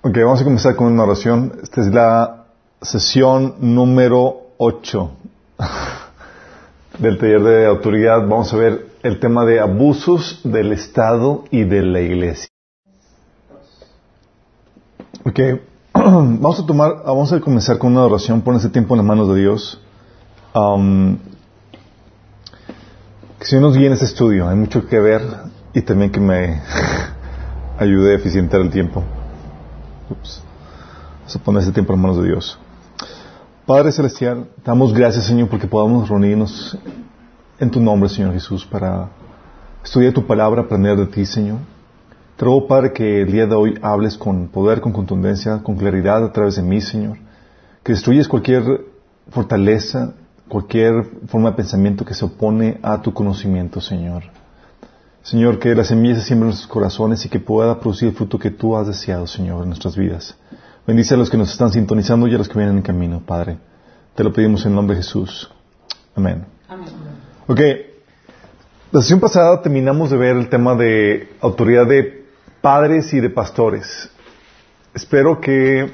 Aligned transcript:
Ok, 0.00 0.16
vamos 0.24 0.40
a 0.40 0.44
comenzar 0.44 0.74
con 0.74 0.86
una 0.86 1.02
oración. 1.02 1.52
Esta 1.62 1.82
es 1.82 1.88
la 1.88 2.46
sesión 2.80 3.56
número 3.60 4.54
8 4.56 5.10
del 6.98 7.18
taller 7.18 7.42
de 7.42 7.66
autoridad. 7.66 8.26
Vamos 8.26 8.54
a 8.54 8.56
ver 8.56 8.86
el 9.02 9.20
tema 9.20 9.44
de 9.44 9.60
abusos 9.60 10.40
del 10.44 10.72
Estado 10.72 11.44
y 11.50 11.64
de 11.64 11.82
la 11.82 12.00
Iglesia. 12.00 12.48
Ok, 15.26 15.40
vamos 15.92 16.60
a 16.60 16.64
tomar, 16.64 17.02
vamos 17.04 17.30
a 17.34 17.40
comenzar 17.40 17.76
con 17.76 17.92
una 17.92 18.06
oración. 18.06 18.40
Pon 18.40 18.56
ese 18.56 18.70
tiempo 18.70 18.94
en 18.94 18.98
las 18.98 19.06
manos 19.06 19.28
de 19.28 19.40
Dios. 19.42 19.78
Um, 20.54 21.18
que 23.38 23.44
si 23.44 23.56
nos 23.56 23.76
guíe 23.76 23.88
en 23.88 23.92
este 23.92 24.06
estudio, 24.06 24.48
hay 24.48 24.56
mucho 24.56 24.86
que 24.86 24.98
ver 24.98 25.20
y 25.74 25.82
también 25.82 26.10
que 26.10 26.20
me 26.20 26.62
ayude 27.78 28.12
a 28.12 28.16
eficientar 28.16 28.62
el 28.62 28.70
tiempo. 28.70 29.04
Vamos 30.14 31.36
a 31.36 31.38
poner 31.38 31.62
ese 31.62 31.72
tiempo 31.72 31.92
en 31.92 32.00
manos 32.00 32.18
de 32.18 32.28
Dios. 32.28 32.58
Padre 33.66 33.92
Celestial, 33.92 34.46
damos 34.64 34.92
gracias, 34.92 35.24
Señor, 35.24 35.48
porque 35.48 35.66
podamos 35.66 36.08
reunirnos 36.08 36.76
en 37.58 37.70
tu 37.70 37.80
nombre, 37.80 38.08
Señor 38.08 38.32
Jesús, 38.32 38.66
para 38.66 39.08
estudiar 39.82 40.12
tu 40.12 40.26
palabra, 40.26 40.62
aprender 40.62 40.96
de 40.96 41.06
ti, 41.06 41.24
Señor. 41.24 41.58
Te 42.36 42.44
ruego, 42.44 42.66
Padre, 42.66 42.92
que 42.92 43.22
el 43.22 43.32
día 43.32 43.46
de 43.46 43.54
hoy 43.54 43.78
hables 43.80 44.18
con 44.18 44.48
poder, 44.48 44.80
con 44.80 44.92
contundencia, 44.92 45.62
con 45.62 45.76
claridad 45.76 46.24
a 46.24 46.32
través 46.32 46.56
de 46.56 46.62
mí, 46.62 46.80
Señor. 46.80 47.16
Que 47.82 47.92
destruyes 47.92 48.28
cualquier 48.28 48.84
fortaleza, 49.30 50.14
cualquier 50.48 51.04
forma 51.28 51.50
de 51.50 51.56
pensamiento 51.56 52.04
que 52.04 52.14
se 52.14 52.24
opone 52.24 52.78
a 52.82 53.00
tu 53.00 53.14
conocimiento, 53.14 53.80
Señor. 53.80 54.24
Señor, 55.24 55.58
que 55.58 55.74
la 55.74 55.84
semilla 55.84 56.16
se 56.16 56.20
siembre 56.20 56.44
en 56.44 56.48
nuestros 56.50 56.70
corazones 56.70 57.24
y 57.24 57.30
que 57.30 57.40
pueda 57.40 57.80
producir 57.80 58.08
el 58.08 58.14
fruto 58.14 58.38
que 58.38 58.50
tú 58.50 58.76
has 58.76 58.86
deseado, 58.86 59.26
Señor, 59.26 59.62
en 59.62 59.70
nuestras 59.70 59.96
vidas. 59.96 60.36
Bendice 60.86 61.14
a 61.14 61.16
los 61.16 61.30
que 61.30 61.38
nos 61.38 61.50
están 61.50 61.72
sintonizando 61.72 62.26
y 62.26 62.34
a 62.34 62.38
los 62.38 62.46
que 62.46 62.58
vienen 62.58 62.76
en 62.76 62.82
camino, 62.82 63.22
Padre. 63.24 63.56
Te 64.14 64.22
lo 64.22 64.34
pedimos 64.34 64.66
en 64.66 64.74
nombre 64.74 64.94
de 64.94 65.02
Jesús. 65.02 65.50
Amén. 66.14 66.44
Amén. 66.68 66.88
Ok. 67.46 67.60
La 68.92 69.00
sesión 69.00 69.18
pasada 69.18 69.62
terminamos 69.62 70.10
de 70.10 70.18
ver 70.18 70.36
el 70.36 70.50
tema 70.50 70.74
de 70.74 71.34
autoridad 71.40 71.86
de 71.86 72.26
padres 72.60 73.14
y 73.14 73.20
de 73.20 73.30
pastores. 73.30 74.10
Espero 74.92 75.40
que 75.40 75.90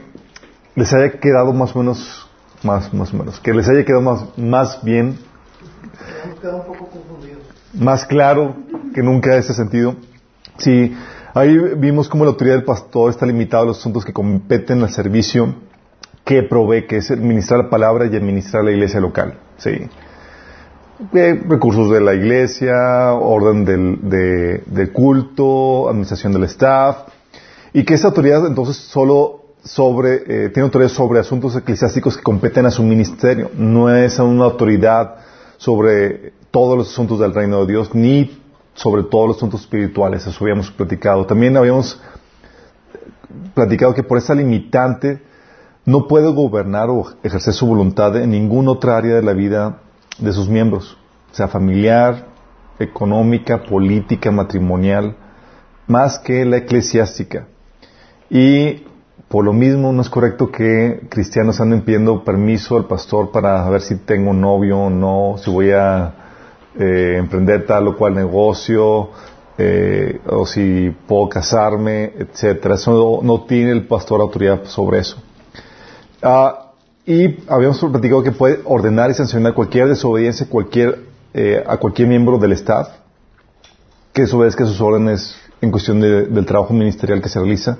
les 0.74 0.92
haya 0.92 1.20
quedado 1.20 1.52
más 1.52 1.76
o 1.76 1.78
menos, 1.78 2.28
más, 2.64 2.92
más 2.92 3.14
o 3.14 3.16
menos, 3.16 3.38
que 3.38 3.54
les 3.54 3.68
haya 3.68 3.84
quedado 3.84 4.02
más, 4.02 4.36
más 4.36 4.82
bien. 4.82 5.20
un 6.42 6.64
poco 6.66 6.88
confundidos. 6.88 7.29
Más 7.74 8.04
claro 8.06 8.56
que 8.94 9.02
nunca 9.02 9.36
ese 9.36 9.54
sentido. 9.54 9.94
Sí, 10.58 10.94
ahí 11.34 11.56
vimos 11.76 12.08
cómo 12.08 12.24
la 12.24 12.30
autoridad 12.30 12.56
del 12.56 12.64
pastor 12.64 13.10
está 13.10 13.26
limitada 13.26 13.62
a 13.62 13.66
los 13.66 13.78
asuntos 13.78 14.04
que 14.04 14.12
competen 14.12 14.82
al 14.82 14.90
servicio 14.90 15.54
que 16.24 16.42
provee, 16.42 16.86
que 16.86 16.98
es 16.98 17.10
administrar 17.10 17.64
la 17.64 17.70
palabra 17.70 18.06
y 18.06 18.16
administrar 18.16 18.64
la 18.64 18.72
iglesia 18.72 19.00
local. 19.00 19.38
Sí. 19.56 19.70
Eh, 21.14 21.42
recursos 21.48 21.90
de 21.90 22.00
la 22.00 22.14
iglesia, 22.14 23.14
orden 23.14 23.64
del, 23.64 23.98
de, 24.66 24.92
culto, 24.92 25.88
administración 25.88 26.32
del 26.32 26.44
staff, 26.44 27.08
y 27.72 27.84
que 27.84 27.94
esa 27.94 28.08
autoridad 28.08 28.46
entonces 28.46 28.76
solo 28.76 29.40
sobre, 29.64 30.16
eh, 30.26 30.48
tiene 30.50 30.64
autoridad 30.64 30.90
sobre 30.90 31.20
asuntos 31.20 31.56
eclesiásticos 31.56 32.16
que 32.16 32.22
competen 32.22 32.66
a 32.66 32.70
su 32.70 32.82
ministerio, 32.82 33.50
no 33.56 33.94
es 33.94 34.18
una 34.18 34.44
autoridad 34.44 35.16
sobre 35.60 36.32
todos 36.50 36.78
los 36.78 36.88
asuntos 36.88 37.20
del 37.20 37.34
reino 37.34 37.60
de 37.60 37.72
Dios, 37.72 37.94
ni 37.94 38.40
sobre 38.72 39.02
todos 39.02 39.28
los 39.28 39.36
asuntos 39.36 39.60
espirituales, 39.60 40.26
eso 40.26 40.42
habíamos 40.42 40.70
platicado. 40.70 41.26
También 41.26 41.54
habíamos 41.54 42.00
platicado 43.52 43.92
que 43.92 44.02
por 44.02 44.16
esa 44.16 44.34
limitante 44.34 45.22
no 45.84 46.08
puede 46.08 46.32
gobernar 46.32 46.88
o 46.88 47.04
ejercer 47.22 47.52
su 47.52 47.66
voluntad 47.66 48.16
en 48.16 48.30
ninguna 48.30 48.70
otra 48.70 48.96
área 48.96 49.16
de 49.16 49.22
la 49.22 49.34
vida 49.34 49.82
de 50.18 50.32
sus 50.32 50.48
miembros, 50.48 50.96
sea 51.30 51.46
familiar, 51.46 52.28
económica, 52.78 53.62
política, 53.62 54.30
matrimonial, 54.30 55.14
más 55.86 56.18
que 56.20 56.46
la 56.46 56.56
eclesiástica. 56.56 57.48
Y 58.30 58.84
por 59.30 59.44
lo 59.44 59.52
mismo 59.52 59.92
no 59.92 60.02
es 60.02 60.10
correcto 60.10 60.50
que 60.50 61.02
cristianos 61.08 61.60
anden 61.60 61.82
pidiendo 61.82 62.24
permiso 62.24 62.76
al 62.76 62.86
pastor 62.86 63.30
para 63.30 63.70
ver 63.70 63.80
si 63.80 63.94
tengo 63.94 64.32
novio 64.32 64.76
o 64.76 64.90
no, 64.90 65.36
si 65.38 65.48
voy 65.48 65.70
a 65.70 66.14
eh, 66.76 67.14
emprender 67.16 67.64
tal 67.64 67.86
o 67.86 67.96
cual 67.96 68.16
negocio, 68.16 69.10
eh, 69.56 70.20
o 70.26 70.44
si 70.46 70.92
puedo 71.06 71.28
casarme, 71.28 72.12
etcétera. 72.18 72.74
Eso 72.74 73.20
no, 73.22 73.44
tiene 73.44 73.70
el 73.70 73.86
pastor 73.86 74.20
autoridad 74.20 74.64
sobre 74.64 74.98
eso. 74.98 75.22
Ah, 76.20 76.72
y 77.06 77.36
habíamos 77.48 77.78
platicado 77.78 78.24
que 78.24 78.32
puede 78.32 78.58
ordenar 78.64 79.12
y 79.12 79.14
sancionar 79.14 79.54
cualquier 79.54 79.86
desobediencia 79.86 80.48
eh, 81.34 81.64
a 81.64 81.76
cualquier 81.76 82.08
miembro 82.08 82.36
del 82.36 82.50
staff 82.50 82.88
que 84.12 84.22
desobedezca 84.22 84.66
sus 84.66 84.80
órdenes 84.80 85.36
en 85.60 85.70
cuestión 85.70 86.00
del 86.00 86.46
trabajo 86.46 86.74
ministerial 86.74 87.22
que 87.22 87.28
se 87.28 87.38
realiza, 87.38 87.78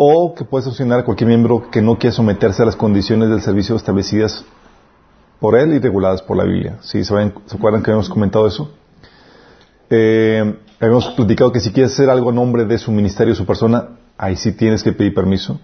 o 0.00 0.32
que 0.32 0.44
puede 0.44 0.64
sancionar 0.64 1.00
a 1.00 1.04
cualquier 1.04 1.26
miembro 1.26 1.70
que 1.72 1.82
no 1.82 1.98
quiera 1.98 2.14
someterse 2.14 2.62
a 2.62 2.66
las 2.66 2.76
condiciones 2.76 3.30
del 3.30 3.42
servicio 3.42 3.74
establecidas 3.74 4.44
por 5.40 5.58
él 5.58 5.74
y 5.74 5.80
reguladas 5.80 6.22
por 6.22 6.36
la 6.36 6.44
Biblia. 6.44 6.78
¿Sí? 6.82 7.04
¿Se, 7.04 7.14
acuerdan 7.14 7.82
que 7.82 7.90
habíamos 7.90 8.08
comentado 8.08 8.46
eso? 8.46 8.70
Eh, 9.90 10.56
habíamos 10.78 11.08
platicado 11.08 11.50
que 11.50 11.58
si 11.58 11.72
quieres 11.72 11.94
hacer 11.94 12.10
algo 12.10 12.30
a 12.30 12.32
nombre 12.32 12.64
de 12.64 12.78
su 12.78 12.92
ministerio, 12.92 13.34
su 13.34 13.44
persona, 13.44 13.88
ahí 14.16 14.36
sí 14.36 14.52
tienes 14.52 14.84
que 14.84 14.92
pedir 14.92 15.14
permiso. 15.14 15.58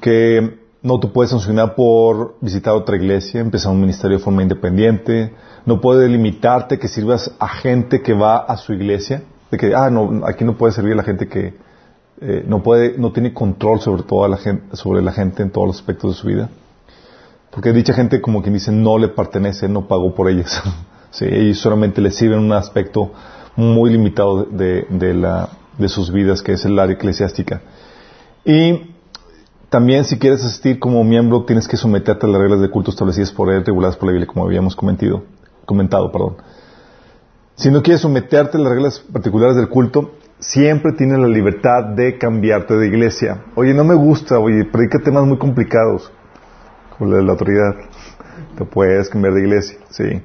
Que 0.00 0.60
no 0.80 1.00
te 1.00 1.08
puedes 1.08 1.32
sancionar 1.32 1.74
por 1.74 2.36
visitar 2.40 2.74
otra 2.74 2.94
iglesia, 2.94 3.40
empezar 3.40 3.72
un 3.72 3.80
ministerio 3.80 4.18
de 4.18 4.22
forma 4.22 4.42
independiente. 4.42 5.34
No 5.66 5.80
puede 5.80 6.08
limitarte 6.08 6.78
que 6.78 6.86
sirvas 6.86 7.32
a 7.40 7.48
gente 7.48 8.02
que 8.02 8.12
va 8.12 8.36
a 8.36 8.56
su 8.56 8.72
iglesia. 8.72 9.24
De 9.50 9.58
que, 9.58 9.74
ah, 9.74 9.90
aquí 10.28 10.44
no 10.44 10.56
puede 10.56 10.72
servir 10.72 10.92
a 10.92 10.96
la 10.96 11.02
gente 11.02 11.26
que 11.26 11.71
eh, 12.24 12.44
no 12.46 12.62
puede, 12.62 12.96
no 12.98 13.10
tiene 13.10 13.34
control 13.34 13.80
sobre 13.80 14.04
toda 14.04 14.28
la 14.28 14.36
gente, 14.36 14.76
sobre 14.76 15.02
la 15.02 15.12
gente 15.12 15.42
en 15.42 15.50
todos 15.50 15.66
los 15.66 15.76
aspectos 15.76 16.14
de 16.14 16.20
su 16.20 16.26
vida. 16.28 16.50
Porque 17.50 17.72
dicha 17.72 17.92
gente, 17.92 18.20
como 18.20 18.42
quien 18.42 18.54
dice, 18.54 18.70
no 18.70 18.96
le 18.96 19.08
pertenece, 19.08 19.68
no 19.68 19.88
pagó 19.88 20.14
por 20.14 20.30
ellas. 20.30 20.62
sí, 21.10 21.26
ellos 21.28 21.58
solamente 21.58 22.00
le 22.00 22.10
sirven 22.12 22.38
un 22.38 22.52
aspecto 22.52 23.10
muy 23.56 23.90
limitado 23.90 24.44
de, 24.44 24.86
de, 24.88 25.14
la, 25.14 25.48
de 25.78 25.88
sus 25.88 26.12
vidas, 26.12 26.42
que 26.42 26.52
es 26.52 26.64
el 26.64 26.78
área 26.78 26.94
eclesiástica. 26.94 27.60
Y 28.44 28.92
también 29.68 30.04
si 30.04 30.18
quieres 30.18 30.44
asistir 30.44 30.78
como 30.78 31.02
miembro, 31.02 31.44
tienes 31.44 31.66
que 31.66 31.76
someterte 31.76 32.26
a 32.26 32.28
las 32.28 32.40
reglas 32.40 32.60
de 32.60 32.70
culto 32.70 32.90
establecidas 32.90 33.32
por 33.32 33.50
él, 33.50 33.64
reguladas 33.64 33.96
por 33.96 34.06
la 34.06 34.12
Biblia, 34.12 34.26
como 34.26 34.44
habíamos 34.44 34.76
comentado. 34.76 35.24
comentado. 35.64 36.12
Perdón. 36.12 36.36
Si 37.62 37.70
no 37.70 37.80
quieres 37.80 38.00
someterte 38.00 38.58
a 38.58 38.60
las 38.60 38.72
reglas 38.72 38.98
particulares 38.98 39.54
del 39.54 39.68
culto, 39.68 40.16
siempre 40.40 40.94
tienes 40.94 41.20
la 41.20 41.28
libertad 41.28 41.84
de 41.94 42.18
cambiarte 42.18 42.74
de 42.74 42.88
iglesia. 42.88 43.44
Oye, 43.54 43.72
no 43.72 43.84
me 43.84 43.94
gusta, 43.94 44.36
oye, 44.40 44.64
predica 44.64 44.98
temas 44.98 45.24
muy 45.26 45.38
complicados 45.38 46.10
de 46.98 47.22
la 47.22 47.30
autoridad. 47.30 47.76
Te 48.58 48.64
puedes 48.64 49.08
cambiar 49.08 49.34
de 49.34 49.42
iglesia, 49.42 49.78
sí. 49.90 50.22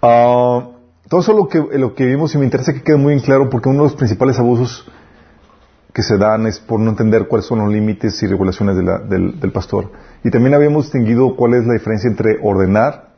Ah, 0.00 0.70
todo 1.06 1.20
eso 1.20 1.34
lo 1.34 1.48
que, 1.48 1.58
lo 1.78 1.94
que 1.94 2.06
vimos 2.06 2.34
y 2.34 2.38
me 2.38 2.44
interesa 2.44 2.72
que 2.72 2.82
quede 2.82 2.96
muy 2.96 3.12
en 3.12 3.20
claro 3.20 3.50
porque 3.50 3.68
uno 3.68 3.82
de 3.82 3.90
los 3.90 3.96
principales 3.96 4.38
abusos 4.38 4.90
que 5.92 6.02
se 6.02 6.16
dan 6.16 6.46
es 6.46 6.60
por 6.60 6.80
no 6.80 6.88
entender 6.88 7.28
cuáles 7.28 7.44
son 7.44 7.58
los 7.58 7.70
límites 7.70 8.22
y 8.22 8.26
regulaciones 8.26 8.76
del, 8.76 9.38
del, 9.38 9.52
pastor. 9.52 9.92
Y 10.24 10.30
también 10.30 10.54
habíamos 10.54 10.84
distinguido 10.84 11.36
cuál 11.36 11.52
es 11.52 11.66
la 11.66 11.74
diferencia 11.74 12.08
entre 12.08 12.38
ordenar, 12.42 13.10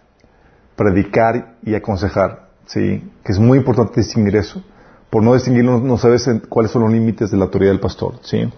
predicar 0.74 1.58
y 1.62 1.76
aconsejar, 1.76 2.41
¿sí? 2.66 3.10
Que 3.24 3.32
es 3.32 3.38
muy 3.38 3.58
importante 3.58 4.00
distinguir 4.00 4.36
eso. 4.36 4.62
Por 5.10 5.22
no 5.22 5.34
distinguirlo 5.34 5.78
no 5.78 5.98
sabes 5.98 6.28
cuáles 6.48 6.72
son 6.72 6.82
los 6.82 6.92
límites 6.92 7.30
de 7.30 7.36
la 7.36 7.44
autoridad 7.44 7.72
del 7.72 7.80
pastor, 7.80 8.14
¿sí? 8.22 8.50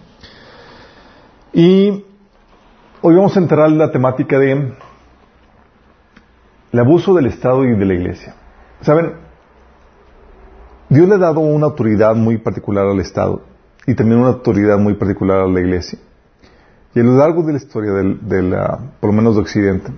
Y 1.53 2.05
Hoy 3.07 3.13
vamos 3.13 3.37
a 3.37 3.39
entrar 3.39 3.69
en 3.69 3.77
la 3.77 3.91
temática 3.91 4.39
de 4.39 4.73
el 6.71 6.79
abuso 6.79 7.13
del 7.13 7.27
Estado 7.27 7.63
y 7.63 7.77
de 7.77 7.85
la 7.85 7.93
Iglesia. 7.93 8.33
Saben, 8.81 9.11
Dios 10.89 11.07
le 11.07 11.13
ha 11.13 11.19
dado 11.19 11.41
una 11.41 11.67
autoridad 11.67 12.15
muy 12.15 12.39
particular 12.39 12.87
al 12.87 12.99
Estado 12.99 13.43
y 13.85 13.93
también 13.93 14.21
una 14.21 14.29
autoridad 14.29 14.79
muy 14.79 14.95
particular 14.95 15.41
a 15.41 15.47
la 15.47 15.59
Iglesia. 15.59 15.99
Y 16.95 16.99
a 17.01 17.03
lo 17.03 17.15
largo 17.15 17.43
de 17.43 17.51
la 17.51 17.59
historia 17.59 17.91
de 17.91 18.41
la, 18.41 18.79
por 18.99 19.11
lo 19.11 19.15
menos 19.15 19.35
de 19.35 19.41
Occidente, 19.41 19.91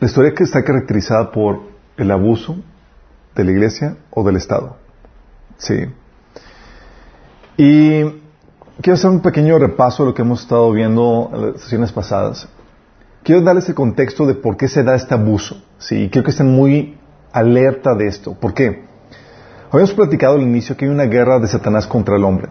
la 0.00 0.08
historia 0.08 0.34
que 0.34 0.42
está 0.42 0.64
caracterizada 0.64 1.30
por 1.30 1.60
el 1.98 2.10
abuso 2.10 2.56
de 3.36 3.44
la 3.44 3.50
Iglesia 3.52 3.96
o 4.10 4.24
del 4.24 4.36
Estado. 4.36 4.76
Sí. 5.58 5.86
Y 7.56 8.02
quiero 8.82 8.94
hacer 8.94 9.10
un 9.10 9.20
pequeño 9.20 9.58
repaso 9.58 10.02
de 10.02 10.10
lo 10.10 10.14
que 10.14 10.22
hemos 10.22 10.42
estado 10.42 10.72
viendo 10.72 11.30
en 11.32 11.52
las 11.52 11.60
sesiones 11.60 11.92
pasadas. 11.92 12.48
Quiero 13.22 13.42
darles 13.42 13.68
el 13.68 13.74
contexto 13.74 14.26
de 14.26 14.34
por 14.34 14.56
qué 14.56 14.68
se 14.68 14.82
da 14.82 14.94
este 14.94 15.14
abuso. 15.14 15.62
Sí, 15.78 16.08
quiero 16.10 16.24
que 16.24 16.30
estén 16.30 16.52
muy 16.52 16.98
alerta 17.32 17.94
de 17.94 18.06
esto. 18.06 18.34
¿Por 18.34 18.54
qué? 18.54 18.84
Habíamos 19.70 19.94
platicado 19.94 20.36
al 20.36 20.42
inicio 20.42 20.76
que 20.76 20.84
hay 20.84 20.90
una 20.90 21.04
guerra 21.04 21.38
de 21.38 21.48
Satanás 21.48 21.86
contra 21.86 22.16
el 22.16 22.24
hombre. 22.24 22.48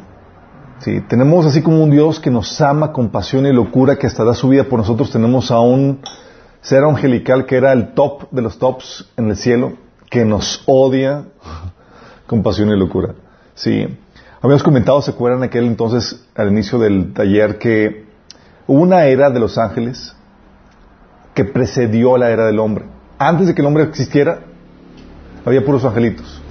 Sí, 0.79 1.01
tenemos 1.07 1.45
así 1.45 1.61
como 1.61 1.81
un 1.81 1.89
Dios 1.89 2.19
que 2.19 2.29
nos 2.29 2.59
ama 2.59 2.91
con 2.91 3.09
pasión 3.09 3.45
y 3.45 3.53
locura, 3.53 3.95
que 3.95 4.07
hasta 4.07 4.23
da 4.23 4.33
su 4.33 4.49
vida 4.49 4.65
por 4.65 4.79
nosotros. 4.79 5.11
Tenemos 5.11 5.49
a 5.49 5.59
un 5.61 6.01
ser 6.61 6.83
angelical 6.83 7.45
que 7.45 7.55
era 7.55 7.71
el 7.71 7.93
top 7.93 8.29
de 8.31 8.41
los 8.41 8.59
tops 8.59 9.09
en 9.15 9.29
el 9.29 9.37
cielo, 9.37 9.73
que 10.15 10.23
nos 10.23 10.63
odia 10.65 11.25
con 12.25 12.41
pasión 12.41 12.69
y 12.69 12.77
locura. 12.77 13.15
Sí. 13.53 13.85
Habíamos 14.41 14.63
comentado, 14.63 15.01
¿se 15.01 15.11
acuerdan 15.11 15.43
aquel 15.43 15.65
entonces, 15.65 16.25
al 16.35 16.53
inicio 16.53 16.79
del 16.79 17.11
taller, 17.11 17.57
que 17.57 18.05
hubo 18.65 18.81
una 18.81 19.07
era 19.07 19.29
de 19.29 19.41
los 19.41 19.57
ángeles 19.57 20.15
que 21.33 21.43
precedió 21.43 22.15
la 22.15 22.29
era 22.29 22.45
del 22.45 22.59
hombre? 22.59 22.85
Antes 23.17 23.47
de 23.47 23.55
que 23.55 23.61
el 23.61 23.67
hombre 23.67 23.83
existiera, 23.83 24.39
había 25.43 25.65
puros 25.65 25.83
angelitos. 25.83 26.41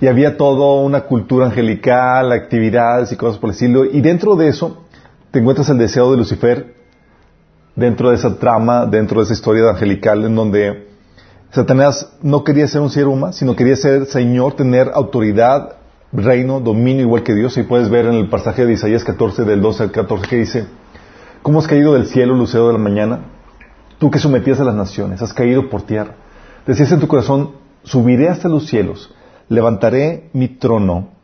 Y 0.00 0.08
había 0.08 0.36
toda 0.36 0.82
una 0.82 1.02
cultura 1.02 1.46
angelical, 1.46 2.32
actividades 2.32 3.12
y 3.12 3.16
cosas 3.16 3.38
por 3.38 3.50
el 3.50 3.54
estilo. 3.54 3.84
Y 3.84 4.00
dentro 4.00 4.34
de 4.34 4.48
eso, 4.48 4.82
te 5.30 5.38
encuentras 5.38 5.68
el 5.68 5.78
deseo 5.78 6.10
de 6.10 6.16
Lucifer, 6.16 6.74
dentro 7.76 8.10
de 8.10 8.16
esa 8.16 8.40
trama, 8.40 8.86
dentro 8.86 9.20
de 9.20 9.24
esa 9.26 9.34
historia 9.34 9.70
angelical, 9.70 10.24
en 10.24 10.34
donde 10.34 10.87
Satanás 11.50 12.12
no 12.22 12.44
quería 12.44 12.68
ser 12.68 12.80
un 12.80 12.90
ser 12.90 13.06
humano, 13.06 13.32
sino 13.32 13.56
quería 13.56 13.76
ser 13.76 14.06
Señor, 14.06 14.54
tener 14.54 14.90
autoridad, 14.94 15.76
reino, 16.12 16.60
dominio 16.60 17.02
igual 17.02 17.22
que 17.22 17.34
Dios. 17.34 17.56
Y 17.56 17.62
puedes 17.62 17.88
ver 17.88 18.06
en 18.06 18.14
el 18.14 18.28
pasaje 18.28 18.66
de 18.66 18.74
Isaías 18.74 19.04
14, 19.04 19.44
del 19.44 19.60
12 19.60 19.84
al 19.84 19.90
14, 19.90 20.28
que 20.28 20.36
dice, 20.36 20.66
¿cómo 21.42 21.58
has 21.58 21.66
caído 21.66 21.94
del 21.94 22.06
cielo, 22.06 22.34
lucero 22.34 22.66
de 22.66 22.74
la 22.74 22.78
mañana? 22.78 23.20
Tú 23.98 24.10
que 24.10 24.18
sometías 24.18 24.60
a 24.60 24.64
las 24.64 24.74
naciones, 24.74 25.22
has 25.22 25.32
caído 25.32 25.70
por 25.70 25.82
tierra. 25.82 26.14
Decías 26.66 26.92
en 26.92 27.00
tu 27.00 27.08
corazón, 27.08 27.52
subiré 27.82 28.28
hasta 28.28 28.48
los 28.48 28.66
cielos, 28.66 29.14
levantaré 29.48 30.28
mi 30.34 30.48
trono 30.48 31.18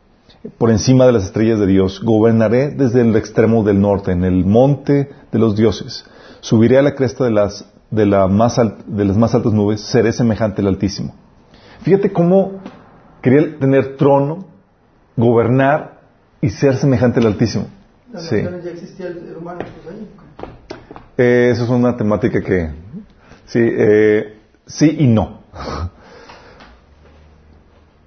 por 0.57 0.71
encima 0.71 1.05
de 1.05 1.11
las 1.11 1.25
estrellas 1.25 1.59
de 1.59 1.67
Dios, 1.67 2.01
gobernaré 2.03 2.69
desde 2.69 3.01
el 3.01 3.15
extremo 3.15 3.63
del 3.63 3.81
norte, 3.81 4.11
en 4.11 4.23
el 4.23 4.45
monte 4.45 5.09
de 5.31 5.39
los 5.39 5.55
dioses, 5.55 6.05
subiré 6.41 6.77
a 6.77 6.81
la 6.81 6.95
cresta 6.95 7.23
de 7.23 7.31
las, 7.31 7.65
de, 7.91 8.05
la 8.05 8.27
más 8.27 8.57
de 8.57 9.05
las 9.05 9.17
más 9.17 9.35
altas 9.35 9.53
nubes, 9.53 9.81
seré 9.81 10.11
semejante 10.11 10.61
al 10.61 10.67
Altísimo. 10.67 11.15
Fíjate 11.81 12.11
cómo 12.11 12.61
quería 13.21 13.57
tener 13.59 13.97
trono, 13.97 14.45
gobernar 15.15 16.01
y 16.41 16.49
ser 16.49 16.77
semejante 16.77 17.19
al 17.19 17.27
Altísimo. 17.27 17.67
Sí. 18.17 18.41
ya 18.41 18.71
existía 18.71 19.07
el 19.07 19.35
humano, 19.37 19.59
pues 19.59 19.95
ahí. 19.95 20.07
Eh, 21.17 21.49
eso 21.51 21.63
es 21.63 21.69
una 21.69 21.95
temática 21.95 22.41
que 22.41 22.71
sí, 23.45 23.59
eh, 23.61 24.37
sí 24.65 24.95
y 24.99 25.07
no. 25.07 25.41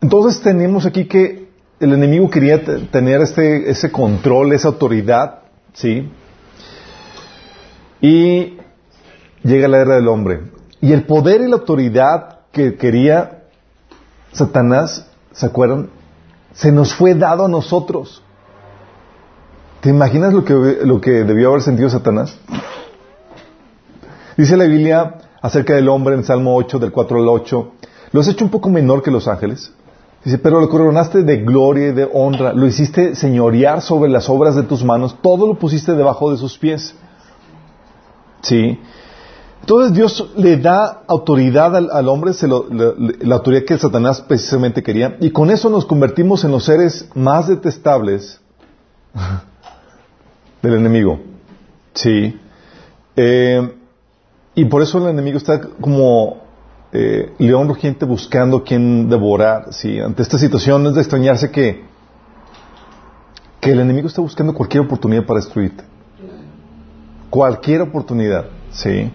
Entonces 0.00 0.40
tenemos 0.40 0.86
aquí 0.86 1.06
que 1.06 1.48
el 1.80 1.92
enemigo 1.92 2.28
quería 2.30 2.62
tener 2.90 3.20
este, 3.20 3.70
ese 3.70 3.90
control, 3.90 4.52
esa 4.52 4.68
autoridad, 4.68 5.40
¿sí? 5.72 6.10
Y 8.00 8.58
llega 9.48 9.68
la 9.68 9.78
era 9.78 9.96
del 9.96 10.08
hombre. 10.08 10.42
Y 10.80 10.92
el 10.92 11.04
poder 11.04 11.40
y 11.40 11.48
la 11.48 11.56
autoridad 11.56 12.40
que 12.52 12.76
quería 12.76 13.42
Satanás, 14.32 15.06
¿se 15.32 15.46
acuerdan? 15.46 15.90
Se 16.52 16.70
nos 16.70 16.94
fue 16.94 17.14
dado 17.14 17.46
a 17.46 17.48
nosotros. 17.48 18.22
¿Te 19.80 19.90
imaginas 19.90 20.32
lo 20.32 20.44
que, 20.44 20.54
lo 20.84 21.00
que 21.00 21.24
debió 21.24 21.50
haber 21.50 21.62
sentido 21.62 21.88
Satanás? 21.88 22.36
Dice 24.36 24.56
la 24.56 24.64
Biblia 24.64 25.16
acerca 25.40 25.74
del 25.74 25.88
hombre 25.88 26.14
en 26.14 26.24
Salmo 26.24 26.56
8, 26.56 26.78
del 26.78 26.92
4 26.92 27.18
al 27.18 27.28
8, 27.28 27.72
lo 28.12 28.20
has 28.20 28.28
hecho 28.28 28.44
un 28.44 28.50
poco 28.50 28.70
menor 28.70 29.02
que 29.02 29.10
los 29.10 29.28
ángeles. 29.28 29.72
Dice, 30.24 30.38
pero 30.38 30.60
lo 30.60 30.68
coronaste 30.68 31.22
de 31.22 31.38
gloria 31.38 31.88
y 31.88 31.92
de 31.92 32.08
honra, 32.12 32.52
lo 32.52 32.66
hiciste 32.66 33.14
señorear 33.14 33.80
sobre 33.80 34.10
las 34.10 34.28
obras 34.28 34.56
de 34.56 34.64
tus 34.64 34.84
manos, 34.84 35.16
todo 35.22 35.46
lo 35.46 35.54
pusiste 35.54 35.92
debajo 35.92 36.30
de 36.30 36.38
sus 36.38 36.58
pies. 36.58 36.94
¿Sí? 38.42 38.80
Entonces 39.60 39.94
Dios 39.94 40.32
le 40.36 40.56
da 40.56 41.02
autoridad 41.06 41.76
al, 41.76 42.08
hombre, 42.08 42.32
la 43.20 43.34
autoridad 43.34 43.64
que 43.64 43.76
Satanás 43.76 44.22
precisamente 44.22 44.82
quería, 44.82 45.16
y 45.20 45.30
con 45.30 45.50
eso 45.50 45.68
nos 45.68 45.84
convertimos 45.84 46.44
en 46.44 46.52
los 46.52 46.64
seres 46.64 47.08
más 47.14 47.48
detestables 47.48 48.40
del 50.62 50.74
enemigo. 50.74 51.20
Sí. 51.92 52.38
Eh, 53.16 53.74
y 54.54 54.64
por 54.64 54.82
eso 54.82 54.98
el 54.98 55.10
enemigo 55.10 55.38
está 55.38 55.60
como 55.60 56.48
eh, 56.92 57.34
león 57.38 57.68
rugiente 57.68 58.04
buscando 58.04 58.64
quien 58.64 59.08
devorar. 59.08 59.72
¿sí? 59.72 60.00
Ante 60.00 60.22
esta 60.22 60.38
situación 60.38 60.86
es 60.86 60.94
de 60.94 61.00
extrañarse 61.00 61.50
que, 61.50 61.84
que 63.60 63.72
el 63.72 63.80
enemigo 63.80 64.08
está 64.08 64.20
buscando 64.20 64.54
cualquier 64.54 64.84
oportunidad 64.84 65.24
para 65.26 65.40
destruirte. 65.40 65.84
Cualquier 67.30 67.82
oportunidad. 67.82 68.46
¿sí? 68.70 69.12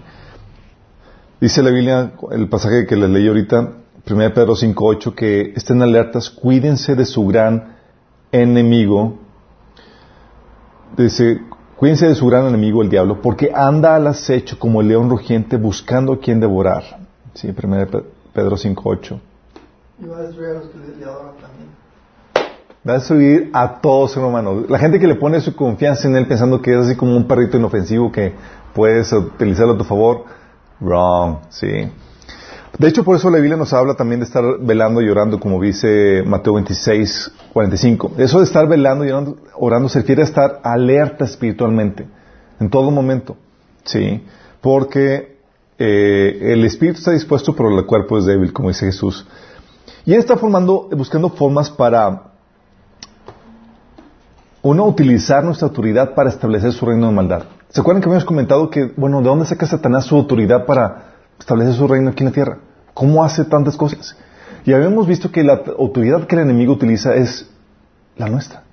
Dice 1.43 1.61
la 1.61 1.71
Biblia, 1.71 2.13
el 2.31 2.47
pasaje 2.47 2.85
que 2.87 2.95
les 2.95 3.09
leí 3.09 3.27
ahorita, 3.27 3.73
1 4.09 4.33
Pedro 4.33 4.55
5.8, 4.55 5.13
que 5.13 5.51
estén 5.53 5.81
alertas, 5.81 6.29
cuídense 6.29 6.95
de 6.95 7.05
su 7.05 7.27
gran 7.27 7.75
enemigo. 8.31 9.19
Dice, 10.95 11.41
Cuídense 11.75 12.07
de 12.07 12.15
su 12.15 12.27
gran 12.27 12.47
enemigo, 12.47 12.81
el 12.81 12.87
diablo, 12.87 13.21
porque 13.21 13.51
anda 13.53 13.93
al 13.93 14.07
acecho 14.07 14.57
como 14.57 14.79
el 14.79 14.87
león 14.87 15.09
rugiente 15.09 15.57
buscando 15.57 16.13
a 16.13 16.19
quien 16.21 16.39
devorar. 16.39 16.81
Sí, 17.33 17.49
1 17.49 17.87
Pedro 18.33 18.55
5.8. 18.55 19.19
Y 19.99 20.05
va 20.05 20.19
a 20.19 20.21
destruir 20.21 20.49
a 20.49 20.53
los 20.53 20.67
que 20.67 20.77
le 20.77 21.03
adoran 21.03 21.35
también. 21.41 21.67
Va 22.87 22.93
a 22.93 22.95
destruir 22.99 23.49
a 23.51 23.81
todos, 23.81 24.15
hermano. 24.15 24.63
La 24.69 24.79
gente 24.79 24.97
que 24.97 25.07
le 25.07 25.15
pone 25.15 25.41
su 25.41 25.53
confianza 25.57 26.07
en 26.07 26.15
él 26.15 26.25
pensando 26.25 26.61
que 26.61 26.71
es 26.71 26.85
así 26.85 26.95
como 26.95 27.17
un 27.17 27.27
perrito 27.27 27.57
inofensivo 27.57 28.13
que 28.13 28.33
puedes 28.73 29.11
utilizarlo 29.11 29.73
a 29.73 29.77
tu 29.77 29.83
favor, 29.83 30.23
wrong, 30.79 31.37
sí. 31.49 31.89
De 32.77 32.87
hecho, 32.87 33.03
por 33.03 33.15
eso 33.15 33.29
la 33.29 33.37
Biblia 33.37 33.55
nos 33.55 33.71
habla 33.71 33.93
también 33.93 34.19
de 34.19 34.25
estar 34.25 34.43
velando 34.59 35.01
y 35.01 35.07
orando, 35.07 35.39
como 35.39 35.61
dice 35.61 36.23
Mateo 36.25 36.55
26, 36.55 37.31
45. 37.53 38.13
Eso 38.17 38.39
de 38.39 38.45
estar 38.45 38.67
velando 38.67 39.05
y 39.05 39.11
orando, 39.11 39.89
se 39.89 39.99
refiere 39.99 40.23
a 40.23 40.25
estar 40.25 40.59
alerta 40.63 41.23
espiritualmente, 41.25 42.07
en 42.59 42.69
todo 42.71 42.89
momento. 42.89 43.37
¿Sí? 43.83 44.25
Porque 44.59 45.37
eh, 45.77 46.53
el 46.53 46.65
espíritu 46.65 46.97
está 46.97 47.11
dispuesto, 47.11 47.55
pero 47.55 47.77
el 47.77 47.85
cuerpo 47.85 48.17
es 48.17 48.25
débil, 48.25 48.51
como 48.51 48.69
dice 48.69 48.87
Jesús. 48.87 49.27
Y 50.05 50.13
él 50.13 50.19
está 50.19 50.35
formando, 50.37 50.89
buscando 50.91 51.29
formas 51.29 51.69
para, 51.69 52.31
uno, 54.63 54.85
utilizar 54.85 55.43
nuestra 55.43 55.67
autoridad 55.67 56.15
para 56.15 56.29
establecer 56.29 56.73
su 56.73 56.85
reino 56.85 57.07
de 57.07 57.13
maldad. 57.13 57.43
¿Se 57.73 57.81
acuerdan 57.81 58.01
que 58.01 58.07
habíamos 58.07 58.23
comentado 58.23 58.69
que, 58.69 58.93
bueno, 58.95 59.19
¿de 59.19 59.25
dónde 59.25 59.45
saca 59.45 59.65
Satanás 59.65 60.05
su 60.05 60.15
autoridad 60.15 60.65
para 60.65 61.13
establece 61.39 61.73
su 61.73 61.87
reino 61.87 62.09
aquí 62.09 62.23
en 62.23 62.29
la 62.29 62.31
tierra. 62.31 62.57
¿Cómo 62.93 63.23
hace 63.23 63.43
tantas 63.45 63.75
cosas? 63.75 64.15
Y 64.65 64.73
habíamos 64.73 65.07
visto 65.07 65.31
que 65.31 65.43
la 65.43 65.61
autoridad 65.77 66.25
que 66.25 66.35
el 66.35 66.43
enemigo 66.43 66.73
utiliza 66.73 67.15
es 67.15 67.49
la 68.15 68.29
nuestra. 68.29 68.63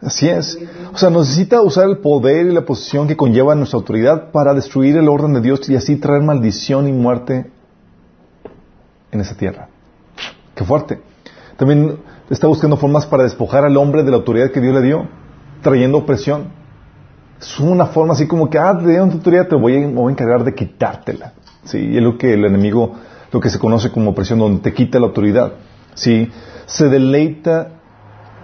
Así 0.00 0.28
es. 0.28 0.58
O 0.92 0.96
sea, 0.96 1.10
necesita 1.10 1.60
usar 1.62 1.88
el 1.88 1.98
poder 1.98 2.46
y 2.46 2.52
la 2.52 2.64
posición 2.64 3.08
que 3.08 3.16
conlleva 3.16 3.54
nuestra 3.54 3.78
autoridad 3.78 4.30
para 4.30 4.54
destruir 4.54 4.96
el 4.96 5.08
orden 5.08 5.32
de 5.34 5.40
Dios 5.40 5.68
y 5.68 5.76
así 5.76 5.96
traer 5.96 6.22
maldición 6.22 6.86
y 6.86 6.92
muerte 6.92 7.50
en 9.10 9.20
esa 9.20 9.36
tierra. 9.36 9.68
Qué 10.54 10.64
fuerte. 10.64 11.00
También 11.56 11.98
está 12.30 12.46
buscando 12.46 12.76
formas 12.76 13.06
para 13.06 13.22
despojar 13.22 13.64
al 13.64 13.76
hombre 13.76 14.02
de 14.02 14.10
la 14.10 14.16
autoridad 14.16 14.50
que 14.50 14.60
Dios 14.60 14.74
le 14.74 14.82
dio, 14.82 15.08
trayendo 15.62 15.98
opresión. 15.98 16.48
Es 17.40 17.60
una 17.60 17.86
forma 17.86 18.14
así 18.14 18.26
como 18.26 18.48
que, 18.48 18.58
ah, 18.58 18.76
te 18.78 18.88
dieron 18.88 19.10
tu 19.10 19.16
autoridad, 19.16 19.48
te 19.48 19.56
voy 19.56 19.82
a, 19.82 19.88
voy 19.88 20.08
a 20.08 20.12
encargar 20.12 20.42
de 20.44 20.54
quitártela. 20.54 21.34
Sí, 21.64 21.96
es 21.96 22.02
lo 22.02 22.16
que 22.16 22.32
el 22.32 22.44
enemigo, 22.44 22.94
lo 23.30 23.40
que 23.40 23.50
se 23.50 23.58
conoce 23.58 23.90
como 23.90 24.10
opresión, 24.10 24.38
donde 24.38 24.60
te 24.60 24.72
quita 24.72 24.98
la 24.98 25.06
autoridad. 25.06 25.52
Sí, 25.94 26.30
se 26.66 26.88
deleita 26.88 27.68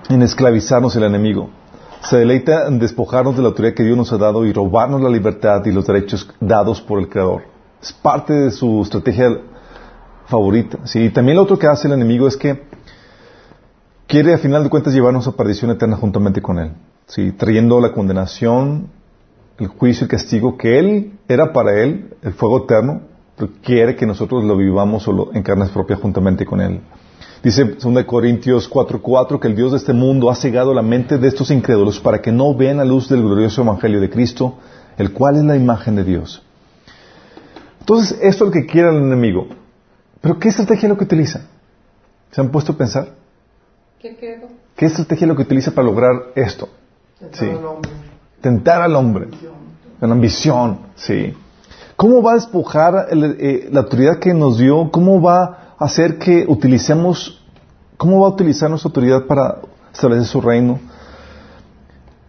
en 0.09 0.23
esclavizarnos 0.23 0.95
el 0.97 1.05
enemigo. 1.05 1.51
Se 2.03 2.19
deleita 2.19 2.67
en 2.67 2.79
despojarnos 2.79 3.37
de 3.37 3.43
la 3.43 3.49
autoridad 3.49 3.75
que 3.75 3.85
Dios 3.85 3.97
nos 3.97 4.13
ha 4.13 4.19
dado 4.19 4.45
y 4.45 4.53
robarnos 4.53 5.01
la 5.01 5.09
libertad 5.09 5.65
y 5.65 5.73
los 5.73 5.87
derechos 5.87 6.29
dados 6.41 6.81
por 6.81 6.99
el 6.99 7.09
Creador. 7.09 7.43
Es 7.81 7.93
parte 7.93 8.33
de 8.33 8.51
su 8.51 8.83
estrategia 8.83 9.39
favorita. 10.27 10.79
Sí, 10.85 11.05
y 11.05 11.11
también 11.11 11.37
lo 11.37 11.45
otro 11.45 11.59
que 11.59 11.67
hace 11.67 11.87
el 11.87 11.95
enemigo 11.95 12.27
es 12.27 12.37
que 12.37 12.65
quiere 14.13 14.35
a 14.35 14.39
final 14.39 14.63
de 14.63 14.69
cuentas 14.69 14.93
llevarnos 14.93 15.27
a 15.27 15.33
perdición 15.33 15.71
eterna 15.71 15.97
juntamente 15.97 16.43
con 16.43 16.59
Él. 16.59 16.73
trayendo 17.39 17.81
la 17.81 17.93
condenación, 17.93 18.89
el 19.59 19.69
juicio 19.69 20.05
y 20.05 20.09
castigo 20.09 20.59
que 20.59 20.79
Él 20.79 21.13
era 21.27 21.55
para 21.55 21.83
Él, 21.83 22.15
el 22.21 22.35
fuego 22.35 22.65
eterno, 22.65 23.01
pero 23.35 23.53
quiere 23.63 23.97
que 23.97 24.05
nosotros 24.05 24.45
lo 24.45 24.55
vivamos 24.55 25.05
solo 25.05 25.31
en 25.33 25.43
carnes 25.43 25.71
propias 25.71 25.99
juntamente 25.99 26.45
con 26.45 26.61
Él. 26.61 26.83
Dice 27.43 27.65
2 27.65 28.05
Corintios 28.05 28.69
4:4 28.69 29.41
que 29.41 29.49
el 29.49 29.57
Dios 29.57 29.71
de 29.71 29.79
este 29.79 29.95
mundo 29.95 30.29
ha 30.29 30.35
cegado 30.35 30.75
la 30.75 30.83
mente 30.83 31.17
de 31.17 31.29
estos 31.29 31.51
incrédulos 31.51 31.99
para 31.99 32.21
que 32.21 32.33
no 32.33 32.55
vean 32.55 32.77
la 32.77 32.85
luz 32.85 33.09
del 33.09 33.23
glorioso 33.23 33.63
Evangelio 33.63 33.99
de 33.99 34.11
Cristo, 34.11 34.59
el 34.99 35.15
cual 35.15 35.37
es 35.37 35.45
la 35.45 35.57
imagen 35.57 35.97
de 35.97 36.05
Dios. 36.05 36.43
Entonces, 37.81 38.19
esto 38.21 38.45
es 38.45 38.49
lo 38.49 38.51
que 38.51 38.67
quiere 38.67 38.91
el 38.91 38.97
enemigo. 38.97 39.47
Pero 40.21 40.39
¿qué 40.39 40.51
estrategia 40.51 40.87
es 40.87 40.91
lo 40.91 40.99
que 40.99 41.05
utiliza? 41.05 41.47
¿Se 42.31 42.43
han 42.43 42.51
puesto 42.51 42.73
a 42.73 42.77
pensar? 42.77 43.22
¿Qué 44.77 44.87
estrategia 44.87 45.25
es 45.27 45.29
lo 45.29 45.37
que 45.37 45.43
utiliza 45.43 45.71
para 45.71 45.87
lograr 45.87 46.13
esto? 46.35 46.69
Tentar 47.21 47.39
Sí. 47.39 47.47
al 47.51 47.65
hombre. 47.65 47.91
Tentar 48.41 48.83
al 48.83 48.97
hombre. 48.97 49.29
La 50.01 50.09
ambición, 50.13 50.79
sí. 50.97 51.33
¿Cómo 51.95 52.21
va 52.21 52.33
a 52.33 52.35
despojar 52.35 53.07
el- 53.11 53.37
eh, 53.39 53.69
la 53.71 53.81
autoridad 53.81 54.19
que 54.19 54.35
nos 54.35 54.59
dio? 54.59 54.91
¿Cómo 54.91 55.23
va 55.23 55.75
a 55.79 55.85
hacer 55.85 56.19
que 56.19 56.45
utilicemos, 56.49 57.41
cómo 57.97 58.21
va 58.21 58.27
a 58.27 58.31
utilizar 58.31 58.69
nuestra 58.69 58.89
autoridad 58.89 59.27
para 59.27 59.59
establecer 59.93 60.27
su 60.27 60.41
reino? 60.41 60.81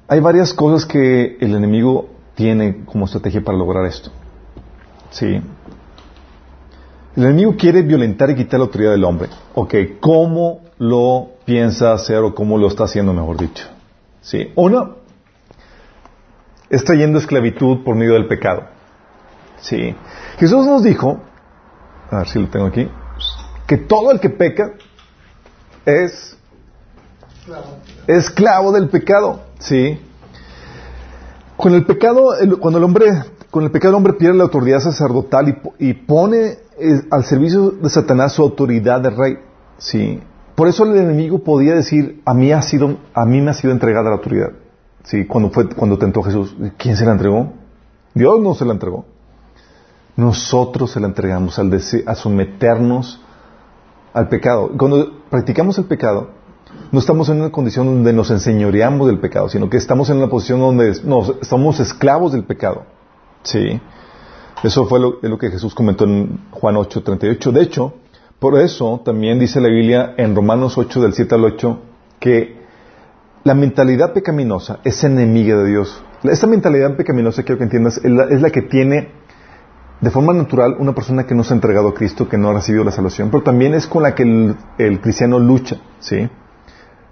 Hay 0.08 0.20
varias 0.20 0.54
cosas 0.54 0.86
que 0.86 1.38
el 1.40 1.56
enemigo 1.56 2.08
tiene 2.36 2.86
como 2.86 3.06
estrategia 3.06 3.42
para 3.44 3.58
lograr 3.58 3.86
esto. 3.86 4.12
Sí. 5.10 5.42
El 7.16 7.24
enemigo 7.24 7.56
quiere 7.58 7.82
violentar 7.82 8.30
y 8.30 8.36
quitar 8.36 8.60
la 8.60 8.66
autoridad 8.68 8.92
del 8.92 9.04
hombre. 9.04 9.30
Ok, 9.56 9.74
¿cómo 10.00 10.60
lo 10.78 11.30
piensa 11.46 11.94
hacer 11.94 12.18
o 12.18 12.34
cómo 12.34 12.58
lo 12.58 12.68
está 12.68 12.86
haciendo, 12.86 13.14
mejor 13.14 13.38
dicho? 13.38 13.66
Sí. 14.22 14.52
Uno, 14.56 14.96
es 16.70 16.84
trayendo 16.84 17.20
esclavitud 17.20 17.84
por 17.84 17.96
medio 17.96 18.14
del 18.14 18.28
pecado. 18.28 18.64
Sí. 19.62 19.96
Jesús 20.38 20.66
nos 20.66 20.84
dijo, 20.84 21.20
a 22.12 22.18
ver 22.20 22.28
si 22.28 22.40
lo 22.40 22.48
tengo 22.50 22.68
aquí, 22.68 22.90
que 23.68 23.78
todo 23.78 24.12
el 24.12 24.20
que 24.20 24.30
peca 24.30 24.74
es 25.86 26.38
esclavo 28.08 28.72
del 28.72 28.90
pecado. 28.90 29.42
Sí. 29.60 30.00
Con 31.58 31.74
el 31.76 31.86
pecado, 31.86 32.36
el- 32.40 32.58
cuando 32.58 32.78
el 32.80 32.84
hombre, 32.84 33.06
con 33.52 33.64
el 33.64 33.72
pecado 33.72 33.92
el 33.92 33.96
hombre 33.98 34.14
pierde 34.14 34.38
la 34.38 34.44
autoridad 34.46 34.80
sacerdotal 34.80 35.62
y 35.80 35.94
pone 35.94 36.58
eh, 36.80 37.02
al 37.12 37.24
servicio 37.24 37.70
de 37.72 37.90
Satanás 37.90 38.34
su 38.34 38.42
autoridad 38.42 39.00
de 39.02 39.10
rey. 39.12 39.38
Sí. 39.78 40.22
Por 40.56 40.68
eso 40.68 40.86
el 40.86 40.96
enemigo 40.98 41.40
podía 41.40 41.74
decir, 41.74 42.22
a 42.26 42.34
mí 42.34 42.52
ha 42.52 42.62
sido, 42.62 42.98
a 43.14 43.26
mí 43.26 43.42
me 43.42 43.52
ha 43.52 43.54
sido 43.54 43.74
entregada 43.74 44.10
la 44.10 44.18
autoridad. 44.18 44.52
Sí, 45.04 45.26
cuando 45.26 45.50
fue, 45.50 45.68
cuando 45.70 45.98
tentó 45.98 46.22
Jesús, 46.22 46.56
¿quién 46.78 46.96
se 46.96 47.06
la 47.06 47.14
entregó? 47.14 47.54
Dios 48.14 48.40
no 48.40 48.54
se 48.54 48.66
la 48.66 48.74
entregó. 48.74 49.06
Nosotros 50.16 50.92
se 50.92 51.00
la 51.00 51.08
entregamos 51.08 51.58
al 51.58 51.72
a 52.06 52.16
someternos 52.16 53.20
al 54.14 54.30
pecado. 54.30 54.72
Cuando 54.78 55.24
practicamos 55.30 55.78
el 55.80 55.86
pecado, 55.86 56.30
no 56.92 57.00
estamos 57.00 57.30
en 57.30 57.42
una 57.42 57.52
condición 57.52 57.88
donde 57.88 58.14
nos 58.14 58.30
enseñoreamos 58.30 59.08
del 59.08 59.20
pecado, 59.20 59.50
sino 59.50 59.70
que 59.70 59.78
estamos 59.78 60.10
en 60.12 60.18
una 60.18 60.30
posición 60.30 60.60
donde 60.60 60.94
nos, 61.04 61.34
somos 61.42 61.80
esclavos 61.80 62.32
del 62.32 62.44
pecado. 62.44 62.84
Sí. 63.42 63.82
Eso 64.62 64.86
fue 64.86 65.00
lo, 65.00 65.18
lo 65.22 65.38
que 65.40 65.50
Jesús 65.50 65.74
comentó 65.74 66.06
en 66.06 66.40
Juan 66.52 66.78
8, 66.78 67.02
38. 67.04 67.52
De 67.52 67.62
hecho, 67.62 67.94
por 68.44 68.60
eso 68.60 69.00
también 69.06 69.40
dice 69.40 69.62
la 69.62 69.70
Biblia 69.70 70.16
en 70.18 70.36
Romanos 70.36 70.78
8, 70.78 71.02
del 71.02 71.14
7 71.14 71.34
al 71.36 71.46
8, 71.46 71.80
que 72.20 72.58
la 73.46 73.54
mentalidad 73.54 74.12
pecaminosa 74.12 74.80
es 74.84 75.02
enemiga 75.06 75.56
de 75.60 75.70
Dios. 75.70 76.04
Esta 76.24 76.46
mentalidad 76.46 76.98
pecaminosa, 76.98 77.44
quiero 77.44 77.58
que 77.58 77.64
entiendas, 77.64 78.02
es 78.04 78.42
la, 78.42 78.50
que 78.50 78.64
tiene 78.64 79.12
de 80.02 80.10
forma 80.12 80.34
natural 80.34 80.76
una 80.78 80.94
persona 80.94 81.26
que 81.26 81.34
no 81.34 81.46
se 81.46 81.54
ha 81.54 81.56
entregado 81.56 81.88
a 81.88 81.94
Cristo, 81.94 82.28
que 82.28 82.38
no 82.38 82.50
ha 82.50 82.54
recibido 82.56 82.84
la 82.84 82.92
salvación, 82.92 83.32
pero 83.32 83.44
también 83.44 83.76
es 83.76 83.88
con 83.88 84.04
la 84.04 84.14
que 84.14 84.24
el, 84.24 85.00
cristiano 85.00 85.40
lucha, 85.40 85.78
¿sí? 86.02 86.28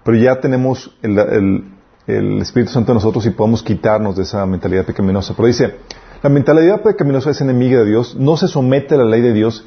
Pero 0.03 0.17
ya 0.17 0.41
tenemos 0.41 0.97
el- 1.01 1.63
el 2.07 2.41
Espíritu 2.41 2.73
Santo 2.73 2.91
en 2.91 2.95
nosotros 2.95 3.25
y 3.25 3.29
podemos 3.29 3.63
quitarnos 3.63 4.17
de 4.17 4.23
esa 4.23 4.45
mentalidad 4.45 4.83
pecaminosa. 4.85 5.33
Pero 5.33 5.47
dice, 5.47 5.75
la 6.21 6.29
mentalidad 6.29 6.81
pecaminosa 6.81 7.29
es 7.29 7.39
enemiga 7.39 7.79
de 7.79 7.85
Dios, 7.85 8.17
no 8.19 8.35
se 8.35 8.49
somete 8.49 8.95
a 8.95 8.97
la 8.97 9.05
ley 9.05 9.21
de 9.21 9.31
Dios, 9.31 9.65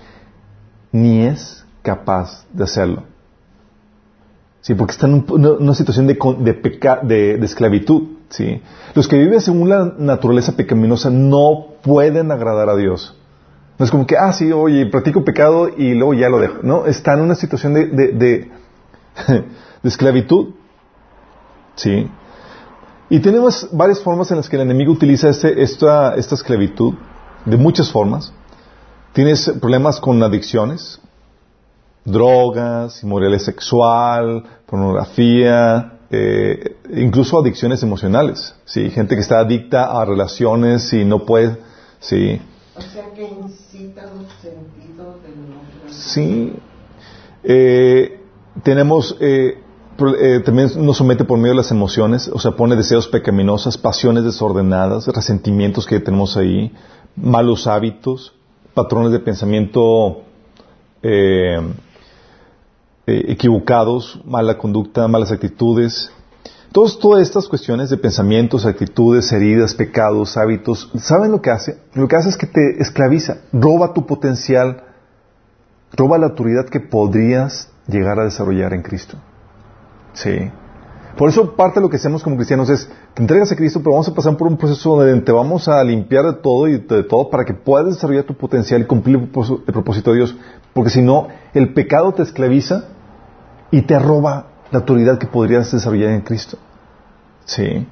ni 0.95 1.23
es 1.27 1.65
capaz 1.83 2.47
de 2.53 2.63
hacerlo. 2.65 3.03
Sí, 4.61 4.75
porque 4.75 4.93
está 4.93 5.07
en 5.09 5.15
un- 5.15 5.47
una, 5.61 5.75
situación 5.75 6.07
de, 6.07 6.15
de, 6.39 7.37
de- 7.39 7.45
esclavitud. 7.45 8.03
¿sí? 8.31 8.63
Los 8.95 9.09
que 9.09 9.19
viven 9.19 9.41
según 9.41 9.69
la 9.69 9.93
naturaleza 9.99 10.57
pecaminosa 10.57 11.11
no 11.11 11.67
pueden 11.83 12.31
agradar 12.31 12.69
a 12.71 12.77
Dios. 12.77 13.19
No 13.77 13.85
es 13.85 13.91
como 13.91 14.07
que, 14.07 14.17
ah, 14.17 14.33
sí, 14.33 14.53
oye, 14.53 14.87
practico 14.87 15.25
pecado 15.25 15.69
y 15.69 15.95
luego 15.95 16.15
ya 16.15 16.29
lo 16.29 16.39
dejo. 16.39 16.59
No, 16.63 16.87
está 16.87 17.15
en 17.15 17.23
una 17.23 17.35
situación 17.35 17.75
de- 17.75 17.87
de 17.89 18.51
esclavitud. 19.83 20.51
¿Sí? 21.75 22.09
Y 23.11 23.19
tenemos 23.19 23.69
varias 23.73 24.01
formas 24.01 24.31
en 24.31 24.37
las 24.37 24.49
que 24.49 24.55
el 24.57 24.63
enemigo 24.63 24.93
utiliza 24.93 25.29
este- 25.29 25.61
esta, 25.61 26.15
esta 26.15 26.37
esclavitud, 26.37 26.95
de 27.45 27.57
muchas 27.57 27.91
formas. 27.91 28.33
Tienes 29.15 29.49
problemas 29.61 30.01
con 30.01 30.23
adicciones, 30.23 31.01
drogas, 32.05 33.03
inmoralidad 33.03 33.41
sexual, 33.41 34.45
pornografía, 34.67 35.99
eh, 36.11 36.77
incluso 36.95 37.41
adicciones 37.41 37.83
emocionales. 37.83 38.55
Sí, 38.65 38.91
gente 38.91 39.15
que 39.15 39.23
está 39.23 39.39
adicta 39.39 39.99
a 39.99 40.05
relaciones 40.05 40.93
y 40.93 41.05
no 41.05 41.25
puede, 41.25 41.59
sí, 42.01 42.41
O 42.77 42.83
sea 42.83 43.05
que 43.15 43.23
incita 43.23 44.03
los 44.03 44.31
sentidos 44.43 45.23
del 45.23 45.93
sí. 45.93 46.53
Eh, 47.45 48.21
tenemos 48.63 49.17
eh, 49.21 49.63
eh, 50.19 50.41
también 50.45 50.71
nos 50.85 50.97
somete 50.97 51.25
por 51.25 51.39
medio 51.39 51.53
de 51.53 51.59
las 51.59 51.71
emociones, 51.71 52.29
o 52.33 52.41
sea, 52.41 52.53
pone 52.53 52.75
deseos 52.75 53.07
pecaminosos, 53.07 53.79
pasiones 53.79 54.25
desordenadas, 54.25 55.07
resentimientos 55.07 55.87
que 55.87 56.01
tenemos 56.01 56.37
ahí, 56.37 56.73
malos 57.15 57.69
hábitos, 57.69 58.35
patrones 58.75 59.13
de 59.13 59.21
pensamiento 59.21 60.23
eh, 61.03 61.59
eh, 63.07 63.25
equivocados, 63.29 64.21
mala 64.25 64.59
conducta, 64.59 65.07
malas 65.09 65.31
actitudes. 65.31 66.11
Todos, 66.73 66.99
todas 66.99 67.23
estas 67.23 67.47
cuestiones 67.47 67.89
de 67.91 67.97
pensamientos, 67.97 68.67
actitudes, 68.67 69.31
heridas, 69.33 69.75
pecados, 69.75 70.37
hábitos, 70.37 70.91
¿saben 70.97 71.31
lo 71.31 71.41
que 71.41 71.51
hace? 71.51 71.79
Lo 71.95 72.09
que 72.09 72.17
hace 72.17 72.31
es 72.31 72.37
que 72.37 72.47
te 72.47 72.83
esclaviza, 72.83 73.43
roba 73.53 73.93
tu 73.95 74.07
potencial, 74.07 74.83
roba 75.93 76.19
la 76.19 76.27
autoridad 76.27 76.67
que 76.67 76.81
podrías 76.81 77.71
llegar 77.87 78.19
a 78.19 78.25
desarrollar 78.25 78.73
en 78.73 78.83
Cristo. 78.83 79.17
Sí. 80.15 80.51
Por 81.17 81.29
eso 81.29 81.55
parte 81.55 81.79
de 81.79 81.83
lo 81.83 81.91
que 81.91 81.97
hacemos 81.97 82.23
como 82.23 82.37
cristianos 82.37 82.69
es, 82.71 82.89
te 83.15 83.23
entregas 83.23 83.53
a 83.53 83.57
Cristo, 83.57 83.79
pero 83.81 83.93
vamos 83.93 84.09
a 84.09 84.15
pasar 84.15 84.37
por 84.37 84.49
un 84.49 84.57
proceso 84.57 84.97
donde 84.97 85.21
te 85.21 85.31
vamos 85.33 85.69
a 85.69 85.83
limpiar 85.85 86.25
de 86.25 86.33
todo 86.35 86.67
y 86.67 86.79
de 86.79 87.03
todo 87.05 87.31
para 87.31 87.45
que 87.45 87.55
puedas 87.55 87.87
desarrollar 87.95 88.25
tu 88.25 88.35
potencial 88.35 88.81
y 88.83 88.85
cumplir 88.85 89.17
el 89.17 89.29
propósito- 89.29 90.11
de 90.11 90.17
Dios. 90.17 90.37
Porque 90.73 90.91
si 90.91 91.03
no, 91.03 91.29
el 91.53 91.73
pecado 91.73 92.13
te 92.13 92.23
esclaviza 92.23 92.89
y 93.71 93.83
te 93.83 93.99
roba 93.99 94.47
la 94.73 94.81
autoridad 94.81 95.19
que 95.19 95.27
podrías 95.27 95.71
desarrollar 95.71 96.11
en 96.11 96.23
Cristo. 96.23 96.59
Sí. 97.45 97.87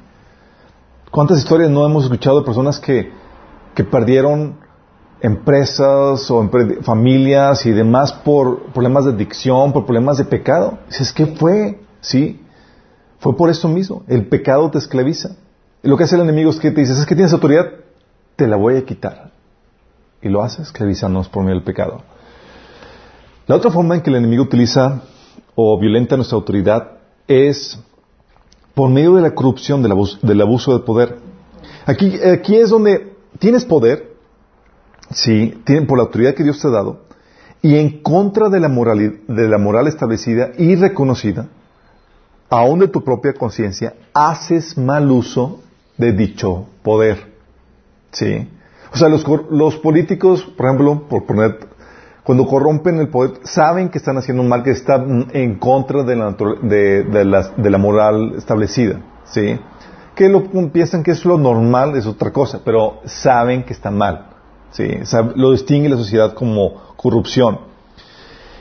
¿Cuántas 1.13 1.39
historias 1.39 1.71
no 1.71 1.87
hemos 1.87 2.05
escuchado 2.05 2.41
de 2.41 2.45
personas 2.47 2.81
que, 2.81 3.13
que 3.75 3.85
perdieron 3.85 4.57
empresas 5.21 6.29
o 6.31 6.51
familias 6.83 7.65
y 7.67 7.71
demás 7.71 8.13
por 8.13 8.65
problemas 8.73 9.05
de 9.05 9.13
adicción, 9.13 9.73
por 9.73 9.85
problemas 9.85 10.19
de 10.19 10.25
pecado? 10.25 10.79
Dices, 10.89 11.13
¿qué 11.13 11.27
fue? 11.27 11.81
Sí. 12.01 12.42
Fue 13.23 13.37
por 13.37 13.51
eso 13.51 13.69
mismo. 13.69 14.03
El 14.09 14.27
pecado 14.27 14.69
te 14.73 14.79
esclaviza. 14.79 15.37
Lo 15.85 15.97
que 15.97 16.03
hace 16.03 16.17
el 16.17 16.23
enemigo 16.23 16.51
es 16.51 16.59
que 16.59 16.73
te 16.73 16.81
dices, 16.81 16.99
es 16.99 17.07
que 17.07 17.15
tienes 17.15 17.33
autoridad, 17.33 17.67
te 18.35 18.49
la 18.49 18.57
voy 18.57 18.77
a 18.77 18.85
quitar. 18.85 19.31
Y 20.21 20.29
lo 20.29 20.43
hace 20.43 20.63
esclavizándonos 20.63 21.29
por 21.29 21.45
medio 21.45 21.55
del 21.55 21.65
pecado. 21.65 22.03
La 23.47 23.55
otra 23.55 23.71
forma 23.71 23.95
en 23.95 24.01
que 24.01 24.11
el 24.11 24.17
enemigo 24.17 24.43
utiliza 24.43 25.03
o 25.55 25.79
violenta 25.79 26.17
nuestra 26.17 26.35
autoridad 26.37 26.99
es 27.29 27.79
por 28.75 28.91
medio 28.91 29.15
de 29.15 29.23
la 29.23 29.37
corrupción, 29.37 29.85
del 29.85 30.41
abuso, 30.41 30.73
del 30.73 30.83
poder. 30.83 31.19
Aquí, 31.87 32.19
aquí 32.25 32.57
es 32.57 32.71
donde 32.71 33.15
tienes 33.39 33.65
poder, 33.65 34.17
sí, 35.11 35.63
por 35.87 35.97
la 35.97 36.05
autoridad 36.05 36.35
que 36.35 36.43
Dios 36.43 36.59
te 36.61 36.67
ha 36.67 36.71
dado, 36.71 37.03
y 37.61 37.77
en 37.77 38.03
contra 38.03 38.49
de 38.49 38.59
la, 38.59 38.69
moral, 38.69 39.21
de 39.29 39.49
la 39.49 39.59
moral 39.59 39.87
establecida 39.87 40.51
y 40.59 40.75
reconocida, 40.75 41.49
aún 42.53 42.81
de 42.81 42.89
tu 42.89 43.03
propia 43.03 43.33
conciencia, 43.33 43.95
haces 44.13 44.77
mal 44.77 45.11
uso 45.11 45.61
de 45.97 46.13
dicho 46.13 46.67
poder. 46.83 47.33
¿Sí? 48.11 48.47
O 48.93 48.97
sea, 48.99 49.09
los, 49.09 49.25
los 49.51 49.77
políticos, 49.77 50.43
por 50.55 50.67
ejemplo, 50.67 51.09
por 51.09 51.25
poner, 51.25 51.61
cuando 52.23 52.47
corrompen 52.47 52.99
el 52.99 53.09
poder, 53.09 53.41
saben 53.45 53.89
que 53.89 53.97
están 53.97 54.19
haciendo 54.19 54.43
un 54.43 54.51
mal 54.51 54.63
que 54.63 54.71
está 54.71 55.03
en 55.33 55.59
contra 55.59 56.03
de 56.03 56.15
la, 56.15 56.37
de, 56.61 57.05
de 57.05 57.71
la, 57.71 57.79
moral 57.79 58.35
establecida. 58.37 59.01
¿Sí? 59.25 59.59
Que 60.15 60.29
lo, 60.29 60.45
piensan 60.71 61.03
que 61.03 61.13
es 61.13 61.25
lo 61.25 61.39
normal, 61.39 61.97
es 61.97 62.05
otra 62.07 62.33
cosa, 62.33 62.61
pero 62.63 63.01
saben 63.07 63.63
que 63.63 63.73
está 63.73 63.91
mal. 63.91 64.27
¿Sí? 64.73 64.89
Lo 65.37 65.53
distingue 65.53 65.89
la 65.89 65.97
sociedad 65.97 66.35
como 66.35 66.75
corrupción. 66.97 67.61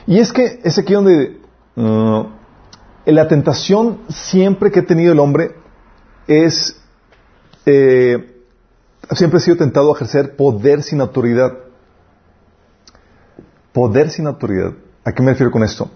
Y 0.06 0.18
es 0.18 0.32
que 0.32 0.60
es 0.64 0.78
aquí 0.78 0.94
donde 0.94 1.40
mm, 1.76 2.22
la 3.06 3.28
tentación 3.28 4.00
siempre 4.08 4.70
que 4.70 4.80
ha 4.80 4.86
tenido 4.86 5.12
el 5.12 5.18
hombre 5.18 5.56
es 6.26 6.80
eh, 7.66 8.32
siempre 9.10 9.38
ha 9.38 9.40
sido 9.40 9.56
tentado 9.56 9.92
a 9.92 9.96
ejercer 9.96 10.36
poder 10.36 10.82
sin 10.82 11.00
autoridad. 11.00 11.58
Poder 13.72 14.10
sin 14.10 14.26
autoridad. 14.26 14.72
¿A 15.04 15.12
qué 15.12 15.22
me 15.22 15.32
refiero 15.32 15.50
con 15.50 15.64
esto? 15.64 15.90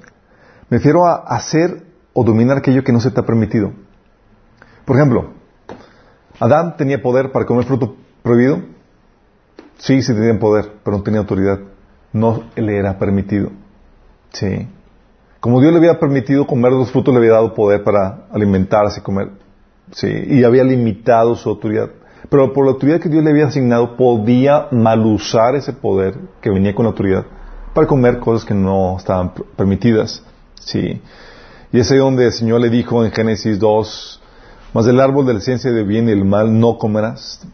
Me 0.68 0.78
refiero 0.78 1.06
a 1.06 1.14
hacer 1.14 1.84
o 2.12 2.24
dominar 2.24 2.58
aquello 2.58 2.82
que 2.82 2.92
no 2.92 3.00
se 3.00 3.10
te 3.10 3.20
ha 3.20 3.26
permitido. 3.26 3.72
Por 4.84 4.96
ejemplo, 4.96 5.34
Adán 6.40 6.76
tenía 6.76 7.02
poder 7.02 7.32
para 7.32 7.46
comer 7.46 7.66
fruto 7.66 7.96
prohibido. 8.22 8.62
Sí, 9.78 10.02
sí 10.02 10.14
tenía 10.14 10.38
poder, 10.38 10.72
pero 10.82 10.96
no 10.96 11.02
tenía 11.02 11.20
autoridad. 11.20 11.60
No 12.12 12.44
le 12.56 12.78
era 12.78 12.98
permitido. 12.98 13.50
Sí. 14.32 14.68
Como 15.46 15.60
Dios 15.60 15.72
le 15.72 15.78
había 15.78 16.00
permitido 16.00 16.44
comer 16.44 16.72
los 16.72 16.90
frutos, 16.90 17.14
le 17.14 17.20
había 17.20 17.34
dado 17.34 17.54
poder 17.54 17.84
para 17.84 18.26
alimentarse 18.32 18.98
y 18.98 19.02
comer. 19.04 19.30
Sí. 19.92 20.08
Y 20.26 20.42
había 20.42 20.64
limitado 20.64 21.36
su 21.36 21.48
autoridad. 21.48 21.88
Pero 22.28 22.52
por 22.52 22.64
la 22.64 22.72
autoridad 22.72 22.98
que 22.98 23.08
Dios 23.08 23.22
le 23.22 23.30
había 23.30 23.46
asignado, 23.46 23.96
podía 23.96 24.66
malusar 24.72 25.54
ese 25.54 25.72
poder 25.72 26.18
que 26.40 26.50
venía 26.50 26.74
con 26.74 26.84
la 26.84 26.90
autoridad 26.90 27.26
para 27.74 27.86
comer 27.86 28.18
cosas 28.18 28.44
que 28.44 28.54
no 28.54 28.96
estaban 28.96 29.34
permitidas. 29.54 30.20
Sí. 30.58 31.00
Y 31.70 31.78
es 31.78 31.92
ahí 31.92 31.98
donde 31.98 32.24
el 32.24 32.32
Señor 32.32 32.60
le 32.60 32.68
dijo 32.68 33.04
en 33.04 33.12
Génesis 33.12 33.60
2, 33.60 34.20
más 34.74 34.84
del 34.84 34.98
árbol 34.98 35.26
de 35.26 35.34
la 35.34 35.40
ciencia 35.40 35.70
de 35.70 35.84
bien 35.84 36.08
y 36.08 36.10
el 36.10 36.24
mal 36.24 36.58
no 36.58 36.76
comerás. 36.76 37.46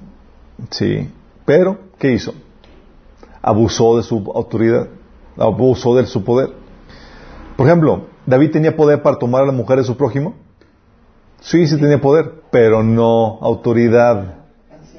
Sí. 0.71 1.11
Pero, 1.45 1.77
¿qué 1.99 2.13
hizo? 2.13 2.33
Abusó 3.43 3.99
de 3.99 4.03
su 4.03 4.33
autoridad, 4.35 4.89
abusó 5.37 5.95
de 5.95 6.07
su 6.07 6.25
poder. 6.25 6.62
Por 7.63 7.69
ejemplo, 7.69 8.07
David 8.27 8.51
tenía 8.51 8.75
poder 8.75 9.03
para 9.03 9.21
tomar 9.21 9.45
a 9.45 9.47
la 9.47 9.53
mujer 9.53 9.79
de 9.79 9.85
su 9.85 9.97
prójimo. 9.97 10.35
Sí, 11.39 11.69
sí 11.69 11.79
tenía 11.79 12.01
poder, 12.01 12.43
pero 12.51 12.83
no 12.83 13.39
autoridad. 13.41 14.35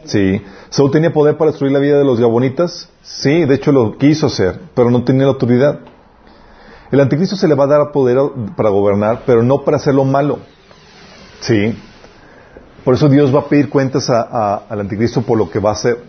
Sí. 0.05 0.41
Saúl 0.69 0.89
tenía 0.89 1.11
poder 1.11 1.35
para 1.35 1.51
destruir 1.51 1.73
la 1.73 1.79
vida 1.79 1.97
de 1.97 2.05
los 2.05 2.21
gabonitas. 2.21 2.87
Sí, 3.01 3.43
de 3.43 3.55
hecho 3.55 3.73
lo 3.73 3.97
quiso 3.97 4.27
hacer, 4.27 4.61
pero 4.75 4.89
no 4.89 5.03
tenía 5.03 5.23
la 5.23 5.33
autoridad. 5.33 5.79
El 6.89 7.01
anticristo 7.01 7.35
se 7.35 7.49
le 7.49 7.55
va 7.55 7.65
a 7.65 7.67
dar 7.67 7.91
poder 7.91 8.17
para 8.55 8.69
gobernar, 8.69 9.23
pero 9.25 9.43
no 9.43 9.65
para 9.65 9.75
hacer 9.75 9.95
lo 9.95 10.05
malo. 10.05 10.39
Sí. 11.41 11.77
Por 12.85 12.93
eso 12.93 13.09
Dios 13.09 13.35
va 13.35 13.41
a 13.41 13.49
pedir 13.49 13.67
cuentas 13.67 14.09
al 14.09 14.79
anticristo 14.79 15.21
por 15.21 15.37
lo 15.37 15.51
que 15.51 15.59
va 15.59 15.71
a 15.71 15.73
hacer. 15.73 16.01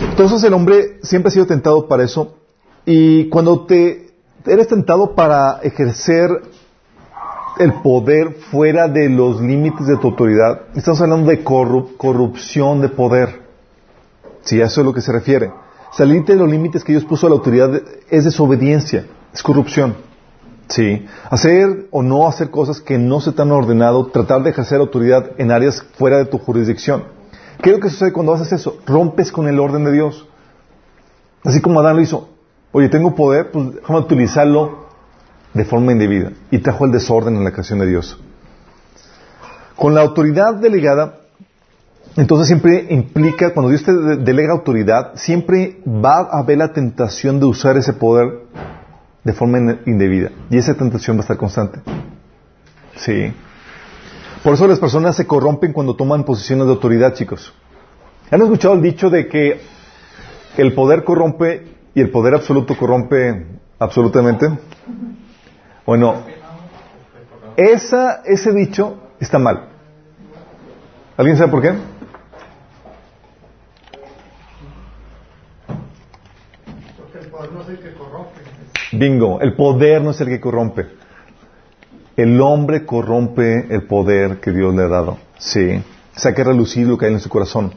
Entonces 0.00 0.42
el 0.42 0.54
hombre 0.54 0.98
siempre 1.02 1.28
ha 1.28 1.32
sido 1.32 1.46
tentado 1.46 1.86
para 1.86 2.02
eso. 2.02 2.38
Y 2.84 3.28
cuando 3.28 3.64
te 3.66 4.10
eres 4.44 4.68
tentado 4.68 5.14
para 5.14 5.60
ejercer 5.62 6.42
el 7.58 7.74
poder 7.74 8.32
fuera 8.50 8.88
de 8.88 9.08
los 9.08 9.40
límites 9.40 9.86
de 9.86 9.96
tu 9.98 10.08
autoridad, 10.08 10.62
estamos 10.74 11.00
hablando 11.00 11.30
de 11.30 11.44
corrupción 11.44 12.80
de 12.80 12.88
poder. 12.88 13.42
Si 14.42 14.60
a 14.60 14.66
eso 14.66 14.80
es 14.80 14.86
lo 14.86 14.92
que 14.92 15.00
se 15.00 15.12
refiere. 15.12 15.52
Salirte 15.92 16.32
de 16.32 16.38
los 16.38 16.50
límites 16.50 16.82
que 16.82 16.92
Dios 16.92 17.04
puso 17.04 17.26
a 17.26 17.30
la 17.30 17.36
autoridad 17.36 17.82
es 18.10 18.24
desobediencia, 18.24 19.06
es 19.32 19.42
corrupción. 19.42 19.94
Sí. 20.68 21.06
Hacer 21.30 21.86
o 21.90 22.02
no 22.02 22.26
hacer 22.26 22.50
cosas 22.50 22.80
que 22.80 22.96
no 22.98 23.20
se 23.20 23.32
te 23.32 23.42
han 23.42 23.52
ordenado, 23.52 24.06
tratar 24.06 24.42
de 24.42 24.50
ejercer 24.50 24.80
autoridad 24.80 25.32
en 25.36 25.50
áreas 25.50 25.82
fuera 25.98 26.16
de 26.16 26.24
tu 26.24 26.38
jurisdicción. 26.38 27.04
¿Qué 27.62 27.70
es 27.70 27.76
lo 27.76 27.82
que 27.82 27.90
sucede 27.90 28.12
cuando 28.12 28.32
haces 28.32 28.52
eso? 28.52 28.78
Rompes 28.86 29.30
con 29.30 29.46
el 29.46 29.60
orden 29.60 29.84
de 29.84 29.92
Dios. 29.92 30.26
Así 31.44 31.60
como 31.60 31.80
Adán 31.80 31.96
lo 31.96 32.02
hizo. 32.02 32.31
Oye, 32.72 32.88
tengo 32.88 33.14
poder, 33.14 33.50
pues 33.50 33.74
déjame 33.74 33.98
utilizarlo 33.98 34.86
de 35.52 35.64
forma 35.64 35.92
indebida. 35.92 36.32
Y 36.50 36.58
trajo 36.58 36.86
el 36.86 36.92
desorden 36.92 37.36
en 37.36 37.44
la 37.44 37.52
creación 37.52 37.78
de 37.78 37.86
Dios. 37.86 38.18
Con 39.76 39.94
la 39.94 40.00
autoridad 40.00 40.54
delegada, 40.54 41.20
entonces 42.16 42.46
siempre 42.46 42.86
implica, 42.90 43.52
cuando 43.52 43.70
Dios 43.70 43.84
te 43.84 43.92
delega 43.92 44.52
autoridad, 44.52 45.12
siempre 45.16 45.80
va 45.86 46.20
a 46.20 46.38
haber 46.38 46.58
la 46.58 46.72
tentación 46.72 47.40
de 47.40 47.46
usar 47.46 47.76
ese 47.76 47.92
poder 47.92 48.40
de 49.24 49.32
forma 49.32 49.78
indebida. 49.86 50.30
Y 50.50 50.56
esa 50.56 50.74
tentación 50.74 51.16
va 51.16 51.20
a 51.20 51.22
estar 51.22 51.36
constante. 51.36 51.80
Sí. 52.96 53.32
Por 54.42 54.54
eso 54.54 54.66
las 54.66 54.78
personas 54.78 55.14
se 55.16 55.26
corrompen 55.26 55.72
cuando 55.72 55.94
toman 55.94 56.24
posiciones 56.24 56.66
de 56.66 56.72
autoridad, 56.72 57.14
chicos. 57.14 57.52
¿Han 58.30 58.42
escuchado 58.42 58.74
el 58.74 58.82
dicho 58.82 59.10
de 59.10 59.28
que 59.28 59.60
el 60.56 60.74
poder 60.74 61.04
corrompe 61.04 61.71
y 61.94 62.00
el 62.00 62.10
poder 62.10 62.34
absoluto 62.34 62.76
corrompe 62.76 63.46
absolutamente? 63.78 64.48
Bueno, 65.84 66.22
esa, 67.56 68.22
ese 68.24 68.52
dicho 68.52 68.96
está 69.20 69.38
mal. 69.38 69.68
¿Alguien 71.16 71.36
sabe 71.36 71.50
por 71.50 71.62
qué? 71.62 71.72
Bingo, 78.92 79.40
el 79.40 79.54
poder 79.54 80.02
no 80.02 80.10
es 80.10 80.20
el 80.20 80.28
que 80.28 80.40
corrompe. 80.40 80.86
El 82.16 82.40
hombre 82.40 82.84
corrompe 82.84 83.74
el 83.74 83.84
poder 83.84 84.38
que 84.40 84.52
Dios 84.52 84.74
le 84.74 84.82
ha 84.82 84.88
dado. 84.88 85.18
Sí. 85.38 85.82
Saque 86.14 86.44
relucir 86.44 86.86
lo 86.86 86.98
que 86.98 87.06
hay 87.06 87.14
en 87.14 87.20
su 87.20 87.30
corazón. 87.30 87.72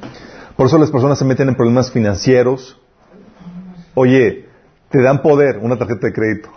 Por 0.57 0.67
eso 0.67 0.77
las 0.77 0.91
personas 0.91 1.17
se 1.17 1.25
meten 1.25 1.47
en 1.49 1.55
problemas 1.55 1.89
financieros. 1.89 2.77
Oye, 3.95 4.45
te 4.89 5.01
dan 5.01 5.21
poder, 5.21 5.57
una 5.57 5.77
tarjeta 5.77 6.07
de 6.07 6.13
crédito. 6.13 6.49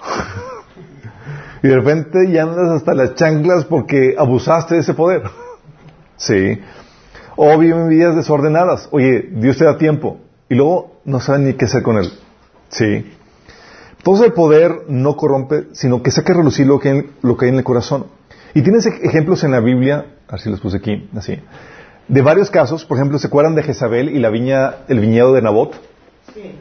y 1.62 1.68
de 1.68 1.74
repente 1.74 2.30
ya 2.30 2.42
andas 2.42 2.68
hasta 2.70 2.94
las 2.94 3.14
chanclas 3.14 3.64
porque 3.64 4.14
abusaste 4.18 4.74
de 4.74 4.80
ese 4.80 4.94
poder. 4.94 5.22
sí. 6.16 6.60
O 7.36 7.56
viven 7.56 7.88
vidas 7.88 8.16
desordenadas. 8.16 8.88
Oye, 8.90 9.28
Dios 9.32 9.56
te 9.56 9.64
da 9.64 9.78
tiempo. 9.78 10.18
Y 10.48 10.56
luego 10.56 11.00
no 11.04 11.20
saben 11.20 11.46
ni 11.46 11.54
qué 11.54 11.66
hacer 11.66 11.82
con 11.82 11.96
él. 11.98 12.10
Sí. 12.68 13.12
Todo 14.02 14.24
el 14.24 14.32
poder 14.32 14.82
no 14.88 15.16
corrompe, 15.16 15.68
sino 15.72 16.02
que 16.02 16.10
saca 16.10 16.32
a 16.32 16.36
relucir 16.36 16.66
lo 16.66 16.80
que, 16.80 16.88
hay, 16.88 17.10
lo 17.22 17.36
que 17.36 17.46
hay 17.46 17.52
en 17.52 17.58
el 17.58 17.64
corazón. 17.64 18.06
Y 18.54 18.62
tienes 18.62 18.86
ejemplos 18.86 19.44
en 19.44 19.52
la 19.52 19.60
Biblia, 19.60 20.06
así 20.28 20.48
los 20.50 20.60
puse 20.60 20.78
aquí, 20.78 21.08
así, 21.16 21.38
de 22.08 22.22
varios 22.22 22.50
casos. 22.50 22.84
Por 22.84 22.96
ejemplo, 22.96 23.18
¿se 23.18 23.26
acuerdan 23.26 23.54
de 23.54 23.62
Jezabel 23.62 24.08
y 24.08 24.18
la 24.18 24.30
viña, 24.30 24.76
el 24.88 25.00
viñedo 25.00 25.34
de 25.34 25.42
Nabot? 25.42 25.74
Sí. 26.34 26.54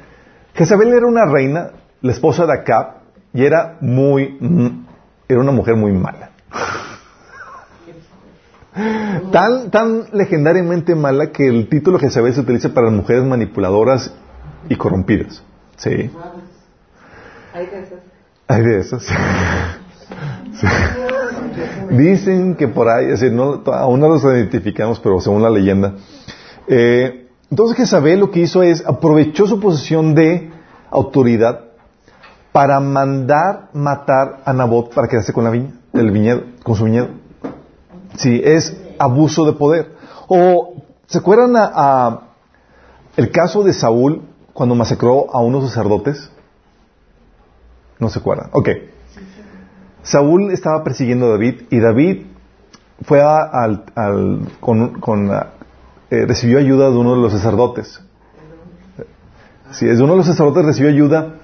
Jezabel 0.57 0.91
era 0.91 1.05
una 1.05 1.25
reina, 1.25 1.69
la 2.01 2.11
esposa 2.11 2.47
de 2.47 2.53
Acab, 2.53 2.95
y 3.31 3.45
era 3.45 3.77
muy, 3.79 4.37
mm, 4.39 4.85
era 5.27 5.39
una 5.39 5.51
mujer 5.51 5.75
muy 5.75 5.91
mala. 5.91 6.31
tan, 9.31 9.69
tan 9.69 10.05
legendariamente 10.13 10.95
mala 10.95 11.31
que 11.31 11.47
el 11.47 11.69
título 11.69 11.99
Jezabel 11.99 12.33
se 12.33 12.41
utiliza 12.41 12.73
para 12.73 12.89
mujeres 12.89 13.23
manipuladoras 13.23 14.11
y 14.67 14.75
corrompidas. 14.75 15.43
Sí. 15.75 16.09
Hay 17.53 17.67
de 17.67 17.79
esas. 17.79 17.99
Hay 18.47 18.63
de 18.63 18.79
esas. 18.79 19.07
Dicen 21.91 22.55
que 22.55 22.67
por 22.67 22.89
ahí, 22.89 23.05
es 23.05 23.19
decir, 23.19 23.31
no, 23.31 23.61
aún 23.67 23.99
no 23.99 24.09
los 24.09 24.23
identificamos, 24.23 24.99
pero 24.99 25.21
según 25.21 25.43
la 25.43 25.51
leyenda. 25.51 25.93
Eh, 26.67 27.26
entonces 27.49 27.77
Jezabel 27.77 28.19
lo 28.19 28.31
que 28.31 28.41
hizo 28.41 28.63
es 28.63 28.85
aprovechó 28.85 29.47
su 29.47 29.59
posición 29.59 30.15
de 30.15 30.51
autoridad 30.89 31.61
para 32.51 32.79
mandar 32.79 33.69
matar 33.73 34.41
a 34.45 34.53
Nabot 34.53 34.93
para 34.93 35.07
quedarse 35.07 35.33
con 35.33 35.43
la 35.43 35.49
viña, 35.49 35.73
el 35.93 36.11
viñedo, 36.11 36.43
con 36.63 36.75
su 36.75 36.85
viñedo. 36.85 37.09
Sí, 38.15 38.41
es 38.43 38.75
abuso 38.97 39.45
de 39.45 39.53
poder. 39.53 39.95
O, 40.27 40.75
¿se 41.05 41.19
acuerdan 41.19 41.53
a 41.55 42.21
el 43.15 43.31
caso 43.31 43.63
de 43.63 43.73
Saúl 43.73 44.23
cuando 44.53 44.75
masacró 44.75 45.27
a 45.33 45.39
unos 45.41 45.69
sacerdotes? 45.69 46.31
No 47.99 48.09
se 48.09 48.19
acuerdan. 48.19 48.49
Ok. 48.53 48.69
Saúl 50.03 50.51
estaba 50.51 50.83
persiguiendo 50.83 51.27
a 51.27 51.29
David 51.31 51.63
y 51.69 51.79
David 51.79 52.25
fue 53.03 53.21
al, 53.21 53.83
con, 54.59 55.29
eh, 56.09 56.25
recibió 56.25 56.59
ayuda 56.59 56.89
de 56.89 56.97
uno 56.97 57.15
de 57.15 57.21
los 57.21 57.33
sacerdotes. 57.33 58.01
Sí, 59.71 59.87
es 59.87 59.99
uno 59.99 60.13
de 60.13 60.17
los 60.17 60.25
sacerdotes 60.25 60.65
recibió 60.65 60.89
ayuda 60.89 61.35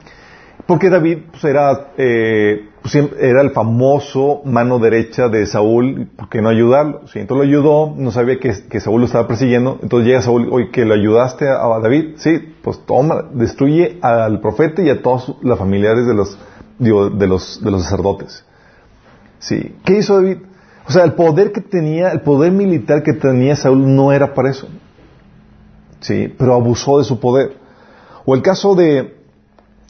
porque 0.65 0.89
David 0.89 1.19
pues, 1.31 1.43
era, 1.43 1.91
eh, 1.97 2.69
pues, 2.81 2.95
era 2.95 3.41
el 3.41 3.51
famoso 3.51 4.41
mano 4.45 4.79
derecha 4.79 5.27
de 5.27 5.45
Saúl, 5.45 6.07
¿por 6.15 6.29
qué 6.29 6.41
no 6.41 6.49
ayudarlo? 6.49 7.01
Sí, 7.07 7.19
entonces 7.19 7.45
lo 7.45 7.51
ayudó, 7.51 7.93
no 7.97 8.11
sabía 8.11 8.39
que, 8.39 8.79
Saúl 8.79 9.01
lo 9.01 9.07
estaba 9.07 9.27
persiguiendo, 9.27 9.79
entonces 9.81 10.07
llega 10.07 10.21
Saúl, 10.21 10.47
oye, 10.51 10.69
que 10.71 10.85
lo 10.85 10.93
ayudaste 10.93 11.49
a, 11.49 11.79
David, 11.81 12.13
sí, 12.15 12.55
pues 12.61 12.79
toma, 12.85 13.25
destruye 13.33 13.97
al 14.01 14.39
profeta 14.39 14.81
y 14.81 14.89
a 14.89 15.01
todos 15.01 15.35
los 15.41 15.59
familiares 15.59 16.07
de 16.07 16.13
los, 16.13 16.37
de 16.79 17.27
los, 17.27 17.61
de 17.61 17.71
los 17.71 17.83
sacerdotes. 17.83 18.45
Sí, 19.39 19.75
¿qué 19.83 19.97
hizo 19.97 20.15
David? 20.15 20.37
O 20.87 20.91
sea, 20.91 21.03
el 21.03 21.13
poder 21.13 21.51
que 21.51 21.61
tenía, 21.61 22.09
el 22.11 22.21
poder 22.21 22.51
militar 22.51 23.03
que 23.03 23.13
tenía 23.13 23.55
Saúl 23.55 23.95
no 23.95 24.11
era 24.11 24.33
para 24.33 24.49
eso. 24.49 24.67
Sí, 26.01 26.33
pero 26.37 26.53
abusó 26.53 26.97
de 26.97 27.05
su 27.05 27.19
poder. 27.19 27.57
O 28.25 28.35
el 28.35 28.41
caso 28.41 28.75
de, 28.75 29.17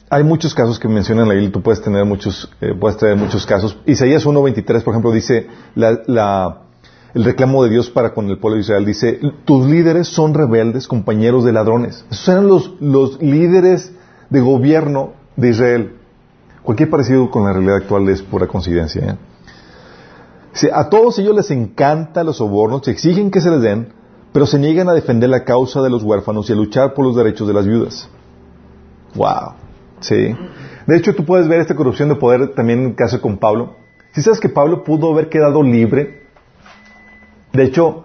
hay 0.08 0.22
muchos 0.22 0.54
casos 0.54 0.78
que 0.78 0.86
mencionan 0.86 1.26
la 1.26 1.34
Biblia, 1.34 1.50
tú 1.50 1.62
puedes 1.62 1.82
tener 1.82 2.04
muchos, 2.04 2.50
eh, 2.60 2.74
puedes 2.78 2.96
tener 2.98 3.16
muchos 3.16 3.44
casos. 3.46 3.76
Isaías 3.86 4.24
1.23, 4.24 4.82
por 4.82 4.94
ejemplo, 4.94 5.10
dice 5.10 5.48
la, 5.74 6.60
el 7.14 7.24
reclamo 7.24 7.64
de 7.64 7.70
Dios 7.70 7.90
para 7.90 8.14
con 8.14 8.28
el 8.28 8.38
pueblo 8.38 8.56
de 8.56 8.62
Israel. 8.62 8.84
Dice, 8.84 9.18
tus 9.44 9.66
líderes 9.66 10.06
son 10.06 10.34
rebeldes, 10.34 10.86
compañeros 10.86 11.44
de 11.44 11.52
ladrones. 11.52 12.04
Esos 12.10 12.28
eran 12.28 12.46
los, 12.46 12.74
los 12.80 13.20
líderes 13.20 13.92
de 14.30 14.40
gobierno 14.40 15.14
de 15.36 15.50
Israel. 15.50 15.96
Cualquier 16.62 16.90
parecido 16.90 17.30
con 17.30 17.44
la 17.44 17.52
realidad 17.52 17.76
actual 17.76 18.08
es 18.08 18.22
pura 18.22 18.46
coincidencia. 18.46 19.02
¿eh? 19.04 19.16
A 20.72 20.88
todos 20.88 21.18
ellos 21.18 21.34
les 21.34 21.50
encantan 21.50 22.26
los 22.26 22.36
sobornos, 22.36 22.86
exigen 22.88 23.30
que 23.30 23.40
se 23.40 23.50
les 23.50 23.62
den, 23.62 23.92
pero 24.32 24.46
se 24.46 24.58
niegan 24.58 24.88
a 24.88 24.94
defender 24.94 25.30
la 25.30 25.44
causa 25.44 25.82
de 25.82 25.90
los 25.90 26.02
huérfanos 26.02 26.48
y 26.48 26.52
a 26.52 26.56
luchar 26.56 26.94
por 26.94 27.04
los 27.04 27.16
derechos 27.16 27.46
de 27.46 27.54
las 27.54 27.66
viudas. 27.66 28.08
Wow. 29.14 29.54
Sí. 30.00 30.36
De 30.86 30.96
hecho, 30.96 31.14
tú 31.14 31.24
puedes 31.24 31.48
ver 31.48 31.60
esta 31.60 31.74
corrupción 31.74 32.08
de 32.08 32.16
poder 32.16 32.54
también 32.54 32.80
en 32.80 32.94
caso 32.94 33.20
con 33.20 33.38
Pablo. 33.38 33.76
Si 34.12 34.22
sabes 34.22 34.40
que 34.40 34.48
Pablo 34.48 34.84
pudo 34.84 35.12
haber 35.12 35.28
quedado 35.28 35.62
libre, 35.62 36.24
de 37.52 37.64
hecho, 37.64 38.04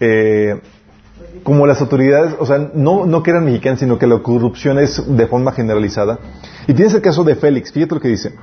eh, 0.00 0.60
como 1.42 1.66
las 1.66 1.80
autoridades, 1.80 2.34
o 2.38 2.46
sea, 2.46 2.70
no, 2.74 3.06
no 3.06 3.22
que 3.22 3.30
eran 3.30 3.44
mexicanas, 3.44 3.80
sino 3.80 3.98
que 3.98 4.06
la 4.06 4.18
corrupción 4.20 4.78
es 4.78 5.02
de 5.16 5.26
forma 5.26 5.52
generalizada. 5.52 6.18
Y 6.66 6.74
tienes 6.74 6.94
el 6.94 7.02
caso 7.02 7.24
de 7.24 7.34
Félix, 7.34 7.72
fíjate 7.72 7.94
lo 7.94 8.00
que 8.00 8.08
dice. 8.08 8.34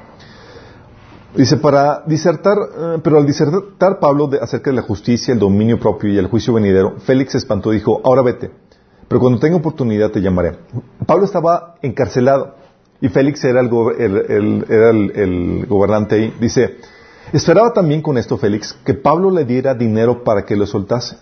Dice, 1.36 1.58
para 1.58 2.04
disertar, 2.06 2.58
eh, 2.58 2.98
pero 3.04 3.18
al 3.18 3.26
disertar 3.26 4.00
Pablo 4.00 4.28
de, 4.28 4.40
acerca 4.40 4.70
de 4.70 4.76
la 4.76 4.82
justicia, 4.82 5.34
el 5.34 5.40
dominio 5.40 5.80
propio 5.80 6.10
y 6.10 6.18
el 6.18 6.28
juicio 6.28 6.54
venidero, 6.54 6.96
Félix 7.00 7.32
se 7.32 7.38
espantó 7.38 7.72
y 7.72 7.78
dijo, 7.78 8.02
ahora 8.04 8.22
vete, 8.22 8.52
pero 9.08 9.20
cuando 9.22 9.40
tenga 9.40 9.56
oportunidad 9.56 10.12
te 10.12 10.22
llamaré. 10.22 10.58
Pablo 11.06 11.26
estaba 11.26 11.76
encarcelado 11.82 12.56
y 13.00 13.10
Félix 13.10 13.44
era 13.46 13.62
el, 13.62 14.66
era 14.70 14.90
el 14.90 15.66
gobernante 15.68 16.16
ahí. 16.16 16.34
Dice, 16.40 16.78
esperaba 17.32 17.74
también 17.74 18.02
con 18.02 18.18
esto 18.18 18.38
Félix 18.38 18.74
que 18.86 18.94
Pablo 18.94 19.32
le 19.32 19.46
diera 19.46 19.74
dinero 19.74 20.24
para 20.24 20.46
que 20.46 20.56
lo 20.56 20.66
soltase 20.66 21.18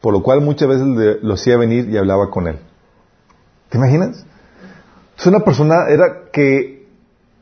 por 0.00 0.12
lo 0.12 0.22
cual 0.22 0.40
muchas 0.40 0.68
veces 0.68 0.86
lo 1.22 1.34
hacía 1.34 1.56
venir 1.56 1.88
y 1.88 1.96
hablaba 1.96 2.30
con 2.30 2.46
él. 2.46 2.60
¿Te 3.68 3.78
imaginas? 3.78 4.24
Es 5.18 5.26
una 5.26 5.40
persona 5.40 5.88
era 5.88 6.30
que 6.32 6.86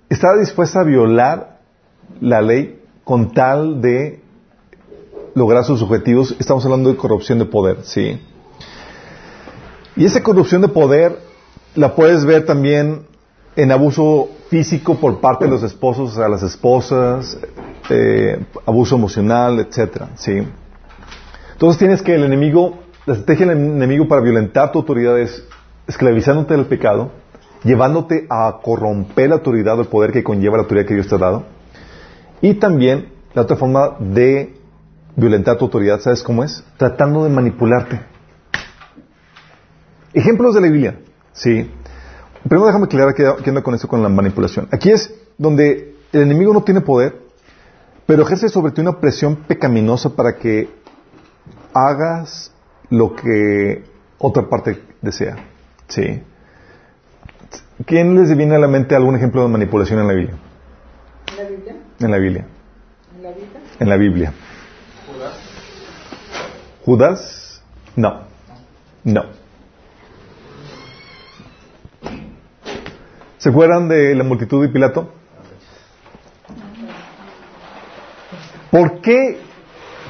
estaba 0.08 0.38
dispuesta 0.38 0.80
a 0.80 0.84
violar 0.84 1.53
la 2.20 2.40
ley 2.40 2.80
con 3.04 3.32
tal 3.32 3.80
de 3.80 4.20
lograr 5.34 5.64
sus 5.64 5.82
objetivos. 5.82 6.34
Estamos 6.38 6.64
hablando 6.64 6.90
de 6.90 6.96
corrupción 6.96 7.38
de 7.38 7.44
poder, 7.44 7.78
¿sí? 7.82 8.20
Y 9.96 10.04
esa 10.04 10.22
corrupción 10.22 10.62
de 10.62 10.68
poder 10.68 11.18
la 11.74 11.94
puedes 11.94 12.24
ver 12.24 12.46
también 12.46 13.06
en 13.56 13.70
abuso 13.70 14.28
físico 14.48 14.96
por 14.96 15.20
parte 15.20 15.44
de 15.44 15.50
los 15.50 15.62
esposos 15.62 16.18
a 16.18 16.28
las 16.28 16.42
esposas, 16.42 17.38
eh, 17.90 18.44
abuso 18.66 18.96
emocional, 18.96 19.60
etcétera, 19.60 20.10
¿sí? 20.16 20.42
Entonces 21.52 21.78
tienes 21.78 22.02
que 22.02 22.14
el 22.14 22.24
enemigo, 22.24 22.78
la 23.06 23.14
estrategia 23.14 23.46
del 23.46 23.58
enemigo 23.58 24.08
para 24.08 24.20
violentar 24.20 24.72
tu 24.72 24.80
autoridad 24.80 25.18
es 25.18 25.44
esclavizándote 25.86 26.54
del 26.54 26.66
pecado, 26.66 27.10
llevándote 27.62 28.26
a 28.28 28.58
corromper 28.62 29.28
la 29.28 29.36
autoridad 29.36 29.78
o 29.78 29.82
el 29.82 29.88
poder 29.88 30.12
que 30.12 30.24
conlleva 30.24 30.56
la 30.56 30.62
autoridad 30.64 30.86
que 30.86 30.94
Dios 30.94 31.08
te 31.08 31.14
ha 31.14 31.18
dado. 31.18 31.44
Y 32.44 32.52
también 32.52 33.08
la 33.32 33.40
otra 33.40 33.56
forma 33.56 33.96
de 33.98 34.54
violentar 35.16 35.56
tu 35.56 35.64
autoridad, 35.64 35.98
¿sabes 36.00 36.22
cómo 36.22 36.44
es? 36.44 36.62
Tratando 36.76 37.24
de 37.24 37.30
manipularte. 37.30 37.98
Ejemplos 40.12 40.54
de 40.54 40.60
la 40.60 40.66
Biblia. 40.66 41.00
Sí. 41.32 41.70
Primero 42.46 42.66
déjame 42.66 42.84
aclarar 42.84 43.14
qué 43.14 43.48
anda 43.48 43.62
con 43.62 43.74
eso 43.74 43.88
con 43.88 44.02
la 44.02 44.10
manipulación. 44.10 44.68
Aquí 44.70 44.90
es 44.90 45.10
donde 45.38 45.96
el 46.12 46.20
enemigo 46.20 46.52
no 46.52 46.62
tiene 46.62 46.82
poder, 46.82 47.18
pero 48.04 48.24
ejerce 48.24 48.50
sobre 48.50 48.72
ti 48.72 48.82
una 48.82 49.00
presión 49.00 49.36
pecaminosa 49.36 50.10
para 50.10 50.36
que 50.36 50.68
hagas 51.72 52.52
lo 52.90 53.16
que 53.16 53.84
otra 54.18 54.50
parte 54.50 54.82
desea. 55.00 55.36
¿Sí? 55.88 56.22
¿Quién 57.86 58.14
les 58.14 58.36
viene 58.36 58.54
a 58.54 58.58
la 58.58 58.68
mente 58.68 58.94
algún 58.94 59.16
ejemplo 59.16 59.40
de 59.40 59.48
manipulación 59.48 59.98
en 60.00 60.08
la 60.08 60.12
Biblia? 60.12 60.36
¿En 62.00 62.10
la 62.10 62.18
Biblia? 62.18 62.46
En 63.78 63.88
la 63.88 63.96
Biblia. 63.96 64.32
Judas. 65.06 65.34
¿Judas? 66.84 67.62
No. 67.96 68.22
No. 69.04 69.24
¿Se 73.38 73.48
acuerdan 73.50 73.88
de 73.88 74.14
la 74.14 74.24
multitud 74.24 74.62
de 74.62 74.68
Pilato? 74.68 75.12
¿Por 78.70 79.00
qué 79.00 79.38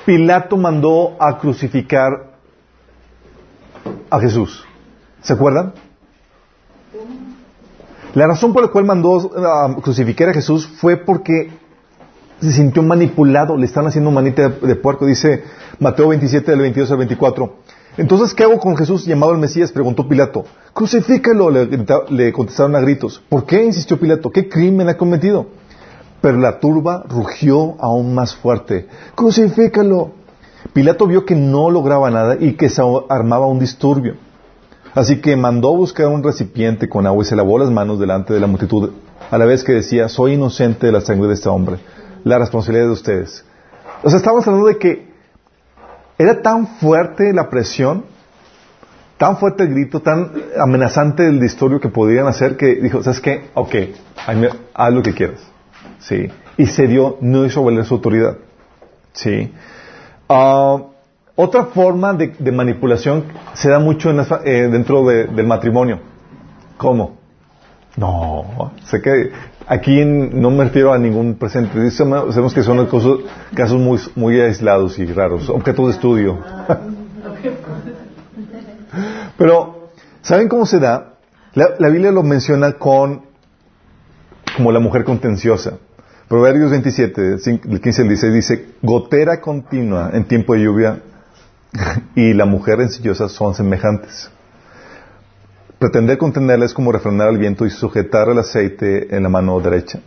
Pilato 0.04 0.56
mandó 0.56 1.16
a 1.18 1.38
crucificar 1.38 2.34
a 4.10 4.20
Jesús. 4.20 4.64
¿Se 5.22 5.32
acuerdan? 5.32 5.72
La 8.14 8.26
razón 8.26 8.52
por 8.52 8.62
la 8.62 8.68
cual 8.68 8.84
mandó 8.84 9.30
a 9.36 9.74
crucificar 9.82 10.28
a 10.28 10.34
Jesús 10.34 10.66
fue 10.66 10.96
porque 10.96 11.50
se 12.40 12.52
sintió 12.52 12.82
manipulado, 12.82 13.56
le 13.56 13.66
están 13.66 13.86
haciendo 13.86 14.10
manita 14.10 14.48
de, 14.48 14.76
puerco, 14.76 15.06
dice 15.06 15.44
Mateo 15.78 16.08
27 16.08 16.50
del 16.50 16.60
22 16.60 16.90
al 16.90 16.98
24. 16.98 17.56
Entonces, 17.96 18.34
¿qué 18.34 18.42
hago 18.42 18.58
con 18.58 18.76
Jesús 18.76 19.04
llamado 19.04 19.32
el 19.32 19.38
Mesías? 19.38 19.70
Preguntó 19.70 20.08
Pilato. 20.08 20.44
Crucifícalo, 20.72 21.50
le, 21.50 21.68
le 22.10 22.32
contestaron 22.32 22.74
a 22.74 22.80
gritos. 22.80 23.22
¿Por 23.28 23.46
qué? 23.46 23.64
insistió 23.64 23.98
Pilato. 24.00 24.30
¿Qué 24.30 24.48
crimen 24.48 24.88
ha 24.88 24.96
cometido? 24.96 25.46
Pero 26.20 26.38
la 26.38 26.58
turba 26.58 27.04
rugió 27.08 27.76
aún 27.78 28.14
más 28.14 28.34
fuerte. 28.34 28.88
Crucifícalo. 29.14 30.12
Pilato 30.72 31.06
vio 31.06 31.24
que 31.24 31.36
no 31.36 31.70
lograba 31.70 32.10
nada 32.10 32.36
y 32.40 32.54
que 32.54 32.68
se 32.68 32.82
armaba 33.08 33.46
un 33.46 33.60
disturbio. 33.60 34.16
Así 34.94 35.20
que 35.20 35.36
mandó 35.36 35.74
buscar 35.76 36.06
un 36.06 36.22
recipiente 36.22 36.88
con 36.88 37.06
agua 37.06 37.24
y 37.24 37.26
se 37.26 37.36
lavó 37.36 37.58
las 37.58 37.70
manos 37.70 37.98
delante 37.98 38.32
de 38.32 38.40
la 38.40 38.46
multitud, 38.46 38.90
a 39.30 39.38
la 39.38 39.44
vez 39.44 39.64
que 39.64 39.72
decía, 39.72 40.08
soy 40.08 40.34
inocente 40.34 40.86
de 40.86 40.92
la 40.92 41.00
sangre 41.00 41.28
de 41.28 41.34
este 41.34 41.48
hombre. 41.48 41.78
La 42.24 42.38
responsabilidad 42.38 42.86
de 42.86 42.92
ustedes. 42.92 43.44
O 44.02 44.10
sea, 44.10 44.18
estamos 44.18 44.46
hablando 44.46 44.66
de 44.66 44.78
que 44.78 45.06
era 46.18 46.42
tan 46.42 46.66
fuerte 46.66 47.32
la 47.32 47.48
presión, 47.48 48.04
tan 49.16 49.36
fuerte 49.36 49.64
el 49.64 49.70
grito, 49.70 50.00
tan 50.00 50.32
amenazante 50.58 51.26
el 51.26 51.40
disturbio 51.40 51.80
que 51.80 51.88
podían 51.88 52.26
hacer 52.26 52.56
que 52.56 52.74
dijo, 52.76 53.02
¿sabes 53.02 53.20
qué? 53.20 53.50
Ok, 53.54 53.74
haz 54.74 54.92
lo 54.92 55.02
que 55.02 55.14
quieras. 55.14 55.40
¿sí? 56.00 56.28
Y 56.56 56.66
se 56.66 56.86
dio, 56.86 57.18
no 57.20 57.44
hizo 57.44 57.64
valer 57.64 57.84
su 57.84 57.94
autoridad, 57.94 58.36
¿sí? 59.12 59.52
Ah, 60.28 60.82
otra 61.36 61.64
forma 61.66 62.12
de, 62.12 62.52
manipulación 62.52 63.24
se 63.54 63.68
da 63.68 63.78
mucho 63.78 64.10
eh, 64.10 64.68
dentro 64.70 65.04
del 65.04 65.46
matrimonio. 65.46 65.98
¿Cómo? 66.76 67.16
No, 67.96 68.72
sé 68.84 69.00
que 69.00 69.30
aquí 69.66 70.04
no 70.04 70.50
me 70.50 70.64
refiero 70.64 70.92
a 70.92 70.98
ningún 70.98 71.34
presente. 71.34 71.90
Sabemos 71.90 72.52
que 72.54 72.62
son 72.62 72.86
casos, 73.54 73.80
muy, 73.80 73.98
muy 74.14 74.40
aislados 74.40 74.98
y 74.98 75.06
raros, 75.06 75.48
objetos 75.48 75.86
de 75.86 75.92
estudio. 75.92 76.38
Pero, 79.36 79.90
¿saben 80.22 80.48
cómo 80.48 80.66
se 80.66 80.78
da? 80.78 81.14
La, 81.54 81.88
Biblia 81.88 82.10
lo 82.10 82.22
menciona 82.22 82.72
con 82.72 83.22
como 84.56 84.72
la 84.72 84.80
mujer 84.80 85.04
contenciosa. 85.04 85.78
Proverbios 86.28 86.70
27, 86.70 87.36
el 87.68 87.80
15 87.80 88.02
al 88.02 88.08
16 88.08 88.32
dice, 88.32 88.68
gotera 88.82 89.40
continua 89.40 90.10
en 90.12 90.24
tiempo 90.24 90.54
de 90.54 90.62
lluvia 90.62 91.02
y 92.14 92.32
la 92.32 92.44
mujer 92.44 92.78
rencillosa 92.78 93.28
son 93.28 93.54
semejantes. 93.54 94.30
Pretender 95.84 96.16
contenerla 96.16 96.64
es 96.64 96.72
como 96.72 96.92
refrenar 96.92 97.28
al 97.28 97.36
viento 97.36 97.66
y 97.66 97.70
sujetar 97.70 98.30
el 98.30 98.38
aceite 98.38 99.14
en 99.14 99.22
la 99.22 99.28
mano 99.28 99.60
derecha. 99.60 100.00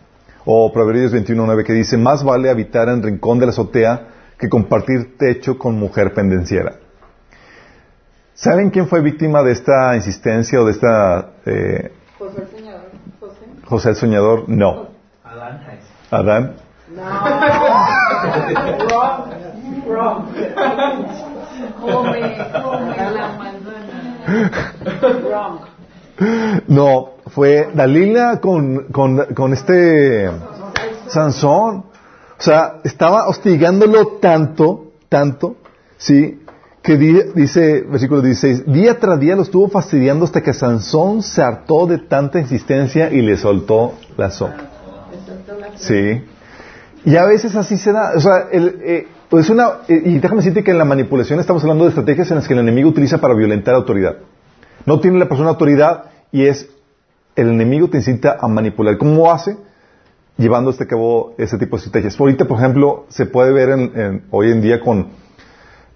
O 0.44 0.72
Proverbios 0.72 1.12
21, 1.12 1.56
que 1.62 1.72
dice, 1.72 1.96
más 1.96 2.24
vale 2.24 2.50
habitar 2.50 2.88
en 2.88 3.00
rincón 3.00 3.38
de 3.38 3.46
la 3.46 3.52
azotea 3.52 4.08
que 4.36 4.48
compartir 4.48 5.16
techo 5.16 5.56
con 5.56 5.78
mujer 5.78 6.14
pendenciera. 6.14 6.78
¿Saben 8.34 8.70
quién 8.70 8.88
fue 8.88 9.02
víctima 9.02 9.44
de 9.44 9.52
esta 9.52 9.94
insistencia 9.94 10.60
o 10.60 10.64
de 10.64 10.72
esta... 10.72 11.30
Eh, 11.46 11.92
José 12.18 12.40
el 12.40 12.48
Soñador. 12.48 12.90
José. 13.20 13.46
José 13.64 13.90
el 13.90 13.94
Soñador, 13.94 14.48
no. 14.48 14.88
Adán. 16.10 16.56
No. 16.92 17.02
wrong, 19.88 20.28
No, 26.66 27.10
fue 27.28 27.70
Dalila 27.74 28.40
con, 28.40 28.86
con, 28.90 29.24
con 29.34 29.52
este 29.52 30.28
Sansón. 31.06 31.84
O 32.38 32.42
sea, 32.42 32.80
estaba 32.84 33.28
hostigándolo 33.28 34.18
tanto, 34.20 34.92
tanto, 35.08 35.56
¿sí? 35.96 36.40
Que 36.82 36.96
dice, 36.96 37.82
versículo 37.82 38.22
16, 38.22 38.72
día 38.72 38.98
tras 38.98 39.18
día 39.20 39.36
lo 39.36 39.42
estuvo 39.42 39.68
fastidiando 39.68 40.24
hasta 40.24 40.40
que 40.40 40.52
Sansón 40.52 41.22
se 41.22 41.42
hartó 41.42 41.86
de 41.86 41.98
tanta 41.98 42.38
insistencia 42.38 43.10
y 43.10 43.20
le 43.22 43.36
soltó 43.36 43.94
la 44.16 44.30
sopa. 44.30 44.70
Sí. 45.76 46.24
Y 47.04 47.16
a 47.16 47.24
veces 47.24 47.54
así 47.56 47.76
se 47.76 47.92
da. 47.92 48.12
O 48.16 48.20
sea, 48.20 48.48
el, 48.50 48.80
eh, 48.82 49.08
pues 49.28 49.50
una, 49.50 49.80
eh, 49.88 50.02
y 50.04 50.18
déjame 50.18 50.40
decirte 50.40 50.64
que 50.64 50.70
en 50.70 50.78
la 50.78 50.84
manipulación 50.84 51.40
estamos 51.40 51.62
hablando 51.62 51.84
de 51.84 51.90
estrategias 51.90 52.30
en 52.30 52.36
las 52.36 52.48
que 52.48 52.54
el 52.54 52.60
enemigo 52.60 52.88
utiliza 52.88 53.18
para 53.18 53.34
violentar 53.34 53.74
autoridad. 53.74 54.18
No 54.86 55.00
tiene 55.00 55.18
la 55.18 55.28
persona 55.28 55.50
autoridad 55.50 56.04
y 56.32 56.46
es 56.46 56.68
el 57.38 57.50
enemigo 57.50 57.88
te 57.88 57.98
incita 57.98 58.36
a 58.40 58.48
manipular. 58.48 58.98
¿Cómo 58.98 59.30
hace? 59.30 59.56
Llevando 60.36 60.70
este 60.70 60.86
cabo 60.86 61.34
ese 61.38 61.56
tipo 61.56 61.76
de 61.76 61.84
estrategias. 61.84 62.18
Ahorita, 62.18 62.46
por 62.46 62.58
ejemplo, 62.58 63.06
se 63.08 63.26
puede 63.26 63.52
ver 63.52 63.70
en, 63.70 64.24
hoy 64.30 64.50
en 64.50 64.60
día 64.60 64.80
con, 64.80 65.08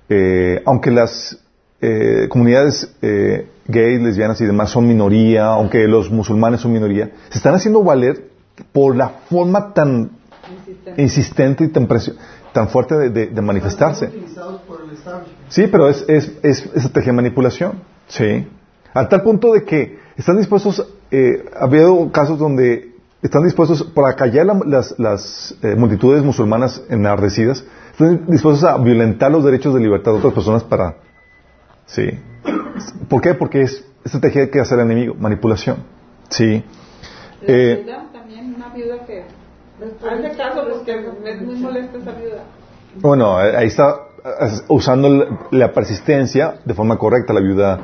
eh, 0.09 0.62
aunque 0.64 0.92
las 0.92 1.38
eh, 1.81 2.29
comunidades 2.29 2.95
eh, 3.03 3.49
gays, 3.66 4.01
lesbianas 4.01 4.40
y 4.40 4.47
demás 4.47 4.71
son 4.71 4.87
minoría, 4.87 5.47
aunque 5.47 5.88
los 5.88 6.11
musulmanes 6.11 6.61
son 6.61 6.73
minoría, 6.73 7.11
se 7.31 7.38
están 7.38 7.55
haciendo 7.55 7.83
valer 7.83 8.29
por 8.73 8.95
la 8.95 9.09
forma 9.09 9.75
tan 9.75 10.11
insistente, 10.97 11.64
y 11.64 11.68
tan, 11.68 11.88
tan 12.53 12.69
fuerte 12.69 13.11
de, 13.11 13.43
manifestarse. 13.43 14.12
Sí, 15.49 15.67
pero 15.71 15.88
es, 15.88 16.05
es, 16.09 16.33
es 16.43 16.67
estrategia 16.75 17.12
de 17.12 17.17
manipulación. 17.17 17.83
Sí. 18.09 18.47
A 18.95 19.09
tal 19.09 19.23
punto 19.23 19.53
de 19.53 19.65
que 19.65 19.99
están 20.17 20.37
dispuestos, 20.37 20.87
eh, 21.11 21.45
ha 21.59 21.65
habido 21.65 22.12
casos 22.12 22.38
donde 22.38 22.93
están 23.23 23.45
dispuestos, 23.45 23.85
para 23.85 24.15
callar 24.15 24.47
las, 24.67 24.99
las 24.99 25.55
eh, 25.62 25.77
multitudes 25.77 26.23
musulmanas 26.25 26.83
enardecidas, 26.88 27.65
están 27.93 28.27
dispuestos 28.27 28.65
a 28.65 28.77
violentar 28.79 29.31
los 29.31 29.45
derechos 29.45 29.73
de 29.75 29.81
libertad 29.81 30.12
de 30.12 30.19
otras 30.19 30.35
personas 30.35 30.65
para... 30.65 30.97
Sí. 31.87 32.11
¿Por 33.09 33.21
qué? 33.21 33.35
Porque 33.35 33.62
es 33.62 33.85
estrategia 34.05 34.51
que 34.51 34.61
hace 34.61 34.75
el 34.75 34.81
enemigo, 34.81 35.15
manipulación. 35.15 35.77
Sí. 36.31 36.65
Eh, 37.43 37.87
también 38.12 38.55
una 38.55 38.69
viuda 38.75 39.07
que... 39.07 39.25
Hace 39.83 40.37
caso 40.37 40.64
porque 40.68 40.92
es 41.25 41.42
muy 41.42 41.57
molesta 41.57 41.99
esa 41.99 42.12
viuda. 42.12 42.45
Bueno, 42.97 43.37
ahí 43.37 43.66
está 43.66 43.97
usando 44.68 45.49
la 45.51 45.73
persistencia 45.73 46.61
de 46.64 46.75
forma 46.75 46.97
correcta 46.97 47.33
la 47.33 47.40
viuda 47.40 47.81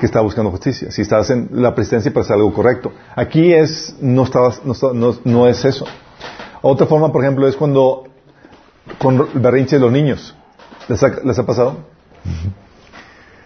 que 0.00 0.06
está 0.06 0.20
buscando 0.20 0.50
justicia. 0.50 0.90
Si 0.90 1.02
estás 1.02 1.30
en 1.30 1.48
la 1.52 1.74
persistencia 1.74 2.12
para 2.12 2.24
hacer 2.24 2.36
algo 2.36 2.52
correcto. 2.52 2.92
Aquí 3.14 3.52
es, 3.52 3.96
no, 4.00 4.24
estabas, 4.24 4.62
no, 4.64 4.74
no, 5.24 5.48
es 5.48 5.64
eso. 5.64 5.84
Otra 6.62 6.86
forma, 6.86 7.12
por 7.12 7.22
ejemplo, 7.22 7.46
es 7.46 7.56
cuando 7.56 8.04
con 8.98 9.28
el 9.34 9.40
berrinche 9.40 9.76
de 9.76 9.82
los 9.82 9.92
niños. 9.92 10.34
¿Les 10.88 11.02
ha, 11.02 11.08
¿Les 11.22 11.38
ha 11.38 11.46
pasado? 11.46 11.76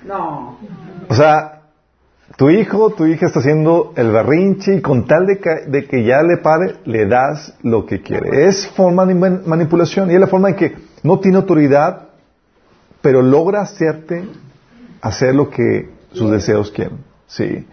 No. 0.04 0.58
O 1.08 1.14
sea, 1.14 1.62
tu 2.36 2.50
hijo, 2.50 2.90
tu 2.90 3.06
hija 3.06 3.26
está 3.26 3.38
haciendo 3.38 3.92
el 3.96 4.10
berrinche 4.10 4.74
y 4.74 4.80
con 4.82 5.06
tal 5.06 5.26
de 5.26 5.38
que, 5.38 5.50
de 5.68 5.86
que 5.86 6.04
ya 6.04 6.22
le 6.22 6.38
pare, 6.38 6.76
le 6.84 7.06
das 7.06 7.54
lo 7.62 7.86
que 7.86 8.02
quiere. 8.02 8.46
Es 8.46 8.66
forma 8.68 9.06
de 9.06 9.14
manipulación 9.14 10.10
y 10.10 10.14
es 10.14 10.20
la 10.20 10.26
forma 10.26 10.50
en 10.50 10.56
que 10.56 10.74
no 11.02 11.20
tiene 11.20 11.38
autoridad, 11.38 12.08
pero 13.00 13.22
logra 13.22 13.62
hacerte 13.62 14.24
hacer 15.00 15.34
lo 15.34 15.48
que 15.48 15.88
sus 16.12 16.30
deseos 16.30 16.70
quieren. 16.70 16.98
Sí. 17.26 17.66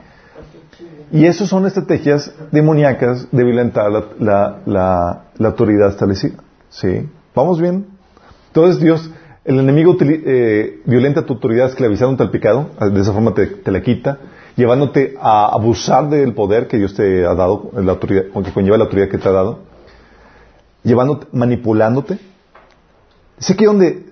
Y 1.11 1.25
eso 1.25 1.45
son 1.45 1.65
estrategias 1.65 2.33
demoníacas 2.51 3.27
de 3.31 3.43
violentar 3.43 3.91
la, 3.91 4.05
la, 4.65 5.21
la, 5.37 5.47
autoridad 5.47 5.89
establecida. 5.89 6.37
¿Sí? 6.69 7.07
¿Vamos 7.35 7.61
bien? 7.61 7.85
Entonces 8.47 8.81
Dios, 8.81 9.11
el 9.45 9.59
enemigo 9.59 9.95
eh, 9.99 10.81
violenta 10.85 11.25
tu 11.25 11.33
autoridad 11.33 11.67
esclavizándote 11.67 12.23
al 12.23 12.31
pecado, 12.31 12.69
de 12.79 12.99
esa 12.99 13.13
forma 13.13 13.33
te, 13.33 13.71
la 13.71 13.81
quita, 13.81 14.17
llevándote 14.55 15.15
a 15.19 15.47
abusar 15.47 16.09
del 16.09 16.33
poder 16.33 16.67
que 16.67 16.77
Dios 16.77 16.93
te 16.93 17.25
ha 17.25 17.33
dado, 17.33 17.71
la 17.73 17.93
autoridad, 17.93 18.25
que 18.43 18.51
conlleva 18.51 18.77
la 18.77 18.85
autoridad 18.85 19.09
que 19.09 19.17
te 19.17 19.29
ha 19.29 19.31
dado, 19.31 19.59
llevándote, 20.83 21.27
manipulándote. 21.31 22.19
Sé 23.39 23.55
que 23.55 23.65
donde 23.65 24.05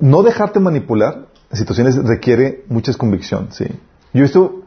no 0.00 0.22
dejarte 0.22 0.60
manipular 0.60 1.26
situaciones 1.52 1.96
requiere 1.96 2.64
mucha 2.68 2.92
convicción, 2.94 3.48
¿sí? 3.52 3.66
Yo 4.12 4.24
esto 4.24 4.62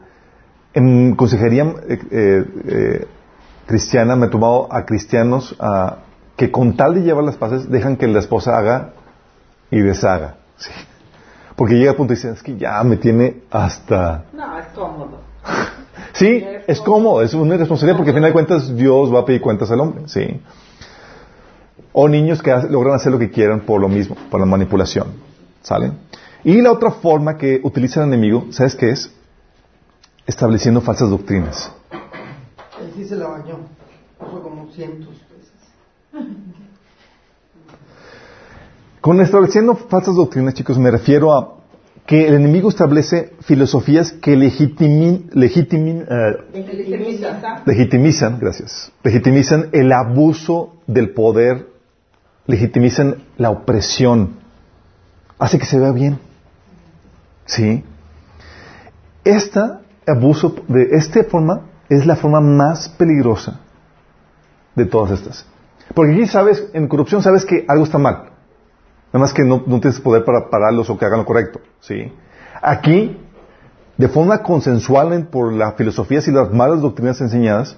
en 0.74 1.14
consejería 1.16 1.74
eh, 1.88 1.98
eh, 2.10 3.06
cristiana 3.66 4.16
me 4.16 4.26
he 4.26 4.30
tomado 4.30 4.72
a 4.72 4.84
cristianos 4.84 5.54
a, 5.60 5.98
que 6.36 6.50
con 6.50 6.76
tal 6.76 6.94
de 6.94 7.02
llevar 7.02 7.24
las 7.24 7.36
paces 7.36 7.70
dejan 7.70 7.96
que 7.96 8.06
la 8.06 8.20
esposa 8.20 8.56
haga 8.56 8.94
y 9.70 9.80
deshaga, 9.80 10.36
¿sí? 10.56 10.70
Porque 11.56 11.74
llega 11.74 11.92
a 11.92 11.96
punto 11.96 12.12
y 12.12 12.16
dice, 12.16 12.30
es 12.30 12.42
que 12.42 12.56
ya 12.56 12.82
me 12.82 12.96
tiene 12.96 13.42
hasta... 13.50 14.24
No, 14.32 14.58
es 14.58 14.66
cómodo. 14.74 15.20
sí, 16.12 16.44
es 16.66 16.80
cómodo, 16.80 17.22
es 17.22 17.34
una 17.34 17.56
responsabilidad 17.56 17.96
porque 17.96 18.10
al 18.10 18.16
final 18.16 18.30
de 18.30 18.32
cuentas 18.32 18.76
Dios 18.76 19.12
va 19.12 19.20
a 19.20 19.24
pedir 19.24 19.40
cuentas 19.40 19.70
al 19.70 19.80
hombre, 19.80 20.02
¿sí? 20.06 20.40
O 21.92 22.08
niños 22.08 22.42
que 22.42 22.50
logran 22.70 22.94
hacer 22.94 23.12
lo 23.12 23.18
que 23.18 23.30
quieran 23.30 23.60
por 23.60 23.80
lo 23.80 23.88
mismo, 23.88 24.16
por 24.30 24.40
la 24.40 24.46
manipulación, 24.46 25.08
¿sale? 25.62 25.92
Y 26.44 26.60
la 26.60 26.72
otra 26.72 26.90
forma 26.90 27.36
que 27.36 27.60
utiliza 27.62 28.00
el 28.00 28.08
enemigo, 28.08 28.46
¿sabes 28.50 28.74
qué 28.74 28.90
es? 28.90 29.12
Estableciendo 30.26 30.80
falsas 30.80 31.10
doctrinas. 31.10 31.70
Él 32.80 32.92
sí 32.96 33.04
se 33.04 33.16
la 33.16 33.28
bañó. 33.28 33.58
Como 34.18 34.70
cientos 34.72 35.14
veces. 35.30 35.52
Con 39.02 39.20
estableciendo 39.20 39.74
falsas 39.74 40.14
doctrinas, 40.14 40.54
chicos, 40.54 40.78
me 40.78 40.88
refiero 40.88 41.36
a 41.36 41.56
que 42.06 42.28
el 42.28 42.34
enemigo 42.34 42.68
establece 42.68 43.32
filosofías 43.40 44.12
que 44.12 44.36
legitimin, 44.36 45.28
legitimin, 45.32 46.06
eh, 46.08 46.62
legitimizan, 47.66 48.38
gracias, 48.38 48.92
legitimizan 49.02 49.70
el 49.72 49.90
abuso 49.90 50.76
del 50.86 51.10
poder, 51.10 51.66
legitimizan 52.46 53.24
la 53.38 53.50
opresión, 53.50 54.36
hace 55.36 55.58
que 55.58 55.66
se 55.66 55.80
vea 55.80 55.90
bien. 55.90 56.20
¿Sí? 57.44 57.82
Este 59.24 59.60
abuso 60.06 60.54
de 60.68 60.90
esta 60.92 61.24
forma 61.24 61.62
es 61.88 62.06
la 62.06 62.14
forma 62.14 62.40
más 62.40 62.88
peligrosa 62.90 63.58
de 64.76 64.86
todas 64.86 65.10
estas. 65.18 65.44
Porque 65.92 66.12
aquí 66.12 66.28
sabes, 66.28 66.70
en 66.72 66.86
corrupción 66.86 67.20
sabes 67.20 67.44
que 67.44 67.64
algo 67.66 67.82
está 67.82 67.98
mal. 67.98 68.31
Nada 69.12 69.24
más 69.24 69.34
que 69.34 69.44
no, 69.44 69.60
tienes 69.60 70.00
poder 70.00 70.24
para 70.24 70.48
pararlos 70.48 70.88
o 70.88 70.98
que 70.98 71.04
hagan 71.04 71.18
lo 71.18 71.26
correcto. 71.26 71.60
¿sí? 71.80 72.10
Aquí, 72.62 73.18
de 73.98 74.08
forma 74.08 74.42
consensual 74.42 75.26
por 75.26 75.52
las 75.52 75.74
filosofías 75.74 76.26
y 76.28 76.32
las 76.32 76.50
malas 76.50 76.80
doctrinas 76.80 77.20
enseñadas, 77.20 77.76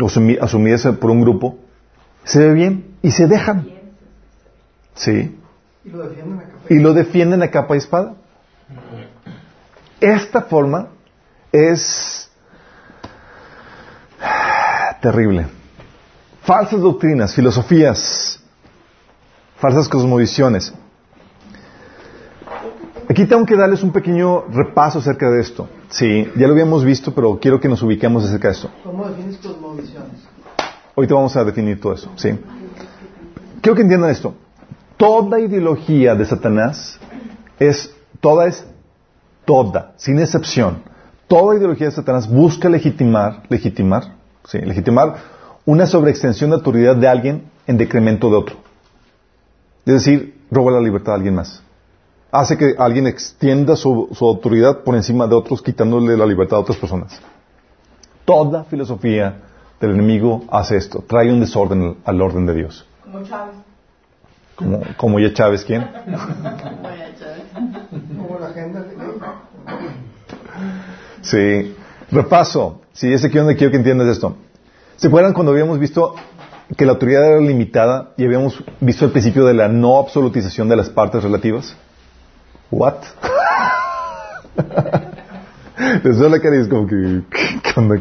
o 0.00 0.06
asumidas 0.06 0.86
por 0.98 1.10
un 1.10 1.20
grupo, 1.20 1.58
se 2.24 2.38
ve 2.38 2.52
bien 2.54 2.94
y 3.02 3.10
se 3.10 3.26
dejan. 3.26 3.68
¿Sí? 4.94 5.38
Y 5.84 5.90
lo 5.90 6.08
defienden 6.08 6.38
a 6.38 6.42
capa 6.44 6.64
y, 6.68 6.78
lo 6.78 6.94
defienden 6.94 7.42
a 7.42 7.50
capa 7.50 7.74
y 7.74 7.78
espada. 7.78 8.14
Esta 10.00 10.42
forma 10.42 10.88
es 11.52 12.30
terrible. 15.02 15.46
Falsas 16.42 16.80
doctrinas, 16.80 17.34
filosofías, 17.34 18.39
falsas 19.60 19.88
cosmovisiones. 19.88 20.72
Aquí 23.08 23.26
tengo 23.26 23.44
que 23.44 23.56
darles 23.56 23.82
un 23.82 23.92
pequeño 23.92 24.44
repaso 24.52 25.00
acerca 25.00 25.30
de 25.30 25.40
esto. 25.40 25.68
Sí, 25.88 26.28
ya 26.36 26.46
lo 26.46 26.52
habíamos 26.52 26.84
visto, 26.84 27.12
pero 27.12 27.38
quiero 27.40 27.60
que 27.60 27.68
nos 27.68 27.82
ubiquemos 27.82 28.24
acerca 28.24 28.48
de 28.48 28.54
esto. 28.54 28.70
¿Cómo 28.84 29.08
defines 29.08 29.36
cosmovisiones? 29.38 30.20
Ahorita 30.96 31.14
vamos 31.14 31.36
a 31.36 31.44
definir 31.44 31.80
todo 31.80 31.92
eso, 31.92 32.10
sí. 32.16 32.30
Quiero 33.60 33.76
que 33.76 33.82
entiendan 33.82 34.10
esto. 34.10 34.34
Toda 34.96 35.40
ideología 35.40 36.14
de 36.14 36.24
Satanás 36.24 36.98
es, 37.58 37.94
toda 38.20 38.46
es 38.46 38.64
toda, 39.44 39.92
sin 39.96 40.18
excepción, 40.18 40.82
toda 41.26 41.56
ideología 41.56 41.86
de 41.86 41.92
Satanás 41.92 42.28
busca 42.28 42.68
legitimar, 42.68 43.42
legitimar, 43.48 44.14
sí, 44.44 44.58
legitimar 44.58 45.16
una 45.64 45.86
sobreextensión 45.86 46.50
de 46.50 46.56
autoridad 46.56 46.96
de 46.96 47.08
alguien 47.08 47.50
en 47.66 47.76
decremento 47.76 48.30
de 48.30 48.36
otro. 48.36 48.69
Es 49.86 49.94
decir, 49.94 50.40
roba 50.50 50.72
la 50.72 50.80
libertad 50.80 51.14
a 51.14 51.16
alguien 51.16 51.34
más. 51.34 51.62
Hace 52.32 52.56
que 52.56 52.74
alguien 52.78 53.06
extienda 53.06 53.76
su, 53.76 54.08
autoridad 54.20 54.84
por 54.84 54.94
encima 54.94 55.26
de 55.26 55.34
otros, 55.34 55.62
quitándole 55.62 56.16
la 56.16 56.26
libertad 56.26 56.58
a 56.58 56.60
otras 56.60 56.78
personas. 56.78 57.20
Toda 58.24 58.64
filosofía 58.64 59.40
del 59.80 59.92
enemigo 59.92 60.44
hace 60.50 60.76
esto, 60.76 61.02
trae 61.06 61.32
un 61.32 61.40
desorden 61.40 61.98
al 62.04 62.20
orden 62.20 62.46
de 62.46 62.54
Dios. 62.54 62.86
Como 63.02 63.22
Chávez. 63.24 63.56
Como, 64.54 64.80
como 64.96 65.18
ya 65.18 65.32
Chávez, 65.32 65.64
¿quién? 65.64 65.88
Como 68.16 68.38
la 68.38 68.46
agenda 68.48 68.84
Sí. 71.22 71.74
Repaso. 72.10 72.80
Sí, 72.92 73.12
ese 73.12 73.30
que 73.30 73.38
donde 73.38 73.56
quiero 73.56 73.70
que 73.70 73.76
entiendas 73.78 74.08
esto. 74.08 74.36
¿Se 74.96 75.06
acuerdan 75.06 75.32
cuando 75.32 75.52
habíamos 75.52 75.78
visto 75.78 76.14
que 76.76 76.84
la 76.84 76.92
autoridad 76.92 77.26
era 77.26 77.40
limitada 77.40 78.12
y 78.16 78.24
habíamos 78.24 78.62
visto 78.80 79.04
el 79.04 79.10
principio 79.10 79.44
de 79.44 79.54
la 79.54 79.68
no 79.68 79.98
absolutización 79.98 80.68
de 80.68 80.76
las 80.76 80.88
partes 80.88 81.22
relativas? 81.22 81.76
¿What? 82.70 82.94
Les 86.04 86.18
doy 86.18 86.30
la 86.30 86.40
cara 86.40 86.56
y 86.56 86.60
es 86.60 86.68
como 86.68 86.86
que... 86.86 87.22
¿Qué 87.30 87.72
onda? 87.76 87.96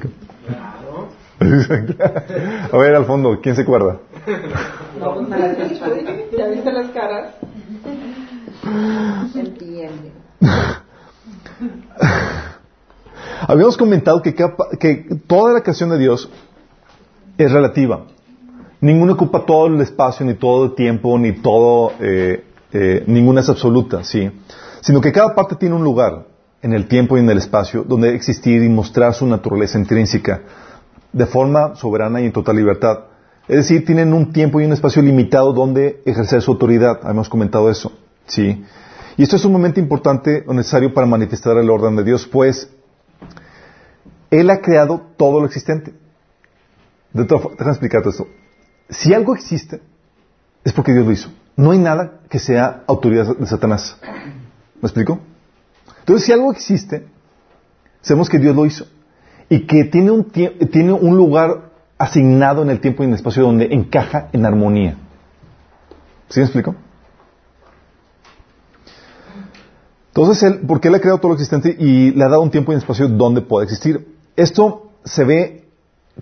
A 2.72 2.78
ver, 2.78 2.96
al 2.96 3.06
fondo, 3.06 3.40
¿quién 3.42 3.56
se 3.56 3.62
acuerda? 3.62 3.98
No, 5.00 5.16
pues 5.16 5.30
¿Ya 6.38 6.48
viste 6.48 6.72
las 6.72 6.90
caras? 6.92 7.34
Entiende. 9.34 10.12
Habíamos 13.48 13.78
comentado 13.78 14.22
que, 14.22 14.36
que 14.36 15.06
toda 15.28 15.54
la 15.54 15.62
creación 15.62 15.90
de 15.90 15.98
Dios 15.98 16.30
es 17.38 17.52
relativa. 17.52 18.06
Ninguno 18.82 19.14
ocupa 19.14 19.46
todo 19.46 19.68
el 19.68 19.82
espacio, 19.82 20.26
ni 20.26 20.36
todo 20.36 20.66
el 20.66 20.76
tiempo, 20.76 21.18
ni 21.20 21.34
todo, 21.34 21.92
eh, 22.00 22.46
eh, 22.72 23.04
ninguna 23.08 23.42
es 23.42 23.50
absoluta, 23.50 24.04
¿sí? 24.04 24.32
Sino 24.82 25.02
que 25.02 25.12
cada 25.12 25.36
parte 25.36 25.56
tiene 25.56 25.76
un 25.76 25.84
lugar 25.84 26.26
en 26.62 26.74
el 26.74 26.88
tiempo 26.88 27.18
y 27.18 27.20
en 27.20 27.30
el 27.30 27.38
espacio 27.38 27.84
donde 27.84 28.16
existir 28.16 28.64
y 28.64 28.70
mostrar 28.70 29.14
su 29.14 29.26
naturaleza 29.26 29.78
intrínseca 29.78 30.42
de 31.12 31.26
forma 31.26 31.76
soberana 31.76 32.22
y 32.22 32.26
en 32.26 32.32
total 32.32 32.56
libertad. 32.56 33.00
Es 33.48 33.58
decir, 33.58 33.86
tienen 33.86 34.14
un 34.14 34.32
tiempo 34.32 34.62
y 34.62 34.66
un 34.66 34.74
espacio 34.74 35.02
limitado 35.02 35.52
donde 35.54 36.02
ejercer 36.06 36.42
su 36.42 36.52
autoridad. 36.52 37.00
Hemos 37.10 37.28
comentado 37.28 37.70
eso, 37.70 37.92
¿sí? 38.28 38.64
Y 39.18 39.24
esto 39.24 39.36
es 39.36 39.44
un 39.44 39.52
momento 39.52 39.82
importante 39.82 40.46
o 40.48 40.54
necesario 40.54 40.94
para 40.94 41.06
manifestar 41.06 41.58
el 41.58 41.70
orden 41.70 41.98
de 41.98 42.06
Dios, 42.06 42.26
pues 42.28 42.70
Él 44.32 44.50
ha 44.50 44.62
creado 44.62 45.02
todo 45.18 45.42
lo 45.42 45.48
existente. 45.48 45.94
De 47.12 47.24
déjame 47.24 47.72
explicarte 47.72 48.10
esto. 48.10 48.28
Si 48.90 49.14
algo 49.14 49.36
existe, 49.36 49.82
es 50.64 50.74
porque 50.74 50.94
Dios 50.94 51.06
lo 51.06 51.12
hizo. 51.12 51.30
No 51.56 51.72
hay 51.72 51.78
nada 51.78 52.22
que 52.30 52.40
sea 52.40 52.84
autoridad 52.88 53.36
de 53.38 53.46
Satanás. 53.46 53.98
¿Me 54.82 54.88
explico? 54.88 55.20
Entonces, 56.00 56.26
si 56.26 56.32
algo 56.32 56.52
existe, 56.52 57.06
sabemos 58.02 58.30
que 58.30 58.40
Dios 58.40 58.56
lo 58.56 58.66
hizo. 58.66 58.86
Y 59.50 59.62
que 59.68 59.84
tiene 59.86 60.12
un, 60.12 60.26
tiene 60.26 60.94
un 60.94 61.18
lugar 61.18 61.70
asignado 61.98 62.62
en 62.62 62.70
el 62.70 62.80
tiempo 62.80 63.04
y 63.04 63.06
en 63.06 63.12
el 63.12 63.16
espacio 63.16 63.44
donde 63.44 63.68
encaja 63.72 64.30
en 64.32 64.46
armonía. 64.46 64.96
¿Sí 66.30 66.40
me 66.40 66.46
explico? 66.46 66.76
Entonces, 70.08 70.44
él, 70.44 70.62
porque 70.68 70.88
Él 70.88 70.96
ha 70.96 71.00
creado 71.00 71.20
todo 71.20 71.30
lo 71.30 71.36
existente 71.36 71.76
y 71.78 72.12
le 72.12 72.24
ha 72.24 72.30
dado 72.30 72.42
un 72.42 72.52
tiempo 72.52 72.72
y 72.72 72.76
un 72.76 72.82
espacio 72.82 73.08
donde 73.08 73.42
puede 73.42 73.66
existir. 73.66 74.16
Esto 74.36 74.92
se 75.04 75.24
ve 75.24 75.68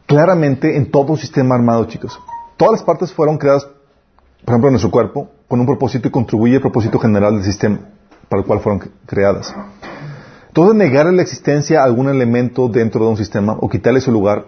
claramente 0.05 0.77
en 0.77 0.91
todo 0.91 1.15
sistema 1.15 1.55
armado, 1.55 1.85
chicos. 1.85 2.19
Todas 2.57 2.73
las 2.73 2.83
partes 2.83 3.13
fueron 3.13 3.37
creadas, 3.37 3.65
por 3.65 4.49
ejemplo, 4.49 4.69
en 4.69 4.73
nuestro 4.73 4.91
cuerpo, 4.91 5.29
con 5.47 5.59
un 5.59 5.65
propósito 5.65 6.07
y 6.07 6.11
contribuye 6.11 6.55
al 6.55 6.61
propósito 6.61 6.99
general 6.99 7.35
del 7.35 7.43
sistema 7.43 7.79
para 8.29 8.41
el 8.41 8.47
cual 8.47 8.59
fueron 8.59 8.91
creadas. 9.05 9.55
Entonces, 10.47 10.75
negarle 10.75 11.13
la 11.13 11.21
existencia 11.21 11.81
a 11.81 11.83
algún 11.83 12.09
elemento 12.09 12.67
dentro 12.67 13.05
de 13.05 13.11
un 13.11 13.17
sistema 13.17 13.55
o 13.59 13.69
quitarle 13.69 14.01
su 14.01 14.11
lugar 14.11 14.45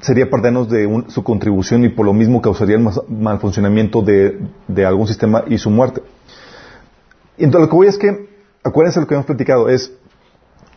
sería 0.00 0.30
perdernos 0.30 0.68
de 0.70 1.04
su 1.08 1.24
contribución 1.24 1.84
y 1.84 1.88
por 1.88 2.06
lo 2.06 2.14
mismo 2.14 2.40
causaría 2.40 2.76
el 2.76 2.88
mal 3.08 3.40
funcionamiento 3.40 4.00
de, 4.00 4.38
de 4.68 4.86
algún 4.86 5.08
sistema 5.08 5.42
y 5.48 5.58
su 5.58 5.70
muerte. 5.70 6.02
Entonces 7.36 7.62
lo 7.62 7.68
que 7.68 7.76
voy 7.76 7.86
es 7.88 7.98
que 7.98 8.28
acuérdense 8.62 9.00
lo 9.00 9.08
que 9.08 9.14
hemos 9.14 9.26
platicado, 9.26 9.68
es 9.68 9.92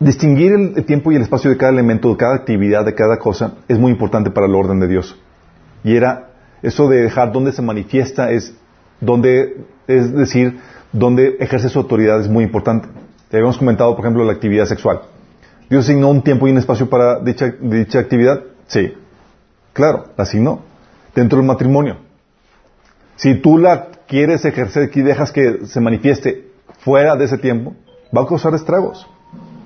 distinguir 0.00 0.52
el 0.52 0.84
tiempo 0.84 1.12
y 1.12 1.16
el 1.16 1.22
espacio 1.22 1.50
de 1.50 1.56
cada 1.56 1.72
elemento, 1.72 2.10
de 2.10 2.16
cada 2.16 2.34
actividad, 2.34 2.84
de 2.84 2.94
cada 2.94 3.18
cosa, 3.18 3.54
es 3.68 3.78
muy 3.78 3.92
importante 3.92 4.30
para 4.30 4.46
el 4.46 4.54
orden 4.54 4.80
de 4.80 4.88
Dios. 4.88 5.16
Y 5.84 5.96
era 5.96 6.31
eso 6.62 6.88
de 6.88 7.02
dejar 7.02 7.32
dónde 7.32 7.52
se 7.52 7.62
manifiesta, 7.62 8.30
es 8.30 8.54
donde, 9.00 9.64
es 9.86 10.12
decir, 10.14 10.60
donde 10.92 11.36
ejerce 11.40 11.68
su 11.68 11.78
autoridad 11.78 12.20
es 12.20 12.28
muy 12.28 12.44
importante. 12.44 12.88
Ya 13.30 13.38
habíamos 13.38 13.58
comentado, 13.58 13.94
por 13.96 14.04
ejemplo, 14.04 14.24
la 14.24 14.32
actividad 14.32 14.66
sexual. 14.66 15.02
¿Dios 15.68 15.84
asignó 15.84 16.10
un 16.10 16.22
tiempo 16.22 16.46
y 16.46 16.50
un 16.50 16.58
espacio 16.58 16.88
para 16.88 17.18
dicha, 17.20 17.54
dicha 17.60 17.98
actividad? 17.98 18.42
Sí. 18.66 18.92
Claro, 19.72 20.04
la 20.16 20.24
asignó. 20.24 20.60
Dentro 21.14 21.38
del 21.38 21.46
matrimonio. 21.46 21.96
Si 23.16 23.34
tú 23.36 23.58
la 23.58 23.88
quieres 24.06 24.44
ejercer 24.44 24.90
y 24.94 25.02
dejas 25.02 25.32
que 25.32 25.66
se 25.66 25.80
manifieste 25.80 26.50
fuera 26.80 27.16
de 27.16 27.24
ese 27.24 27.38
tiempo, 27.38 27.74
va 28.16 28.22
a 28.22 28.26
causar 28.26 28.54
estragos. 28.54 29.06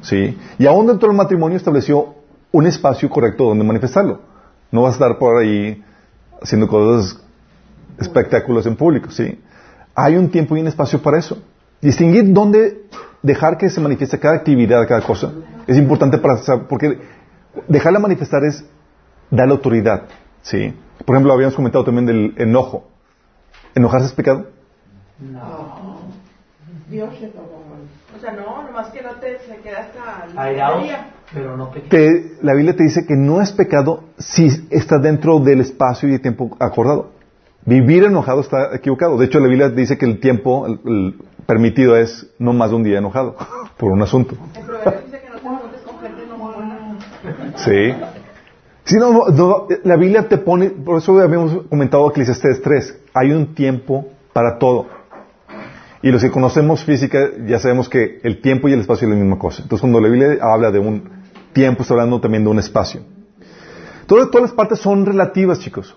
¿Sí? 0.00 0.38
Y 0.58 0.66
aún 0.66 0.86
dentro 0.86 1.08
del 1.08 1.16
matrimonio 1.16 1.56
estableció 1.56 2.14
un 2.52 2.66
espacio 2.66 3.10
correcto 3.10 3.44
donde 3.44 3.64
manifestarlo. 3.64 4.20
No 4.70 4.82
vas 4.82 4.92
a 4.92 4.94
estar 4.94 5.18
por 5.18 5.42
ahí 5.42 5.82
haciendo 6.42 6.68
cosas, 6.68 7.20
espectáculos 7.98 8.66
en 8.66 8.76
público, 8.76 9.10
¿sí? 9.10 9.40
Hay 9.94 10.16
un 10.16 10.30
tiempo 10.30 10.56
y 10.56 10.60
un 10.60 10.68
espacio 10.68 11.00
para 11.00 11.18
eso. 11.18 11.38
Distinguir 11.80 12.32
dónde 12.32 12.82
dejar 13.22 13.58
que 13.58 13.70
se 13.70 13.80
manifieste 13.80 14.18
cada 14.18 14.36
actividad, 14.36 14.86
cada 14.86 15.00
cosa, 15.00 15.32
es 15.66 15.76
importante 15.76 16.18
para 16.18 16.38
saber, 16.38 16.66
porque 16.68 17.00
dejarla 17.68 17.98
manifestar 17.98 18.44
es 18.44 18.64
darle 19.30 19.52
autoridad, 19.52 20.04
¿sí? 20.42 20.74
Por 21.04 21.16
ejemplo, 21.16 21.32
habíamos 21.32 21.54
comentado 21.54 21.84
también 21.84 22.06
del 22.06 22.34
enojo. 22.36 22.88
¿Enojarse 23.74 24.06
es 24.06 24.12
pecado? 24.12 24.46
No. 25.18 25.96
Dios 26.88 27.14
se 27.18 27.28
O 28.16 28.18
sea, 28.18 28.32
no, 28.32 28.62
nomás 28.62 28.88
que 28.88 29.02
no 29.02 29.10
te 29.16 29.38
se 29.40 29.56
queda 29.58 29.80
hasta 29.80 30.26
pero 31.34 31.56
no 31.56 31.70
La 32.40 32.54
Biblia 32.54 32.74
te 32.74 32.84
dice 32.84 33.04
que 33.04 33.14
no 33.14 33.42
es 33.42 33.52
pecado 33.52 34.04
si 34.16 34.66
está 34.70 34.98
dentro 34.98 35.38
del 35.40 35.60
espacio 35.60 36.08
y 36.08 36.18
tiempo 36.18 36.56
acordado. 36.58 37.10
Vivir 37.66 38.04
enojado 38.04 38.40
está 38.40 38.74
equivocado. 38.74 39.18
De 39.18 39.26
hecho, 39.26 39.38
la 39.38 39.48
Biblia 39.48 39.68
dice 39.68 39.98
que 39.98 40.06
el 40.06 40.20
tiempo 40.20 40.66
permitido 41.46 41.96
es 41.96 42.32
no 42.38 42.52
más 42.52 42.70
de 42.70 42.76
un 42.76 42.84
día 42.84 42.98
enojado 42.98 43.36
por 43.76 43.92
un 43.92 44.00
asunto. 44.02 44.34
dice 44.34 45.20
que 45.20 45.28
no 45.28 45.60
te 45.68 45.82
con 45.82 45.98
gente 46.00 46.26
no 46.26 47.58
Sí. 47.58 47.94
Si 48.84 48.96
no, 48.96 49.66
la 49.82 49.96
Biblia 49.96 50.28
te 50.28 50.38
pone, 50.38 50.70
por 50.70 50.98
eso 50.98 51.20
habíamos 51.20 51.66
comentado 51.68 52.08
Eclesiastes 52.08 52.62
3, 52.62 53.00
hay 53.12 53.32
un 53.32 53.54
tiempo 53.54 54.06
para 54.32 54.58
todo. 54.58 54.86
Y 56.06 56.12
los 56.12 56.22
que 56.22 56.30
conocemos 56.30 56.84
física 56.84 57.30
ya 57.48 57.58
sabemos 57.58 57.88
que 57.88 58.20
el 58.22 58.40
tiempo 58.40 58.68
y 58.68 58.72
el 58.72 58.78
espacio 58.78 59.08
es 59.08 59.14
la 59.14 59.18
misma 59.18 59.40
cosa. 59.40 59.62
Entonces 59.62 59.80
cuando 59.80 60.00
la 60.00 60.06
Biblia 60.06 60.38
habla 60.40 60.70
de 60.70 60.78
un 60.78 61.10
tiempo, 61.52 61.82
está 61.82 61.94
hablando 61.94 62.20
también 62.20 62.44
de 62.44 62.50
un 62.50 62.60
espacio. 62.60 63.00
Todas, 64.06 64.28
las 64.40 64.52
partes 64.52 64.78
son 64.78 65.04
relativas, 65.04 65.58
chicos. 65.58 65.96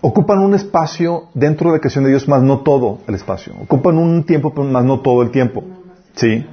Ocupan 0.00 0.38
un 0.38 0.54
espacio 0.54 1.24
dentro 1.34 1.70
de 1.70 1.78
la 1.78 1.80
creación 1.80 2.04
de 2.04 2.10
Dios, 2.10 2.28
más 2.28 2.40
no 2.40 2.60
todo 2.60 3.00
el 3.08 3.16
espacio. 3.16 3.52
Ocupan 3.60 3.98
un 3.98 4.22
tiempo, 4.22 4.52
más 4.62 4.84
no 4.84 5.00
todo 5.00 5.22
el 5.22 5.32
tiempo. 5.32 5.64
¿Sí? 6.14 6.46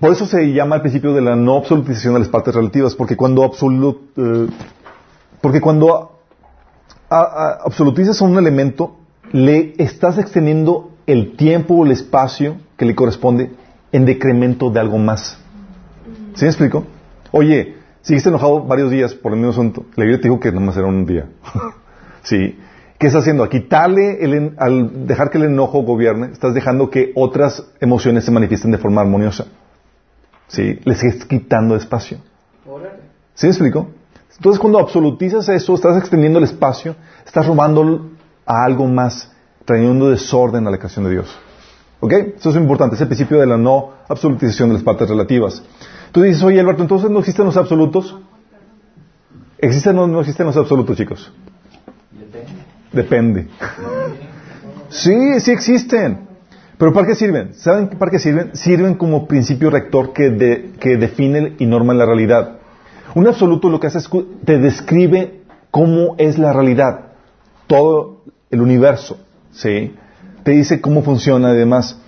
Por 0.00 0.10
eso 0.10 0.26
se 0.26 0.52
llama 0.52 0.74
el 0.74 0.80
principio 0.80 1.14
de 1.14 1.20
la 1.20 1.36
no 1.36 1.58
absolutización 1.58 2.14
de 2.14 2.18
las 2.18 2.28
partes 2.28 2.56
relativas, 2.56 2.96
porque 2.96 3.16
cuando 3.16 3.44
absolut, 3.44 4.00
eh, 4.16 4.48
porque 5.40 5.60
cuando 5.60 6.18
absolutizas 7.08 8.20
a 8.20 8.24
un 8.24 8.36
elemento, 8.36 8.96
le 9.32 9.74
estás 9.78 10.18
extendiendo 10.18 10.87
el 11.08 11.36
tiempo 11.36 11.74
o 11.74 11.86
el 11.86 11.90
espacio 11.90 12.58
que 12.76 12.84
le 12.84 12.94
corresponde 12.94 13.50
en 13.90 14.04
decremento 14.04 14.70
de 14.70 14.78
algo 14.78 14.98
más. 14.98 15.38
¿Sí 16.34 16.44
me 16.44 16.50
explico? 16.50 16.86
Oye, 17.32 17.76
siguiste 18.02 18.28
enojado 18.28 18.62
varios 18.64 18.90
días 18.90 19.14
por 19.14 19.32
el 19.32 19.38
mismo 19.38 19.52
asunto. 19.52 19.86
La 19.96 20.04
Biblia 20.04 20.20
te 20.20 20.28
dijo 20.28 20.38
que 20.38 20.52
nomás 20.52 20.76
era 20.76 20.86
un 20.86 21.06
día. 21.06 21.26
¿Sí? 22.22 22.58
¿Qué 22.98 23.06
estás 23.06 23.22
haciendo? 23.22 23.42
A 23.42 23.48
quitarle, 23.48 24.22
el, 24.22 24.54
al 24.58 25.06
dejar 25.06 25.30
que 25.30 25.38
el 25.38 25.44
enojo 25.44 25.82
gobierne, 25.82 26.26
estás 26.32 26.52
dejando 26.52 26.90
que 26.90 27.12
otras 27.14 27.64
emociones 27.80 28.24
se 28.24 28.30
manifiesten 28.30 28.70
de 28.70 28.78
forma 28.78 29.00
armoniosa. 29.00 29.46
¿Sí? 30.48 30.78
Les 30.84 31.02
estás 31.02 31.26
quitando 31.26 31.74
espacio. 31.74 32.18
¿Sí 33.32 33.46
me 33.46 33.50
explico? 33.50 33.88
Entonces 34.36 34.60
cuando 34.60 34.78
absolutizas 34.78 35.48
eso, 35.48 35.74
estás 35.74 35.96
extendiendo 35.96 36.38
el 36.38 36.44
espacio, 36.44 36.96
estás 37.24 37.46
robando 37.46 38.10
a 38.44 38.64
algo 38.64 38.86
más, 38.86 39.32
trayendo 39.68 40.08
desorden 40.08 40.66
a 40.66 40.70
la 40.70 40.78
creación 40.78 41.04
de 41.04 41.10
Dios. 41.10 41.38
¿Ok? 42.00 42.12
Eso 42.38 42.48
es 42.48 42.56
importante, 42.56 42.96
es 42.96 43.02
el 43.02 43.06
principio 43.06 43.38
de 43.38 43.46
la 43.46 43.58
no 43.58 43.90
absolutización 44.08 44.70
de 44.70 44.76
las 44.76 44.82
partes 44.82 45.10
relativas. 45.10 45.62
Tú 46.10 46.22
dices, 46.22 46.42
oye 46.42 46.58
Alberto, 46.58 46.82
entonces 46.82 47.10
no 47.10 47.18
existen 47.18 47.44
los 47.44 47.56
absolutos. 47.58 48.16
¿Existen 49.58 49.98
o 49.98 50.06
no 50.06 50.20
existen 50.20 50.46
los 50.46 50.56
absolutos, 50.56 50.96
chicos? 50.96 51.32
Depende. 52.92 53.48
Sí, 54.90 55.38
sí 55.40 55.50
existen. 55.50 56.20
Pero 56.78 56.94
¿para 56.94 57.06
qué 57.06 57.14
sirven? 57.14 57.52
¿Saben 57.52 57.90
para 57.90 58.10
qué 58.10 58.18
sirven? 58.18 58.56
Sirven 58.56 58.94
como 58.94 59.28
principio 59.28 59.68
rector 59.68 60.14
que, 60.14 60.72
que 60.80 60.96
define 60.96 61.56
y 61.58 61.66
norma 61.66 61.92
la 61.92 62.06
realidad. 62.06 62.56
Un 63.14 63.26
absoluto 63.26 63.68
lo 63.68 63.80
que 63.80 63.88
hace 63.88 63.98
es 63.98 64.08
te 64.46 64.56
describe 64.56 65.42
cómo 65.70 66.14
es 66.16 66.38
la 66.38 66.54
realidad. 66.54 67.12
Todo 67.66 68.22
el 68.50 68.62
universo, 68.62 69.18
¿sí? 69.58 69.94
Te 70.44 70.52
dice 70.52 70.80
cómo 70.80 71.02
funciona 71.02 71.52
y 71.52 71.56
demás. 71.56 71.98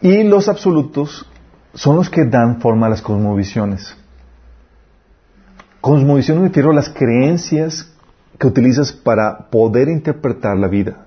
Y 0.00 0.24
los 0.24 0.48
absolutos 0.48 1.26
son 1.74 1.96
los 1.96 2.10
que 2.10 2.24
dan 2.24 2.60
forma 2.60 2.86
a 2.86 2.90
las 2.90 3.02
cosmovisiones. 3.02 3.96
Cosmovisión 5.80 6.38
me 6.38 6.48
refiero 6.48 6.70
a 6.70 6.74
las 6.74 6.88
creencias 6.88 7.88
que 8.38 8.46
utilizas 8.46 8.92
para 8.92 9.48
poder 9.50 9.88
interpretar 9.88 10.56
la 10.56 10.68
vida 10.68 11.06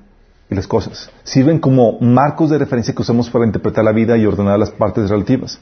y 0.49 0.55
las 0.55 0.67
cosas. 0.67 1.11
Sirven 1.23 1.59
como 1.59 1.99
marcos 1.99 2.49
de 2.49 2.57
referencia 2.57 2.95
que 2.95 3.01
usamos 3.01 3.29
para 3.29 3.45
interpretar 3.45 3.83
la 3.83 3.91
vida 3.91 4.17
y 4.17 4.25
ordenar 4.25 4.57
las 4.57 4.71
partes 4.71 5.09
relativas. 5.09 5.59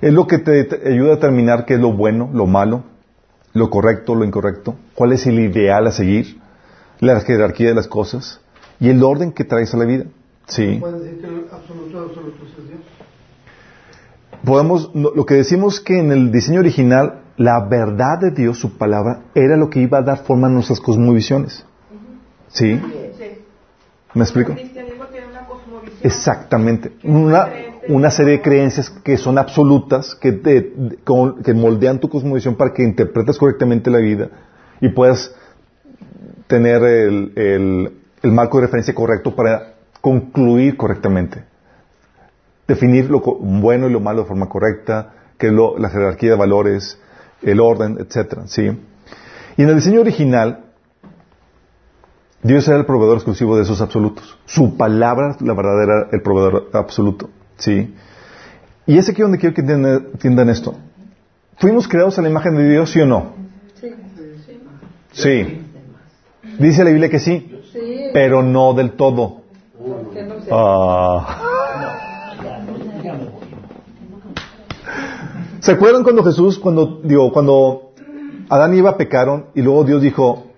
Es 0.00 0.12
lo 0.12 0.26
que 0.26 0.38
te, 0.38 0.64
te 0.64 0.88
ayuda 0.88 1.12
a 1.12 1.16
determinar 1.16 1.64
qué 1.64 1.74
es 1.74 1.80
lo 1.80 1.92
bueno, 1.92 2.30
lo 2.32 2.46
malo, 2.46 2.84
lo 3.54 3.70
correcto, 3.70 4.14
lo 4.14 4.24
incorrecto, 4.24 4.76
cuál 4.94 5.12
es 5.12 5.26
el 5.26 5.38
ideal 5.38 5.86
a 5.86 5.92
seguir 5.92 6.40
la 7.00 7.20
jerarquía 7.20 7.68
de 7.68 7.74
las 7.74 7.88
cosas 7.88 8.42
y 8.82 8.90
el 8.90 9.02
orden 9.02 9.30
que 9.30 9.44
traes 9.44 9.72
a 9.72 9.76
la 9.76 9.84
vida. 9.84 10.04
Sí. 10.46 10.78
¿Puedes 10.80 11.02
decir 11.02 11.20
que 11.20 11.26
el 11.28 11.46
absoluto 11.52 12.00
de 12.00 12.08
absolutos 12.08 12.48
es 12.58 12.68
Dios? 12.68 12.80
podemos, 14.44 14.90
lo 14.92 15.24
que 15.24 15.34
decimos 15.34 15.80
que 15.80 16.00
en 16.00 16.10
el 16.10 16.32
diseño 16.32 16.58
original, 16.58 17.20
la 17.36 17.64
verdad 17.68 18.18
de 18.20 18.32
Dios, 18.32 18.58
su 18.58 18.76
palabra, 18.76 19.22
era 19.36 19.56
lo 19.56 19.70
que 19.70 19.80
iba 19.80 19.98
a 19.98 20.02
dar 20.02 20.24
forma 20.24 20.48
a 20.48 20.50
nuestras 20.50 20.80
cosmovisiones. 20.80 21.64
¿Sí? 22.48 22.80
¿Me 24.14 24.24
explico? 24.24 24.54
Exactamente. 26.02 26.92
Una, 27.04 27.48
una 27.88 28.10
serie 28.10 28.32
de 28.32 28.42
creencias 28.42 28.90
que 28.90 29.16
son 29.16 29.38
absolutas, 29.38 30.16
que, 30.16 30.32
te, 30.32 30.72
que 31.44 31.54
moldean 31.54 32.00
tu 32.00 32.08
cosmovisión 32.08 32.56
para 32.56 32.72
que 32.74 32.82
interpretes 32.82 33.38
correctamente 33.38 33.90
la 33.90 33.98
vida 33.98 34.28
y 34.80 34.88
puedas 34.88 35.32
tener 36.48 36.82
el, 36.82 37.32
el, 37.36 38.01
el 38.22 38.32
marco 38.32 38.58
de 38.58 38.66
referencia 38.66 38.94
correcto 38.94 39.34
para 39.34 39.74
concluir 40.00 40.76
correctamente. 40.76 41.44
Definir 42.66 43.10
lo 43.10 43.20
bueno 43.20 43.88
y 43.88 43.92
lo 43.92 44.00
malo 44.00 44.22
de 44.22 44.28
forma 44.28 44.48
correcta, 44.48 45.14
que 45.38 45.48
es 45.48 45.52
lo, 45.52 45.78
la 45.78 45.90
jerarquía 45.90 46.30
de 46.30 46.36
valores, 46.36 46.98
el 47.42 47.60
orden, 47.60 47.98
etcétera, 47.98 48.46
¿sí? 48.46 48.62
Y 49.56 49.62
en 49.62 49.68
el 49.68 49.76
diseño 49.76 50.00
original, 50.00 50.64
Dios 52.42 52.66
era 52.66 52.78
el 52.78 52.86
proveedor 52.86 53.16
exclusivo 53.16 53.56
de 53.56 53.62
esos 53.62 53.80
absolutos. 53.80 54.38
Su 54.46 54.76
palabra, 54.76 55.36
la 55.40 55.54
verdad, 55.54 55.82
era 55.82 56.08
el 56.12 56.22
proveedor 56.22 56.70
absoluto. 56.72 57.30
¿Sí? 57.56 57.94
Y 58.86 58.98
es 58.98 59.08
aquí 59.08 59.22
donde 59.22 59.38
quiero 59.38 59.54
que 59.54 59.60
entiendan, 59.60 60.48
esto. 60.48 60.74
¿Fuimos 61.58 61.86
creados 61.86 62.18
a 62.18 62.22
la 62.22 62.28
imagen 62.28 62.56
de 62.56 62.68
Dios, 62.68 62.90
sí 62.90 63.00
o 63.00 63.06
no? 63.06 63.34
Sí. 63.80 63.94
Sí. 65.12 65.62
Dice 66.58 66.82
la 66.82 66.90
Biblia 66.90 67.08
que 67.08 67.20
sí, 67.20 67.61
pero 68.12 68.42
no 68.42 68.74
del 68.74 68.92
todo. 68.92 69.42
Ah. 70.50 71.38
¿Se 75.60 75.72
acuerdan 75.72 76.02
cuando 76.02 76.24
Jesús, 76.24 76.58
cuando, 76.58 77.00
digo, 77.04 77.32
cuando 77.32 77.92
Adán 78.48 78.74
y 78.74 78.78
Eva 78.78 78.96
pecaron 78.96 79.46
y 79.54 79.62
luego 79.62 79.84
Dios 79.84 80.02
dijo, 80.02 80.52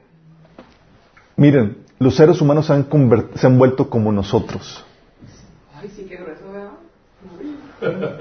Miren, 1.37 1.79
los 1.99 2.15
seres 2.15 2.41
humanos 2.41 2.67
se 2.67 2.73
han, 2.75 2.87
se 3.35 3.47
han 3.47 3.59
vuelto 3.59 3.91
como 3.91 4.13
nosotros. 4.13 4.85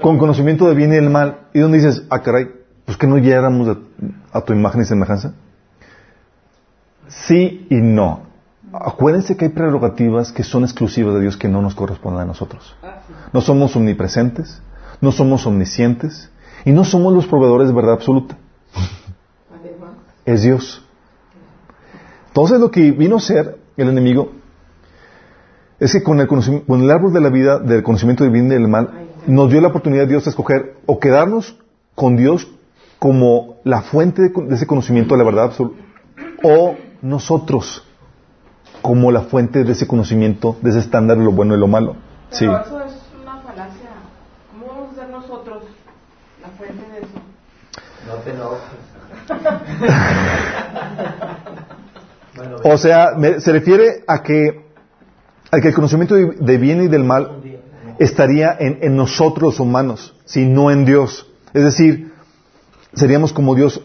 Con 0.02 0.18
conocimiento 0.18 0.68
de 0.68 0.74
bien 0.74 0.92
y 0.92 0.96
del 0.96 1.10
mal. 1.10 1.46
Y 1.52 1.60
donde 1.60 1.78
dices, 1.78 2.04
ah, 2.10 2.22
caray, 2.22 2.50
pues 2.84 2.98
que 2.98 3.06
no 3.06 3.18
llegáramos 3.18 3.78
a, 4.32 4.40
tu 4.42 4.52
imagen 4.52 4.82
y 4.82 4.84
semejanza. 4.84 5.34
Sí 7.08 7.66
y 7.70 7.76
no. 7.76 8.22
Acuérdense 8.80 9.36
que 9.36 9.44
hay 9.44 9.50
prerrogativas 9.52 10.32
que 10.32 10.42
son 10.42 10.64
exclusivas 10.64 11.14
de 11.14 11.20
Dios 11.20 11.36
que 11.36 11.48
no 11.48 11.62
nos 11.62 11.76
corresponden 11.76 12.22
a 12.22 12.24
nosotros. 12.24 12.74
No 13.32 13.40
somos 13.40 13.76
omnipresentes, 13.76 14.60
no 15.00 15.12
somos 15.12 15.46
omniscientes 15.46 16.30
y 16.64 16.72
no 16.72 16.84
somos 16.84 17.14
los 17.14 17.26
proveedores 17.28 17.68
de 17.68 17.74
verdad 17.74 17.94
absoluta. 17.94 18.36
Es 20.24 20.42
Dios. 20.42 20.84
Entonces 22.28 22.58
lo 22.58 22.72
que 22.72 22.90
vino 22.90 23.16
a 23.16 23.20
ser 23.20 23.58
el 23.76 23.88
enemigo 23.88 24.32
es 25.78 25.92
que 25.92 26.02
con 26.02 26.18
el, 26.18 26.26
con 26.26 26.82
el 26.82 26.90
árbol 26.90 27.12
de 27.12 27.20
la 27.20 27.28
vida, 27.28 27.60
del 27.60 27.84
conocimiento 27.84 28.24
del 28.24 28.32
bien 28.32 28.46
y 28.46 28.54
del 28.54 28.66
mal, 28.66 28.90
nos 29.26 29.50
dio 29.50 29.60
la 29.60 29.68
oportunidad 29.68 30.02
de 30.02 30.08
Dios 30.08 30.24
de 30.24 30.30
escoger 30.30 30.74
o 30.86 30.98
quedarnos 30.98 31.56
con 31.94 32.16
Dios 32.16 32.48
como 32.98 33.58
la 33.62 33.82
fuente 33.82 34.22
de, 34.22 34.54
ese 34.54 34.66
conocimiento 34.66 35.14
de 35.14 35.18
la 35.18 35.24
verdad 35.24 35.44
absoluta, 35.44 35.80
o 36.42 36.74
nosotros 37.02 37.83
como 38.84 39.10
la 39.10 39.22
fuente 39.22 39.64
de 39.64 39.72
ese 39.72 39.86
conocimiento, 39.86 40.58
de 40.60 40.68
ese 40.68 40.80
estándar 40.80 41.16
de 41.16 41.24
lo 41.24 41.32
bueno 41.32 41.54
y 41.54 41.58
lo 41.58 41.66
malo. 41.66 41.96
sí. 42.28 42.44
eso 42.44 42.84
es 42.84 42.92
una 43.18 43.38
falacia. 43.40 43.88
¿Cómo 44.52 44.66
vamos 44.66 44.92
a 44.92 44.94
ser 45.00 45.08
nosotros 45.08 45.62
la 46.42 46.48
fuente 46.50 46.84
de 46.92 46.98
eso? 46.98 47.08
No 48.06 48.14
te 48.16 48.30
enojes. 48.32 48.60
O 52.64 52.76
sea, 52.76 53.12
se 53.38 53.52
refiere 53.52 54.04
a 54.06 54.22
que, 54.22 54.66
a 55.50 55.60
que 55.60 55.68
el 55.68 55.74
conocimiento 55.74 56.14
de, 56.16 56.58
bien 56.58 56.82
y 56.82 56.88
del 56.88 57.04
mal 57.04 57.40
estaría 57.98 58.54
en, 58.58 58.96
nosotros 58.96 59.60
humanos, 59.60 60.14
si 60.24 60.44
no 60.44 60.70
en 60.70 60.84
Dios. 60.84 61.30
Es 61.54 61.62
decir, 61.62 62.12
seríamos 62.92 63.32
como 63.32 63.54
Dios. 63.54 63.80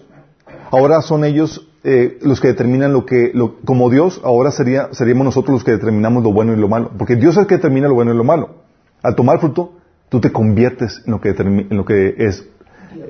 Ahora 0.72 1.02
son 1.02 1.24
ellos 1.24 1.69
eh, 1.84 2.20
los 2.22 2.42
que 2.42 2.50
determinan 2.50 2.94
lo 2.94 3.06
que, 3.06 3.32
como 3.66 3.90
Dios, 3.90 4.22
ahora 4.24 4.52
sería, 4.52 4.90
seríamos 4.94 5.26
nosotros 5.26 5.54
los 5.54 5.64
que 5.64 5.72
determinamos 5.72 6.24
lo 6.24 6.34
bueno 6.34 6.54
y 6.54 6.58
lo 6.58 6.68
malo. 6.68 6.92
Porque 6.98 7.16
Dios 7.16 7.36
es 7.36 7.42
el 7.42 7.48
que 7.48 7.56
determina 7.56 7.88
lo 7.88 7.96
bueno 7.96 8.14
y 8.14 8.18
lo 8.18 8.24
malo. 8.24 8.56
Al 9.02 9.16
tomar 9.16 9.40
fruto, 9.40 9.74
tú 10.10 10.20
te 10.20 10.32
conviertes 10.32 11.02
en 11.06 11.12
lo 11.12 11.22
que, 11.22 11.30
en 11.30 11.78
lo 11.78 11.86
que 11.86 12.16
es, 12.18 12.46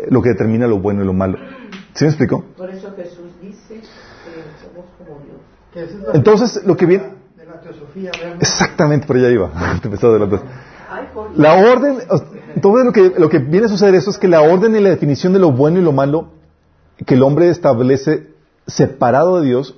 lo 0.10 0.22
que 0.22 0.30
determina 0.30 0.68
lo 0.68 0.80
bueno 0.80 1.04
y 1.04 1.06
lo 1.06 1.14
malo. 1.14 1.38
¿Sí 1.94 2.06
me 2.06 2.10
explico? 2.10 2.46
Por 2.56 2.70
eso 2.70 2.94
Jesús 2.96 3.32
dice 3.42 3.82
entonces, 6.14 6.64
lo 6.66 6.76
que 6.76 6.86
viene... 6.86 7.20
Exactamente, 8.40 9.08
por 9.08 9.18
allá 9.18 9.30
iba. 9.30 9.52
la 11.36 11.54
orden, 11.56 11.98
entonces 12.56 12.86
lo 12.86 12.92
que, 12.92 13.14
lo 13.18 13.30
que 13.30 13.40
viene 13.40 13.68
a 13.68 13.70
suceder 13.70 13.96
eso 13.96 14.10
es 14.10 14.18
que 14.18 14.28
la 14.28 14.42
orden 14.42 14.76
y 14.76 14.80
la 14.80 14.90
definición 14.90 15.34
de 15.34 15.40
lo 15.40 15.52
bueno 15.52 15.80
y 15.80 15.82
lo 15.82 15.92
malo 15.92 16.32
que 17.06 17.16
el 17.16 17.24
hombre 17.24 17.50
establece 17.50 18.29
separado 18.70 19.42
de 19.42 19.48
Dios 19.48 19.76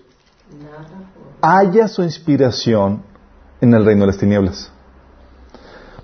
haya 1.41 1.87
su 1.87 2.03
inspiración 2.03 3.03
en 3.59 3.73
el 3.73 3.85
reino 3.85 4.01
de 4.01 4.07
las 4.07 4.17
tinieblas. 4.17 4.71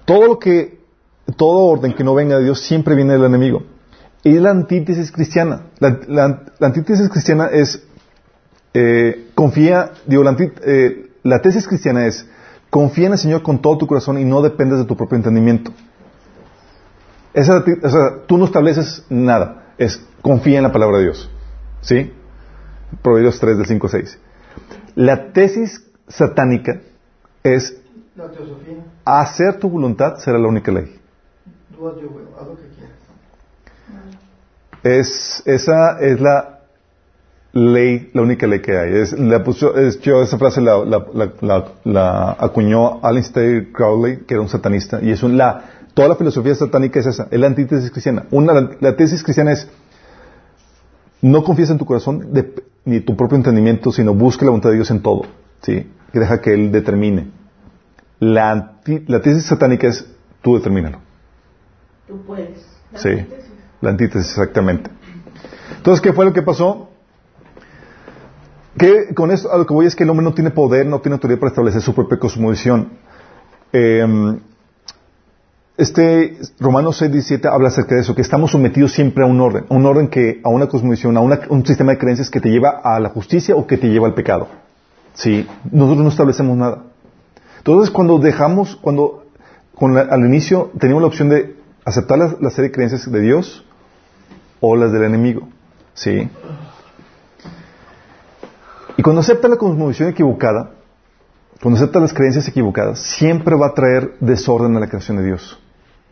Todo 0.06 0.26
lo 0.26 0.40
que, 0.40 0.80
todo 1.36 1.66
orden 1.66 1.94
que 1.94 2.04
no 2.04 2.16
venga 2.16 2.38
de 2.38 2.46
Dios 2.46 2.62
siempre 2.62 2.96
viene 2.96 3.14
del 3.14 3.26
enemigo. 3.26 3.64
Y 4.24 4.36
es 4.36 4.42
la 4.42 4.52
antítesis 4.52 5.12
cristiana. 5.12 5.68
la 5.80 6.44
antítesis 6.60 7.10
cristiana 7.10 7.48
es 7.48 7.82
eh, 8.80 9.30
confía, 9.34 9.92
digo, 10.06 10.24
eh, 10.64 11.10
la, 11.24 11.42
tesis 11.42 11.68
cristiana 11.68 12.06
es, 12.06 12.28
confía 12.70 13.08
en 13.08 13.14
el 13.14 13.18
Señor 13.18 13.42
con 13.42 13.60
todo 13.60 13.78
tu 13.80 13.88
corazón 13.88 14.20
y 14.20 14.24
no 14.24 14.44
dependes 14.44 14.78
de 14.78 14.86
tu 14.86 14.96
propio 14.96 15.16
entendimiento. 15.16 15.72
Esa, 17.34 17.58
o 17.58 18.22
tú 18.28 18.38
no 18.38 18.46
estableces 18.46 19.04
nada, 19.10 19.74
es 19.80 20.00
confía 20.22 20.58
en 20.58 20.64
la 20.64 20.72
palabra 20.72 20.98
de 20.98 21.04
Dios. 21.06 21.28
¿Sí? 21.82 22.14
Proverbios 23.02 23.40
3 23.40 23.58
del 23.58 23.66
5 23.66 23.88
6. 23.88 24.20
La 24.96 25.32
tesis 25.32 25.86
satánica 26.08 26.82
es 27.44 27.78
hacer 29.06 29.60
tu 29.60 29.70
voluntad 29.70 30.18
será 30.18 30.38
la 30.38 30.48
única 30.48 30.72
ley. 30.72 31.00
Es, 34.84 35.44
esa 35.46 36.00
es 36.00 36.20
la 36.20 36.60
ley, 37.54 38.10
la 38.14 38.22
única 38.22 38.48
ley 38.48 38.62
que 38.62 38.78
hay. 38.78 38.94
Es, 38.96 39.14
la 39.14 39.44
puso, 39.44 39.76
es, 39.76 40.00
yo 40.02 40.22
esa 40.22 40.38
frase 40.38 40.62
la, 40.62 40.84
la, 40.86 41.66
la, 41.84 42.32
acuñó 42.40 43.04
Aleister 43.04 43.72
Crowley, 43.72 44.26
que 44.26 44.36
era 44.36 44.42
un 44.42 44.50
satanista, 44.50 45.02
y 45.02 45.12
es 45.12 45.24
un, 45.24 45.38
la, 45.38 45.64
toda 45.94 46.10
la 46.10 46.16
filosofía 46.16 46.56
satánica 46.56 47.00
es 47.00 47.08
esa, 47.08 47.28
es 47.30 47.40
la 47.40 47.48
antítesis 47.48 47.92
cristiana. 47.92 48.26
Una, 48.32 48.70
la, 48.80 48.96
tesis 48.96 49.24
cristiana 49.24 49.52
es, 49.52 49.68
no 51.22 51.44
confíes 51.44 51.70
en 51.70 51.78
tu 51.78 51.86
corazón 51.86 52.32
ni 52.88 53.02
tu 53.02 53.18
propio 53.18 53.36
entendimiento, 53.36 53.92
sino 53.92 54.14
busca 54.14 54.46
la 54.46 54.52
voluntad 54.52 54.70
de 54.70 54.76
Dios 54.76 54.90
en 54.92 55.02
todo, 55.02 55.24
¿sí? 55.62 55.92
Que 56.14 56.20
deja 56.20 56.40
que 56.40 56.54
Él 56.54 56.72
determine. 56.72 57.28
La, 58.20 58.80
la 59.08 59.22
tesis 59.22 59.46
satánica 59.46 59.88
es, 59.88 60.10
tú 60.42 60.56
determínalo. 60.56 61.00
Tú 62.08 62.22
puedes. 62.26 62.66
sí, 62.96 63.10
la 63.82 63.90
antítesis, 63.90 64.30
exactamente. 64.30 64.90
Entonces, 65.76 66.02
¿qué 66.02 66.14
fue 66.14 66.24
lo 66.24 66.32
que 66.32 66.42
pasó? 66.42 66.90
Que 68.78 69.14
con 69.14 69.32
esto 69.32 69.52
a 69.52 69.58
lo 69.58 69.66
que 69.66 69.74
voy 69.74 69.86
es 69.86 69.96
que 69.96 70.04
el 70.04 70.10
hombre 70.10 70.24
no 70.24 70.34
tiene 70.34 70.52
poder, 70.52 70.86
no 70.86 71.02
tiene 71.02 71.16
autoridad 71.16 71.40
para 71.40 71.50
establecer 71.50 71.82
su 71.82 71.94
propia 71.94 72.18
cosmovisión. 72.18 72.94
Eh, 73.74 74.40
este 75.78 76.40
Romanos 76.60 76.98
6, 76.98 77.12
17 77.12 77.48
habla 77.48 77.68
acerca 77.68 77.94
de 77.94 78.02
eso, 78.02 78.16
que 78.16 78.24
estamos 78.24 78.52
sometidos 78.52 78.92
siempre 78.94 79.24
a 79.24 79.28
un 79.28 79.40
orden, 79.40 79.66
a 79.70 79.74
un 79.76 79.86
orden 79.86 80.08
que, 80.08 80.42
a 80.44 80.50
una 80.50 80.68
cosmovisión, 80.68 81.16
a 81.18 81.22
un 81.22 81.66
sistema 81.66 81.92
de 81.92 82.00
creencias 82.00 82.32
que 82.32 82.42
te 82.42 82.50
lleva 82.50 82.82
a 82.84 83.00
la 83.00 83.10
justicia 83.10 83.56
o 83.56 83.68
que 83.68 83.78
te 83.78 83.88
lleva 83.88 84.08
al 84.08 84.16
pecado. 84.16 84.48
Sí, 85.14 85.48
nosotros 85.72 86.04
no 86.04 86.10
establecemos 86.10 86.58
nada. 86.58 86.84
Entonces, 87.60 87.92
cuando 87.92 88.18
dejamos, 88.18 88.76
cuando 88.78 89.26
al 90.10 90.26
inicio 90.26 90.72
teníamos 90.80 91.04
la 91.04 91.08
opción 91.08 91.30
de 91.30 91.56
aceptar 91.86 92.18
la, 92.18 92.36
la, 92.40 92.50
serie 92.50 92.70
de 92.70 92.76
creencias 92.76 93.12
de 93.12 93.20
Dios 93.20 93.64
o 94.60 94.76
las 94.76 94.92
del 94.92 95.04
enemigo. 95.04 95.48
Sí. 95.94 96.28
Y 98.98 99.04
cuando 99.04 99.22
acepta 99.22 99.48
la 99.48 99.58
cosmovisión 99.58 100.10
equivocada, 100.10 100.72
cuando 101.62 101.80
acepta 101.80 102.00
las 102.00 102.14
creencias 102.14 102.48
equivocadas, 102.48 103.00
siempre 103.00 103.56
va 103.56 103.68
a 103.68 103.74
traer 103.74 104.16
desorden 104.20 104.76
a 104.76 104.80
la 104.80 104.88
creación 104.88 105.18
de 105.18 105.24
Dios. 105.24 105.60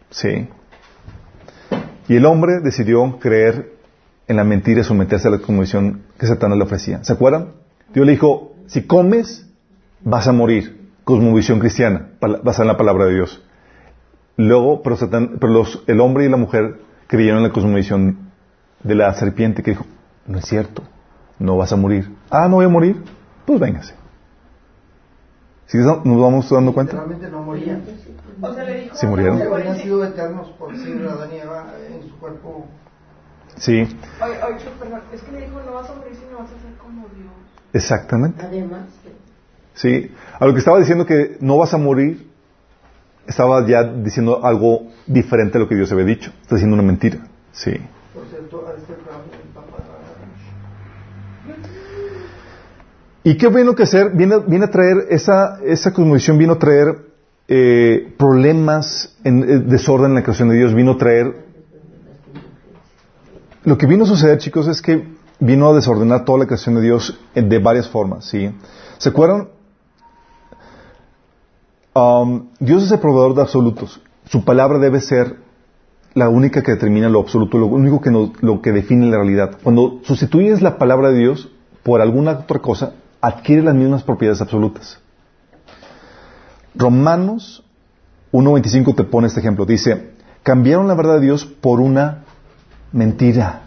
¿Sí? 0.10 0.48
Y 2.08 2.16
el 2.16 2.26
hombre 2.26 2.60
decidió 2.62 3.18
creer 3.20 3.74
en 4.28 4.38
la 4.38 4.44
mentira 4.44 4.82
y 4.82 4.84
someterse 4.84 5.28
a 5.28 5.32
la 5.32 5.40
cosmovisión 5.40 6.04
que 6.20 6.28
Satanás 6.28 6.58
le 6.58 6.64
ofrecía. 6.64 7.04
¿Se 7.04 7.14
acuerdan? 7.14 7.54
Dios 7.94 8.06
le 8.06 8.14
dijo, 8.14 8.56
si 8.68 8.84
comes, 8.84 9.48
vas 10.02 10.28
a 10.28 10.32
morir. 10.32 10.86
Cosmovisión 11.04 11.60
cristiana, 11.60 12.10
basada 12.20 12.64
en 12.64 12.68
la 12.68 12.78
palabra 12.78 13.06
de 13.06 13.14
Dios. 13.14 13.44
luego, 14.38 14.82
pero, 14.82 14.98
el 15.88 16.00
hombre 16.00 16.26
y 16.26 16.30
la 16.30 16.38
mujer 16.38 16.80
creyeron 17.08 17.38
en 17.38 17.44
la 17.44 17.54
cosmovisión 17.54 18.32
de 18.84 18.96
la 18.96 19.14
serpiente 19.14 19.62
que 19.62 19.72
dijo, 19.72 19.86
no 20.26 20.40
es 20.40 20.46
cierto, 20.46 20.84
no 21.38 21.58
vas 21.58 21.72
a 21.74 21.76
morir. 21.76 22.12
Ah, 22.32 22.48
no 22.48 22.56
voy 22.56 22.66
a 22.66 22.70
morir, 22.70 23.04
pues 23.46 23.60
véngase. 23.60 23.94
¿Sí 25.68 25.78
nos 25.78 26.04
vamos 26.04 26.50
dando 26.50 26.74
cuenta? 26.74 26.94
Literalmente 26.94 27.30
no 27.30 27.42
morían. 27.44 27.84
O 28.42 28.54
sea, 28.54 28.64
le 28.64 28.82
dijo. 28.82 28.96
Sí 28.96 29.08
murieron. 29.08 29.42
Habrían 29.42 29.76
sí. 29.78 29.84
sido 29.84 30.04
eternos 30.04 30.50
por 30.60 30.76
siempre 30.78 31.10
Adán 31.10 31.30
y 31.34 31.38
Eva 31.40 31.74
en 31.90 32.08
su 32.10 32.18
cuerpo. 32.20 32.66
Sí, 33.58 33.82
Oye, 34.22 34.44
oye, 34.44 34.66
perdón, 34.78 35.02
es 35.14 35.22
que 35.22 35.32
le 35.32 35.42
dijo, 35.46 35.62
no 35.66 35.74
vas 35.74 35.90
a 35.90 35.96
morir, 35.96 36.14
sino 36.14 36.40
vas 36.40 36.52
a 36.52 36.62
ser 36.62 36.74
como 36.78 37.08
Dios. 37.16 37.32
exactamente. 37.74 38.44
Además, 38.46 38.88
Sí, 39.74 40.12
a 40.40 40.46
lo 40.46 40.54
que 40.54 40.60
estaba 40.60 40.80
diciendo 40.80 41.06
que 41.06 41.38
no 41.42 41.58
vas 41.58 41.74
a 41.74 41.78
morir, 41.78 42.30
estaba 43.28 43.66
ya 43.68 43.84
diciendo 43.84 44.46
algo 44.46 44.88
diferente 45.06 45.58
a 45.58 45.62
lo 45.62 45.68
que 45.68 45.76
Dios 45.76 45.92
había 45.92 46.06
dicho. 46.06 46.32
Está 46.42 46.56
diciendo 46.56 46.76
una 46.76 46.84
mentira. 46.84 47.18
Sí. 47.52 47.72
Por 48.14 48.26
cierto, 48.28 48.60
a 48.68 48.72
programa 48.74 49.24
el 49.32 49.50
Papa 49.54 49.78
¿Y 53.26 53.38
qué 53.38 53.48
vino 53.50 53.74
que 53.74 53.84
hacer? 53.84 54.12
Viene, 54.12 54.36
a 54.66 54.70
traer, 54.70 55.08
esa, 55.10 55.60
esa 55.66 55.92
cosmovisión 55.92 56.38
vino 56.38 56.54
a 56.54 56.60
traer 56.60 56.96
eh, 57.48 58.14
problemas, 58.20 59.18
eh, 59.24 59.32
desorden 59.66 60.12
en 60.12 60.16
la 60.16 60.22
creación 60.24 60.50
de 60.50 60.58
Dios, 60.58 60.76
vino 60.76 60.92
a 60.92 60.98
traer... 61.00 61.44
Lo 63.64 63.80
que 63.80 63.88
vino 63.88 64.04
a 64.04 64.08
suceder, 64.08 64.38
chicos, 64.38 64.68
es 64.68 64.80
que 64.80 65.08
vino 65.40 65.68
a 65.68 65.74
desordenar 65.74 66.24
toda 66.24 66.38
la 66.38 66.46
creación 66.46 66.76
de 66.76 66.82
Dios 66.82 67.20
en- 67.34 67.50
de 67.50 67.58
varias 67.58 67.90
formas, 67.90 68.26
¿sí? 68.26 68.52
¿Se 69.00 69.10
acuerdan? 69.10 69.48
Um, 71.96 72.50
Dios 72.60 72.84
es 72.84 72.92
el 72.92 73.00
proveedor 73.00 73.34
de 73.34 73.42
absolutos. 73.42 74.02
Su 74.30 74.46
palabra 74.46 74.78
debe 74.78 75.02
ser 75.02 75.38
la 76.14 76.30
única 76.30 76.62
que 76.62 76.74
determina 76.74 77.10
lo 77.10 77.22
absoluto, 77.22 77.58
lo 77.58 77.66
único 77.66 78.02
que, 78.02 78.12
nos- 78.12 78.32
lo 78.44 78.62
que 78.62 78.72
define 78.72 79.08
la 79.10 79.18
realidad. 79.18 79.58
Cuando 79.64 80.00
sustituyes 80.04 80.62
la 80.62 80.78
palabra 80.78 81.10
de 81.10 81.18
Dios 81.18 81.50
por 81.82 82.02
alguna 82.02 82.34
otra 82.34 82.60
cosa, 82.60 82.94
adquiere 83.22 83.62
las 83.62 83.76
mismas 83.76 84.04
propiedades 84.04 84.42
absolutas. 84.42 85.00
Romanos 86.76 87.64
1.25 88.32 88.96
te 88.96 89.04
pone 89.04 89.28
este 89.28 89.40
ejemplo. 89.40 89.66
Dice, 89.66 90.12
cambiaron 90.44 90.88
la 90.88 90.96
verdad 90.96 91.16
de 91.16 91.22
Dios 91.22 91.46
por 91.46 91.80
una 91.80 92.26
mentira. 92.92 93.62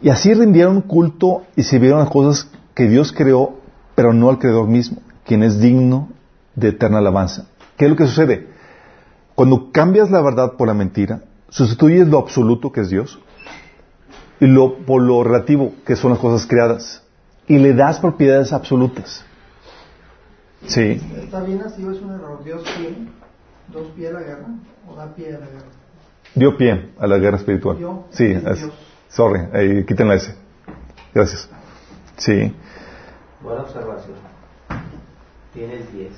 Y 0.00 0.08
así 0.08 0.34
rindieron 0.34 0.80
culto 0.80 1.42
y 1.54 1.62
sirvieron 1.62 2.00
a 2.00 2.10
cosas 2.10 2.50
que 2.74 2.88
Dios 2.88 3.12
creó, 3.12 3.58
pero 3.94 4.12
no 4.12 4.28
al 4.28 4.38
Creador 4.38 4.66
mismo, 4.66 4.98
quien 5.24 5.42
es 5.44 5.60
digno 5.60 6.08
de 6.56 6.68
eterna 6.68 6.98
alabanza. 6.98 7.46
¿Qué 7.76 7.84
es 7.84 7.90
lo 7.90 7.96
que 7.96 8.06
sucede? 8.06 8.48
Cuando 9.34 9.70
cambias 9.70 10.10
la 10.10 10.20
verdad 10.20 10.54
por 10.54 10.68
la 10.68 10.74
mentira, 10.74 11.22
sustituyes 11.48 12.08
lo 12.08 12.18
absoluto 12.18 12.72
que 12.72 12.80
es 12.80 12.90
Dios 12.90 13.20
y 14.40 14.46
lo 14.46 14.78
por 14.84 15.02
lo 15.02 15.22
relativo 15.22 15.72
que 15.86 15.94
son 15.94 16.10
las 16.10 16.18
cosas 16.18 16.46
creadas 16.46 17.01
y 17.54 17.58
le 17.58 17.74
das 17.74 17.98
propiedades 18.00 18.52
absolutas. 18.52 19.24
Sí. 20.66 21.00
¿Está 21.22 21.40
bien 21.42 21.60
así 21.62 21.84
o 21.84 21.90
es 21.90 22.00
un 22.00 22.12
error? 22.12 22.42
¿Dios 22.44 22.62
pie? 22.78 22.96
¿Dos 23.72 23.88
pie 23.96 24.08
a 24.08 24.12
la 24.12 24.20
guerra? 24.20 24.46
¿O 24.88 24.94
da 24.96 25.14
pie 25.14 25.28
a 25.36 25.38
la 25.40 25.46
guerra? 25.46 25.66
Dio 26.34 26.56
pie 26.56 26.90
a 26.98 27.06
la 27.06 27.18
guerra 27.18 27.36
espiritual. 27.36 27.76
Dio. 27.78 28.04
Sí, 28.10 28.26
Dios. 28.28 28.44
es- 28.62 28.68
sorry, 29.08 29.40
ahí 29.52 29.84
quiten 29.84 30.08
la 30.08 30.14
S. 30.14 30.34
Gracias. 31.14 31.48
Sí. 32.16 32.54
Buena 33.42 33.62
observación. 33.62 34.16
Tienes 35.52 35.92
10. 35.92 36.12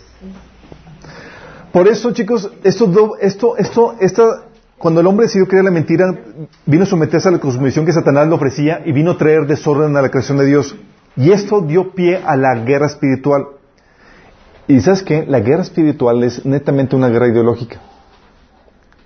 Por 1.73 1.89
eso, 1.89 2.13
chicos, 2.13 2.51
esto, 2.63 2.87
do- 2.87 3.17
esto, 3.21 3.57
esto, 3.57 3.97
esta, 4.01 4.45
cuando 4.79 5.01
el 5.01 5.07
hombre 5.09 5.27
decidió 5.27 5.49
creer 5.49 5.65
la 5.65 5.71
mentira, 5.73 6.15
vino 6.67 6.85
a 6.85 6.87
someterse 6.87 7.29
a 7.29 7.33
la 7.33 7.39
cosmovisión 7.41 7.85
que 7.85 7.93
Satanás 7.93 8.29
le 8.29 8.35
ofrecía 8.35 8.83
y 8.85 8.93
vino 8.93 9.13
a 9.13 9.19
traer 9.19 9.47
desorden 9.47 9.97
a 9.97 10.03
la 10.03 10.11
creación 10.11 10.39
de 10.39 10.45
Dios. 10.47 10.77
Y 11.17 11.31
esto 11.33 11.61
dio 11.61 11.93
pie 11.93 12.23
a 12.25 12.37
la 12.37 12.57
guerra 12.57 12.87
espiritual. 12.87 13.47
Y 14.67 14.81
sabes 14.81 15.03
qué? 15.03 15.25
La 15.27 15.41
guerra 15.41 15.63
espiritual 15.63 16.23
es 16.25 16.45
netamente 16.45 16.97
una 16.97 17.09
guerra 17.09 17.29
ideológica. 17.29 17.81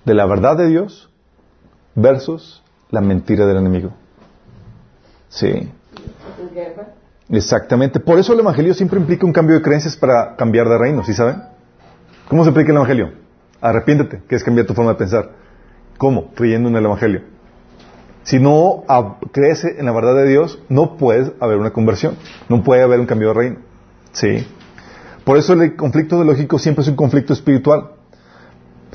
De 0.05 0.13
la 0.13 0.25
verdad 0.25 0.57
de 0.57 0.67
Dios 0.67 1.09
versus 1.95 2.63
la 2.89 3.01
mentira 3.01 3.45
del 3.45 3.57
enemigo. 3.57 3.91
Sí. 5.27 5.71
Exactamente. 7.29 7.99
Por 7.99 8.17
eso 8.17 8.33
el 8.33 8.39
Evangelio 8.39 8.73
siempre 8.73 8.99
implica 8.99 9.25
un 9.25 9.33
cambio 9.33 9.55
de 9.55 9.61
creencias 9.61 9.95
para 9.95 10.35
cambiar 10.35 10.67
de 10.67 10.77
reino, 10.77 11.03
¿sí 11.03 11.13
saben? 11.13 11.43
¿Cómo 12.27 12.43
se 12.43 12.49
implica 12.49 12.71
el 12.71 12.77
Evangelio? 12.77 13.13
Arrepiéntete, 13.61 14.23
que 14.27 14.35
es 14.35 14.43
cambiar 14.43 14.65
tu 14.65 14.73
forma 14.73 14.91
de 14.91 14.97
pensar. 14.97 15.31
¿Cómo? 15.97 16.31
Creyendo 16.33 16.69
en 16.69 16.75
el 16.77 16.85
Evangelio. 16.85 17.21
Si 18.29 18.37
no 18.37 18.83
crees 19.31 19.63
en 19.63 19.87
la 19.87 19.91
verdad 19.91 20.13
de 20.13 20.29
Dios, 20.29 20.59
no 20.69 20.97
puede 20.97 21.33
haber 21.39 21.57
una 21.57 21.73
conversión. 21.73 22.15
No 22.47 22.61
puede 22.63 22.83
haber 22.83 22.99
un 22.99 23.07
cambio 23.07 23.29
de 23.29 23.33
reino. 23.33 23.55
Sí. 24.11 24.45
Por 25.23 25.39
eso 25.39 25.53
el 25.53 25.75
conflicto 25.75 26.15
ideológico 26.15 26.59
siempre 26.59 26.83
es 26.83 26.89
un 26.89 26.95
conflicto 26.95 27.33
espiritual. 27.33 27.93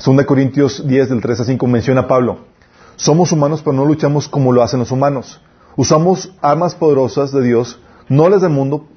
2 0.01 0.25
Corintios 0.25 0.87
10 0.87 1.09
del 1.09 1.19
3 1.19 1.41
a 1.41 1.43
5 1.43 1.67
menciona 1.67 2.01
a 2.03 2.07
Pablo. 2.07 2.45
Somos 2.95 3.33
humanos, 3.33 3.61
pero 3.61 3.75
no 3.75 3.83
luchamos 3.83 4.29
como 4.29 4.53
lo 4.53 4.63
hacen 4.63 4.79
los 4.79 4.91
humanos. 4.91 5.41
Usamos 5.75 6.33
armas 6.41 6.73
poderosas 6.73 7.33
de 7.33 7.41
Dios, 7.41 7.81
no 8.07 8.29
las 8.29 8.41
del 8.41 8.51
mundo, 8.51 8.87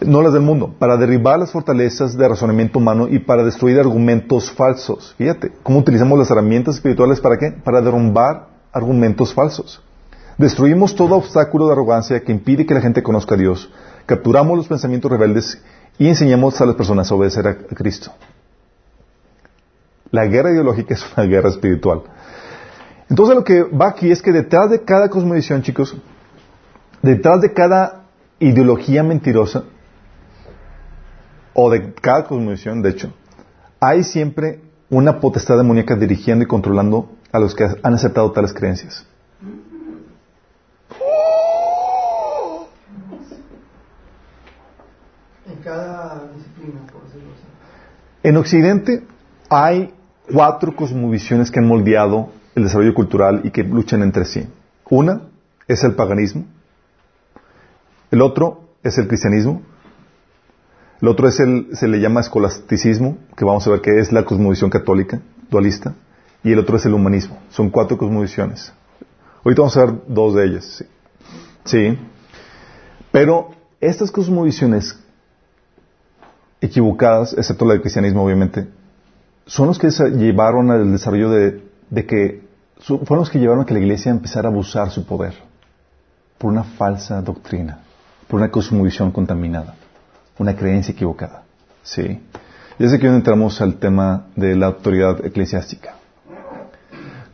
no 0.00 0.22
las 0.22 0.32
del 0.32 0.42
mundo, 0.42 0.76
para 0.78 0.96
derribar 0.96 1.40
las 1.40 1.50
fortalezas 1.50 2.16
de 2.16 2.28
razonamiento 2.28 2.78
humano 2.78 3.08
y 3.10 3.18
para 3.18 3.42
destruir 3.42 3.80
argumentos 3.80 4.52
falsos. 4.52 5.16
Fíjate, 5.18 5.50
¿cómo 5.64 5.80
utilizamos 5.80 6.16
las 6.20 6.30
herramientas 6.30 6.76
espirituales 6.76 7.20
para 7.20 7.36
qué? 7.36 7.50
Para 7.50 7.82
derrumbar 7.82 8.57
argumentos 8.72 9.34
falsos. 9.34 9.82
Destruimos 10.36 10.94
todo 10.94 11.16
obstáculo 11.16 11.66
de 11.66 11.72
arrogancia 11.72 12.20
que 12.20 12.32
impide 12.32 12.64
que 12.64 12.74
la 12.74 12.80
gente 12.80 13.02
conozca 13.02 13.34
a 13.34 13.38
Dios. 13.38 13.70
Capturamos 14.06 14.56
los 14.56 14.68
pensamientos 14.68 15.10
rebeldes 15.10 15.60
y 15.98 16.08
enseñamos 16.08 16.60
a 16.60 16.66
las 16.66 16.76
personas 16.76 17.10
a 17.10 17.14
obedecer 17.14 17.46
a 17.48 17.56
Cristo. 17.56 18.12
La 20.10 20.26
guerra 20.26 20.52
ideológica 20.52 20.94
es 20.94 21.04
una 21.16 21.26
guerra 21.26 21.50
espiritual. 21.50 22.02
Entonces 23.10 23.34
lo 23.34 23.44
que 23.44 23.62
va 23.62 23.88
aquí 23.88 24.10
es 24.10 24.22
que 24.22 24.32
detrás 24.32 24.70
de 24.70 24.82
cada 24.82 25.08
cosmovisión, 25.08 25.62
chicos, 25.62 25.96
detrás 27.02 27.40
de 27.40 27.52
cada 27.52 28.04
ideología 28.38 29.02
mentirosa, 29.02 29.64
o 31.60 31.70
de 31.70 31.92
cada 31.94 32.22
cosmovisión, 32.22 32.82
de 32.82 32.90
hecho, 32.90 33.12
hay 33.80 34.04
siempre 34.04 34.60
una 34.90 35.18
potestad 35.18 35.56
demoníaca 35.56 35.96
dirigiendo 35.96 36.44
y 36.44 36.46
controlando 36.46 37.10
a 37.32 37.38
los 37.38 37.54
que 37.54 37.64
han 37.82 37.94
aceptado 37.94 38.30
tales 38.32 38.52
creencias. 38.52 39.06
En 45.46 45.62
cada 45.62 46.28
disciplina, 46.34 46.80
por 46.92 47.04
decirlo 47.04 47.32
así. 47.32 47.42
En 48.22 48.36
Occidente 48.36 49.04
hay 49.48 49.94
cuatro 50.32 50.74
cosmovisiones 50.74 51.50
que 51.50 51.58
han 51.58 51.66
moldeado 51.66 52.30
el 52.54 52.64
desarrollo 52.64 52.94
cultural 52.94 53.42
y 53.44 53.50
que 53.50 53.62
luchan 53.62 54.02
entre 54.02 54.24
sí. 54.24 54.48
Una 54.90 55.22
es 55.66 55.84
el 55.84 55.94
paganismo, 55.94 56.46
el 58.10 58.22
otro 58.22 58.68
es 58.82 58.96
el 58.98 59.06
cristianismo, 59.06 59.62
el 61.00 61.08
otro 61.08 61.28
es 61.28 61.38
el, 61.40 61.68
se 61.74 61.86
le 61.86 62.00
llama 62.00 62.20
escolasticismo, 62.20 63.18
que 63.36 63.44
vamos 63.44 63.66
a 63.66 63.70
ver 63.70 63.80
que 63.80 64.00
es 64.00 64.12
la 64.12 64.24
cosmovisión 64.24 64.70
católica, 64.70 65.20
dualista, 65.50 65.94
y 66.42 66.52
el 66.52 66.58
otro 66.58 66.76
es 66.76 66.86
el 66.86 66.94
humanismo. 66.94 67.38
Son 67.50 67.70
cuatro 67.70 67.96
cosmovisiones. 67.96 68.72
Ahorita 69.44 69.62
vamos 69.62 69.76
a 69.76 69.84
ver 69.86 69.94
dos 70.06 70.34
de 70.34 70.44
ellas. 70.44 70.84
Sí. 71.64 71.98
Pero 73.10 73.50
estas 73.80 74.10
cosmovisiones 74.10 74.98
equivocadas, 76.60 77.34
excepto 77.34 77.64
la 77.64 77.72
del 77.72 77.82
cristianismo, 77.82 78.24
obviamente, 78.24 78.68
son 79.46 79.68
los 79.68 79.78
que 79.78 79.90
llevaron 79.90 80.70
al 80.70 80.92
desarrollo 80.92 81.30
de, 81.30 81.62
que, 82.06 82.42
fueron 82.80 83.20
los 83.20 83.30
que 83.30 83.38
llevaron 83.38 83.62
a 83.62 83.66
que 83.66 83.74
la 83.74 83.80
iglesia 83.80 84.10
empezara 84.10 84.48
a 84.48 84.52
abusar 84.52 84.90
su 84.90 85.06
poder 85.06 85.34
por 86.36 86.50
una 86.50 86.64
falsa 86.64 87.20
doctrina, 87.22 87.80
por 88.28 88.40
una 88.40 88.50
cosmovisión 88.50 89.10
contaminada, 89.10 89.74
una 90.38 90.54
creencia 90.54 90.92
equivocada. 90.92 91.42
Sí. 91.82 92.20
Y 92.78 92.84
es 92.84 92.92
aquí 92.92 93.06
donde 93.06 93.18
entramos 93.18 93.60
al 93.60 93.76
tema 93.76 94.26
de 94.36 94.54
la 94.54 94.66
autoridad 94.66 95.24
eclesiástica. 95.24 95.94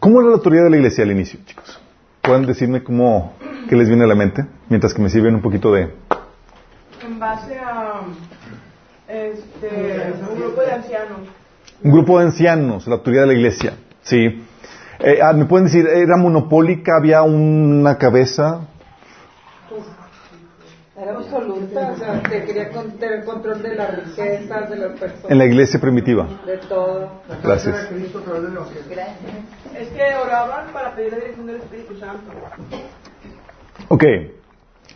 ¿Cómo 0.05 0.21
era 0.21 0.29
la 0.29 0.35
autoridad 0.35 0.65
de 0.65 0.71
la 0.71 0.77
iglesia 0.77 1.03
al 1.03 1.13
inicio, 1.13 1.41
chicos? 1.47 1.81
¿Pueden 2.21 2.45
decirme 2.45 2.85
cómo, 2.85 3.33
qué 3.71 3.75
les 3.75 3.89
viene 3.89 4.05
a 4.05 4.07
la 4.07 4.15
mente? 4.15 4.45
Mientras 4.69 4.93
que 4.93 5.01
me 5.01 5.09
sirven 5.09 5.35
un 5.35 5.41
poquito 5.41 5.73
de... 5.73 5.95
En 7.03 7.19
base 7.19 7.59
a 7.59 8.03
este, 9.09 10.13
un 10.31 10.39
grupo 10.39 10.61
de 10.61 10.73
ancianos. 10.73 11.21
Un 11.83 11.91
grupo 11.91 12.19
de 12.19 12.27
ancianos, 12.27 12.87
la 12.87 12.97
autoridad 12.97 13.23
de 13.23 13.29
la 13.29 13.33
iglesia. 13.33 13.79
Sí. 14.03 14.45
Eh, 14.99 15.21
ah, 15.23 15.33
¿Me 15.33 15.47
pueden 15.47 15.69
decir, 15.69 15.87
era 15.87 16.19
monopólica, 16.19 16.99
había 16.99 17.23
una 17.23 17.97
cabeza? 17.97 18.61
Era 21.05 21.19
absoluta, 21.19 21.93
o 21.93 21.97
sea, 21.99 22.23
que 22.23 22.45
quería 22.45 22.71
con- 22.71 22.93
tener 22.93 23.25
control 23.27 23.63
de 23.63 23.75
las 23.75 23.95
riquezas, 24.07 24.71
de 24.71 24.77
las 24.77 24.99
personas, 24.99 25.31
En 25.31 25.37
la 25.37 25.45
iglesia 25.45 25.79
primitiva. 25.79 26.27
de 26.47 26.57
todo. 26.57 27.11
Gracias. 27.43 27.91
Es 29.79 29.89
que 29.89 30.15
oraban 30.15 30.73
para 30.73 30.95
pedir 30.97 31.13
la 31.13 31.19
dirección 31.19 31.47
del 31.47 31.57
Espíritu 31.57 31.97
Santo. 31.99 32.33
Ok. 33.89 34.05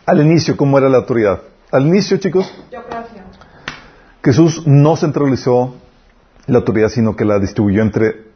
Al 0.06 0.20
inicio, 0.22 0.56
¿cómo 0.56 0.78
era 0.78 0.88
la 0.88 0.96
autoridad? 0.98 1.42
Al 1.70 1.86
inicio, 1.86 2.16
chicos, 2.16 2.50
Teocracia. 2.70 3.24
Jesús 4.24 4.66
no 4.66 4.96
centralizó 4.96 5.74
la 6.46 6.59
autoridad, 6.61 6.88
sino 6.88 7.14
que 7.16 7.26
la 7.26 7.38
distribuyó 7.38 7.82
entre 7.82 8.28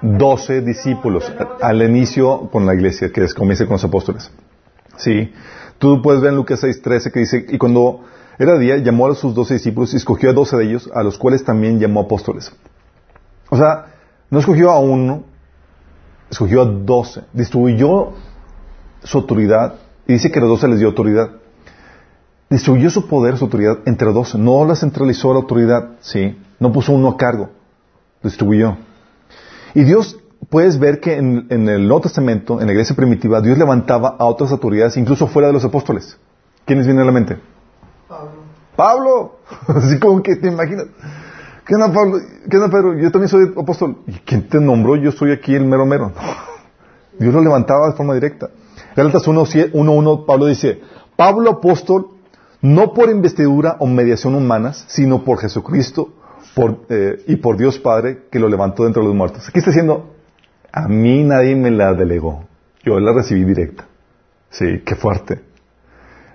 doce 0.00 0.60
discípulos 0.60 1.32
al 1.60 1.82
inicio 1.82 2.48
con 2.50 2.66
la 2.66 2.74
iglesia, 2.74 3.12
que 3.12 3.22
es- 3.22 3.34
comienza 3.34 3.64
con 3.66 3.74
los 3.74 3.84
apóstoles. 3.84 4.28
Sí. 4.96 5.32
Tú 5.82 6.00
puedes 6.00 6.20
ver 6.20 6.30
en 6.30 6.36
Lucas 6.36 6.62
6:13 6.62 7.10
que 7.10 7.18
dice, 7.18 7.44
y 7.48 7.58
cuando 7.58 8.02
era 8.38 8.56
día, 8.56 8.76
llamó 8.76 9.08
a 9.08 9.16
sus 9.16 9.34
doce 9.34 9.54
discípulos 9.54 9.92
y 9.92 9.96
escogió 9.96 10.30
a 10.30 10.32
doce 10.32 10.56
de 10.56 10.62
ellos, 10.62 10.88
a 10.94 11.02
los 11.02 11.18
cuales 11.18 11.42
también 11.44 11.80
llamó 11.80 12.02
apóstoles. 12.02 12.52
O 13.50 13.56
sea, 13.56 13.86
no 14.30 14.38
escogió 14.38 14.70
a 14.70 14.78
uno, 14.78 15.24
escogió 16.30 16.62
a 16.62 16.66
doce. 16.66 17.22
Distribuyó 17.32 18.12
su 19.02 19.18
autoridad 19.18 19.74
y 20.06 20.12
dice 20.12 20.30
que 20.30 20.38
a 20.38 20.42
los 20.42 20.50
doce 20.50 20.68
les 20.68 20.78
dio 20.78 20.86
autoridad. 20.86 21.32
Distribuyó 22.48 22.88
su 22.88 23.08
poder, 23.08 23.36
su 23.36 23.46
autoridad 23.46 23.78
entre 23.84 24.12
doce. 24.12 24.38
No 24.38 24.64
la 24.64 24.76
centralizó 24.76 25.32
la 25.32 25.40
autoridad, 25.40 25.96
¿sí? 26.00 26.38
No 26.60 26.70
puso 26.70 26.92
uno 26.92 27.08
a 27.08 27.16
cargo. 27.16 27.50
Distribuyó. 28.22 28.76
Y 29.74 29.82
Dios, 29.82 30.16
puedes 30.52 30.78
ver 30.78 31.00
que 31.00 31.16
en, 31.16 31.46
en 31.48 31.66
el 31.66 31.88
Nuevo 31.88 32.02
Testamento, 32.02 32.60
en 32.60 32.66
la 32.66 32.72
iglesia 32.72 32.94
primitiva, 32.94 33.40
Dios 33.40 33.56
levantaba 33.56 34.16
a 34.18 34.26
otras 34.26 34.52
autoridades, 34.52 34.98
incluso 34.98 35.26
fuera 35.26 35.48
de 35.48 35.54
los 35.54 35.64
apóstoles. 35.64 36.18
¿Quiénes 36.66 36.84
vienen 36.84 37.02
a 37.02 37.06
la 37.06 37.12
mente? 37.12 37.38
Pablo. 38.06 38.30
Pablo. 38.76 39.36
Así 39.68 39.98
como 39.98 40.22
que 40.22 40.36
te 40.36 40.48
imaginas. 40.48 40.88
¿Qué 41.64 41.74
onda, 41.74 41.90
Pablo? 41.90 42.18
¿Qué 42.50 42.56
onda, 42.58 42.68
Pedro? 42.68 42.98
Yo 42.98 43.10
también 43.10 43.30
soy 43.30 43.50
apóstol. 43.56 43.96
¿Y 44.06 44.12
quién 44.26 44.46
te 44.46 44.60
nombró? 44.60 44.96
Yo 44.96 45.10
soy 45.10 45.32
aquí 45.32 45.54
el 45.54 45.64
mero 45.64 45.86
mero. 45.86 46.12
Dios 47.18 47.32
lo 47.32 47.40
levantaba 47.40 47.88
de 47.88 47.96
forma 47.96 48.12
directa. 48.12 48.50
Gálatas 48.94 49.26
1.1, 49.26 50.26
Pablo 50.26 50.46
dice, 50.46 50.82
Pablo 51.16 51.50
apóstol, 51.50 52.08
no 52.60 52.92
por 52.92 53.08
investidura 53.08 53.76
o 53.78 53.86
mediación 53.86 54.34
humanas, 54.34 54.84
sino 54.86 55.24
por 55.24 55.38
Jesucristo 55.38 56.10
por, 56.54 56.80
eh, 56.90 57.22
y 57.26 57.36
por 57.36 57.56
Dios 57.56 57.78
Padre 57.78 58.24
que 58.30 58.38
lo 58.38 58.50
levantó 58.50 58.84
dentro 58.84 59.00
de 59.00 59.08
los 59.08 59.16
muertos. 59.16 59.48
Aquí 59.48 59.60
está 59.60 59.70
diciendo, 59.70 60.10
a 60.72 60.88
mí 60.88 61.22
nadie 61.22 61.54
me 61.54 61.70
la 61.70 61.94
delegó. 61.94 62.44
Yo 62.82 62.98
la 62.98 63.12
recibí 63.12 63.44
directa. 63.44 63.86
Sí, 64.50 64.82
qué 64.84 64.94
fuerte. 64.96 65.40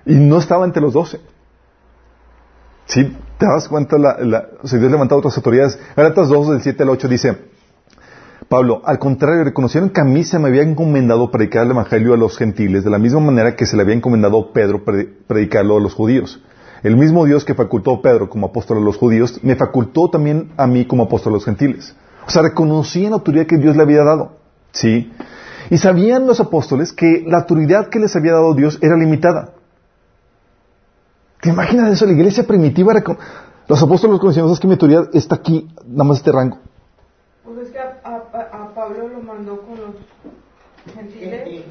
Y 0.05 0.15
no 0.15 0.37
estaba 0.37 0.65
entre 0.65 0.81
los 0.81 0.93
doce. 0.93 1.19
Sí, 2.85 3.17
te 3.37 3.45
das 3.45 3.67
cuenta, 3.67 3.97
la, 3.97 4.15
Dios 4.63 4.91
levantó 4.91 5.15
a 5.15 5.17
otras 5.17 5.35
autoridades. 5.37 5.77
Gálatas 5.95 6.29
2, 6.29 6.49
del 6.51 6.61
7 6.61 6.83
al 6.83 6.89
8 6.89 7.07
dice, 7.09 7.37
Pablo, 8.47 8.81
al 8.85 8.97
contrario, 8.97 9.43
reconocieron 9.43 9.89
que 9.89 9.99
a 9.99 10.05
mí 10.05 10.23
se 10.23 10.39
me 10.39 10.47
había 10.47 10.61
encomendado 10.61 11.29
predicar 11.29 11.65
el 11.65 11.71
Evangelio 11.71 12.13
a 12.13 12.17
los 12.17 12.37
gentiles, 12.37 12.85
de 12.85 12.89
la 12.89 12.97
misma 12.97 13.19
manera 13.19 13.55
que 13.57 13.65
se 13.65 13.75
le 13.75 13.81
había 13.83 13.95
encomendado 13.95 14.39
a 14.39 14.53
Pedro 14.53 14.85
pre- 14.85 15.05
predicarlo 15.27 15.75
a 15.75 15.81
los 15.81 15.93
judíos. 15.93 16.41
El 16.81 16.95
mismo 16.95 17.25
Dios 17.25 17.43
que 17.43 17.55
facultó 17.55 17.95
a 17.95 18.01
Pedro 18.01 18.29
como 18.29 18.47
apóstol 18.47 18.77
a 18.77 18.81
los 18.81 18.95
judíos, 18.97 19.39
me 19.43 19.55
facultó 19.57 20.09
también 20.09 20.51
a 20.55 20.65
mí 20.65 20.85
como 20.85 21.03
apóstol 21.03 21.33
a 21.33 21.35
los 21.35 21.45
gentiles. 21.45 21.93
O 22.27 22.29
sea, 22.29 22.41
reconocían 22.41 23.11
la 23.11 23.17
autoridad 23.17 23.47
que 23.47 23.57
Dios 23.57 23.75
le 23.75 23.83
había 23.83 24.03
dado. 24.03 24.33
¿Sí? 24.71 25.11
Y 25.69 25.77
sabían 25.77 26.27
los 26.27 26.39
apóstoles 26.39 26.91
que 26.93 27.23
la 27.25 27.39
autoridad 27.39 27.89
que 27.89 27.99
les 27.99 28.15
había 28.15 28.33
dado 28.33 28.53
Dios 28.53 28.77
era 28.81 28.95
limitada. 28.97 29.53
¿Te 31.41 31.49
imaginas 31.49 31.91
eso? 31.91 32.05
La 32.05 32.13
iglesia 32.13 32.45
primitiva, 32.45 32.93
los 33.67 33.81
apóstoles 33.83 34.19
conocían, 34.19 34.49
es 34.49 34.59
que 34.59 34.67
mi 34.67 34.73
autoridad 34.73 35.09
está 35.13 35.35
aquí, 35.35 35.67
nada 35.85 36.03
más 36.05 36.17
este 36.17 36.31
rango. 36.31 36.59
Pues 37.43 37.59
es 37.67 37.69
que 37.71 37.79
a, 37.79 37.99
a- 38.03 38.63
a 38.63 38.73
Pablo 38.73 39.07
lo 39.07 39.21
mandó 39.21 39.61
con 39.61 39.77
los 39.77 40.95
gentiles. 40.95 41.63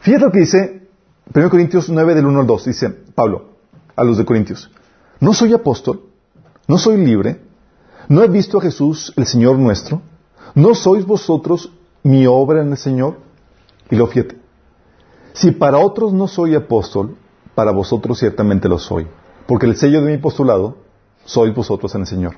Fíjate 0.00 0.24
lo 0.24 0.30
que 0.32 0.38
dice 0.40 0.88
1 1.34 1.50
Corintios 1.50 1.88
9 1.90 2.14
del 2.14 2.26
1 2.26 2.40
al 2.40 2.46
2. 2.46 2.64
Dice 2.66 2.90
Pablo 3.14 3.50
a 3.96 4.04
los 4.04 4.16
de 4.18 4.24
Corintios. 4.24 4.70
No 5.20 5.34
soy 5.34 5.52
apóstol, 5.52 6.02
no 6.68 6.78
soy 6.78 6.96
libre, 7.04 7.40
no 8.08 8.22
he 8.22 8.28
visto 8.28 8.58
a 8.58 8.62
Jesús 8.62 9.12
el 9.16 9.26
Señor 9.26 9.58
nuestro, 9.58 10.02
no 10.54 10.74
sois 10.74 11.04
vosotros 11.04 11.72
mi 12.02 12.26
obra 12.26 12.62
en 12.62 12.70
el 12.70 12.78
Señor. 12.78 13.18
Y 13.90 13.96
lo 13.96 14.06
fíjate. 14.06 14.36
Si 15.32 15.52
para 15.52 15.78
otros 15.78 16.12
no 16.12 16.26
soy 16.26 16.54
apóstol, 16.54 17.16
para 17.54 17.70
vosotros 17.70 18.18
ciertamente 18.18 18.68
lo 18.68 18.78
soy. 18.78 19.06
Porque 19.46 19.66
el 19.66 19.76
sello 19.76 20.02
de 20.02 20.12
mi 20.12 20.18
postulado 20.18 20.76
sois 21.24 21.54
vosotros 21.54 21.94
en 21.94 22.02
el 22.02 22.06
Señor. 22.06 22.36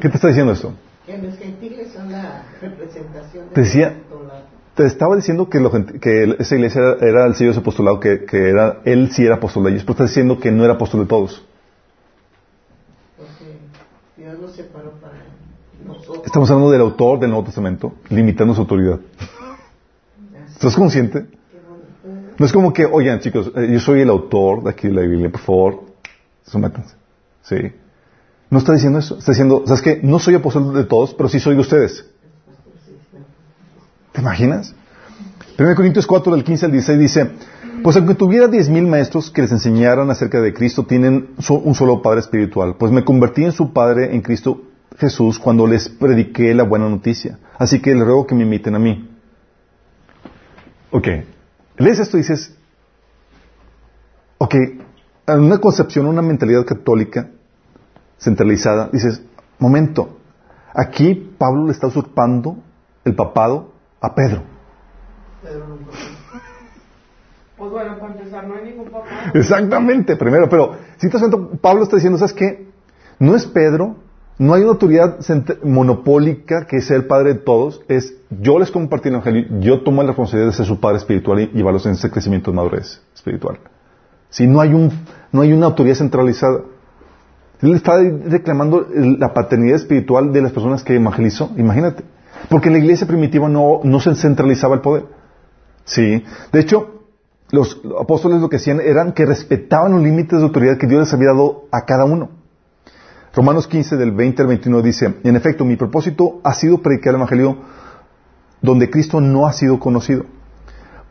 ¿Qué 0.00 0.08
te 0.08 0.16
está 0.16 0.28
diciendo 0.28 0.52
esto? 0.52 0.72
Que 1.06 1.18
los 1.18 1.36
gentiles 1.36 1.92
son 1.92 2.10
la 2.12 2.44
representación 2.60 3.48
de 3.48 3.54
Te 3.54 3.60
decía-. 3.62 3.96
Te 4.74 4.86
estaba 4.86 5.16
diciendo 5.16 5.50
que, 5.50 5.60
lo 5.60 5.70
que 5.70 6.36
esa 6.38 6.54
iglesia 6.54 6.80
era, 6.80 7.06
era 7.06 7.26
el 7.26 7.34
sello 7.34 7.52
de 7.52 8.00
que, 8.00 8.24
que 8.24 8.48
era, 8.48 8.80
él 8.84 9.10
sí 9.12 9.24
era 9.24 9.34
apóstol 9.34 9.64
de 9.64 9.70
ellos, 9.70 9.82
pero 9.82 9.92
está 9.92 10.04
diciendo 10.04 10.40
que 10.40 10.50
no 10.50 10.64
era 10.64 10.74
apóstol 10.74 11.00
de 11.00 11.06
todos. 11.06 11.44
Porque 13.18 13.58
Dios 14.16 14.40
los 14.52 14.56
separó 14.56 14.90
para 15.00 15.14
nosotros. 15.84 16.22
Estamos 16.24 16.50
hablando 16.50 16.70
del 16.70 16.80
autor 16.82 17.18
del 17.18 17.30
Nuevo 17.30 17.44
Testamento, 17.44 17.94
limitando 18.10 18.54
su 18.54 18.60
autoridad. 18.60 19.00
¿Estás 20.48 20.76
consciente? 20.76 21.26
No 22.38 22.46
es 22.46 22.52
como 22.52 22.72
que, 22.72 22.84
oigan 22.84 23.20
chicos, 23.20 23.52
eh, 23.54 23.68
yo 23.72 23.80
soy 23.80 24.00
el 24.00 24.10
autor 24.10 24.62
de 24.64 24.70
aquí 24.70 24.88
de 24.88 24.94
la 24.94 25.02
Biblia, 25.02 25.30
por 25.30 25.40
favor, 25.40 25.82
sométanse. 26.44 26.94
¿Sí? 27.42 27.56
No 28.50 28.58
está 28.58 28.72
diciendo 28.72 28.98
eso, 28.98 29.18
está 29.18 29.32
diciendo, 29.32 29.62
¿sabes 29.66 29.82
qué? 29.82 30.00
No 30.02 30.18
soy 30.18 30.34
apóstol 30.34 30.74
de 30.74 30.84
todos, 30.84 31.14
pero 31.14 31.28
sí 31.28 31.40
soy 31.40 31.54
de 31.54 31.60
ustedes. 31.60 32.04
¿Te 34.12 34.20
imaginas? 34.20 34.74
1 35.58 35.74
Corintios 35.74 36.06
4, 36.06 36.34
del 36.34 36.44
15 36.44 36.66
al 36.66 36.72
16 36.72 36.98
dice, 36.98 37.30
pues 37.82 37.96
aunque 37.96 38.14
tuviera 38.14 38.48
diez 38.48 38.68
mil 38.68 38.86
maestros 38.86 39.30
que 39.30 39.42
les 39.42 39.52
enseñaran 39.52 40.10
acerca 40.10 40.40
de 40.40 40.52
Cristo, 40.52 40.84
tienen 40.84 41.30
un 41.48 41.74
solo 41.74 42.02
Padre 42.02 42.20
espiritual, 42.20 42.76
pues 42.78 42.92
me 42.92 43.04
convertí 43.04 43.44
en 43.44 43.52
su 43.52 43.72
Padre 43.72 44.14
en 44.14 44.22
Cristo 44.22 44.62
Jesús 44.98 45.38
cuando 45.38 45.66
les 45.66 45.88
prediqué 45.88 46.54
la 46.54 46.64
buena 46.64 46.88
noticia. 46.88 47.38
Así 47.58 47.80
que 47.80 47.94
les 47.94 48.04
ruego 48.04 48.26
que 48.26 48.34
me 48.34 48.42
imiten 48.42 48.74
a 48.74 48.78
mí. 48.78 49.08
Ok, 50.90 51.08
lees 51.78 51.98
esto 51.98 52.18
y 52.18 52.20
dices, 52.20 52.54
ok, 54.38 54.54
en 55.26 55.40
una 55.40 55.58
concepción, 55.58 56.06
una 56.06 56.22
mentalidad 56.22 56.66
católica 56.66 57.30
centralizada, 58.18 58.90
dices, 58.92 59.22
momento, 59.58 60.18
aquí 60.74 61.14
Pablo 61.38 61.66
le 61.66 61.72
está 61.72 61.86
usurpando 61.86 62.58
el 63.04 63.14
papado 63.14 63.72
a 64.00 64.14
Pedro. 64.14 64.42
Pedro. 65.42 65.78
Pues 67.62 67.70
bueno, 67.70 67.96
para 68.00 68.42
no 68.42 68.56
hay 68.56 68.64
ningún 68.64 68.90
papá. 68.90 69.06
Exactamente, 69.34 70.16
primero, 70.16 70.48
pero 70.48 70.72
si 70.96 71.08
te 71.08 71.16
cuenta, 71.16 71.38
Pablo 71.60 71.84
está 71.84 71.94
diciendo, 71.94 72.18
¿sabes 72.18 72.32
qué? 72.32 72.66
No 73.20 73.36
es 73.36 73.46
Pedro, 73.46 73.98
no 74.36 74.54
hay 74.54 74.62
una 74.62 74.72
autoridad 74.72 75.20
monopólica 75.62 76.66
que 76.66 76.80
sea 76.80 76.96
el 76.96 77.04
padre 77.04 77.34
de 77.34 77.38
todos, 77.38 77.80
es 77.86 78.16
yo 78.30 78.58
les 78.58 78.72
compartí 78.72 79.10
el 79.10 79.14
evangelio, 79.14 79.60
yo 79.60 79.82
tomo 79.84 80.02
la 80.02 80.08
responsabilidad 80.08 80.50
de 80.50 80.56
ser 80.56 80.66
su 80.66 80.80
padre 80.80 80.98
espiritual 80.98 81.38
y 81.38 81.46
llevarlos 81.52 81.86
en 81.86 81.92
ese 81.92 82.10
crecimiento 82.10 82.50
de 82.50 82.56
madurez 82.56 83.00
espiritual. 83.14 83.60
Si 84.28 84.48
no 84.48 84.60
hay 84.60 84.74
un, 84.74 84.90
no 85.30 85.42
hay 85.42 85.52
una 85.52 85.66
autoridad 85.66 85.94
centralizada. 85.94 86.62
Él 87.60 87.74
está 87.74 87.92
reclamando 88.24 88.88
la 88.92 89.32
paternidad 89.32 89.76
espiritual 89.76 90.32
de 90.32 90.42
las 90.42 90.50
personas 90.50 90.82
que 90.82 90.96
evangelizó, 90.96 91.52
imagínate. 91.56 92.02
Porque 92.50 92.70
en 92.70 92.72
la 92.72 92.80
iglesia 92.80 93.06
primitiva 93.06 93.48
no, 93.48 93.82
no 93.84 94.00
se 94.00 94.12
centralizaba 94.16 94.74
el 94.74 94.80
poder. 94.80 95.04
Sí. 95.84 96.24
De 96.52 96.60
hecho, 96.60 97.01
los 97.52 97.80
apóstoles 98.00 98.40
lo 98.40 98.48
que 98.48 98.56
hacían 98.56 98.80
eran 98.80 99.12
que 99.12 99.24
respetaban 99.24 99.92
los 99.92 100.02
límites 100.02 100.38
de 100.38 100.44
autoridad 100.44 100.78
que 100.78 100.88
Dios 100.88 101.02
les 101.02 101.12
había 101.12 101.28
dado 101.28 101.66
a 101.70 101.84
cada 101.84 102.04
uno. 102.04 102.30
Romanos 103.34 103.66
15 103.66 103.96
del 103.96 104.10
20 104.12 104.42
al 104.42 104.48
21 104.48 104.82
dice, 104.82 105.14
en 105.22 105.36
efecto, 105.36 105.64
mi 105.64 105.76
propósito 105.76 106.40
ha 106.44 106.54
sido 106.54 106.82
predicar 106.82 107.10
el 107.10 107.16
Evangelio 107.16 107.58
donde 108.62 108.90
Cristo 108.90 109.20
no 109.20 109.46
ha 109.46 109.52
sido 109.52 109.78
conocido, 109.78 110.24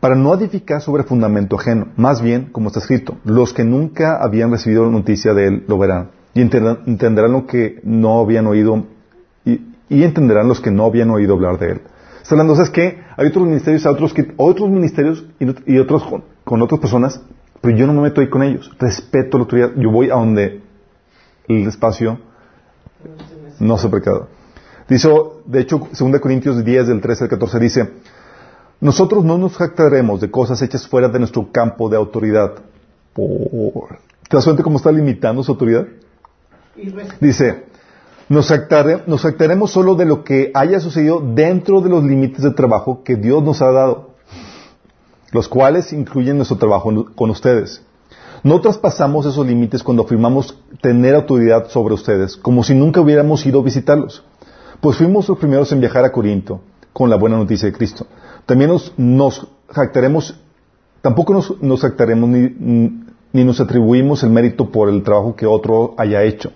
para 0.00 0.16
no 0.16 0.34
edificar 0.34 0.80
sobre 0.80 1.04
fundamento 1.04 1.56
ajeno, 1.56 1.88
más 1.96 2.22
bien, 2.22 2.48
como 2.50 2.68
está 2.68 2.80
escrito, 2.80 3.18
los 3.24 3.52
que 3.52 3.62
nunca 3.62 4.16
habían 4.20 4.50
recibido 4.50 4.90
noticia 4.90 5.34
de 5.34 5.46
Él 5.46 5.64
lo 5.68 5.78
verán, 5.78 6.10
y 6.34 6.40
entenderán, 6.40 7.32
lo 7.32 7.46
que 7.46 7.80
no 7.84 8.20
habían 8.20 8.46
oído, 8.46 8.86
y, 9.44 9.60
entenderán 9.90 10.48
los 10.48 10.60
que 10.60 10.70
no 10.70 10.86
habían 10.86 11.10
oído 11.10 11.34
hablar 11.34 11.58
de 11.58 11.72
Él. 11.72 11.82
Está 12.22 12.34
hablando, 12.34 12.54
¿sabes 12.54 12.70
qué? 12.70 13.00
Hay 13.16 13.26
otros 13.26 13.46
ministerios, 13.46 13.84
otros, 13.84 14.14
que, 14.14 14.32
otros 14.36 14.70
ministerios 14.70 15.26
y, 15.38 15.74
y 15.74 15.78
otros 15.78 16.02
con, 16.52 16.60
otras 16.60 16.80
personas, 16.80 17.18
pero 17.62 17.74
yo 17.74 17.86
no 17.86 17.94
me 17.94 18.02
meto 18.02 18.20
ahí 18.20 18.28
con 18.28 18.42
ellos. 18.42 18.70
Respeto 18.78 19.38
la 19.38 19.44
autoridad. 19.44 19.70
Yo 19.74 19.90
voy 19.90 20.10
a 20.10 20.14
donde 20.16 20.60
el 21.48 21.66
espacio 21.66 22.18
no 23.58 23.78
se 23.78 23.88
pecado. 23.88 24.28
Dice, 24.86 25.08
de 25.46 25.60
hecho, 25.60 25.78
2 25.98 26.20
Corintios 26.20 26.62
10, 26.62 26.88
del 26.88 27.00
13 27.00 27.24
al 27.24 27.30
14 27.30 27.58
dice, 27.58 27.90
nosotros 28.80 29.24
no 29.24 29.38
nos 29.38 29.56
jactaremos 29.56 30.20
de 30.20 30.30
cosas 30.30 30.60
hechas 30.60 30.86
fuera 30.86 31.08
de 31.08 31.18
nuestro 31.20 31.50
campo 31.50 31.88
de 31.88 31.96
autoridad, 31.96 32.52
por... 33.14 33.98
¿Te 34.28 34.36
das 34.36 34.44
cuenta 34.44 34.62
cómo 34.62 34.76
está 34.76 34.92
limitando 34.92 35.42
su 35.42 35.52
autoridad? 35.52 35.86
Dice, 37.18 37.64
nos, 38.28 38.50
actare- 38.50 39.04
nos 39.06 39.24
actaremos 39.24 39.70
solo 39.70 39.94
de 39.94 40.04
lo 40.04 40.22
que 40.22 40.50
haya 40.52 40.80
sucedido 40.80 41.20
dentro 41.20 41.80
de 41.80 41.88
los 41.88 42.04
límites 42.04 42.42
de 42.42 42.50
trabajo 42.50 43.02
que 43.02 43.16
Dios 43.16 43.42
nos 43.42 43.62
ha 43.62 43.70
dado, 43.70 44.11
los 45.32 45.48
cuales 45.48 45.92
incluyen 45.92 46.36
nuestro 46.36 46.58
trabajo 46.58 47.06
con 47.16 47.30
ustedes. 47.30 47.82
No 48.44 48.60
traspasamos 48.60 49.26
esos 49.26 49.46
límites 49.46 49.82
cuando 49.82 50.02
afirmamos 50.02 50.58
tener 50.80 51.14
autoridad 51.14 51.68
sobre 51.70 51.94
ustedes, 51.94 52.36
como 52.36 52.62
si 52.62 52.74
nunca 52.74 53.00
hubiéramos 53.00 53.44
ido 53.46 53.60
a 53.60 53.64
visitarlos. 53.64 54.22
Pues 54.80 54.96
fuimos 54.96 55.28
los 55.28 55.38
primeros 55.38 55.72
en 55.72 55.80
viajar 55.80 56.04
a 56.04 56.12
Corinto 56.12 56.60
con 56.92 57.08
la 57.08 57.16
buena 57.16 57.36
noticia 57.36 57.66
de 57.66 57.72
Cristo. 57.72 58.06
También 58.46 58.70
nos, 58.70 58.92
nos 58.96 59.46
jactaremos, 59.68 60.38
tampoco 61.00 61.32
nos, 61.32 61.62
nos 61.62 61.80
jactaremos 61.80 62.28
ni, 62.28 63.00
ni 63.32 63.44
nos 63.44 63.60
atribuimos 63.60 64.22
el 64.24 64.30
mérito 64.30 64.70
por 64.70 64.88
el 64.88 65.02
trabajo 65.02 65.34
que 65.34 65.46
otro 65.46 65.94
haya 65.96 66.22
hecho. 66.22 66.52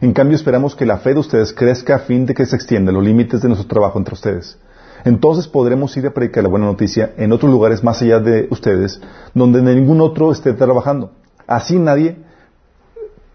En 0.00 0.12
cambio, 0.12 0.36
esperamos 0.36 0.76
que 0.76 0.86
la 0.86 0.98
fe 0.98 1.14
de 1.14 1.20
ustedes 1.20 1.52
crezca 1.52 1.96
a 1.96 1.98
fin 2.00 2.26
de 2.26 2.34
que 2.34 2.46
se 2.46 2.56
extiendan 2.56 2.94
los 2.94 3.04
límites 3.04 3.42
de 3.42 3.48
nuestro 3.48 3.68
trabajo 3.68 3.98
entre 3.98 4.14
ustedes. 4.14 4.58
Entonces 5.04 5.48
podremos 5.48 5.96
ir 5.96 6.06
a 6.06 6.10
predicar 6.10 6.42
la 6.42 6.50
buena 6.50 6.66
noticia 6.66 7.12
en 7.16 7.32
otros 7.32 7.50
lugares 7.50 7.82
más 7.82 8.00
allá 8.02 8.20
de 8.20 8.48
ustedes, 8.50 9.00
donde 9.34 9.62
ningún 9.62 10.00
otro 10.00 10.32
esté 10.32 10.52
trabajando. 10.52 11.12
Así 11.46 11.78
nadie 11.78 12.16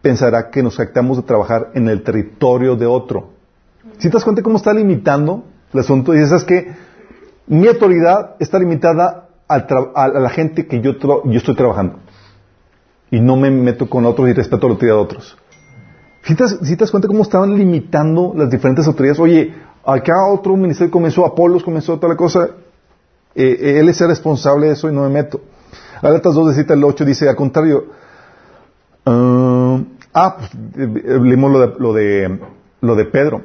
pensará 0.01 0.49
que 0.51 0.61
nos 0.61 0.77
jactamos 0.77 1.17
de 1.17 1.23
trabajar 1.23 1.71
en 1.73 1.89
el 1.89 2.03
territorio 2.03 2.75
de 2.75 2.85
otro. 2.85 3.29
Si 3.97 4.09
te 4.09 4.13
das 4.13 4.23
cuenta 4.23 4.43
cómo 4.43 4.57
está 4.57 4.73
limitando 4.73 5.43
el 5.73 5.79
asunto, 5.79 6.13
y 6.13 6.19
dices 6.19 6.43
que 6.43 6.73
mi 7.47 7.67
autoridad 7.67 8.35
está 8.39 8.59
limitada 8.59 9.29
a, 9.47 9.55
a 9.55 10.07
la 10.07 10.29
gente 10.29 10.67
que 10.67 10.81
yo, 10.81 10.93
yo 10.99 11.37
estoy 11.37 11.55
trabajando. 11.55 11.99
Y 13.11 13.19
no 13.19 13.35
me 13.35 13.51
meto 13.51 13.89
con 13.89 14.05
otros 14.05 14.29
y 14.29 14.33
respeto 14.33 14.67
la 14.67 14.73
autoridad 14.73 14.95
de 14.95 15.01
otros. 15.01 15.37
Si 16.23 16.35
te, 16.35 16.43
te 16.45 16.75
das 16.75 16.91
cuenta 16.91 17.07
cómo 17.07 17.21
estaban 17.21 17.55
limitando 17.55 18.33
las 18.35 18.49
diferentes 18.49 18.87
autoridades, 18.87 19.19
oye, 19.19 19.53
acá 19.85 20.27
otro 20.31 20.55
ministerio 20.55 20.91
comenzó, 20.91 21.25
Apolos 21.25 21.63
comenzó 21.63 21.97
toda 21.97 22.13
la 22.13 22.17
cosa, 22.17 22.49
eh, 23.35 23.57
eh, 23.59 23.79
él 23.79 23.89
es 23.89 23.99
el 24.01 24.07
responsable 24.07 24.67
de 24.67 24.73
eso 24.73 24.89
y 24.89 24.93
no 24.93 25.01
me 25.03 25.09
meto. 25.09 25.41
Gálatas 26.01 26.33
2, 26.35 26.47
de 26.49 26.53
7 26.55 26.73
al 26.73 26.83
8 26.83 27.05
dice, 27.05 27.29
al 27.29 27.35
contrario, 27.35 27.85
ah, 29.05 29.79
ah, 30.13 30.37
pues, 30.37 30.51
eh, 30.77 31.19
leímos 31.21 31.51
lo 31.51 31.59
de, 31.59 31.73
lo 31.79 31.93
de, 31.93 32.39
de 32.81 33.05
Pedro. 33.05 33.41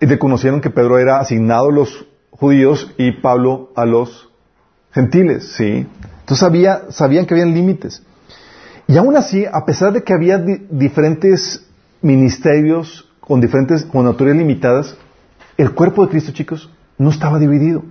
Y 0.00 0.06
reconocieron 0.06 0.60
que 0.60 0.70
Pedro 0.70 0.98
era 0.98 1.20
asignado 1.20 1.68
a 1.68 1.72
los 1.72 2.06
judíos 2.30 2.92
y 2.98 3.12
Pablo 3.12 3.70
a 3.76 3.86
los 3.86 4.28
gentiles, 4.92 5.52
¿sí? 5.56 5.86
Entonces 6.20 6.38
sabía, 6.38 6.82
sabían 6.90 7.26
que 7.26 7.34
habían 7.34 7.54
límites. 7.54 8.02
Y 8.86 8.96
aún 8.96 9.16
así, 9.16 9.46
a 9.50 9.64
pesar 9.64 9.92
de 9.92 10.02
que 10.02 10.12
había 10.12 10.38
di- 10.38 10.66
diferentes 10.70 11.66
ministerios 12.02 13.08
con 13.20 13.40
diferentes, 13.40 13.84
con 13.84 14.06
autoridades 14.06 14.38
limitadas, 14.42 14.96
el 15.56 15.72
cuerpo 15.74 16.04
de 16.04 16.10
Cristo, 16.10 16.32
chicos, 16.32 16.70
no 16.98 17.10
estaba 17.10 17.38
dividido. 17.38 17.82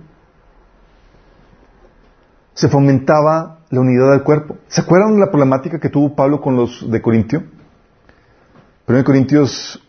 Se 2.54 2.68
fomentaba 2.68 3.60
la 3.70 3.80
unidad 3.80 4.12
del 4.12 4.22
cuerpo. 4.22 4.56
¿Se 4.68 4.80
acuerdan 4.80 5.14
de 5.14 5.20
la 5.20 5.30
problemática 5.30 5.80
que 5.80 5.88
tuvo 5.88 6.14
Pablo 6.14 6.40
con 6.40 6.56
los 6.56 6.90
de 6.90 7.02
Corintio? 7.02 7.42
1 8.86 9.04
Corintios 9.04 9.82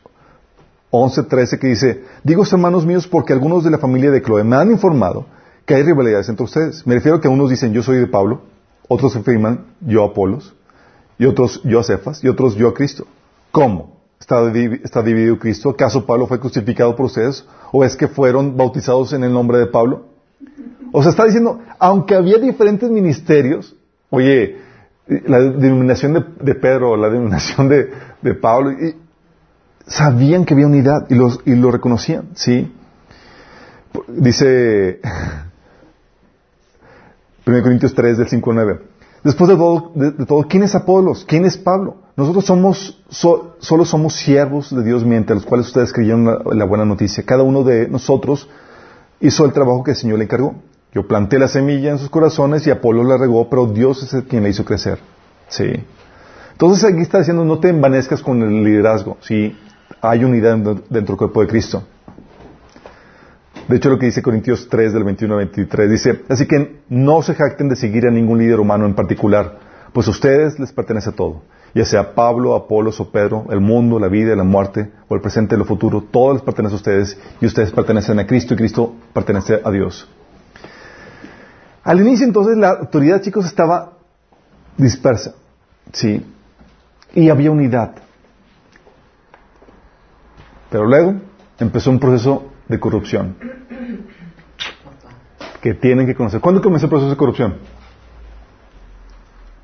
11, 0.90 1.24
13 1.24 1.60
que 1.60 1.68
dice, 1.68 2.04
digo 2.24 2.44
hermanos 2.50 2.86
míos 2.86 3.08
porque 3.08 3.34
algunos 3.34 3.64
de 3.64 3.72
la 3.72 3.78
familia 3.78 4.12
de 4.12 4.22
Cloé 4.22 4.44
me 4.44 4.56
han 4.56 4.72
informado 4.72 5.26
que 5.66 5.76
hay 5.76 5.84
rivalidades 5.84 6.30
entre 6.30 6.46
ustedes. 6.46 6.88
Me 6.88 6.96
refiero 6.96 7.18
a 7.18 7.22
que 7.22 7.28
unos 7.28 7.50
dicen 7.50 7.74
yo 7.74 7.84
soy 7.84 7.98
de 7.98 8.08
Pablo, 8.08 8.44
otros 8.88 9.16
afirman 9.16 9.66
yo 9.82 10.04
a 10.04 10.08
Apolos, 10.08 10.56
y 11.18 11.26
otros 11.26 11.62
yo 11.64 11.80
a 11.80 11.84
Cefas, 11.84 12.24
y 12.24 12.28
otros 12.28 12.56
yo 12.56 12.70
a 12.70 12.74
Cristo. 12.74 13.06
¿Cómo? 13.52 13.95
¿Está, 14.20 14.52
está 14.84 15.02
dividido 15.02 15.38
Cristo? 15.38 15.70
¿Acaso 15.70 16.06
Pablo 16.06 16.28
fue 16.28 16.40
crucificado 16.40 16.96
por 16.96 17.08
ustedes? 17.08 17.46
¿O 17.72 17.84
es 17.84 17.96
que 17.96 18.08
fueron 18.08 18.58
bautizados 18.58 19.14
en 19.14 19.24
el 19.24 19.34
nombre 19.34 19.58
de 19.58 19.68
Pablo? 19.68 20.06
O 20.92 21.02
sea, 21.02 21.12
está 21.12 21.26
diciendo, 21.26 21.62
aunque 21.78 22.16
había 22.16 22.38
diferentes 22.38 22.90
ministerios, 22.90 23.76
oye, 24.10 24.58
la 25.08 25.40
denominación 25.40 26.36
de, 26.40 26.56
Pedro, 26.56 26.96
la 26.96 27.10
denominación 27.10 27.70
de, 27.70 28.34
Pablo, 28.36 28.72
y 28.72 28.96
sabían 29.86 30.46
que 30.46 30.54
había 30.54 30.68
unidad 30.68 31.06
y, 31.10 31.16
los, 31.16 31.42
y 31.46 31.56
lo 31.56 31.70
reconocían, 31.70 32.30
¿sí? 32.34 32.74
Dice 34.08 35.00
1 37.46 37.62
Corintios 37.62 37.94
3, 37.94 38.18
del 38.18 38.28
5 38.28 38.52
al 38.52 38.56
9. 38.56 38.80
Después 39.24 39.50
de 39.50 39.56
todo, 39.56 39.92
de, 39.96 40.12
de 40.12 40.26
todo, 40.26 40.48
¿quién 40.48 40.64
es 40.64 40.76
Apolos? 40.76 41.26
¿Quién 41.28 41.46
es 41.46 41.58
Pablo? 41.58 42.05
Nosotros 42.18 42.46
somos, 42.46 43.04
so- 43.10 43.58
solo 43.60 43.84
somos 43.86 44.14
siervos 44.16 44.74
de 44.74 44.84
Dios 44.84 45.04
mediante 45.04 45.34
los 45.34 45.46
cuales 45.46 45.68
ustedes 45.68 45.92
creyeron 45.92 46.26
la, 46.26 46.66
buena 46.66 46.86
noticia. 46.86 47.26
Cada 47.26 47.44
uno 47.44 47.64
de 47.64 47.90
nosotros 47.90 48.50
hizo 49.20 49.46
el 49.46 49.52
trabajo 49.52 49.84
que 49.84 49.92
el 49.92 49.98
Señor 49.98 50.20
le 50.20 50.24
encargó. 50.26 50.56
Yo 50.94 51.08
planté 51.08 51.38
la 51.40 51.50
semilla 51.50 51.92
en 51.92 51.98
sus 52.00 52.10
corazones 52.10 52.66
y 52.68 52.72
Apolo 52.72 53.04
la 53.04 53.18
regó, 53.18 53.50
pero 53.50 53.66
Dios 53.68 54.02
es 54.04 54.14
el 54.14 54.24
quien 54.24 54.44
la 54.44 54.50
hizo 54.50 54.64
crecer. 54.64 55.00
Sí. 55.50 55.74
Entonces 56.54 56.86
aquí 56.86 57.02
está 57.02 57.18
diciendo, 57.20 57.44
no 57.44 57.60
te 57.60 57.68
envanezcas 57.68 58.22
con 58.22 58.42
el 58.42 58.64
liderazgo. 58.64 59.18
Sí, 59.20 59.58
hay 60.02 60.24
unidad 60.24 60.54
dentro 60.54 60.74
dentro 60.90 61.14
del 61.14 61.18
cuerpo 61.18 61.42
de 61.42 61.48
Cristo. 61.48 61.84
De 63.68 63.78
hecho, 63.78 63.90
lo 63.90 63.98
que 63.98 64.06
dice 64.06 64.22
Corintios 64.22 64.68
3, 64.70 64.94
del 64.94 65.04
21 65.04 65.34
al 65.34 65.40
23, 65.48 65.90
dice, 65.90 66.22
así 66.30 66.46
que 66.48 66.82
no 66.88 67.22
se 67.24 67.34
jacten 67.34 67.68
de 67.68 67.76
seguir 67.76 68.06
a 68.06 68.12
ningún 68.12 68.38
líder 68.38 68.60
humano 68.60 68.86
en 68.86 68.94
particular, 68.94 69.58
pues 69.92 70.08
a 70.08 70.12
ustedes 70.12 70.60
les 70.60 70.72
pertenece 70.72 71.12
todo, 71.12 71.42
ya 71.76 71.86
sea 71.86 72.16
Pablo, 72.16 72.56
Apolos 72.56 73.00
o 73.02 73.12
Pedro, 73.12 73.46
el 73.50 73.60
mundo, 73.60 74.00
la 74.00 74.08
vida, 74.08 74.34
la 74.36 74.46
muerte, 74.46 74.92
o 75.10 75.16
el 75.16 75.22
presente 75.22 75.58
lo 75.58 75.66
futuro, 75.66 76.02
todo 76.02 76.34
les 76.34 76.42
pertenece 76.42 76.74
a 76.74 76.78
ustedes, 76.78 77.20
y 77.42 77.46
ustedes 77.46 77.72
pertenecen 77.72 78.18
a 78.18 78.26
Cristo, 78.26 78.54
y 78.54 78.58
Cristo 78.58 78.96
pertenece 79.14 79.62
a 79.62 79.70
Dios. 79.70 80.10
Al 81.84 82.00
inicio, 82.00 82.26
entonces, 82.26 82.58
la 82.58 82.70
autoridad, 82.70 83.22
chicos, 83.22 83.46
estaba 83.46 83.98
dispersa, 84.78 85.36
¿sí? 85.92 86.26
Y 87.14 87.30
había 87.30 87.52
unidad. 87.52 87.96
Pero 90.72 90.86
luego 90.86 91.16
empezó 91.60 91.92
un 91.92 92.00
proceso 92.00 92.52
de 92.68 92.80
corrupción 92.80 93.36
que 95.62 95.74
tienen 95.74 96.06
que 96.06 96.16
conocer. 96.16 96.40
¿Cuándo 96.40 96.62
comenzó 96.62 96.86
el 96.86 96.90
proceso 96.90 97.10
de 97.10 97.18
corrupción? 97.18 97.58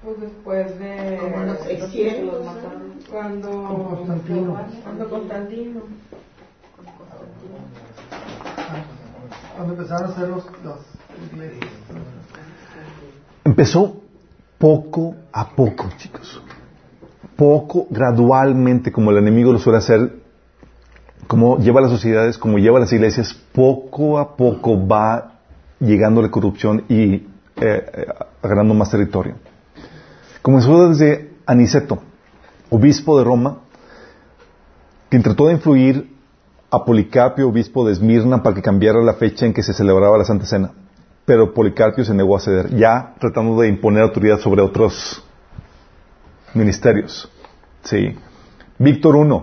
Pues 0.04 0.20
después 0.20 0.80
de. 0.80 1.11
Como 1.22 1.44
los 1.44 1.60
600, 1.60 2.34
los 2.34 2.46
mataron. 2.46 2.94
Cuando. 3.12 3.50
Con 3.50 3.84
Constantino. 3.86 4.58
Cuando 4.84 5.10
Constantino. 5.10 5.82
Cuando 9.56 9.74
empezaron 9.74 10.10
a 10.10 10.14
hacer 10.14 10.30
los, 10.30 10.46
los 10.64 10.80
iglesias. 11.32 11.72
Empezó 13.44 14.02
poco 14.58 15.16
a 15.32 15.50
poco, 15.50 15.90
chicos. 15.98 16.42
Poco, 17.36 17.88
gradualmente, 17.90 18.92
como 18.92 19.12
el 19.12 19.18
enemigo 19.18 19.52
lo 19.52 19.60
suele 19.60 19.80
hacer, 19.80 20.22
como 21.28 21.58
lleva 21.58 21.80
a 21.80 21.84
las 21.84 21.92
sociedades, 21.92 22.38
como 22.38 22.58
lleva 22.58 22.78
a 22.78 22.82
las 22.82 22.94
iglesias, 22.94 23.34
poco 23.52 24.18
a 24.20 24.36
poco 24.36 24.88
va 24.88 25.40
llegando 25.80 26.22
la 26.22 26.30
corrupción 26.30 26.86
y 26.90 27.14
eh, 27.14 27.26
eh, 27.58 28.06
ganando 28.44 28.74
más 28.74 28.92
territorio. 28.92 29.36
Comenzó 30.42 30.90
desde 30.90 31.32
Aniceto, 31.46 32.00
obispo 32.70 33.18
de 33.18 33.24
Roma, 33.24 33.60
quien 35.10 35.22
trató 35.22 35.48
de 35.48 35.54
influir 35.54 36.16
a 36.72 36.84
Policarpio, 36.84 37.50
obispo 37.50 37.86
de 37.86 37.94
Esmirna, 37.94 38.42
para 38.42 38.56
que 38.56 38.62
cambiara 38.62 39.04
la 39.04 39.14
fecha 39.14 39.46
en 39.46 39.54
que 39.54 39.62
se 39.62 39.74
celebraba 39.74 40.18
la 40.18 40.24
Santa 40.24 40.46
Cena. 40.46 40.72
Pero 41.26 41.54
Policarpio 41.54 42.04
se 42.04 42.14
negó 42.14 42.38
a 42.38 42.40
ceder, 42.40 42.76
ya 42.76 43.14
tratando 43.20 43.62
de 43.62 43.68
imponer 43.68 44.04
autoridad 44.04 44.40
sobre 44.40 44.62
otros 44.62 45.24
ministerios. 46.54 47.30
Sí. 47.84 48.16
Víctor 48.80 49.16
I, 49.18 49.42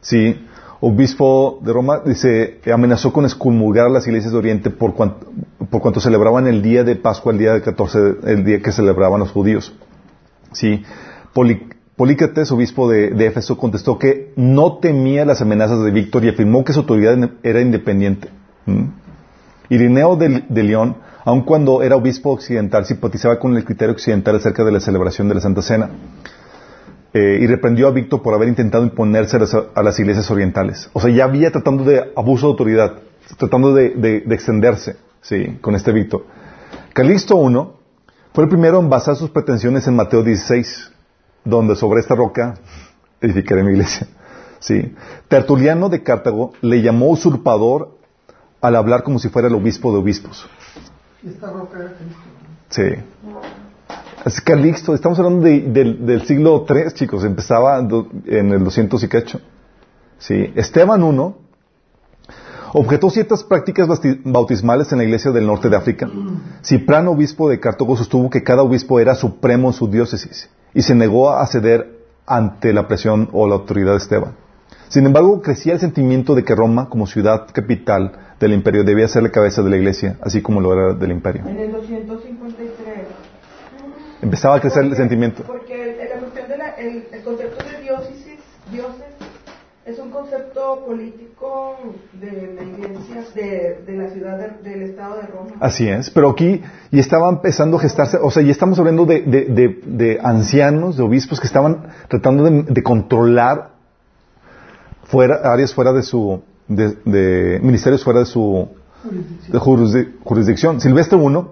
sí, 0.00 0.46
obispo 0.80 1.58
de 1.62 1.72
Roma, 1.72 2.02
dice, 2.04 2.60
amenazó 2.72 3.12
con 3.12 3.24
excomulgar 3.24 3.86
a 3.86 3.90
las 3.90 4.06
iglesias 4.06 4.32
de 4.32 4.38
Oriente 4.38 4.70
por 4.70 4.94
cuanto, 4.94 5.26
por 5.70 5.80
cuanto 5.80 5.98
celebraban 5.98 6.46
el 6.46 6.62
día 6.62 6.84
de 6.84 6.94
Pascua, 6.94 7.32
el 7.32 7.38
día 7.38 7.52
de 7.54 7.62
14, 7.62 7.98
el 8.26 8.44
día 8.44 8.60
que 8.60 8.70
celebraban 8.70 9.18
los 9.18 9.32
judíos. 9.32 9.74
Sí. 10.56 10.82
Polícrates, 11.96 12.50
obispo 12.50 12.90
de, 12.90 13.10
de 13.10 13.26
Éfeso, 13.26 13.58
contestó 13.58 13.98
que 13.98 14.32
no 14.36 14.78
temía 14.78 15.24
las 15.24 15.42
amenazas 15.42 15.82
de 15.82 15.90
Víctor 15.90 16.24
y 16.24 16.30
afirmó 16.30 16.64
que 16.64 16.72
su 16.72 16.80
autoridad 16.80 17.30
era 17.42 17.60
independiente. 17.60 18.28
¿Mm? 18.64 18.84
Irineo 19.68 20.16
de, 20.16 20.44
de 20.48 20.62
León, 20.62 20.96
aun 21.24 21.42
cuando 21.42 21.82
era 21.82 21.96
obispo 21.96 22.30
occidental, 22.30 22.86
simpatizaba 22.86 23.38
con 23.38 23.56
el 23.56 23.64
criterio 23.64 23.92
occidental 23.92 24.36
acerca 24.36 24.64
de 24.64 24.72
la 24.72 24.80
celebración 24.80 25.28
de 25.28 25.34
la 25.34 25.40
Santa 25.40 25.62
Cena. 25.62 25.90
Eh, 27.12 27.38
y 27.40 27.46
reprendió 27.46 27.88
a 27.88 27.92
Víctor 27.92 28.22
por 28.22 28.34
haber 28.34 28.48
intentado 28.48 28.84
imponerse 28.84 29.36
a 29.36 29.82
las, 29.82 29.98
iglesias 29.98 30.30
orientales. 30.30 30.90
O 30.92 31.00
sea, 31.00 31.10
ya 31.10 31.24
había 31.24 31.50
tratando 31.50 31.84
de 31.84 32.12
abuso 32.14 32.46
de 32.46 32.50
autoridad, 32.50 32.94
tratando 33.38 33.74
de 33.74 34.24
extenderse, 34.30 34.96
sí, 35.22 35.58
con 35.60 35.74
este 35.74 35.92
Víctor. 35.92 36.26
Calixto 36.92 37.36
I 37.50 37.75
Fue 38.36 38.44
el 38.44 38.50
primero 38.50 38.78
en 38.80 38.90
basar 38.90 39.16
sus 39.16 39.30
pretensiones 39.30 39.86
en 39.88 39.96
Mateo 39.96 40.22
16, 40.22 40.92
donde 41.42 41.74
sobre 41.74 42.00
esta 42.00 42.14
roca 42.14 42.58
edificaré 43.22 43.62
mi 43.62 43.70
iglesia. 43.72 44.06
Sí. 44.58 44.94
Tertuliano 45.28 45.88
de 45.88 46.02
Cartago 46.02 46.52
le 46.60 46.82
llamó 46.82 47.08
usurpador 47.08 47.96
al 48.60 48.76
hablar 48.76 49.02
como 49.04 49.18
si 49.18 49.30
fuera 49.30 49.48
el 49.48 49.54
obispo 49.54 49.90
de 49.92 49.98
obispos. 49.98 50.46
Esta 51.24 51.50
roca 51.50 51.78
era 51.78 51.92
Cristo. 51.94 52.20
Sí. 52.68 53.04
Es 54.26 54.40
Calixto, 54.42 54.94
estamos 54.94 55.18
hablando 55.18 55.46
de- 55.46 55.60
del- 55.60 56.04
del 56.04 56.26
siglo 56.26 56.66
III, 56.68 56.92
chicos, 56.92 57.24
empezaba 57.24 57.78
en 57.78 58.52
el 58.52 58.62
200 58.64 59.02
y 59.02 59.08
cacho. 59.08 59.40
Sí. 60.18 60.52
Esteban 60.56 61.02
I 61.02 61.32
objetó 62.72 63.10
ciertas 63.10 63.44
prácticas 63.44 63.88
bautismales 64.24 64.90
en 64.92 64.98
la 64.98 65.04
iglesia 65.04 65.30
del 65.30 65.46
norte 65.46 65.68
de 65.68 65.76
África. 65.76 66.08
Ciprano, 66.62 67.12
obispo 67.12 67.48
de 67.48 67.60
Cartago, 67.60 67.96
sostuvo 67.96 68.30
que 68.30 68.42
cada 68.42 68.62
obispo 68.62 69.00
era 69.00 69.14
supremo 69.14 69.68
en 69.68 69.74
su 69.74 69.88
diócesis 69.88 70.48
y 70.74 70.82
se 70.82 70.94
negó 70.94 71.30
a 71.30 71.46
ceder 71.46 71.96
ante 72.26 72.72
la 72.72 72.86
presión 72.88 73.28
o 73.32 73.46
la 73.48 73.54
autoridad 73.54 73.92
de 73.92 73.98
Esteban. 73.98 74.34
Sin 74.88 75.04
embargo, 75.06 75.42
crecía 75.42 75.72
el 75.74 75.80
sentimiento 75.80 76.34
de 76.34 76.44
que 76.44 76.54
Roma, 76.54 76.88
como 76.88 77.06
ciudad 77.06 77.46
capital 77.52 78.12
del 78.38 78.52
imperio, 78.52 78.84
debía 78.84 79.08
ser 79.08 79.22
la 79.24 79.30
cabeza 79.30 79.62
de 79.62 79.70
la 79.70 79.76
iglesia, 79.76 80.16
así 80.20 80.42
como 80.42 80.60
lo 80.60 80.72
era 80.72 80.94
del 80.94 81.10
imperio. 81.10 81.42
En 81.46 81.58
el 81.58 81.72
253. 81.72 83.06
Empezaba 84.22 84.56
a 84.56 84.60
crecer 84.60 84.84
el 84.84 84.96
sentimiento. 84.96 85.42
Porque 85.44 86.02
el, 86.02 86.08
la 86.08 86.18
cuestión 86.20 86.48
de 86.48 86.56
la- 86.58 86.70
el, 86.70 87.04
el 87.12 87.22
concepto 87.22 87.64
de 87.64 87.82
diócesis, 87.82 88.38
dioses, 88.70 89.04
es 89.86 89.98
un 90.00 90.10
concepto 90.10 90.84
político 90.84 91.76
de 92.20 92.54
la 92.56 92.62
iglesia, 92.64 93.22
de, 93.34 93.82
de 93.86 93.96
la 93.96 94.10
ciudad, 94.10 94.36
de- 94.36 94.68
del 94.70 94.82
estado 94.82 95.16
de 95.16 95.22
Roma. 95.28 95.50
Así 95.60 95.88
es, 95.88 96.10
pero 96.10 96.30
aquí 96.30 96.60
ya 96.90 97.00
estaba 97.00 97.28
empezando 97.30 97.76
a 97.76 97.80
gestarse, 97.80 98.18
o 98.20 98.30
sea, 98.32 98.42
ya 98.42 98.50
estamos 98.50 98.78
hablando 98.80 99.06
de, 99.06 100.18
ancianos, 100.22 100.96
de 100.96 101.04
obispos 101.04 101.38
que 101.40 101.46
estaban 101.46 101.86
tratando 102.08 102.42
de, 102.44 102.82
controlar 102.82 103.70
fuera, 105.04 105.36
áreas 105.52 105.72
fuera 105.72 105.92
de 105.92 106.02
su, 106.02 106.42
de, 106.66 107.60
ministerios 107.62 108.02
fuera 108.02 108.20
de 108.20 108.26
su 108.26 108.68
jurisdicción. 110.24 110.80
Silvestre 110.80 111.16
I 111.16 111.44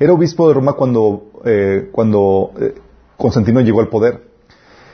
era 0.00 0.12
obispo 0.14 0.48
de 0.48 0.54
Roma 0.54 0.72
cuando, 0.72 1.30
eh, 1.44 1.90
cuando 1.92 2.52
eh, 2.58 2.74
Constantino 3.18 3.60
llegó 3.60 3.80
al 3.82 3.88
poder. 3.88 4.31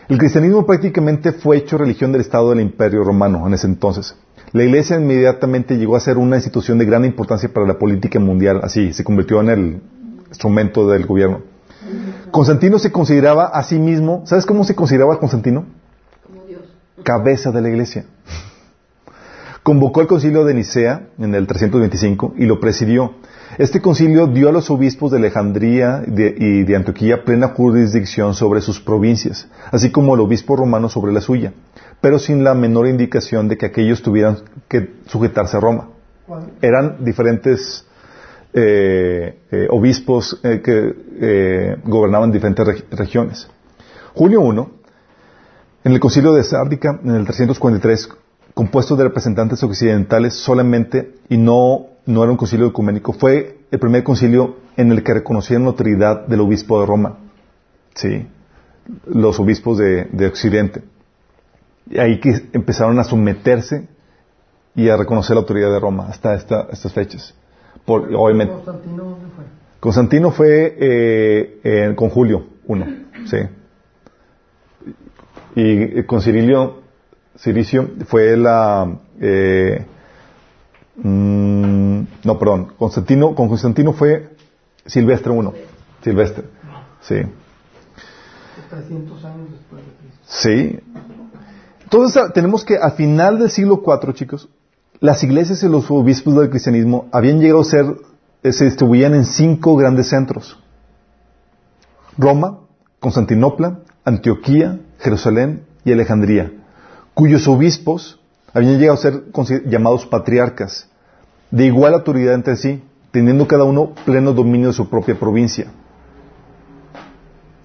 El 0.09 0.17
cristianismo 0.17 0.65
prácticamente 0.65 1.33
fue 1.33 1.59
hecho 1.59 1.77
religión 1.77 2.13
del 2.13 2.23
Estado 2.23 2.51
del 2.51 2.63
Imperio 2.63 3.05
Romano 3.05 3.47
en 3.47 3.53
ese 3.53 3.67
entonces. 3.67 4.17
La 4.53 4.65
Iglesia 4.65 4.97
inmediatamente 4.97 5.77
llegó 5.77 5.97
a 5.97 6.01
ser 6.01 6.17
una 6.17 6.37
institución 6.37 6.79
de 6.79 6.87
gran 6.87 7.05
importancia 7.05 7.53
para 7.53 7.67
la 7.67 7.79
política 7.79 8.19
mundial, 8.19 8.61
así 8.63 8.95
se 8.95 9.05
convirtió 9.05 9.43
en 9.43 9.51
el 9.51 9.83
instrumento 10.29 10.89
del 10.89 11.05
gobierno. 11.05 11.43
Constantino 12.31 12.79
se 12.79 12.91
consideraba 12.91 13.49
a 13.49 13.63
sí 13.63 13.79
mismo, 13.79 14.23
¿sabes 14.25 14.47
cómo 14.47 14.65
se 14.65 14.75
consideraba 14.75 15.19
Constantino? 15.19 15.67
Como 16.27 16.45
Dios. 16.47 16.63
cabeza 17.03 17.51
de 17.51 17.61
la 17.61 17.69
iglesia. 17.69 18.07
Convocó 19.63 20.01
el 20.01 20.07
concilio 20.07 20.47
de 20.47 20.55
Nicea 20.55 21.09
en 21.19 21.35
el 21.35 21.47
325 21.47 22.33
y 22.39 22.47
lo 22.47 22.61
presidió. 22.61 23.13
Este 23.57 23.81
concilio 23.81 24.27
dio 24.27 24.51
a 24.51 24.53
los 24.53 24.71
obispos 24.71 25.11
de 25.11 25.17
Alejandría 25.19 26.03
y 26.07 26.63
de 26.65 26.77
Antioquía 26.77 27.25
plena 27.25 27.49
jurisdicción 27.49 28.35
sobre 28.35 28.61
sus 28.61 28.79
provincias, 28.81 29.49
así 29.73 29.91
como 29.91 30.15
el 30.15 30.21
obispo 30.21 30.55
romano 30.55 30.89
sobre 30.89 31.13
la 31.13 31.21
suya, 31.21 31.53
pero 32.01 32.19
sin 32.19 32.45
la 32.45 32.55
menor 32.55 32.87
indicación 32.87 33.49
de 33.49 33.57
que 33.57 33.67
aquellos 33.67 34.03
tuvieran 34.03 34.39
que 34.69 34.97
sujetarse 35.07 35.57
a 35.57 35.61
Roma. 35.61 35.89
Eran 36.61 37.03
diferentes 37.05 37.87
eh, 38.53 39.39
eh, 39.51 39.67
obispos 39.71 40.39
eh, 40.45 40.61
que 40.63 41.77
gobernaban 41.85 42.31
diferentes 42.31 42.67
reg- 42.67 42.85
regiones. 42.91 43.49
Julio 44.15 44.43
I 44.53 44.67
en 45.85 45.93
el 45.93 46.01
concilio 46.01 46.35
de 46.35 46.45
Sárdica, 46.45 47.01
en 47.03 47.15
el 47.15 47.25
343, 47.25 48.09
compuesto 48.53 48.95
de 48.97 49.05
representantes 49.05 49.63
occidentales 49.63 50.35
solamente, 50.35 51.15
y 51.29 51.39
no, 51.39 51.87
no 52.09 52.23
era 52.23 52.33
un 52.33 52.39
concilio 52.39 52.67
ecuménico, 52.67 53.13
fue 53.13 53.59
el 53.71 53.79
primer 53.79 54.03
concilio 54.03 54.57
en 54.79 54.91
el 54.93 55.03
que 55.03 55.13
reconocieron 55.13 55.65
la 55.65 55.71
autoridad 55.71 56.27
del 56.27 56.41
obispo 56.41 56.81
de 56.81 56.87
Roma. 56.87 57.19
Sí, 57.95 58.27
los 59.07 59.39
obispos 59.39 59.77
de, 59.77 60.05
de 60.11 60.27
Occidente. 60.27 60.83
Y 61.91 61.99
ahí 61.99 62.19
que 62.19 62.47
empezaron 62.55 62.99
a 62.99 63.05
someterse 63.05 63.89
y 64.75 64.89
a 64.89 64.97
reconocer 64.97 65.35
la 65.37 65.41
autoridad 65.43 65.71
de 65.71 65.79
Roma 65.81 66.07
hasta 66.09 66.35
esta- 66.35 66.67
estas 66.73 66.93
fechas. 66.95 67.35
Por, 67.85 68.09
obviamente, 68.15 68.55
Constantino, 68.55 69.05
¿dónde 69.05 69.27
fue? 69.37 69.45
Constantino 69.81 70.31
fue 70.31 70.77
eh, 70.81 71.93
con 71.95 72.09
Julio 72.09 72.47
I, 72.69 73.27
sí. 73.27 73.37
Y 75.57 75.99
eh, 76.01 76.07
con 76.07 76.21
Cirilio, 76.23 76.83
Ciricio 77.37 77.91
fue 78.07 78.37
la... 78.37 78.99
mm, 81.03 82.01
no, 82.25 82.39
perdón. 82.39 82.73
Constantino, 82.79 83.35
con 83.35 83.49
Constantino 83.49 83.93
fue 83.93 84.31
Silvestre 84.87 85.33
I. 85.35 86.05
Silvestre. 86.05 86.45
Sí. 87.01 87.17
300 88.71 89.25
años 89.25 89.51
después 89.53 89.83
de 89.85 89.93
Cristo. 89.93 90.19
Sí. 90.25 90.81
Entonces 91.85 92.23
ah, 92.23 92.33
tenemos 92.33 92.65
que 92.65 92.77
al 92.77 92.93
final 92.93 93.39
del 93.39 93.51
siglo 93.51 93.83
IV, 93.85 94.13
chicos, 94.15 94.49
las 95.01 95.23
iglesias 95.23 95.63
y 95.63 95.69
los 95.69 95.91
obispos 95.91 96.37
del 96.37 96.51
cristianismo 96.51 97.09
habían 97.13 97.41
llegado 97.41 97.61
a 97.61 97.65
ser, 97.65 97.87
eh, 98.43 98.53
se 98.53 98.65
distribuían 98.65 99.15
en 99.15 99.25
cinco 99.25 99.77
grandes 99.77 100.09
centros. 100.09 100.59
Roma, 102.17 102.59
Constantinopla, 103.01 103.81
Antioquía, 104.05 104.81
Jerusalén 104.99 105.65
y 105.85 105.93
Alejandría, 105.93 106.53
cuyos 107.15 107.47
obispos 107.47 108.18
habían 108.53 108.79
llegado 108.79 108.95
a 108.99 109.03
ser 109.03 109.25
llamados 109.67 110.07
patriarcas, 110.07 110.89
de 111.51 111.67
igual 111.67 111.95
autoridad 111.95 112.35
entre 112.35 112.57
sí, 112.57 112.83
teniendo 113.11 113.47
cada 113.47 113.65
uno 113.65 113.93
pleno 114.05 114.33
dominio 114.33 114.69
de 114.69 114.75
su 114.75 114.89
propia 114.89 115.19
provincia. 115.19 115.67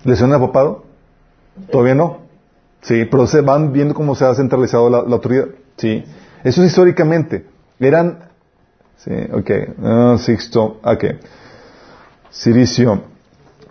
¿Les 0.04 0.20
suena 0.20 0.40
papado? 0.40 0.86
Todavía 1.72 1.96
no. 1.96 2.20
Sí, 2.82 3.06
pero 3.10 3.28
se 3.28 3.42
van 3.42 3.72
viendo 3.72 3.94
cómo 3.94 4.16
se 4.16 4.26
ha 4.26 4.36
centralizado 4.36 4.90
la, 4.90 5.02
la 5.04 5.16
autoridad. 5.16 5.46
Sí. 5.78 6.04
Eso 6.44 6.62
es 6.64 6.70
históricamente. 6.70 7.46
Eran. 7.80 8.20
Sí, 8.98 9.12
ok. 9.32 9.52
Ah, 9.84 10.18
Sixto. 10.20 10.80
Ok. 10.84 11.04
Ciricio. 12.32 13.04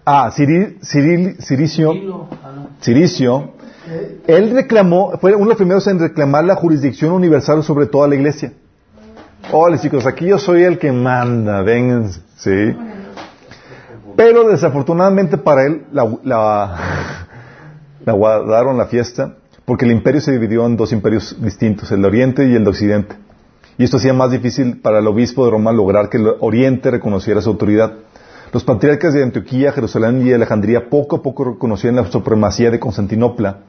Ah, 0.05 0.31
Ciri, 0.35 0.79
Ciril- 0.81 1.37
Ciricio. 1.41 1.93
Hilo, 1.95 2.29
ah. 2.43 2.67
Ciricio. 2.81 3.53
Él 4.26 4.51
reclamó, 4.55 5.12
fue 5.20 5.35
uno 5.35 5.45
de 5.45 5.49
los 5.51 5.57
primeros 5.57 5.87
en 5.87 5.99
reclamar 5.99 6.45
la 6.45 6.55
jurisdicción 6.55 7.12
universal 7.12 7.64
sobre 7.64 7.87
toda 7.87 8.09
la 8.09 8.14
iglesia. 8.14 8.53
Hola 9.51 9.78
chicos, 9.78 10.07
aquí 10.07 10.26
yo 10.26 10.39
soy 10.39 10.62
el 10.62 10.78
que 10.78 10.93
manda, 10.93 11.62
vengan, 11.62 12.11
sí. 12.37 12.76
Pero 14.16 14.49
desafortunadamente 14.49 15.37
para 15.37 15.66
él 15.66 15.87
la, 15.93 16.09
la, 16.22 16.76
la 18.05 18.12
guardaron 18.12 18.78
la 18.78 18.87
fiesta 18.87 19.37
porque 19.64 19.85
el 19.85 19.93
imperio 19.93 20.20
se 20.20 20.33
dividió 20.33 20.64
en 20.66 20.76
dos 20.76 20.93
imperios 20.93 21.37
distintos, 21.41 21.91
el 21.93 22.03
de 22.03 22.09
Oriente 22.09 22.49
y 22.49 22.55
el 22.55 22.64
de 22.64 22.70
Occidente. 22.70 23.16
Y 23.78 23.85
esto 23.85 23.97
hacía 23.97 24.12
más 24.12 24.30
difícil 24.30 24.80
para 24.80 24.99
el 24.99 25.07
obispo 25.07 25.45
de 25.45 25.51
Roma 25.51 25.72
lograr 25.72 26.09
que 26.09 26.18
el 26.18 26.28
Oriente 26.41 26.91
reconociera 26.91 27.41
su 27.41 27.51
autoridad. 27.51 27.95
Los 28.53 28.64
patriarcas 28.64 29.14
de 29.14 29.22
Antioquía, 29.22 29.72
Jerusalén 29.72 30.26
y 30.26 30.33
Alejandría 30.33 30.91
poco 30.91 31.16
a 31.16 31.22
poco 31.22 31.45
reconocían 31.45 31.97
la 31.97 32.05
supremacía 32.11 32.70
de 32.70 32.78
Constantinopla. 32.78 33.61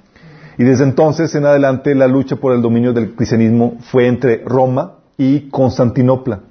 Y 0.57 0.63
desde 0.63 0.83
entonces 0.83 1.33
en 1.35 1.45
adelante 1.45 1.95
la 1.95 2.07
lucha 2.07 2.35
por 2.35 2.53
el 2.53 2.61
dominio 2.61 2.93
del 2.93 3.15
cristianismo 3.15 3.77
fue 3.91 4.07
entre 4.07 4.43
Roma 4.45 4.95
y 5.17 5.49
Constantinopla. 5.49 6.41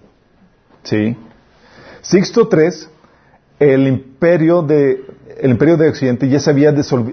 ¿Sí? 0.82 1.16
Sixto 2.00 2.48
III, 2.53 2.88
el 3.61 3.86
imperio 3.86 4.62
de, 4.62 5.05
el 5.40 5.50
imperio 5.53 5.76
de 5.76 5.88
Occidente 5.88 6.28
ya 6.28 6.40
se, 6.40 6.50
había 6.50 6.70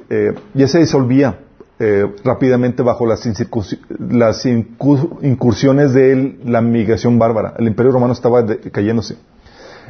eh, 0.10 0.34
ya 0.56 0.68
se 0.68 0.80
disolvía 0.80 1.40
eh, 1.80 2.06
rápidamente 2.24 2.82
bajo 2.82 3.06
las, 3.06 3.24
las 4.00 4.46
incu- 4.46 5.20
incursiones 5.22 5.94
de 5.94 6.40
la 6.44 6.62
migración 6.62 7.20
bárbara. 7.20 7.54
El 7.60 7.68
imperio 7.68 7.92
romano 7.92 8.14
estaba 8.14 8.42
de- 8.42 8.60
cayéndose. 8.72 9.18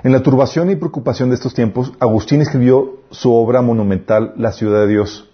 En 0.03 0.11
la 0.11 0.21
turbación 0.21 0.69
y 0.69 0.75
preocupación 0.75 1.29
de 1.29 1.35
estos 1.35 1.53
tiempos, 1.53 1.93
Agustín 1.99 2.41
escribió 2.41 2.99
su 3.09 3.33
obra 3.33 3.61
monumental, 3.61 4.33
La 4.37 4.51
ciudad 4.51 4.81
de 4.81 4.87
Dios. 4.87 5.28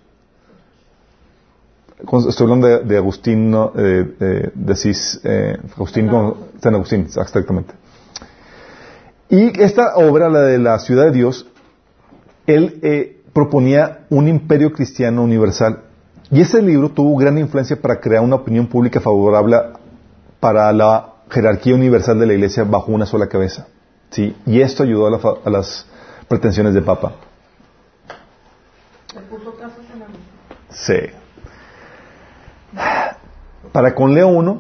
Estoy 2.30 2.46
hablando 2.46 2.68
de, 2.68 2.80
de 2.84 2.98
Agustín, 2.98 3.50
¿no? 3.52 3.72
Eh, 3.76 4.16
eh, 4.20 4.50
de 4.54 4.74
Asís, 4.74 5.20
eh, 5.24 5.58
Agustín, 5.76 6.08
con- 6.08 6.36
San 6.62 6.76
Agustín, 6.76 7.02
exactamente. 7.02 7.74
Y 9.30 9.60
esta 9.62 9.96
obra, 9.96 10.30
la 10.30 10.42
de 10.42 10.58
la 10.60 10.78
ciudad 10.80 11.06
de 11.06 11.12
Dios, 11.12 11.48
él 12.46 12.80
eh, 12.84 13.22
proponía 13.34 14.06
un 14.10 14.28
imperio 14.28 14.72
cristiano 14.72 15.24
universal. 15.24 15.82
Y 16.32 16.42
ese 16.42 16.62
libro 16.62 16.90
tuvo 16.90 17.16
gran 17.18 17.38
influencia 17.38 17.80
para 17.82 18.00
crear 18.00 18.24
una 18.24 18.36
opinión 18.36 18.68
pública 18.68 19.00
favorable 19.00 19.58
para 20.40 20.72
la 20.74 21.14
jerarquía 21.30 21.74
universal 21.76 22.20
de 22.20 22.26
la 22.28 22.34
iglesia 22.34 22.64
bajo 22.64 22.92
una 22.92 23.06
sola 23.06 23.28
cabeza. 23.28 23.68
¿sí? 24.12 24.36
Y 24.46 24.62
esto 24.62 24.84
ayudó 24.84 25.08
a, 25.08 25.12
la 25.12 25.20
a 25.44 25.50
las 25.50 25.86
pretensiones 26.28 26.74
de 26.74 26.82
Papa. 26.82 27.14
Le 29.16 29.22
puso 29.22 29.56
casas 29.56 29.80
en 29.92 30.00
la. 30.00 30.06
Sí. 30.70 31.25
Para 33.72 33.94
con 33.94 34.14
Leo 34.14 34.42
I, 34.42 34.60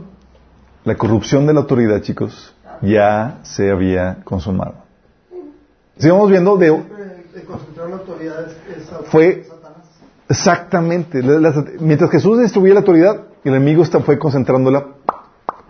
la 0.83 0.95
corrupción 0.95 1.45
de 1.45 1.53
la 1.53 1.61
autoridad, 1.61 2.01
chicos, 2.01 2.53
ya 2.81 3.39
se 3.43 3.71
había 3.71 4.17
consumado. 4.23 4.75
Sigamos 5.97 6.29
viendo 6.29 6.57
de, 6.57 6.69
concentrar 7.47 7.89
la 7.89 7.95
autoridad 7.97 8.47
Fue- 9.05 9.45
exactamente, 10.27 11.21
mientras 11.79 12.11
Jesús 12.11 12.39
destruía 12.39 12.73
la 12.73 12.79
autoridad, 12.81 13.21
el 13.43 13.53
enemigo 13.55 13.85
fue 13.85 14.19
concentrándola 14.19 14.85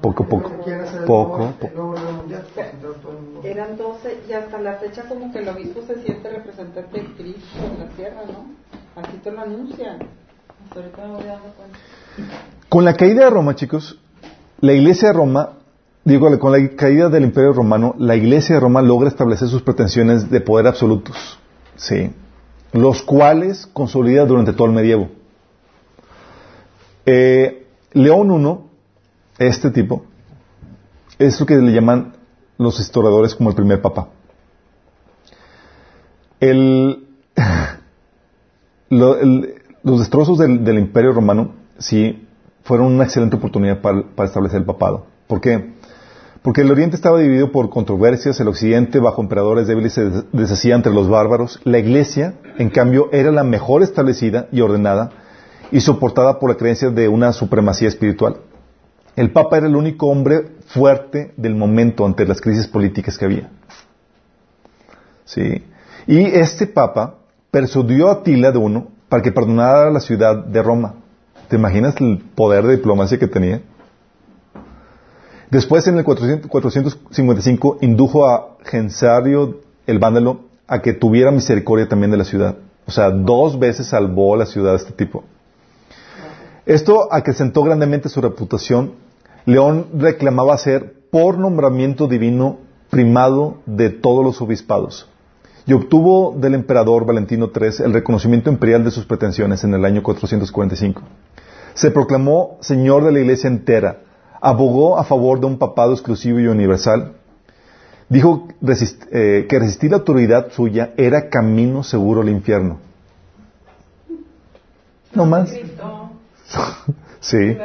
poco 0.01 0.23
a 0.23 0.27
poco, 0.27 0.51
poco, 1.05 1.53
poco. 1.59 1.95
Eran 3.43 3.77
12 3.77 4.19
y 4.27 4.33
hasta 4.33 4.57
la 4.59 4.73
fecha 4.73 5.03
como 5.07 5.31
que 5.31 5.39
el 5.39 5.49
obispo 5.49 5.81
se 5.85 6.01
siente 6.03 6.29
representante 6.29 6.99
de 7.01 7.05
Cristo 7.13 7.59
en 7.71 7.79
la 7.79 7.87
tierra, 7.95 8.21
¿no? 8.27 9.01
Así 9.01 9.17
te 9.17 9.31
lo 9.31 9.41
anuncian. 9.41 9.97
Hasta 10.63 10.79
ahorita 10.79 11.01
me 11.05 11.13
voy 11.13 11.23
dando 11.25 11.49
cuenta. 11.55 11.77
Con 12.69 12.85
la 12.85 12.93
caída 12.95 13.25
de 13.25 13.29
Roma, 13.29 13.55
chicos, 13.55 13.99
la 14.59 14.73
iglesia 14.73 15.09
de 15.09 15.13
Roma, 15.13 15.57
digo, 16.03 16.39
con 16.39 16.51
la 16.51 16.75
caída 16.75 17.09
del 17.09 17.23
imperio 17.23 17.53
romano, 17.53 17.95
la 17.97 18.15
iglesia 18.15 18.55
de 18.55 18.61
Roma 18.61 18.81
logra 18.81 19.09
establecer 19.09 19.47
sus 19.47 19.61
pretensiones 19.61 20.29
de 20.29 20.41
poder 20.41 20.67
absolutos, 20.67 21.39
¿sí? 21.75 22.11
Los 22.73 23.01
cuales 23.01 23.67
consolida 23.67 24.25
durante 24.25 24.53
todo 24.53 24.67
el 24.67 24.73
medievo. 24.73 25.09
Eh, 27.05 27.67
León 27.93 28.45
I, 29.39 29.45
este 29.45 29.71
tipo, 29.71 30.03
es 31.19 31.39
lo 31.39 31.45
que 31.45 31.55
le 31.55 31.71
llaman 31.71 32.13
los 32.57 32.79
historiadores 32.79 33.35
como 33.35 33.49
el 33.49 33.55
primer 33.55 33.81
papa. 33.81 34.09
Los 38.89 39.99
destrozos 39.99 40.37
del 40.37 40.77
imperio 40.79 41.11
romano, 41.11 41.53
sí, 41.77 42.27
fueron 42.63 42.87
una 42.87 43.03
excelente 43.03 43.35
oportunidad 43.35 43.81
para, 43.81 44.03
para 44.15 44.27
establecer 44.27 44.59
el 44.59 44.65
papado. 44.65 45.05
¿Por 45.27 45.41
qué? 45.41 45.73
Porque 46.41 46.61
el 46.61 46.71
oriente 46.71 46.95
estaba 46.95 47.19
dividido 47.19 47.51
por 47.51 47.69
controversias, 47.71 48.39
el 48.39 48.47
occidente 48.47 48.99
bajo 48.99 49.21
emperadores 49.21 49.67
débiles 49.67 49.93
se 49.93 50.09
des- 50.09 50.25
deshacía 50.31 50.75
entre 50.75 50.93
los 50.93 51.09
bárbaros, 51.09 51.59
la 51.63 51.79
iglesia, 51.79 52.35
en 52.57 52.69
cambio, 52.69 53.09
era 53.11 53.31
la 53.31 53.43
mejor 53.43 53.81
establecida 53.81 54.47
y 54.51 54.61
ordenada 54.61 55.09
y 55.71 55.81
soportada 55.81 56.37
por 56.37 56.51
la 56.51 56.57
creencia 56.57 56.91
de 56.91 57.07
una 57.07 57.33
supremacía 57.33 57.87
espiritual. 57.87 58.37
El 59.15 59.31
papa 59.31 59.57
era 59.57 59.67
el 59.67 59.75
único 59.75 60.07
hombre 60.07 60.51
fuerte 60.67 61.33
del 61.37 61.55
momento 61.55 62.05
ante 62.05 62.25
las 62.25 62.41
crisis 62.41 62.67
políticas 62.67 63.17
que 63.17 63.25
había. 63.25 63.49
Sí. 65.23 65.63
Y 66.05 66.19
este 66.19 66.67
papa 66.67 67.15
persuadió 67.49 68.09
a 68.09 68.13
Atila 68.13 68.51
de 68.51 68.59
uno 68.59 68.89
para 69.09 69.23
que 69.23 69.31
perdonara 69.31 69.89
la 69.89 69.99
ciudad 69.99 70.45
de 70.45 70.61
Roma. 70.61 70.95
¿Te 71.47 71.55
imaginas 71.55 71.95
el 71.99 72.19
poder 72.35 72.65
de 72.65 72.77
diplomacia 72.77 73.19
que 73.19 73.27
tenía? 73.27 73.61
Después, 75.51 75.87
en 75.87 75.97
el 75.97 76.03
400 76.03 76.49
455, 76.49 77.77
indujo 77.81 78.27
a 78.27 78.57
Gensario 78.63 79.61
el 79.85 79.99
vándalo 79.99 80.41
a 80.67 80.81
que 80.81 80.93
tuviera 80.93 81.31
misericordia 81.31 81.87
también 81.87 82.11
de 82.11 82.17
la 82.17 82.25
ciudad. 82.25 82.57
O 82.87 82.91
sea, 82.91 83.11
dos 83.11 83.59
veces 83.59 83.87
salvó 83.87 84.35
la 84.35 84.45
ciudad 84.45 84.71
de 84.71 84.77
este 84.77 84.93
tipo. 84.93 85.23
Esto 86.65 87.13
acrecentó 87.13 87.63
grandemente 87.63 88.09
su 88.09 88.21
reputación. 88.21 88.93
León 89.45 89.87
reclamaba 89.93 90.57
ser, 90.57 90.95
por 91.11 91.37
nombramiento 91.37 92.07
divino, 92.07 92.57
primado 92.89 93.59
de 93.67 93.91
todos 93.91 94.25
los 94.25 94.41
obispados. 94.41 95.07
Y 95.67 95.73
obtuvo 95.73 96.35
del 96.37 96.53
emperador 96.53 97.05
Valentino 97.05 97.49
III 97.53 97.85
el 97.85 97.93
reconocimiento 97.93 98.49
imperial 98.51 98.83
de 98.83 98.91
sus 98.91 99.05
pretensiones 99.05 99.63
en 99.63 99.73
el 99.73 99.83
año 99.83 100.03
445. 100.03 101.01
Se 101.73 101.91
proclamó 101.91 102.57
señor 102.61 103.03
de 103.03 103.11
la 103.11 103.19
iglesia 103.19 103.47
entera, 103.49 104.01
abogó 104.41 104.97
a 104.99 105.03
favor 105.03 105.39
de 105.39 105.47
un 105.47 105.57
papado 105.57 105.91
exclusivo 105.93 106.39
y 106.39 106.47
universal, 106.47 107.13
dijo 108.09 108.47
resist- 108.61 109.07
eh, 109.11 109.47
que 109.49 109.57
resistir 109.59 109.89
la 109.91 109.97
autoridad 109.97 110.51
suya 110.51 110.93
era 110.97 111.29
camino 111.29 111.83
seguro 111.83 112.21
al 112.21 112.29
infierno. 112.29 112.77
No 115.13 115.25
más. 115.25 115.49
Sí. 117.21 117.57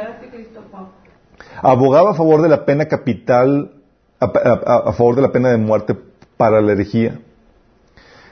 Abogaba 1.61 2.11
a 2.11 2.13
favor 2.15 2.41
de 2.41 2.49
la 2.49 2.65
pena 2.65 2.87
capital, 2.87 3.73
a, 4.19 4.25
a- 4.25 4.89
a 4.89 4.93
favor 4.93 5.15
de 5.15 5.21
la 5.21 5.31
pena 5.31 5.49
de 5.51 5.57
muerte 5.57 5.95
para 6.35 6.61
la 6.61 6.71
herejía. 6.71 7.19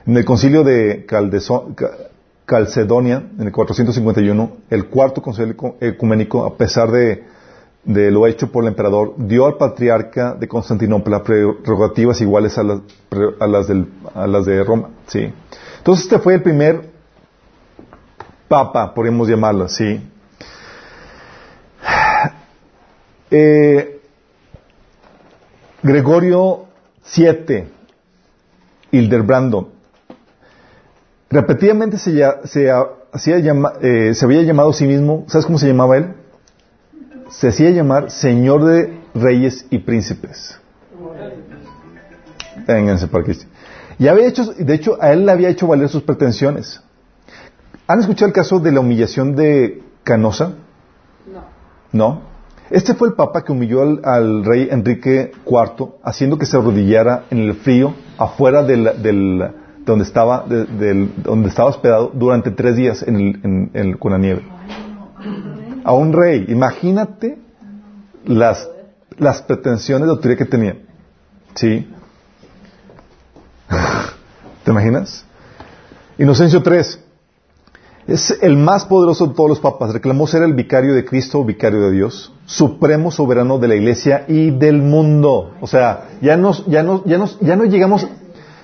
En 0.10 0.18
el 0.18 0.26
concilio 0.26 0.64
de 0.64 1.06
Calcedonia, 2.46 3.18
en 3.38 3.46
el 3.46 3.52
451, 3.52 4.52
el 4.72 4.86
cuarto 4.88 5.22
concilio 5.22 5.56
ecu- 5.56 5.76
ecuménico, 5.80 6.46
a 6.46 6.58
pesar 6.58 6.90
de, 6.90 7.24
lo 7.86 8.26
hecho 8.26 8.52
por 8.52 8.64
el 8.64 8.70
emperador, 8.70 9.14
dio 9.18 9.46
al 9.46 9.58
patriarca 9.58 10.34
de 10.34 10.48
Constantinopla 10.48 11.22
prerrogativas 11.22 12.20
iguales 12.22 12.58
a 12.58 12.64
las, 12.64 12.80
a 13.40 13.46
las, 13.46 13.68
del- 13.68 13.88
a 14.16 14.26
las 14.26 14.46
de 14.46 14.64
Roma. 14.64 14.90
¿sí? 15.06 15.32
Entonces 15.78 16.06
este 16.06 16.18
fue 16.18 16.34
el 16.34 16.42
primer 16.42 16.90
papa, 18.48 18.92
podríamos 18.96 19.28
llamarlo 19.30 19.66
así, 19.66 20.02
Eh, 23.32 24.02
Gregorio 25.84 26.66
VII, 27.16 27.66
Hildebrando, 28.92 29.70
repetidamente 31.30 31.98
se, 31.98 32.14
ya- 32.14 32.40
se 32.46 32.70
ha- 32.72 32.88
hacía 33.12 33.40
llama- 33.40 33.74
eh, 33.82 34.14
se 34.14 34.26
había 34.26 34.42
llamado 34.44 34.70
a 34.70 34.74
sí 34.74 34.86
mismo, 34.86 35.26
¿sabes 35.28 35.46
cómo 35.46 35.58
se 35.58 35.68
llamaba 35.68 35.98
él? 35.98 36.14
Se 37.30 37.48
hacía 37.50 37.70
llamar 37.72 38.10
Señor 38.12 38.66
de 38.66 39.00
Reyes 39.14 39.66
y 39.70 39.80
Príncipes. 39.80 40.60
Vénganse 42.68 43.08
para 43.08 43.24
aquí. 43.24 43.40
Y 43.98 44.08
había 44.08 44.28
hecho, 44.28 44.46
de 44.54 44.74
hecho, 44.74 44.98
a 45.02 45.12
él 45.12 45.26
le 45.26 45.32
había 45.32 45.50
hecho 45.50 45.68
valer 45.68 45.90
sus 45.90 46.04
pretensiones. 46.04 46.82
¿Han 47.88 48.00
escuchado 48.00 48.28
el 48.28 48.34
caso 48.34 48.60
de 48.60 48.72
la 48.72 48.80
humillación 48.80 49.36
de 49.36 49.82
Canosa? 50.04 50.54
No. 51.32 51.44
No. 51.92 52.22
Este 52.70 52.94
fue 52.94 53.08
el 53.10 53.16
papa 53.16 53.44
que 53.44 53.52
humilló 53.52 53.82
al, 53.82 54.02
al 54.04 54.46
rey 54.46 54.68
Enrique 54.72 55.32
IV, 55.46 55.96
haciendo 56.04 56.38
que 56.38 56.46
se 56.46 56.56
arrodillara 56.58 57.26
en 57.32 57.40
el 57.40 57.56
frío 57.56 57.96
afuera 58.18 58.62
de 58.64 58.78
donde 59.86 60.04
estaba, 60.06 60.46
de- 60.48 61.10
donde 61.24 61.50
estaba 61.50 61.70
hospedado 61.70 62.12
durante 62.14 62.52
tres 62.52 62.76
días 62.76 63.04
en 63.04 63.16
el- 63.16 63.70
en- 63.74 63.94
con 63.98 64.12
la 64.12 64.18
nieve. 64.18 64.44
A 65.84 65.94
un 65.94 66.14
rey. 66.14 66.46
Imagínate 66.50 67.38
las, 68.26 68.70
las 69.18 69.42
pretensiones 69.42 70.06
de 70.08 70.12
autoridad 70.12 70.38
que 70.38 70.46
tenía. 70.46 70.78
¿Sí? 71.56 71.88
¿Te 74.64 74.72
imaginas? 74.72 75.26
Inocencio 76.18 76.62
III. 76.66 76.82
Es 78.08 78.38
el 78.42 78.58
más 78.58 78.86
poderoso 78.86 79.28
de 79.28 79.36
todos 79.36 79.50
los 79.50 79.60
papas. 79.60 79.94
Reclamó 79.94 80.26
ser 80.26 80.42
el 80.44 80.54
vicario 80.54 80.96
de 80.96 81.06
Cristo, 81.06 81.44
vicario 81.46 81.82
de 81.82 81.92
Dios, 81.92 82.34
supremo 82.46 83.12
soberano 83.12 83.60
de 83.60 83.68
la 83.68 83.76
iglesia 83.76 84.26
y 84.28 84.50
del 84.50 84.82
mundo. 84.82 85.54
O 85.62 85.68
sea, 85.68 86.10
ya 86.22 86.36
nos, 86.36 86.66
ya 86.66 86.84
ya 87.06 87.24
ya 87.40 87.56
no 87.56 87.66
llegamos, 87.66 88.08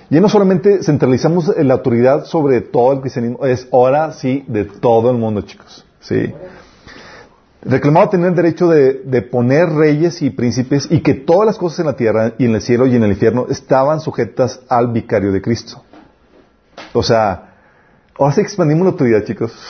ya 0.10 0.22
no 0.22 0.30
solamente 0.30 0.84
centralizamos 0.84 1.52
la 1.58 1.74
autoridad 1.74 2.26
sobre 2.26 2.62
todo 2.62 2.94
el 2.94 3.02
cristianismo, 3.02 3.46
es 3.46 3.68
ahora 3.72 4.12
sí 4.12 4.44
de 4.48 4.66
todo 4.66 5.10
el 5.12 5.18
mundo, 5.18 5.42
chicos. 5.42 5.86
Sí. 6.00 6.34
Reclamaba 7.64 8.10
tener 8.12 8.28
el 8.28 8.36
derecho 8.36 8.68
de, 8.68 9.02
de 9.04 9.22
poner 9.24 9.70
reyes 9.70 10.22
y 10.22 10.30
príncipes 10.30 10.88
y 10.92 11.02
que 11.02 11.16
todas 11.16 11.48
las 11.48 11.58
cosas 11.58 11.80
en 11.80 11.88
la 11.88 11.96
tierra 11.96 12.34
y 12.38 12.46
en 12.46 12.54
el 12.54 12.62
cielo 12.62 12.86
y 12.86 12.96
en 12.96 13.04
el 13.04 13.12
infierno 13.12 13.48
estaban 13.50 14.00
sujetas 14.00 14.62
al 14.70 14.92
vicario 14.92 15.32
de 15.32 15.42
Cristo. 15.42 15.82
O 16.94 17.02
sea, 17.02 17.56
ahora 18.20 18.34
sí 18.34 18.42
expandimos 18.42 18.86
la 18.86 18.92
autoridad, 18.92 19.24
chicos. 19.24 19.52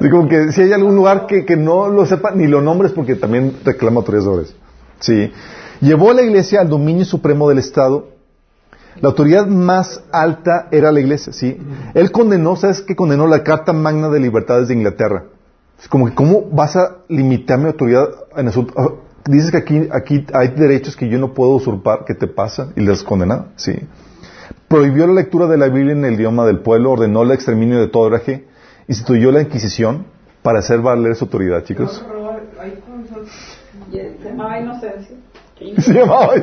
Así 0.00 0.10
como 0.10 0.28
que 0.28 0.50
si 0.52 0.62
hay 0.62 0.72
algún 0.72 0.96
lugar 0.96 1.26
que, 1.26 1.44
que 1.44 1.56
no 1.56 1.88
lo 1.88 2.06
sepa, 2.06 2.30
ni 2.32 2.46
lo 2.46 2.60
nombres 2.60 2.92
porque 2.92 3.14
también 3.14 3.58
reclama 3.64 3.98
autoridad 3.98 4.24
sobre 4.24 4.44
eso. 4.44 4.54
Sí. 4.98 5.32
Llevó 5.82 6.12
a 6.12 6.14
la 6.14 6.22
iglesia 6.22 6.60
al 6.60 6.68
dominio 6.68 7.04
supremo 7.04 7.48
del 7.48 7.58
Estado. 7.58 8.06
La 9.00 9.08
autoridad 9.08 9.46
más 9.48 10.04
alta 10.12 10.68
era 10.70 10.92
la 10.92 11.00
iglesia, 11.00 11.32
¿sí? 11.32 11.58
Él 11.94 12.12
condenó, 12.12 12.54
¿sabes 12.54 12.82
qué? 12.82 12.94
Condenó 12.94 13.26
la 13.26 13.42
Carta 13.42 13.72
Magna 13.72 14.08
de 14.08 14.20
Libertades 14.20 14.68
de 14.68 14.74
Inglaterra. 14.74 15.24
Es 15.80 15.88
como 15.88 16.06
que, 16.06 16.14
¿cómo 16.14 16.48
vas 16.52 16.76
a 16.76 16.98
limitar 17.08 17.58
mi 17.58 17.66
autoridad 17.66 18.08
en 18.36 18.46
asunto? 18.46 18.72
ah, 18.76 18.90
Dices 19.24 19.50
que 19.50 19.56
aquí, 19.56 19.88
aquí 19.92 20.26
hay 20.32 20.48
derechos 20.48 20.96
que 20.96 21.08
yo 21.08 21.18
no 21.18 21.32
puedo 21.34 21.52
usurpar, 21.52 22.04
¿qué 22.04 22.14
te 22.14 22.28
pasa? 22.28 22.72
Y 22.76 22.80
les 22.80 23.02
condenó, 23.02 23.46
¿sí? 23.56 23.72
Prohibió 24.68 25.06
la 25.08 25.14
lectura 25.14 25.46
de 25.48 25.56
la 25.56 25.68
Biblia 25.68 25.92
en 25.92 26.04
el 26.04 26.14
idioma 26.14 26.46
del 26.46 26.60
pueblo, 26.60 26.92
ordenó 26.92 27.22
el 27.22 27.32
exterminio 27.32 27.80
de 27.80 27.88
todo 27.88 28.06
hereje, 28.06 28.46
instituyó 28.86 29.32
la 29.32 29.42
Inquisición 29.42 30.06
para 30.42 30.58
hacer 30.60 30.80
valer 30.80 31.16
su 31.16 31.24
autoridad, 31.24 31.64
chicos. 31.64 32.04
Y 33.92 33.98
él 33.98 34.16
se 34.22 34.28
llamaba 34.28 34.60
Inocencio. 34.60 35.16
Se 35.78 35.92
llamaba. 35.92 36.34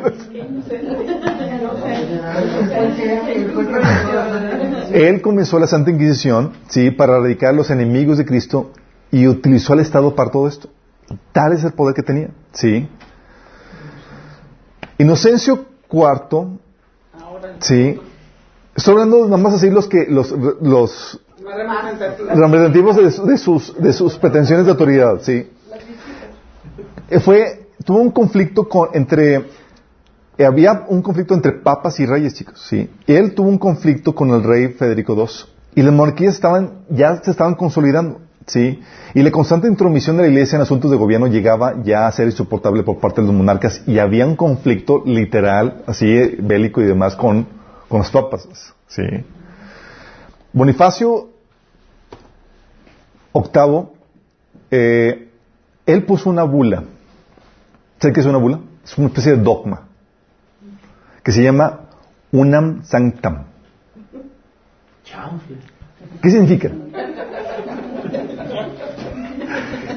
Él 4.91 5.21
comenzó 5.21 5.59
la 5.59 5.67
Santa 5.67 5.91
Inquisición, 5.91 6.53
sí, 6.67 6.91
para 6.91 7.17
erradicar 7.17 7.49
a 7.49 7.53
los 7.53 7.69
enemigos 7.69 8.17
de 8.17 8.25
Cristo 8.25 8.71
y 9.11 9.27
utilizó 9.27 9.73
al 9.73 9.79
Estado 9.79 10.15
para 10.15 10.31
todo 10.31 10.47
esto. 10.47 10.69
Tal 11.31 11.53
es 11.53 11.63
el 11.63 11.73
poder 11.73 11.95
que 11.95 12.03
tenía, 12.03 12.29
sí. 12.51 12.87
Inocencio 14.97 15.65
IV, 15.91 16.59
sí. 17.59 17.99
Estoy 18.75 18.93
hablando 18.93 19.25
nada 19.25 19.37
más 19.37 19.55
así 19.55 19.69
los 19.69 19.87
que 19.87 20.05
los 20.07 20.31
los 20.61 21.19
representativos 22.35 22.95
de, 22.95 23.31
de 23.31 23.37
sus 23.37 23.75
de 23.81 23.93
sus 23.93 24.17
pretensiones 24.17 24.65
de 24.65 24.71
autoridad, 24.71 25.19
sí. 25.21 25.49
Fue 27.21 27.68
tuvo 27.85 27.99
un 27.99 28.11
conflicto 28.11 28.67
con, 28.67 28.89
entre 28.93 29.45
eh, 30.37 30.45
había 30.45 30.85
un 30.87 31.01
conflicto 31.01 31.33
entre 31.33 31.53
papas 31.53 31.99
y 31.99 32.05
reyes, 32.05 32.33
chicos, 32.33 32.61
sí. 32.67 32.89
Él 33.07 33.33
tuvo 33.33 33.49
un 33.49 33.57
conflicto 33.57 34.13
con 34.15 34.29
el 34.31 34.43
rey 34.43 34.69
Federico 34.69 35.15
II 35.15 35.25
y 35.75 35.81
las 35.81 35.93
monarquías 35.93 36.35
estaban 36.35 36.85
ya 36.89 37.21
se 37.21 37.31
estaban 37.31 37.55
consolidando, 37.55 38.21
sí. 38.45 38.79
Y 39.13 39.21
la 39.21 39.31
constante 39.31 39.67
intromisión 39.67 40.17
de 40.17 40.23
la 40.23 40.29
Iglesia 40.29 40.55
en 40.55 40.61
asuntos 40.61 40.91
de 40.91 40.97
gobierno 40.97 41.27
llegaba 41.27 41.81
ya 41.83 42.07
a 42.07 42.11
ser 42.11 42.27
insoportable 42.27 42.83
por 42.83 42.99
parte 42.99 43.21
de 43.21 43.27
los 43.27 43.35
monarcas 43.35 43.81
y 43.85 43.99
había 43.99 44.25
un 44.25 44.35
conflicto 44.35 45.03
literal, 45.05 45.83
así 45.87 46.37
bélico 46.39 46.81
y 46.81 46.85
demás 46.85 47.15
con 47.15 47.59
con 47.89 47.99
los 47.99 48.11
papas, 48.11 48.47
sí. 48.87 49.03
Bonifacio 50.53 51.29
octavo, 53.31 53.93
eh, 54.71 55.29
él 55.85 56.05
puso 56.05 56.29
una 56.29 56.43
bula. 56.43 56.83
¿Sabe 57.99 58.13
qué 58.13 58.21
es 58.21 58.25
una 58.25 58.37
bula? 58.37 58.59
Es 58.83 58.97
una 58.97 59.07
especie 59.07 59.35
de 59.35 59.43
dogma 59.43 59.87
que 61.23 61.31
se 61.31 61.43
llama 61.43 61.81
unam 62.31 62.83
sanctam. 62.83 63.45
¿Qué 66.21 66.31
significa? 66.31 66.71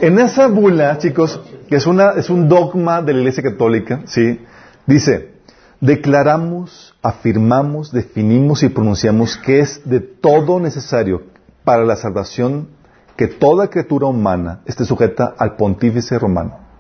En 0.00 0.18
esa 0.18 0.48
bula, 0.48 0.98
chicos, 0.98 1.40
que 1.68 1.76
es, 1.76 1.86
una, 1.86 2.12
es 2.12 2.28
un 2.28 2.48
dogma 2.48 3.02
de 3.02 3.12
la 3.12 3.20
Iglesia 3.20 3.42
Católica, 3.44 4.00
¿sí? 4.06 4.40
Dice, 4.84 5.34
declaramos, 5.80 6.94
afirmamos, 7.02 7.92
definimos 7.92 8.64
y 8.64 8.68
pronunciamos 8.68 9.36
que 9.36 9.60
es 9.60 9.88
de 9.88 10.00
todo 10.00 10.58
necesario 10.58 11.22
para 11.62 11.84
la 11.84 11.94
salvación 11.94 12.68
que 13.16 13.28
toda 13.28 13.70
criatura 13.70 14.08
humana 14.08 14.60
esté 14.64 14.84
sujeta 14.84 15.34
al 15.38 15.54
pontífice 15.54 16.18
romano. 16.18 16.71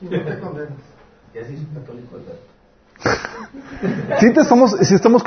Si 0.00 0.06
no 0.06 0.10
te 0.24 0.38
condenas. 0.40 0.72
Católico 4.08 4.40
estamos, 4.40 4.76
sí 4.82 4.94
estamos 4.94 5.22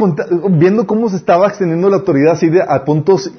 viendo 0.51 0.86
cómo 0.86 1.09
se 1.09 1.15
estaba 1.15 1.47
extendiendo 1.47 1.89
la 1.89 1.97
autoridad 1.97 2.34
así 2.34 2.49
de, 2.49 2.61
a 2.61 2.84
puntos 2.86 3.32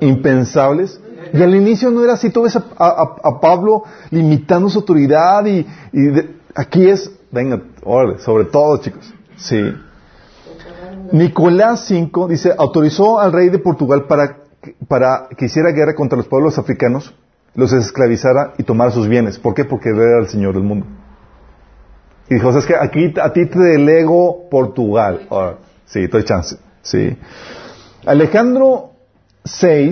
impensables. 0.00 1.00
Y 1.32 1.42
al 1.42 1.54
inicio 1.54 1.90
no 1.90 2.02
era 2.04 2.14
así, 2.14 2.30
tú 2.30 2.42
ves 2.42 2.56
a, 2.56 2.64
a- 2.78 3.16
a 3.22 3.40
Pablo 3.40 3.82
limitando 4.10 4.68
su 4.70 4.78
autoridad 4.78 5.44
y, 5.46 5.66
y 5.92 6.02
de- 6.06 6.36
aquí 6.54 6.88
es, 6.88 7.10
venga, 7.30 7.60
órale, 7.84 8.18
sobre 8.20 8.44
todo 8.44 8.78
chicos. 8.78 9.12
Sí. 9.36 9.60
Nicolás 11.12 11.90
V 11.90 12.10
dice, 12.28 12.54
autorizó 12.56 13.18
al 13.18 13.32
rey 13.32 13.48
de 13.50 13.58
Portugal 13.58 14.04
para, 14.06 14.38
para 14.88 15.28
que 15.36 15.46
hiciera 15.46 15.70
guerra 15.72 15.94
contra 15.94 16.16
los 16.16 16.26
pueblos 16.28 16.58
africanos, 16.58 17.14
los 17.58 17.72
esclavizara 17.72 18.54
y 18.56 18.62
tomara 18.62 18.92
sus 18.92 19.08
bienes. 19.08 19.36
¿Por 19.36 19.52
qué? 19.52 19.64
Porque 19.64 19.88
era 19.88 20.20
el 20.20 20.28
Señor 20.28 20.54
del 20.54 20.62
mundo. 20.62 20.86
Y 22.30 22.34
dijo, 22.34 22.52
¿sabes 22.52 22.66
qué? 22.66 22.76
Aquí 22.80 23.12
a 23.20 23.32
ti 23.32 23.46
te 23.46 23.58
delego 23.58 24.48
Portugal. 24.48 25.26
Ahora, 25.28 25.56
sí, 25.84 26.06
doy 26.06 26.22
chance. 26.22 26.56
Sí. 26.82 27.18
Alejandro 28.06 28.92
VI, 29.60 29.90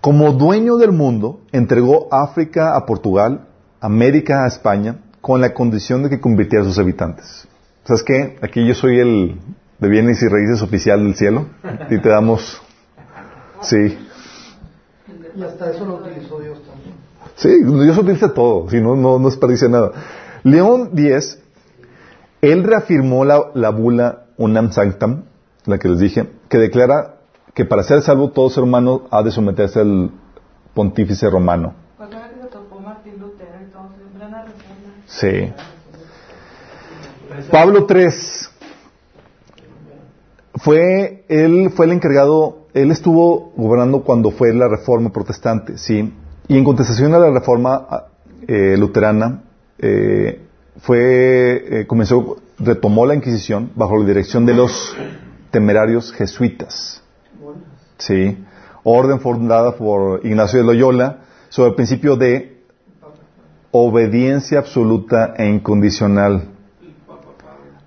como 0.00 0.32
dueño 0.32 0.78
del 0.78 0.92
mundo, 0.92 1.42
entregó 1.52 2.08
África 2.10 2.74
a 2.74 2.86
Portugal, 2.86 3.46
América 3.78 4.44
a 4.44 4.48
España, 4.48 5.00
con 5.20 5.42
la 5.42 5.52
condición 5.52 6.02
de 6.02 6.08
que 6.08 6.18
convirtiera 6.18 6.64
a 6.64 6.66
sus 6.66 6.78
habitantes. 6.78 7.46
¿Sabes 7.84 8.02
qué? 8.02 8.38
Aquí 8.40 8.66
yo 8.66 8.72
soy 8.74 8.98
el 8.98 9.38
de 9.78 9.88
bienes 9.90 10.22
y 10.22 10.28
raíces 10.28 10.62
oficial 10.62 11.04
del 11.04 11.14
cielo 11.14 11.44
y 11.90 12.00
te 12.00 12.08
damos... 12.08 12.62
Sí. 13.60 13.98
Y 15.36 15.42
hasta 15.42 15.70
eso 15.70 15.84
lo 15.84 15.96
utilizó 15.96 16.38
Dios 16.40 16.58
también. 16.62 16.94
Sí, 17.36 17.62
Dios 17.62 17.98
utiliza 17.98 18.32
todo, 18.32 18.68
si 18.68 18.80
no, 18.80 18.96
no, 18.96 19.18
no 19.18 19.26
desperdicia 19.26 19.68
nada. 19.68 19.92
León 20.42 20.90
X, 20.96 21.38
él 22.40 22.64
reafirmó 22.64 23.24
la, 23.24 23.50
la 23.54 23.70
bula 23.70 24.26
Unam 24.36 24.72
Sanctam, 24.72 25.24
la 25.66 25.78
que 25.78 25.88
les 25.88 25.98
dije, 25.98 26.30
que 26.48 26.58
declara 26.58 27.16
que 27.54 27.64
para 27.64 27.82
ser 27.82 28.02
salvo 28.02 28.30
todo 28.30 28.48
ser 28.48 28.62
humano 28.62 29.02
ha 29.10 29.22
de 29.22 29.30
someterse 29.30 29.80
al 29.80 30.10
pontífice 30.74 31.28
romano. 31.28 31.74
Ahora 31.98 32.30
que 32.34 32.40
se 32.40 32.48
topó 32.48 32.80
Martín 32.80 33.18
Lutero, 33.18 33.58
entonces, 33.60 34.00
en 34.00 34.18
plena 34.18 34.44
reforma. 34.44 34.94
Sí. 35.06 35.52
Pablo 37.50 37.86
III 37.88 38.08
fue, 40.56 41.24
él 41.28 41.70
fue 41.74 41.86
el 41.86 41.92
encargado, 41.92 42.59
él 42.74 42.90
estuvo 42.90 43.52
gobernando 43.56 44.02
cuando 44.02 44.30
fue 44.30 44.52
la 44.54 44.68
reforma 44.68 45.10
protestante, 45.12 45.78
sí, 45.78 46.12
y 46.48 46.58
en 46.58 46.64
contestación 46.64 47.14
a 47.14 47.18
la 47.18 47.30
reforma 47.30 47.86
eh, 48.46 48.76
luterana, 48.78 49.42
eh, 49.78 50.40
fue, 50.78 51.80
eh, 51.80 51.86
comenzó, 51.86 52.38
retomó 52.58 53.06
la 53.06 53.14
Inquisición 53.14 53.70
bajo 53.74 53.96
la 53.98 54.06
dirección 54.06 54.46
de 54.46 54.54
los 54.54 54.96
temerarios 55.50 56.12
jesuitas, 56.12 57.02
sí, 57.98 58.44
orden 58.82 59.20
fundada 59.20 59.76
por 59.76 60.24
Ignacio 60.24 60.60
de 60.60 60.64
Loyola 60.64 61.18
sobre 61.48 61.70
el 61.70 61.74
principio 61.74 62.16
de 62.16 62.60
obediencia 63.72 64.58
absoluta 64.58 65.34
e 65.36 65.48
incondicional 65.48 66.48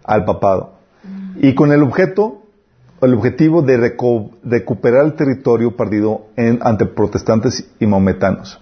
al 0.04 0.26
papado. 0.26 0.74
Y 1.38 1.56
con 1.56 1.72
el 1.72 1.82
objeto, 1.84 2.43
el 3.06 3.14
objetivo 3.14 3.62
de 3.62 3.78
recuperar 4.44 5.06
el 5.06 5.14
territorio 5.16 5.76
perdido 5.76 6.28
en- 6.36 6.60
ante 6.62 6.86
protestantes 6.86 7.70
y 7.80 7.86
maometanos. 7.88 8.60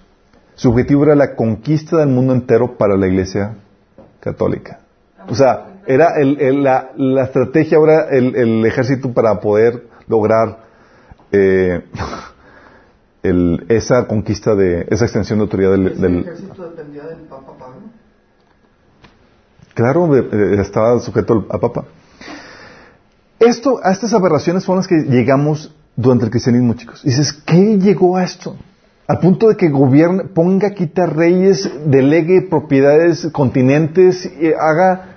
Su 0.56 0.70
objetivo 0.70 1.04
era 1.04 1.16
la 1.16 1.36
conquista 1.36 1.98
del 1.98 2.10
mundo 2.10 2.34
entero 2.34 2.78
para 2.78 2.96
la 2.98 3.08
Iglesia 3.08 3.56
católica. 4.20 4.80
O 5.28 5.36
sea, 5.36 5.68
era 5.88 6.16
el- 6.20 6.40
el- 6.40 6.64
la, 6.64 6.92
la 6.96 7.24
estrategia, 7.24 7.78
ahora 7.78 8.08
el, 8.10 8.36
el 8.36 8.66
ejército 8.66 9.12
para 9.14 9.40
poder 9.40 9.88
lograr 10.08 10.60
eh, 11.32 11.82
el- 13.24 13.66
esa 13.70 14.06
conquista 14.08 14.56
de, 14.56 14.86
esa 14.90 15.06
extensión 15.06 15.40
de 15.40 15.44
autoridad 15.44 15.72
del, 15.72 16.00
del- 16.00 16.20
ejército 16.20 16.64
dependía 16.70 17.04
del 17.06 17.20
Papa 17.22 17.54
Pablo. 17.58 17.82
Claro, 19.74 20.16
eh, 20.18 20.28
eh, 20.32 20.62
estaba 20.62 21.00
sujeto 21.00 21.46
al 21.50 21.60
Papa. 21.60 21.86
Esto, 23.42 23.80
a 23.84 23.92
estas 23.92 24.14
aberraciones 24.14 24.64
son 24.64 24.78
las 24.78 24.88
que 24.88 24.96
llegamos 25.10 25.74
durante 25.96 26.26
el 26.26 26.32
cristianismo, 26.32 26.76
chicos. 26.76 27.02
Dices, 27.04 27.34
¿qué 27.34 27.78
llegó 27.80 28.16
a 28.18 28.24
esto? 28.24 28.56
Al 29.08 29.20
punto 29.20 29.50
de 29.50 29.58
que 29.58 29.68
gobierne, 29.70 30.26
ponga, 30.26 30.70
quita 30.72 31.06
reyes, 31.08 31.70
delegue 31.86 32.44
propiedades, 32.44 33.28
continentes, 33.34 34.26
y 34.40 34.54
haga 34.54 35.08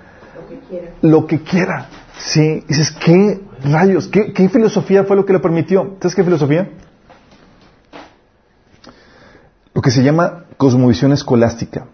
Lo 1.01 1.27
que 1.27 1.41
quiera. 1.41 1.87
Sí, 2.17 2.63
dices, 2.67 2.91
¿qué 2.91 3.41
rayos? 3.63 4.07
¿Qué, 4.07 4.33
qué 4.33 4.49
filosofía 4.49 5.03
fue 5.03 5.15
lo 5.15 5.25
que 5.25 5.33
le 5.33 5.39
permitió? 5.39 5.95
¿Sabes 6.01 6.15
qué 6.15 6.23
filosofía? 6.23 6.69
Lo 9.73 9.81
que 9.81 9.91
se 9.91 10.01
llama 10.03 10.45
cosmovisión 10.57 11.11
escolástica. 11.13 11.85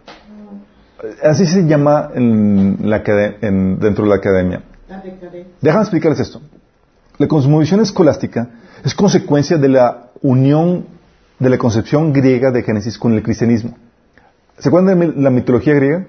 Así 1.23 1.45
se 1.45 1.65
llama 1.65 2.11
en 2.15 2.77
la 2.83 3.03
en- 3.41 3.79
dentro 3.79 4.03
de 4.05 4.09
la 4.11 4.15
academia. 4.15 4.61
Déjame 5.61 5.81
explicarles 5.83 6.19
esto. 6.19 6.41
La 7.17 7.27
cosmovisión 7.27 7.79
escolástica 7.81 8.49
es 8.83 8.93
consecuencia 8.95 9.57
de 9.57 9.69
la 9.69 10.07
unión 10.21 10.85
de 11.39 11.49
la 11.49 11.57
concepción 11.57 12.11
griega 12.13 12.51
de 12.51 12.63
Génesis 12.63 12.97
con 12.97 13.13
el 13.13 13.23
cristianismo. 13.23 13.75
¿Se 14.59 14.69
acuerdan 14.69 14.99
de 14.99 15.21
la 15.21 15.29
mitología 15.29 15.73
griega? 15.73 16.05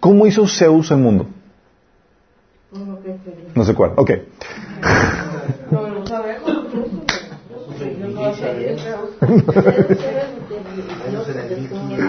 ¿Cómo 0.00 0.26
hizo 0.26 0.46
Zeus 0.46 0.90
el 0.90 0.98
mundo? 0.98 1.26
No. 2.72 3.62
Ok. 3.96 4.10
Sé. 8.34 8.50
El 8.50 8.76
1514. 11.60 12.04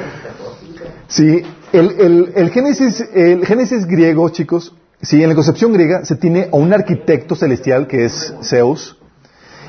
Sí, 1.08 1.42
el, 1.74 1.92
el- 2.00 2.32
el 2.36 2.50
Génesis, 2.50 3.02
el 3.14 3.46
Génesis 3.46 3.86
griego, 3.86 4.30
chicos, 4.30 4.74
sí, 5.06 5.22
en 5.22 5.30
la 5.30 5.36
concepción 5.36 5.74
griega 5.74 6.06
se 6.06 6.16
tiene 6.16 6.50
a 6.52 6.56
un 6.56 6.74
arquitecto 6.74 7.36
celestial 7.36 7.88
que 7.88 8.06
es 8.06 8.34
Zeus 8.42 9.00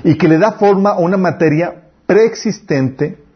y 0.04 0.16
que 0.18 0.28
le 0.28 0.38
da 0.38 0.52
forma 0.52 0.90
a 0.90 0.98
una 0.98 1.16
materia 1.16 1.84
preexistente 2.06 3.26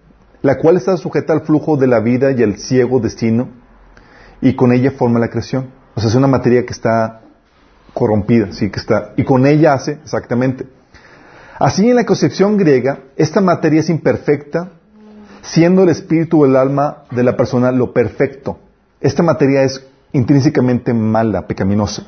la 0.43 0.59
cual 0.59 0.77
está 0.77 0.97
sujeta 0.97 1.33
al 1.33 1.43
flujo 1.43 1.77
de 1.77 1.87
la 1.87 2.01
vida 2.01 2.33
y 2.33 2.43
el 2.43 2.59
ciego 2.59 3.01
destino, 3.01 3.49
y 4.41 4.55
con 4.57 4.73
ella 4.73 4.93
forma 4.93 5.19
la 5.19 5.29
creación. 5.29 5.71
O 5.95 6.01
sea, 6.01 6.09
es 6.09 6.17
una 6.17 6.27
materia 6.27 6.65
que 6.65 6.73
está 6.73 7.21
corrompida, 7.93 8.53
sí, 8.53 8.71
que 8.71 8.81
está, 8.81 9.13
y 9.17 9.25
con 9.25 9.47
ella 9.47 9.75
hace 9.75 9.93
exactamente. 9.93 10.67
Así 11.59 11.91
en 11.91 11.97
la 11.97 12.07
concepción 12.07 12.57
griega, 12.57 13.01
esta 13.17 13.41
materia 13.41 13.81
es 13.81 13.91
imperfecta, 13.91 14.71
siendo 15.43 15.83
el 15.83 15.91
espíritu 15.91 16.43
o 16.43 16.47
el 16.47 16.57
alma 16.57 17.05
de 17.11 17.23
la 17.23 17.37
persona 17.37 17.71
lo 17.71 17.93
perfecto. 17.93 18.59
Esta 19.01 19.23
materia 19.23 19.63
es 19.63 19.87
intrínsecamente 20.13 20.93
mala, 20.93 21.47
pecaminosa, 21.47 22.05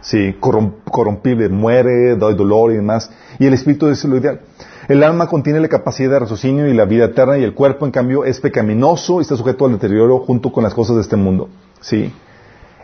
sí, 0.00 0.36
corrom- 0.40 0.74
corrompible, 0.84 1.48
muere, 1.48 2.16
da 2.16 2.32
dolor 2.32 2.72
y 2.72 2.76
demás, 2.76 3.10
y 3.38 3.46
el 3.46 3.54
espíritu 3.54 3.88
es 3.88 4.04
lo 4.04 4.16
ideal. 4.16 4.40
El 4.88 5.02
alma 5.02 5.26
contiene 5.26 5.58
la 5.58 5.68
capacidad 5.68 6.10
de 6.10 6.18
raciocinio 6.20 6.68
y 6.68 6.74
la 6.74 6.84
vida 6.84 7.06
eterna, 7.06 7.38
y 7.38 7.42
el 7.44 7.54
cuerpo, 7.54 7.86
en 7.86 7.92
cambio, 7.92 8.24
es 8.24 8.40
pecaminoso 8.40 9.18
y 9.18 9.22
está 9.22 9.36
sujeto 9.36 9.66
al 9.66 9.72
deterioro 9.72 10.20
junto 10.20 10.52
con 10.52 10.62
las 10.62 10.74
cosas 10.74 10.96
de 10.96 11.02
este 11.02 11.16
mundo. 11.16 11.48
¿sí? 11.80 12.12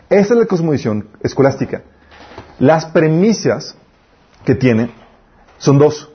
Esa 0.09 0.33
es 0.33 0.39
la 0.39 0.45
cosmovisión 0.45 1.07
escolástica. 1.21 1.83
Las 2.59 2.85
premisas 2.85 3.75
que 4.43 4.53
tiene 4.53 4.91
son 5.57 5.77
dos. 5.77 6.09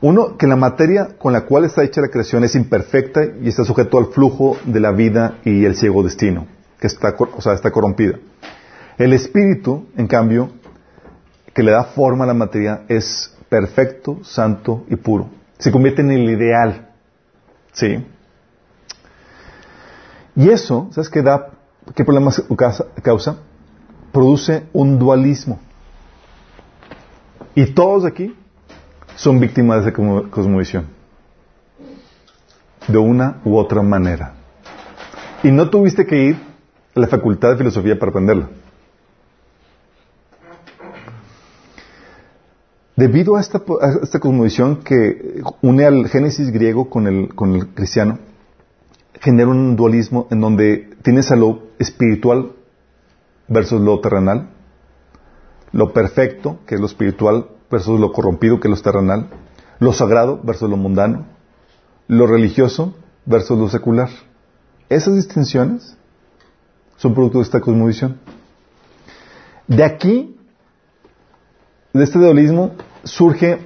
Uno, 0.00 0.36
que 0.36 0.46
la 0.46 0.56
materia 0.56 1.16
con 1.18 1.32
la 1.32 1.42
cual 1.42 1.64
está 1.64 1.84
hecha 1.84 2.00
la 2.00 2.08
creación 2.08 2.42
es 2.42 2.54
imperfecta 2.54 3.20
y 3.40 3.48
está 3.48 3.64
sujeto 3.64 3.98
al 3.98 4.06
flujo 4.06 4.56
de 4.64 4.80
la 4.80 4.90
vida 4.92 5.38
y 5.44 5.64
el 5.66 5.76
ciego 5.76 6.02
destino, 6.02 6.46
que 6.80 6.86
está, 6.86 7.14
o 7.18 7.40
sea, 7.40 7.52
está 7.52 7.70
corrompida. 7.70 8.18
El 8.98 9.12
espíritu, 9.12 9.86
en 9.96 10.06
cambio, 10.06 10.50
que 11.54 11.62
le 11.62 11.72
da 11.72 11.84
forma 11.84 12.24
a 12.24 12.26
la 12.26 12.34
materia 12.34 12.82
es 12.88 13.36
perfecto, 13.48 14.18
santo 14.22 14.84
y 14.88 14.96
puro. 14.96 15.28
Se 15.58 15.70
convierte 15.70 16.02
en 16.02 16.10
el 16.10 16.28
ideal. 16.30 16.88
¿Sí? 17.72 18.04
Y 20.36 20.48
eso, 20.48 20.88
¿sabes 20.92 21.08
qué 21.08 21.22
da? 21.22 21.50
¿Qué 21.94 22.04
problemas 22.04 22.42
causa? 23.02 23.36
Produce 24.12 24.64
un 24.72 24.98
dualismo. 24.98 25.60
Y 27.54 27.66
todos 27.66 28.04
aquí 28.04 28.34
son 29.16 29.40
víctimas 29.40 29.82
de 29.84 29.90
esa 29.90 29.96
cosmo- 29.96 30.30
cosmovisión. 30.30 30.86
De 32.86 32.98
una 32.98 33.40
u 33.44 33.56
otra 33.56 33.82
manera. 33.82 34.34
Y 35.42 35.50
no 35.50 35.68
tuviste 35.68 36.06
que 36.06 36.16
ir 36.16 36.49
la 36.94 37.06
facultad 37.06 37.50
de 37.50 37.56
filosofía 37.56 37.98
para 37.98 38.10
aprenderla. 38.10 38.48
Debido 42.96 43.36
a 43.36 43.40
esta, 43.40 43.58
a 43.80 44.02
esta 44.02 44.18
cosmovisión 44.18 44.82
que 44.82 45.42
une 45.62 45.86
al 45.86 46.08
Génesis 46.08 46.50
griego 46.50 46.90
con 46.90 47.06
el, 47.06 47.34
con 47.34 47.54
el 47.54 47.68
cristiano, 47.68 48.18
genera 49.20 49.48
un 49.48 49.76
dualismo 49.76 50.26
en 50.30 50.40
donde 50.40 50.90
tienes 51.02 51.30
a 51.30 51.36
lo 51.36 51.62
espiritual 51.78 52.52
versus 53.48 53.80
lo 53.80 54.00
terrenal, 54.00 54.50
lo 55.72 55.92
perfecto, 55.92 56.58
que 56.66 56.74
es 56.74 56.80
lo 56.80 56.86
espiritual, 56.86 57.48
versus 57.70 57.98
lo 57.98 58.12
corrompido, 58.12 58.60
que 58.60 58.68
es 58.68 58.76
lo 58.76 58.82
terrenal, 58.82 59.30
lo 59.78 59.92
sagrado 59.92 60.40
versus 60.42 60.68
lo 60.68 60.76
mundano, 60.76 61.26
lo 62.06 62.26
religioso 62.26 62.94
versus 63.24 63.58
lo 63.58 63.68
secular. 63.68 64.10
Esas 64.88 65.14
distinciones 65.14 65.96
son 67.00 67.14
producto 67.14 67.38
de 67.38 67.44
esta 67.44 67.60
cosmovisión. 67.60 68.18
De 69.66 69.82
aquí, 69.84 70.36
de 71.94 72.04
este 72.04 72.18
dualismo, 72.18 72.72
surge 73.04 73.58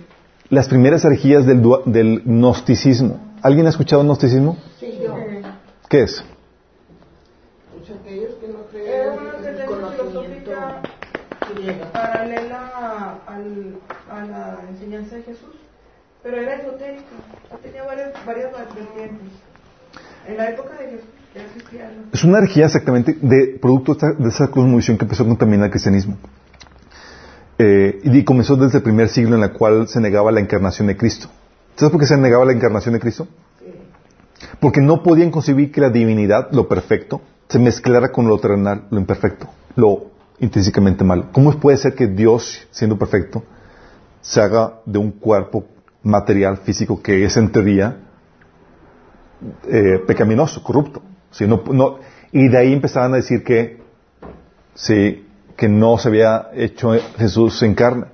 las 0.51 0.69
primeras 0.69 1.05
herejías 1.05 1.45
del, 1.47 1.61
dua- 1.63 1.83
del 1.85 2.23
gnosticismo. 2.25 3.19
¿Alguien 3.43 3.67
ha 3.67 3.71
escuchado 3.71 4.03
gnosticismo? 4.05 4.57
Sí, 4.79 5.01
yo. 5.03 5.17
¿Qué 5.89 6.03
es? 6.05 6.25
Aquellos 8.01 8.35
que 8.37 8.49
no 8.49 8.61
creen 8.71 9.19
una 9.19 9.49
el 9.49 9.67
conocimiento 9.67 10.05
filosófica 10.07 10.83
griego. 11.55 11.85
paralela 11.93 13.19
al- 13.27 13.77
a 14.11 14.25
la 14.25 14.59
enseñanza 14.71 15.17
de 15.17 15.23
Jesús, 15.23 15.55
pero 16.23 16.37
era 16.39 16.55
esotérica, 16.57 17.05
tenía 17.63 17.83
varias, 17.85 18.13
varias 18.25 18.53
vertientes. 18.53 19.29
En 20.27 20.37
la 20.37 20.51
época 20.51 20.75
de 20.79 20.85
Jesús. 20.93 21.09
Es 22.13 22.23
una 22.23 22.39
herejía 22.39 22.67
exactamente 22.67 23.19
de 23.21 23.59
producto 23.61 23.95
de 23.95 24.29
esa 24.29 24.49
cosmovisión 24.49 24.97
que 24.97 25.05
empezó 25.05 25.25
a 25.25 25.27
contaminar 25.27 25.67
el 25.67 25.71
cristianismo. 25.71 26.17
Eh, 27.59 28.01
y 28.05 28.25
comenzó 28.25 28.57
desde 28.57 28.79
el 28.79 28.85
primer 28.85 29.09
siglo 29.09 29.35
en 29.35 29.41
la 29.41 29.53
cual 29.53 29.89
se 29.89 30.01
negaba 30.01 30.31
la 30.31 30.41
encarnación 30.41 30.89
de 30.89 30.97
Cristo. 30.97 31.29
¿Sabes 31.77 31.91
por 31.91 32.01
qué 32.01 32.07
se 32.07 32.17
negaba 32.17 32.45
la 32.45 32.53
encarnación 32.53 32.95
de 32.95 33.01
Cristo? 33.01 33.27
Porque 34.61 34.81
no 34.81 35.03
podían 35.03 35.31
concebir 35.31 35.73
que 35.73 35.81
la 35.81 35.91
divinidad, 35.91 36.51
lo 36.53 36.69
perfecto, 36.69 37.21
se 37.49 37.59
mezclara 37.59 38.13
con 38.13 38.29
lo 38.29 38.39
terrenal, 38.39 38.85
lo 38.91 38.99
imperfecto, 38.99 39.49
lo 39.77 40.11
intrínsecamente 40.39 41.05
malo. 41.05 41.29
¿Cómo 41.33 41.53
puede 41.59 41.77
ser 41.77 41.95
que 41.95 42.07
Dios, 42.07 42.67
siendo 42.71 42.97
perfecto, 42.97 43.43
se 44.21 44.41
haga 44.41 44.81
de 44.87 44.99
un 44.99 45.13
cuerpo 45.13 45.65
material, 46.03 46.59
físico, 46.59 47.03
que 47.03 47.25
es 47.25 47.37
en 47.37 47.51
teoría 47.51 47.99
eh, 49.69 50.01
pecaminoso, 50.07 50.63
corrupto? 50.63 51.03
Y 52.33 52.49
de 52.49 52.59
ahí 52.59 52.73
empezaban 52.73 53.13
a 53.13 53.17
decir 53.17 53.45
que, 53.45 53.79
sí, 54.75 55.27
que 55.57 55.69
no 55.69 55.99
se 55.99 56.09
había 56.09 56.49
hecho 56.55 56.93
Jesús 57.19 57.63
en 57.63 57.75
carne. 57.75 58.07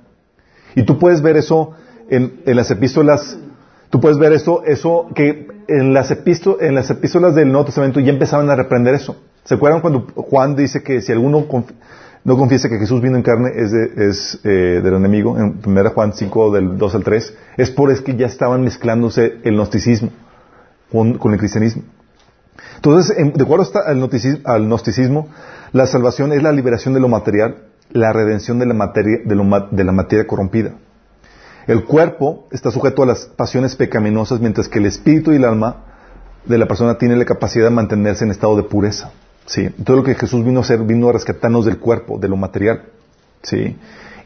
Y 0.75 0.83
tú 0.83 0.99
puedes 0.99 1.21
ver 1.21 1.37
eso 1.37 1.71
en, 2.09 2.41
en 2.45 2.55
las 2.55 2.69
epístolas, 2.71 3.37
tú 3.89 3.99
puedes 3.99 4.17
ver 4.17 4.33
eso, 4.33 4.63
eso 4.65 5.07
que 5.15 5.47
en 5.67 5.93
las, 5.93 6.11
epísto- 6.11 6.57
en 6.61 6.75
las 6.75 6.89
epístolas 6.89 7.35
del 7.35 7.51
Nuevo 7.51 7.65
Testamento 7.65 7.99
ya 7.99 8.11
empezaban 8.11 8.49
a 8.49 8.55
reprender 8.55 8.93
eso. 8.93 9.15
¿Se 9.43 9.55
acuerdan 9.55 9.81
cuando 9.81 10.07
Juan 10.15 10.55
dice 10.55 10.83
que 10.83 11.01
si 11.01 11.11
alguno 11.11 11.45
no 12.23 12.37
confiesa 12.37 12.69
que 12.69 12.77
Jesús 12.77 13.01
vino 13.01 13.17
en 13.17 13.23
carne 13.23 13.49
es, 13.55 13.71
de- 13.71 14.07
es 14.09 14.39
eh, 14.43 14.81
del 14.83 14.93
enemigo? 14.93 15.37
En 15.37 15.59
1 15.65 15.89
Juan 15.91 16.13
5, 16.13 16.51
del 16.51 16.77
2 16.77 16.95
al 16.95 17.03
3. 17.03 17.37
Es 17.57 17.71
por 17.71 17.89
es 17.91 18.01
que 18.01 18.15
ya 18.15 18.27
estaban 18.27 18.61
mezclándose 18.63 19.37
el 19.43 19.55
gnosticismo 19.55 20.11
con 20.91 21.33
el 21.33 21.39
cristianismo. 21.39 21.83
Entonces, 22.83 23.15
en- 23.15 23.33
de 23.33 23.43
acuerdo 23.43 23.69
al, 23.85 24.65
gnosticismo, 24.65 25.27
la 25.71 25.85
salvación 25.85 26.33
es 26.33 26.41
la 26.41 26.51
liberación 26.51 26.95
de 26.95 26.99
lo 26.99 27.07
material, 27.07 27.57
la 27.91 28.11
redención 28.11 28.57
de 28.57 28.65
la 28.65 28.73
materia, 28.73 29.19
de, 29.23 29.35
lo 29.35 29.43
de 29.69 29.83
la 29.83 29.91
materia 29.91 30.25
corrompida. 30.25 30.73
El 31.67 31.85
cuerpo 31.85 32.47
está 32.51 32.71
sujeto 32.71 33.03
a 33.03 33.05
las 33.05 33.25
pasiones 33.27 33.75
pecaminosas, 33.75 34.39
mientras 34.39 34.67
que 34.67 34.79
el 34.79 34.87
espíritu 34.87 35.31
y 35.31 35.35
el 35.35 35.45
alma 35.45 35.83
de 36.45 36.57
la 36.57 36.67
persona 36.67 36.97
tiene 36.97 37.15
la 37.15 37.25
capacidad 37.25 37.65
de 37.65 37.69
mantenerse 37.69 38.25
en 38.25 38.31
estado 38.31 38.55
de 38.57 38.63
pureza. 38.63 39.11
Sí. 39.45 39.69
Todo 39.83 39.97
lo 39.97 40.03
que 40.03 40.15
Jesús 40.15 40.43
vino 40.43 40.59
a 40.59 40.63
hacer, 40.63 40.79
vino 40.79 41.07
a 41.09 41.13
rescatarnos 41.13 41.65
del 41.67 41.77
cuerpo, 41.77 42.17
de 42.17 42.29
lo 42.29 42.35
material. 42.35 42.85
Sí. 43.43 43.77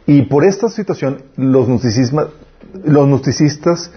Y 0.07 0.21
por 0.23 0.45
esta 0.45 0.69
situación, 0.69 1.23
los 1.35 1.67
gnosticismas, 1.67 2.27
los 2.83 3.07
gnosticistas 3.07 3.91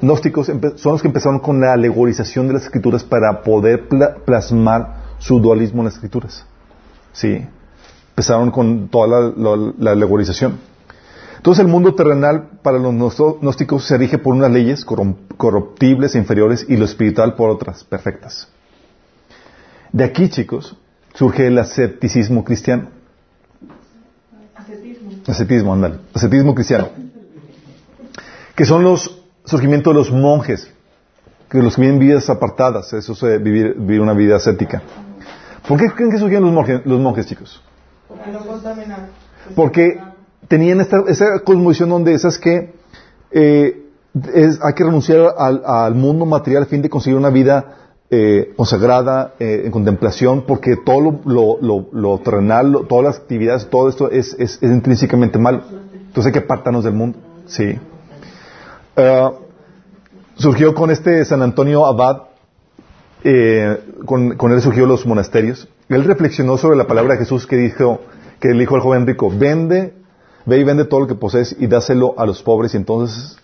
gnósticos 0.00 0.46
son 0.76 0.92
los 0.92 1.02
que 1.02 1.08
empezaron 1.08 1.38
con 1.40 1.60
la 1.60 1.72
alegorización 1.72 2.46
de 2.48 2.54
las 2.54 2.64
escrituras 2.64 3.04
para 3.04 3.42
poder 3.42 3.88
pla- 3.88 4.16
plasmar 4.24 4.96
su 5.18 5.38
dualismo 5.40 5.80
en 5.82 5.86
las 5.86 5.94
escrituras. 5.94 6.44
Sí. 7.12 7.46
Empezaron 8.10 8.50
con 8.50 8.88
toda 8.88 9.06
la, 9.06 9.32
la- 9.36 9.72
la 9.78 9.90
alegorización. 9.92 10.58
Entonces 11.36 11.64
el 11.64 11.70
mundo 11.70 11.94
terrenal 11.94 12.50
para 12.62 12.78
los 12.78 12.92
gnósticos 13.40 13.86
se 13.86 13.96
rige 13.96 14.18
por 14.18 14.34
unas 14.34 14.50
leyes 14.50 14.84
corruptibles 14.84 16.14
e 16.14 16.18
inferiores 16.18 16.66
y 16.68 16.76
lo 16.76 16.84
espiritual 16.84 17.34
por 17.34 17.48
otras 17.48 17.82
perfectas. 17.84 18.48
De 19.92 20.04
aquí, 20.04 20.28
chicos, 20.28 20.76
surge 21.14 21.46
el 21.46 21.58
asceticismo 21.58 22.44
cristiano. 22.44 22.88
Ascetismo. 24.54 25.10
Ascetismo, 25.26 25.72
ándale. 25.72 25.96
Ascetismo 26.14 26.54
cristiano. 26.54 26.88
Que 28.60 28.66
son 28.66 28.84
los 28.84 29.22
surgimientos 29.46 29.90
de 29.94 29.98
los 30.00 30.12
monjes, 30.12 30.70
que 31.48 31.62
los 31.62 31.76
que 31.76 31.80
viven 31.80 31.98
vidas 31.98 32.28
apartadas, 32.28 32.92
eso 32.92 33.12
es 33.14 33.22
eh, 33.22 33.38
vivir, 33.38 33.74
vivir 33.78 34.02
una 34.02 34.12
vida 34.12 34.36
ascética. 34.36 34.82
¿Por 35.66 35.80
qué 35.80 35.86
creen 35.92 36.10
que 36.10 36.18
surgieron 36.18 36.44
los 36.44 36.52
monjes, 36.52 36.82
los 36.84 37.00
monjes 37.00 37.24
chicos? 37.24 37.62
No. 39.48 39.54
Porque 39.56 39.98
tenían 40.46 40.78
esta, 40.82 40.98
esa 41.08 41.38
cosmovisión 41.42 41.88
donde, 41.88 42.18
¿sabes 42.18 42.38
qué? 42.38 42.74
Eh, 43.30 43.86
es- 44.34 44.58
hay 44.62 44.74
que 44.74 44.84
renunciar 44.84 45.32
al, 45.38 45.62
al 45.64 45.94
mundo 45.94 46.26
material 46.26 46.64
a 46.64 46.66
fin 46.66 46.82
de 46.82 46.90
conseguir 46.90 47.16
una 47.16 47.30
vida 47.30 47.76
eh, 48.10 48.52
consagrada, 48.58 49.32
eh, 49.38 49.62
en 49.64 49.70
contemplación, 49.72 50.44
porque 50.46 50.76
todo 50.84 51.00
lo, 51.00 51.20
lo, 51.24 51.58
lo- 51.62 51.88
lo 51.94 52.18
terrenal, 52.18 52.72
lo- 52.72 52.80
todas 52.82 53.04
las 53.06 53.16
actividades, 53.20 53.70
todo 53.70 53.88
esto 53.88 54.10
es, 54.10 54.36
es- 54.38 54.58
es 54.62 54.70
intrínsecamente 54.70 55.38
malo. 55.38 55.62
Entonces 56.08 56.26
hay 56.26 56.32
que 56.32 56.44
apartarnos 56.44 56.84
del 56.84 56.92
mundo. 56.92 57.16
Sí. 57.46 57.78
Ah, 59.02 59.32
surgió 60.36 60.74
con 60.74 60.90
este 60.90 61.24
San 61.24 61.42
Antonio 61.42 61.86
Abad, 61.86 62.22
eh, 63.24 63.78
con, 64.04 64.52
él 64.52 64.60
surgió 64.60 64.86
los 64.86 65.06
monasterios. 65.06 65.68
Él 65.88 66.04
reflexionó 66.04 66.56
sobre 66.56 66.76
la 66.76 66.86
palabra 66.86 67.14
de 67.14 67.20
Jesús 67.20 67.46
que 67.46 67.56
dijo, 67.56 68.00
que 68.40 68.48
le 68.48 68.60
dijo 68.60 68.74
al 68.74 68.80
joven 68.82 69.06
rico, 69.06 69.30
vende, 69.34 69.94
ve 70.46 70.58
y 70.58 70.64
vende 70.64 70.84
todo 70.84 71.00
lo 71.00 71.06
que 71.06 71.14
posees 71.14 71.56
y 71.58 71.66
dáselo 71.66 72.14
a 72.18 72.26
los 72.26 72.42
pobres. 72.42 72.74
Y 72.74 72.76
entonces, 72.76 73.38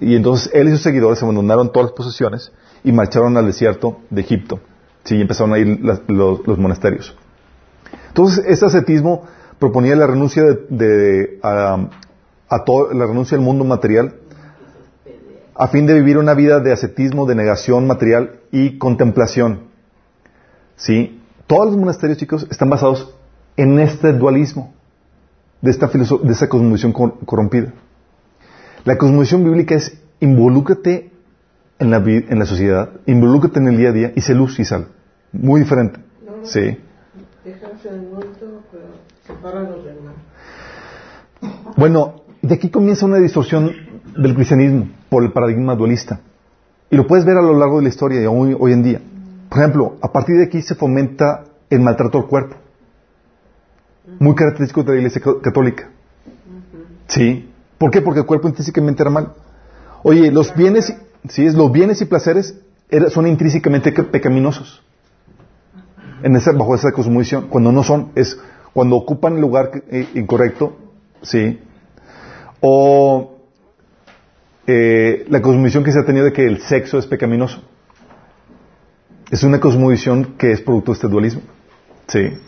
y 0.00 0.16
entonces 0.16 0.50
él 0.54 0.68
y 0.68 0.70
sus 0.72 0.82
seguidores 0.82 1.22
abandonaron 1.22 1.70
todas 1.72 1.90
las 1.90 1.96
posesiones 1.96 2.52
y 2.84 2.92
marcharon 2.92 3.36
al 3.36 3.46
desierto 3.46 3.98
de 4.10 4.20
Egipto. 4.22 4.60
Sí, 5.04 5.16
y 5.16 5.20
empezaron 5.20 5.52
a 5.54 5.58
los 6.08 6.58
monasterios. 6.58 7.14
Entonces, 8.08 8.44
este 8.46 8.66
ascetismo 8.66 9.24
proponía 9.58 9.96
la 9.96 10.06
renuncia 10.06 10.42
de, 10.44 10.58
de- 10.70 11.38
a, 11.42 11.88
a 12.48 12.64
todo, 12.64 12.92
la 12.92 13.06
renuncia 13.06 13.36
al 13.36 13.42
mundo 13.44 13.64
material 13.64 14.14
a 15.62 15.68
fin 15.68 15.86
de 15.86 15.94
vivir 15.94 16.18
una 16.18 16.34
vida 16.34 16.58
de 16.58 16.72
ascetismo, 16.72 17.24
de 17.24 17.36
negación 17.36 17.86
material 17.86 18.40
y 18.50 18.78
contemplación. 18.78 19.50
¿Sí? 20.76 21.20
Todos 21.46 21.66
los 21.66 21.76
monasterios, 21.76 22.18
chicos, 22.18 22.46
están 22.50 22.68
basados 22.68 23.14
en 23.56 23.78
este 23.78 24.12
dualismo, 24.12 24.74
de 25.60 25.70
esta, 25.70 25.86
de 25.86 26.32
esta 26.32 26.48
cosmovisión 26.48 26.92
cor- 26.92 27.16
corrompida. 27.24 27.72
La 28.84 28.98
cosmovisión 28.98 29.44
bíblica 29.44 29.76
es 29.76 29.96
involúcrate 30.18 31.12
en 31.78 31.90
la, 31.92 31.98
en 31.98 32.38
la 32.38 32.46
sociedad, 32.46 32.90
involúcrate 33.06 33.60
en 33.60 33.68
el 33.68 33.76
día 33.76 33.90
a 33.90 33.92
día 33.92 34.12
y 34.16 34.20
sé 34.20 34.34
luz 34.34 34.58
y 34.58 34.64
sal. 34.64 34.88
Muy 35.32 35.60
diferente. 35.60 36.00
Sí. 36.42 36.76
Déjense 37.44 37.88
el 37.88 38.02
muerto, 38.02 38.62
pero 39.42 39.60
los 39.60 39.84
demás. 39.84 40.14
Bueno, 41.76 42.22
de 42.40 42.54
aquí 42.54 42.68
comienza 42.68 43.06
una 43.06 43.18
distorsión 43.18 43.91
del 44.16 44.34
cristianismo 44.34 44.88
por 45.08 45.22
el 45.24 45.32
paradigma 45.32 45.74
dualista. 45.74 46.20
Y 46.90 46.96
lo 46.96 47.06
puedes 47.06 47.24
ver 47.24 47.36
a 47.36 47.42
lo 47.42 47.58
largo 47.58 47.76
de 47.78 47.84
la 47.84 47.88
historia 47.88 48.20
y 48.22 48.26
hoy, 48.26 48.72
en 48.72 48.82
día. 48.82 49.00
Por 49.48 49.58
ejemplo, 49.58 49.96
a 50.02 50.12
partir 50.12 50.36
de 50.36 50.44
aquí 50.44 50.62
se 50.62 50.74
fomenta 50.74 51.44
el 51.70 51.80
maltrato 51.80 52.18
al 52.18 52.26
cuerpo. 52.26 52.56
Muy 54.18 54.34
característico 54.34 54.82
de 54.82 54.92
la 54.92 54.96
iglesia 54.98 55.20
ca- 55.22 55.40
católica. 55.40 55.90
Sí. 57.08 57.48
¿Por 57.78 57.90
qué? 57.90 58.00
Porque 58.02 58.20
el 58.20 58.26
cuerpo 58.26 58.48
intrínsecamente 58.48 59.02
era 59.02 59.10
mal. 59.10 59.32
Oye, 60.02 60.30
los 60.30 60.54
bienes, 60.54 60.94
sí, 61.28 61.48
los 61.50 61.72
bienes 61.72 62.00
y 62.00 62.04
placeres 62.04 62.58
son 63.10 63.26
intrínsecamente 63.26 63.92
pecaminosos. 63.92 64.82
En 66.22 66.36
esa, 66.36 66.52
bajo 66.52 66.74
esa 66.74 66.92
cosmovisión. 66.92 67.48
Cuando 67.48 67.72
no 67.72 67.82
son, 67.82 68.10
es 68.14 68.38
cuando 68.72 68.96
ocupan 68.96 69.40
lugar 69.40 69.70
eh, 69.90 70.08
incorrecto, 70.14 70.76
sí. 71.22 71.58
O 72.60 73.31
eh, 74.66 75.26
la 75.28 75.42
cosmovisión 75.42 75.82
que 75.82 75.92
se 75.92 75.98
ha 75.98 76.04
tenido 76.04 76.24
de 76.24 76.32
que 76.32 76.46
el 76.46 76.60
sexo 76.60 76.98
es 76.98 77.06
pecaminoso. 77.06 77.62
Es 79.30 79.42
una 79.42 79.60
cosmovisión 79.60 80.34
que 80.36 80.52
es 80.52 80.60
producto 80.60 80.92
de 80.92 80.96
este 80.96 81.08
dualismo. 81.08 81.42
Sí. 82.06 82.38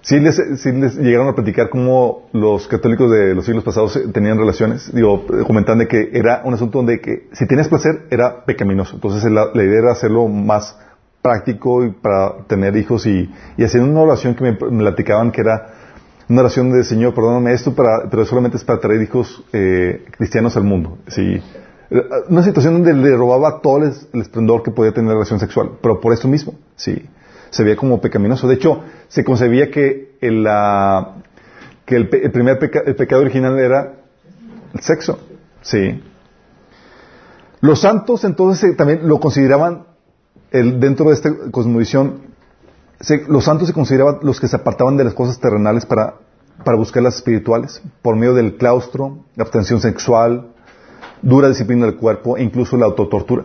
Sí 0.00 0.20
les, 0.20 0.36
sí 0.36 0.70
les 0.70 0.96
llegaron 0.96 1.26
a 1.28 1.34
platicar 1.34 1.68
cómo 1.68 2.28
los 2.32 2.68
católicos 2.68 3.10
de 3.10 3.34
los 3.34 3.44
siglos 3.44 3.64
pasados 3.64 3.96
eh, 3.96 4.06
tenían 4.12 4.38
relaciones. 4.38 4.94
Digo, 4.94 5.26
eh, 5.28 5.42
comentaban 5.44 5.80
de 5.80 5.88
que 5.88 6.10
era 6.12 6.42
un 6.44 6.54
asunto 6.54 6.78
donde 6.78 7.00
que 7.00 7.28
si 7.32 7.46
tienes 7.46 7.68
placer 7.68 8.06
era 8.10 8.44
pecaminoso. 8.44 8.94
Entonces 8.94 9.30
la, 9.30 9.50
idea 9.54 9.80
era 9.80 9.92
hacerlo 9.92 10.28
más 10.28 10.78
práctico 11.20 11.84
y 11.84 11.90
para 11.90 12.44
tener 12.46 12.76
hijos 12.76 13.04
y, 13.06 13.28
y 13.56 13.64
hacer 13.64 13.82
una 13.82 14.00
oración 14.00 14.36
que 14.36 14.44
me 14.44 14.52
platicaban 14.54 15.32
que 15.32 15.40
era 15.40 15.74
una 16.28 16.40
oración 16.40 16.72
de 16.72 16.82
Señor, 16.84 17.14
perdóname 17.14 17.52
esto, 17.52 17.74
para, 17.74 18.08
pero 18.10 18.24
solamente 18.24 18.56
es 18.56 18.64
para 18.64 18.80
traer 18.80 19.00
hijos 19.02 19.44
eh, 19.52 20.04
cristianos 20.16 20.56
al 20.56 20.64
mundo. 20.64 20.98
Sí. 21.06 21.40
Eh, 21.90 22.02
Una 22.28 22.42
situación 22.42 22.74
donde 22.74 22.92
le 22.94 23.16
robaba 23.16 23.60
todo 23.60 23.84
el, 23.84 23.92
esplendor 24.20 24.62
que 24.62 24.70
podía 24.72 24.92
tener 24.92 25.08
la 25.08 25.14
relación 25.14 25.38
sexual, 25.38 25.72
pero 25.80 26.00
por 26.00 26.12
esto 26.12 26.26
mismo, 26.28 26.54
sí. 26.74 27.06
Se 27.50 27.62
veía 27.62 27.76
como 27.76 28.00
pecaminoso. 28.00 28.48
De 28.48 28.54
hecho, 28.54 28.82
se 29.08 29.24
concebía 29.24 29.70
que 29.70 30.16
el, 30.20 30.42
la- 30.42 31.14
el 31.86 32.08
primer 32.08 32.58
peca- 32.58 32.82
el 32.84 32.96
pecado 32.96 33.22
original 33.22 33.56
era 33.58 33.94
el 34.74 34.80
sexo. 34.80 35.20
Sí. 35.62 36.02
Los 37.60 37.80
santos 37.80 38.24
entonces 38.24 38.72
eh, 38.72 38.74
también 38.74 39.06
lo 39.08 39.20
consideraban 39.20 39.86
el, 40.50 40.80
dentro 40.80 41.06
de 41.08 41.14
esta 41.14 41.30
cosmovisión 41.52 42.25
se- 43.00 43.24
los 43.28 43.44
santos 43.44 43.68
se 43.68 43.74
consideraban 43.74 44.18
los 44.22 44.40
que 44.40 44.48
se 44.48 44.56
apartaban 44.56 44.96
de 44.96 45.04
las 45.04 45.14
cosas 45.14 45.38
terrenales 45.38 45.84
para, 45.86 46.14
para 46.64 46.76
buscar 46.76 47.02
las 47.02 47.16
espirituales, 47.16 47.82
por 48.02 48.16
medio 48.16 48.34
del 48.34 48.56
claustro, 48.56 49.18
la 49.36 49.44
abstención 49.44 49.80
sexual, 49.80 50.48
dura 51.22 51.48
disciplina 51.48 51.86
del 51.86 51.96
cuerpo 51.96 52.36
e 52.36 52.42
incluso 52.42 52.76
la 52.76 52.86
autotortura. 52.86 53.44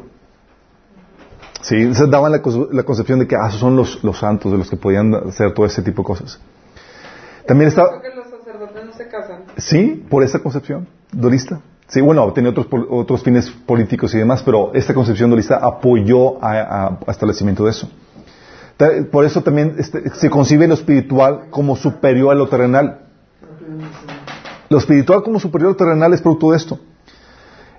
Sí, 1.62 1.94
se 1.94 2.08
daban 2.08 2.32
la, 2.32 2.42
concepción 2.84 3.20
de 3.20 3.28
que 3.28 3.36
ah, 3.36 3.52
son 3.52 3.76
los, 3.76 4.04
los 4.04 4.18
santos, 4.18 4.52
de 4.52 4.58
los 4.58 4.70
que 4.70 4.78
podían 4.78 5.14
hacer 5.14 5.54
todo 5.54 5.66
ese 5.66 5.82
tipo 5.84 6.02
de 6.02 6.08
cosas. 6.08 6.40
También 7.48 7.72
¿Por 7.72 7.80
estaba, 7.86 8.02
qué 8.02 8.10
los 8.16 8.28
sacerdotes 8.30 8.86
no 8.86 8.94
se 8.94 9.08
casan? 9.08 9.44
sí, 9.58 10.04
por 10.10 10.24
esa 10.24 10.40
concepción 10.40 10.88
dualista. 11.12 11.62
Sí, 11.88 12.02
bueno, 12.02 12.32
tenía 12.34 12.50
otros, 12.52 12.68
otros 12.90 13.22
fines 13.22 13.52
políticos 13.52 14.14
y 14.16 14.18
demás, 14.18 14.42
pero 14.44 14.72
esta 14.74 14.94
concepción 14.94 15.30
dualista 15.30 15.58
apoyó 15.62 16.44
a, 16.44 16.52
a- 16.62 17.00
a 17.06 17.12
establecimiento 17.12 17.66
de 17.66 17.72
eso. 17.72 17.90
Por 19.12 19.26
eso 19.26 19.44
también 19.44 19.76
este, 19.78 20.10
se 20.12 20.30
concibe 20.30 20.68
lo 20.68 20.74
espiritual 20.74 21.50
como 21.50 21.76
superior 21.76 22.32
a 22.32 22.36
lo 22.36 22.48
terrenal. 22.48 23.02
Lo 24.70 24.78
espiritual 24.78 25.22
como 25.24 25.40
superior 25.40 25.70
a 25.70 25.72
lo 25.72 25.78
terrenal 25.78 26.14
es 26.14 26.22
producto 26.22 26.52
de 26.52 26.58
esto. 26.58 26.80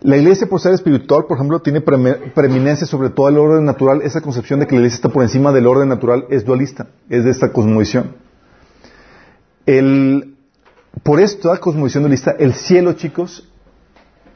La 0.03 0.17
iglesia, 0.17 0.49
por 0.49 0.61
ser 0.61 0.75
espiritual, 0.75 1.27
por 1.27 1.37
ejemplo, 1.37 1.61
tiene 1.61 1.81
preeminencia 1.81 2.87
sobre 2.87 3.11
todo 3.11 3.29
el 3.29 3.39
orden 3.39 3.65
natural. 3.65 4.03
Esa 4.03 4.21
concepción 4.21 4.61
de 4.61 4.67
que 4.67 4.75
la 4.75 4.81
iglesia 4.81 4.97
está 4.97 5.09
por 5.09 5.23
encima 5.23 5.53
del 5.53 5.67
orden 5.67 5.89
natural 5.89 6.27
es 6.29 6.45
dualista, 6.45 6.89
es 7.09 7.25
de 7.25 7.31
esta 7.31 7.53
cosmovisión. 7.53 8.17
El, 9.65 10.35
por 11.05 11.21
esta 11.21 11.57
cosmovisión 11.59 12.03
dualista, 12.03 12.33
el 12.39 12.55
cielo, 12.55 12.95
chicos, 12.95 13.49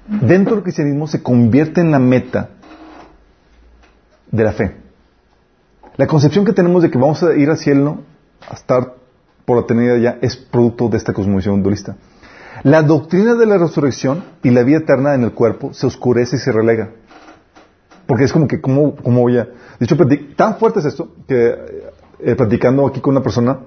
dentro 0.08 0.54
del 0.54 0.62
cristianismo 0.62 1.08
se 1.08 1.22
convierte 1.22 1.80
en 1.80 1.90
la 1.90 1.98
meta 1.98 2.50
de 4.30 4.44
la 4.44 4.52
fe. 4.52 4.85
La 5.96 6.06
concepción 6.06 6.44
que 6.44 6.52
tenemos 6.52 6.82
de 6.82 6.90
que 6.90 6.98
vamos 6.98 7.22
a 7.22 7.34
ir 7.34 7.48
al 7.48 7.56
cielo 7.58 8.00
a 8.48 8.54
estar 8.54 8.94
por 9.44 9.56
la 9.56 9.62
eternidad 9.62 9.96
ya 9.96 10.18
es 10.20 10.36
producto 10.36 10.88
de 10.88 10.96
esta 10.98 11.12
cosmovisión 11.12 11.62
dualista. 11.62 11.96
La 12.62 12.82
doctrina 12.82 13.34
de 13.34 13.46
la 13.46 13.58
resurrección 13.58 14.24
y 14.42 14.50
la 14.50 14.62
vida 14.62 14.78
eterna 14.78 15.14
en 15.14 15.22
el 15.22 15.32
cuerpo 15.32 15.72
se 15.72 15.86
oscurece 15.86 16.36
y 16.36 16.38
se 16.38 16.52
relega. 16.52 16.90
Porque 18.06 18.24
es 18.24 18.32
como 18.32 18.46
que, 18.46 18.60
¿cómo, 18.60 18.94
cómo 18.96 19.20
voy 19.22 19.38
a...? 19.38 19.44
De 19.44 19.84
hecho, 19.84 19.96
tan 20.36 20.56
fuerte 20.58 20.80
es 20.80 20.86
esto 20.86 21.12
que 21.26 21.54
eh, 22.20 22.34
platicando 22.34 22.86
aquí 22.86 23.00
con 23.00 23.14
una 23.14 23.22
persona, 23.22 23.58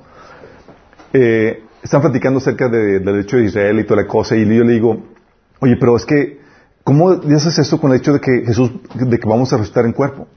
eh, 1.14 1.64
están 1.84 2.02
platicando 2.02 2.40
acerca 2.40 2.68
de- 2.68 3.00
del 3.00 3.20
hecho 3.20 3.38
de 3.38 3.46
Israel 3.46 3.80
y 3.80 3.86
toda 3.86 4.02
la 4.02 4.08
cosa, 4.08 4.36
y 4.36 4.46
yo 4.46 4.64
le 4.64 4.74
digo, 4.74 4.98
oye, 5.60 5.78
pero 5.80 5.96
es 5.96 6.06
que, 6.06 6.40
¿cómo 6.84 7.16
dices 7.16 7.58
eso 7.60 7.80
con 7.80 7.92
el 7.92 7.98
hecho 7.98 8.14
de 8.14 8.20
que 8.20 8.44
Jesús, 8.46 8.72
de 8.96 9.20
que 9.20 9.28
vamos 9.30 9.52
a 9.54 9.58
resucitar 9.58 9.86
en 9.86 9.94
cuerpo? 9.94 10.28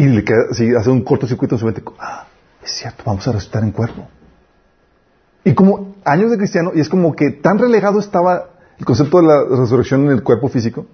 Y 0.00 0.04
le 0.06 0.24
queda 0.24 0.46
hace 0.78 0.88
un 0.88 1.02
cortocircuito 1.02 1.56
en 1.56 1.58
su 1.58 1.66
mente, 1.66 1.82
ah, 1.98 2.24
es 2.64 2.70
cierto, 2.70 3.02
vamos 3.04 3.28
a 3.28 3.32
resucitar 3.32 3.62
en 3.62 3.70
cuerpo. 3.70 4.08
Y 5.44 5.52
como 5.52 5.94
años 6.06 6.30
de 6.30 6.38
cristiano, 6.38 6.72
y 6.74 6.80
es 6.80 6.88
como 6.88 7.14
que 7.14 7.32
tan 7.32 7.58
relegado 7.58 8.00
estaba 8.00 8.46
el 8.78 8.86
concepto 8.86 9.20
de 9.20 9.26
la 9.26 9.44
resurrección 9.44 10.06
en 10.06 10.12
el 10.12 10.22
cuerpo 10.22 10.48
físico, 10.48 10.86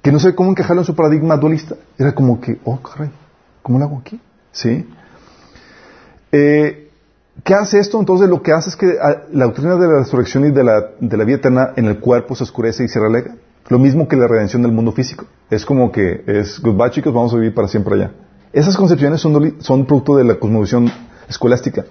que 0.00 0.10
no 0.10 0.18
sé 0.18 0.34
cómo 0.34 0.48
encajarlo 0.48 0.80
en 0.80 0.86
su 0.86 0.94
paradigma 0.94 1.36
dualista. 1.36 1.74
Era 1.98 2.14
como 2.14 2.40
que, 2.40 2.58
oh, 2.64 2.80
caray, 2.80 3.10
¿cómo 3.62 3.78
lo 3.78 3.84
hago 3.84 3.98
aquí? 3.98 4.18
¿Sí? 4.50 4.88
Eh, 6.32 6.90
¿Qué 7.44 7.52
hace 7.52 7.80
esto? 7.80 8.00
Entonces 8.00 8.30
lo 8.30 8.40
que 8.40 8.52
hace 8.52 8.70
es 8.70 8.76
que 8.76 8.96
ah, 8.98 9.24
la 9.30 9.44
doctrina 9.44 9.76
de 9.76 9.88
la 9.88 9.98
resurrección 9.98 10.46
y 10.46 10.52
de 10.52 10.64
la, 10.64 10.86
de 10.98 11.16
la 11.18 11.24
vida 11.24 11.36
eterna 11.36 11.74
en 11.76 11.84
el 11.84 12.00
cuerpo 12.00 12.34
se 12.34 12.44
oscurece 12.44 12.82
y 12.82 12.88
se 12.88 12.98
relega. 12.98 13.34
Lo 13.68 13.78
mismo 13.78 14.06
que 14.06 14.16
la 14.16 14.28
redención 14.28 14.62
del 14.62 14.72
mundo 14.72 14.92
físico. 14.92 15.26
Es 15.50 15.64
como 15.64 15.90
que 15.90 16.22
es, 16.26 16.60
goodbye 16.60 16.90
chicos, 16.90 17.12
vamos 17.12 17.32
a 17.32 17.36
vivir 17.36 17.54
para 17.54 17.68
siempre 17.68 17.94
allá. 17.94 18.12
Esas 18.52 18.76
concepciones 18.76 19.20
son, 19.20 19.56
son 19.60 19.86
producto 19.86 20.16
de 20.16 20.24
la 20.24 20.36
cosmovisión 20.36 20.90
escolástica. 21.28 21.84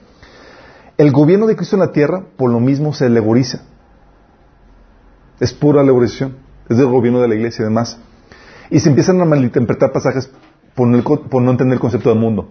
El 0.98 1.12
gobierno 1.12 1.48
de 1.48 1.56
Cristo 1.56 1.76
en 1.76 1.82
la 1.82 1.92
tierra, 1.92 2.24
por 2.38 2.50
lo 2.50 2.60
mismo, 2.60 2.94
se 2.94 3.06
alegoriza. 3.06 3.64
Es 5.40 5.54
pura 5.54 5.82
alegorización. 5.82 6.38
Es 6.70 6.78
del 6.78 6.88
gobierno 6.88 7.20
de 7.20 7.28
la 7.28 7.36
iglesia 7.36 7.64
y 7.64 7.66
demás. 7.66 8.00
Y 8.70 8.80
se 8.80 8.90
empiezan 8.90 9.20
a 9.22 9.26
malinterpretar 9.26 9.92
pasajes 9.92 10.32
por 10.74 10.88
no, 10.88 11.04
por 11.04 11.42
no 11.42 11.52
entender 11.52 11.76
el 11.76 11.80
concepto 11.82 12.10
de 12.10 12.16
mundo 12.16 12.50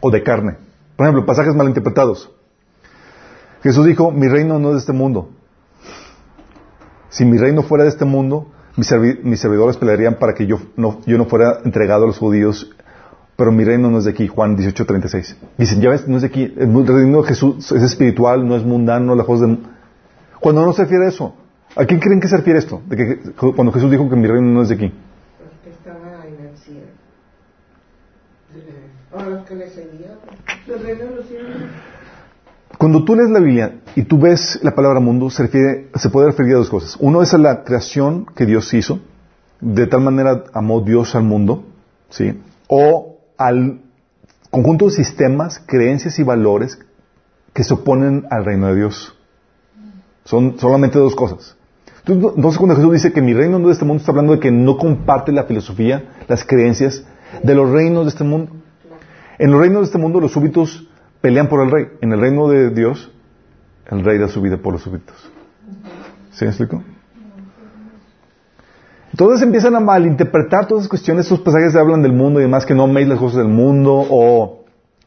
o 0.00 0.10
de 0.10 0.22
carne. 0.22 0.56
Por 0.96 1.06
ejemplo, 1.06 1.26
pasajes 1.26 1.54
malinterpretados. 1.54 2.30
Jesús 3.62 3.86
dijo, 3.86 4.12
mi 4.12 4.28
reino 4.28 4.58
no 4.58 4.68
es 4.68 4.74
de 4.74 4.80
este 4.80 4.92
mundo. 4.92 5.30
Si 7.14 7.24
mi 7.24 7.38
reino 7.38 7.62
fuera 7.62 7.84
de 7.84 7.90
este 7.90 8.04
mundo, 8.04 8.48
mis, 8.76 8.90
servi- 8.90 9.20
mis 9.22 9.38
servidores 9.38 9.76
pelearían 9.76 10.16
para 10.18 10.34
que 10.34 10.46
yo 10.46 10.58
no, 10.76 10.98
yo 11.06 11.16
no 11.16 11.26
fuera 11.26 11.60
entregado 11.64 12.02
a 12.02 12.06
los 12.08 12.18
judíos, 12.18 12.74
pero 13.36 13.52
mi 13.52 13.62
reino 13.62 13.88
no 13.88 13.98
es 13.98 14.04
de 14.04 14.10
aquí. 14.10 14.26
Juan 14.26 14.56
18:36. 14.56 15.36
Dicen, 15.56 15.80
ya 15.80 15.90
ves, 15.90 16.08
no 16.08 16.16
es 16.16 16.22
de 16.22 16.28
aquí. 16.28 16.52
El 16.56 16.74
reino 16.86 17.22
de 17.22 17.28
Jesús 17.28 17.70
es 17.70 17.82
espiritual, 17.84 18.44
no 18.48 18.56
es 18.56 18.64
mundano, 18.64 19.14
la 19.14 19.22
cosa 19.24 19.46
de... 19.46 19.58
Cuando 20.40 20.66
no 20.66 20.72
se 20.72 20.82
refiere 20.82 21.04
a 21.06 21.08
eso, 21.10 21.36
¿a 21.76 21.84
quién 21.84 22.00
creen 22.00 22.20
que 22.20 22.26
se 22.26 22.36
refiere 22.36 22.58
esto? 22.58 22.82
De 22.88 22.96
que, 22.96 23.20
cuando 23.54 23.70
Jesús 23.72 23.92
dijo 23.92 24.08
que 24.10 24.16
mi 24.16 24.26
reino 24.26 24.48
no 24.48 24.62
es 24.62 24.68
de 24.70 24.74
aquí. 24.74 24.92
Los 24.92 25.52
que 25.62 25.70
estaba 25.70 26.26
en 26.26 26.46
el 26.46 26.58
cielo. 26.58 26.88
O 29.12 29.22
los 29.30 29.44
que 29.46 29.54
le 29.54 29.70
seguían. 29.70 30.18
El 30.66 30.82
reino 30.82 31.04
de 31.10 31.14
los 31.14 31.26
cielos. 31.26 31.56
Cuando 32.84 33.02
tú 33.02 33.16
lees 33.16 33.30
la 33.30 33.40
Biblia 33.40 33.80
y 33.96 34.02
tú 34.02 34.18
ves 34.18 34.60
la 34.62 34.74
palabra 34.74 35.00
mundo, 35.00 35.30
se, 35.30 35.44
refiere, 35.44 35.88
se 35.94 36.10
puede 36.10 36.26
referir 36.26 36.52
a 36.52 36.58
dos 36.58 36.68
cosas. 36.68 36.98
Uno 37.00 37.22
es 37.22 37.32
a 37.32 37.38
la 37.38 37.64
creación 37.64 38.26
que 38.36 38.44
Dios 38.44 38.74
hizo, 38.74 39.00
de 39.58 39.86
tal 39.86 40.02
manera 40.02 40.44
amó 40.52 40.82
Dios 40.82 41.14
al 41.14 41.22
mundo, 41.22 41.64
¿sí? 42.10 42.38
O 42.68 43.20
al 43.38 43.80
conjunto 44.50 44.84
de 44.84 44.90
sistemas, 44.90 45.62
creencias 45.66 46.18
y 46.18 46.24
valores 46.24 46.78
que 47.54 47.64
se 47.64 47.72
oponen 47.72 48.26
al 48.28 48.44
reino 48.44 48.66
de 48.66 48.76
Dios. 48.76 49.16
Son 50.24 50.58
solamente 50.58 50.98
dos 50.98 51.16
cosas. 51.16 51.56
Entonces 52.06 52.58
cuando 52.58 52.76
Jesús 52.76 52.92
dice 52.92 53.14
que 53.14 53.22
mi 53.22 53.32
reino 53.32 53.58
no 53.58 53.64
es 53.64 53.68
de 53.68 53.72
este 53.72 53.84
mundo, 53.86 54.02
está 54.02 54.12
hablando 54.12 54.34
de 54.34 54.40
que 54.40 54.50
no 54.50 54.76
comparte 54.76 55.32
la 55.32 55.44
filosofía, 55.44 56.04
las 56.28 56.44
creencias 56.44 57.02
de 57.42 57.54
los 57.54 57.70
reinos 57.70 58.04
de 58.04 58.10
este 58.10 58.24
mundo. 58.24 58.52
En 59.38 59.52
los 59.52 59.58
reinos 59.58 59.80
de 59.80 59.86
este 59.86 59.96
mundo 59.96 60.20
los 60.20 60.32
súbitos 60.32 60.86
pelean 61.24 61.48
por 61.48 61.64
el 61.64 61.70
rey. 61.70 61.86
En 62.02 62.12
el 62.12 62.20
reino 62.20 62.48
de 62.48 62.68
Dios, 62.68 63.10
el 63.90 64.04
rey 64.04 64.18
da 64.18 64.28
su 64.28 64.42
vida 64.42 64.58
por 64.58 64.74
los 64.74 64.82
súbitos. 64.82 65.16
¿Sí 66.32 66.44
me 66.44 66.50
explico? 66.50 66.82
Entonces 69.10 69.40
empiezan 69.40 69.74
a 69.74 69.80
malinterpretar 69.80 70.66
todas 70.66 70.82
esas 70.82 70.90
cuestiones, 70.90 71.24
esos 71.24 71.40
pasajes 71.40 71.74
hablan 71.76 72.02
del 72.02 72.12
mundo 72.12 72.40
y 72.40 72.42
demás, 72.42 72.66
que 72.66 72.74
no 72.74 72.82
améis 72.82 73.08
las 73.08 73.18
cosas 73.18 73.38
del 73.38 73.48
mundo, 73.48 74.04
o 74.10 74.64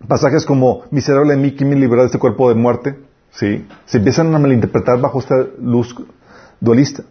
pasajes 0.07 0.44
como 0.44 0.85
miserable 0.89 1.35
de 1.35 1.39
mí, 1.39 1.52
¿quién 1.52 1.69
me 1.69 1.76
librará 1.76 2.02
de 2.02 2.07
este 2.07 2.18
cuerpo 2.18 2.49
de 2.49 2.56
muerte? 2.56 2.98
¿Sí? 3.30 3.68
Se 3.85 3.99
empiezan 3.99 4.34
a 4.34 4.39
malinterpretar 4.39 4.99
bajo 4.99 5.19
esta 5.19 5.35
luz 5.61 5.95
dualista. 6.60 7.03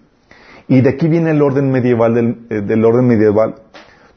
Y 0.66 0.80
de 0.80 0.88
aquí 0.88 1.06
viene 1.06 1.30
el 1.30 1.42
orden 1.42 1.70
medieval 1.70 2.12
del, 2.12 2.38
eh, 2.50 2.60
del 2.60 2.84
orden 2.84 3.06
medieval. 3.06 3.54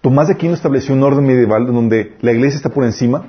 Tomás 0.01 0.29
de 0.29 0.33
Aquino 0.33 0.55
estableció 0.55 0.95
un 0.95 1.03
orden 1.03 1.27
medieval 1.27 1.67
donde 1.67 2.15
la 2.21 2.31
iglesia 2.31 2.57
está 2.57 2.69
por 2.69 2.85
encima, 2.85 3.25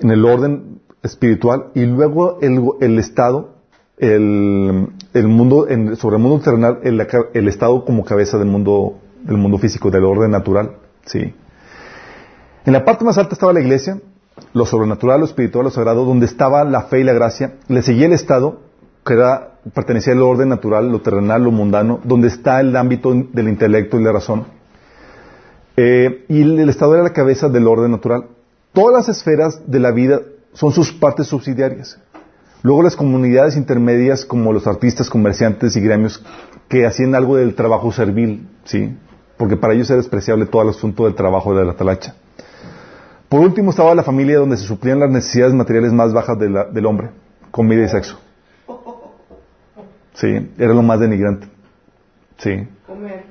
en 0.00 0.10
el 0.10 0.24
orden 0.24 0.80
espiritual, 1.02 1.66
y 1.74 1.86
luego 1.86 2.38
el, 2.40 2.60
el 2.80 2.98
Estado, 2.98 3.54
el, 3.98 4.88
el 5.14 5.28
mundo, 5.28 5.68
en- 5.68 5.96
sobre 5.96 6.16
el 6.16 6.22
mundo 6.22 6.40
terrenal, 6.42 6.80
el, 6.82 7.48
Estado 7.48 7.84
como 7.84 8.04
cabeza 8.04 8.38
del 8.38 8.48
mundo, 8.48 8.98
del 9.24 9.36
mundo 9.38 9.58
físico, 9.58 9.90
del 9.90 10.04
orden 10.04 10.30
natural. 10.30 10.76
¿sí? 11.04 11.34
En 12.64 12.72
la 12.72 12.84
parte 12.84 13.04
más 13.04 13.18
alta 13.18 13.34
estaba 13.34 13.52
la 13.52 13.60
iglesia, 13.60 14.00
lo 14.52 14.66
sobrenatural, 14.66 15.20
lo 15.20 15.26
espiritual, 15.26 15.64
lo 15.64 15.70
sagrado, 15.70 16.04
donde 16.04 16.26
estaba 16.26 16.62
la 16.64 16.82
fe 16.82 17.00
y 17.00 17.04
la 17.04 17.12
gracia. 17.12 17.54
Le 17.68 17.82
seguía 17.82 18.06
el 18.06 18.12
Estado, 18.12 18.60
que 19.04 19.14
era, 19.14 19.54
pertenecía 19.74 20.12
al 20.12 20.22
orden 20.22 20.48
natural, 20.48 20.90
lo 20.90 21.00
terrenal, 21.00 21.42
lo 21.42 21.50
mundano, 21.50 21.98
donde 22.04 22.28
está 22.28 22.60
el 22.60 22.76
ámbito 22.76 23.12
del 23.32 23.48
intelecto 23.48 23.98
y 23.98 24.04
la 24.04 24.12
razón. 24.12 24.44
Eh, 25.76 26.24
y 26.28 26.42
el 26.42 26.68
Estado 26.68 26.94
era 26.94 27.02
la 27.04 27.12
cabeza 27.12 27.48
del 27.48 27.66
orden 27.66 27.90
natural. 27.92 28.26
Todas 28.78 29.08
las 29.08 29.16
esferas 29.16 29.60
de 29.68 29.80
la 29.80 29.90
vida 29.90 30.20
son 30.52 30.70
sus 30.70 30.92
partes 30.92 31.26
subsidiarias. 31.26 31.98
Luego 32.62 32.84
las 32.84 32.94
comunidades 32.94 33.56
intermedias 33.56 34.24
como 34.24 34.52
los 34.52 34.68
artistas, 34.68 35.10
comerciantes 35.10 35.74
y 35.74 35.80
gremios 35.80 36.24
que 36.68 36.86
hacían 36.86 37.16
algo 37.16 37.34
del 37.36 37.56
trabajo 37.56 37.90
servil, 37.90 38.46
¿sí? 38.62 38.96
Porque 39.36 39.56
para 39.56 39.74
ellos 39.74 39.90
era 39.90 39.96
despreciable 39.96 40.46
todo 40.46 40.62
el 40.62 40.68
asunto 40.68 41.06
del 41.06 41.16
trabajo 41.16 41.56
de 41.56 41.64
la 41.64 41.74
talacha. 41.74 42.14
Por 43.28 43.40
último 43.40 43.70
estaba 43.70 43.96
la 43.96 44.04
familia 44.04 44.38
donde 44.38 44.56
se 44.56 44.62
suplían 44.64 45.00
las 45.00 45.10
necesidades 45.10 45.54
materiales 45.54 45.92
más 45.92 46.12
bajas 46.12 46.38
de 46.38 46.48
la- 46.48 46.66
del 46.66 46.86
hombre, 46.86 47.10
comida 47.50 47.84
y 47.84 47.88
sexo. 47.88 48.16
Sí, 50.14 50.52
era 50.56 50.72
lo 50.72 50.82
más 50.84 51.00
denigrante. 51.00 51.48
Sí, 52.36 52.64
Comer. 52.86 53.24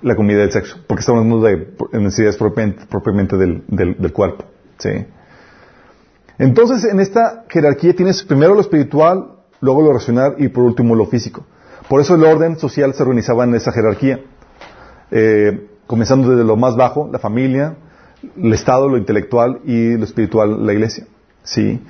la 0.00 0.14
comida 0.14 0.38
y 0.38 0.42
el 0.42 0.52
sexo, 0.52 0.76
porque 0.86 1.00
estamos 1.00 1.24
hablando 1.24 1.44
de 1.44 1.74
necesidades 1.98 2.36
propiamente, 2.36 2.86
propiamente 2.86 3.36
del, 3.36 3.64
del- 3.66 3.96
del 3.98 4.12
cuerpo. 4.12 4.44
¿Sí? 4.78 5.06
Entonces, 6.38 6.84
en 6.84 7.00
esta 7.00 7.44
jerarquía 7.48 7.94
tienes 7.94 8.22
primero 8.22 8.54
lo 8.54 8.60
espiritual, 8.60 9.32
luego 9.60 9.82
lo 9.82 9.92
racional 9.92 10.36
y 10.38 10.48
por 10.48 10.64
último 10.64 10.94
lo 10.94 11.06
físico. 11.06 11.44
Por 11.88 12.00
eso 12.00 12.14
el 12.14 12.24
orden 12.24 12.58
social 12.58 12.94
se 12.94 13.02
organizaba 13.02 13.44
en 13.44 13.54
esa 13.54 13.72
jerarquía, 13.72 14.20
Eh, 15.14 15.68
comenzando 15.86 16.30
desde 16.30 16.42
lo 16.42 16.56
más 16.56 16.74
bajo, 16.74 17.06
la 17.12 17.18
familia, 17.18 17.76
el 18.34 18.52
Estado, 18.54 18.88
lo 18.88 18.96
intelectual 18.96 19.60
y 19.66 19.94
lo 19.98 20.04
espiritual, 20.04 20.64
la 20.64 20.72
iglesia. 20.72 21.04
¿sí? 21.42 21.82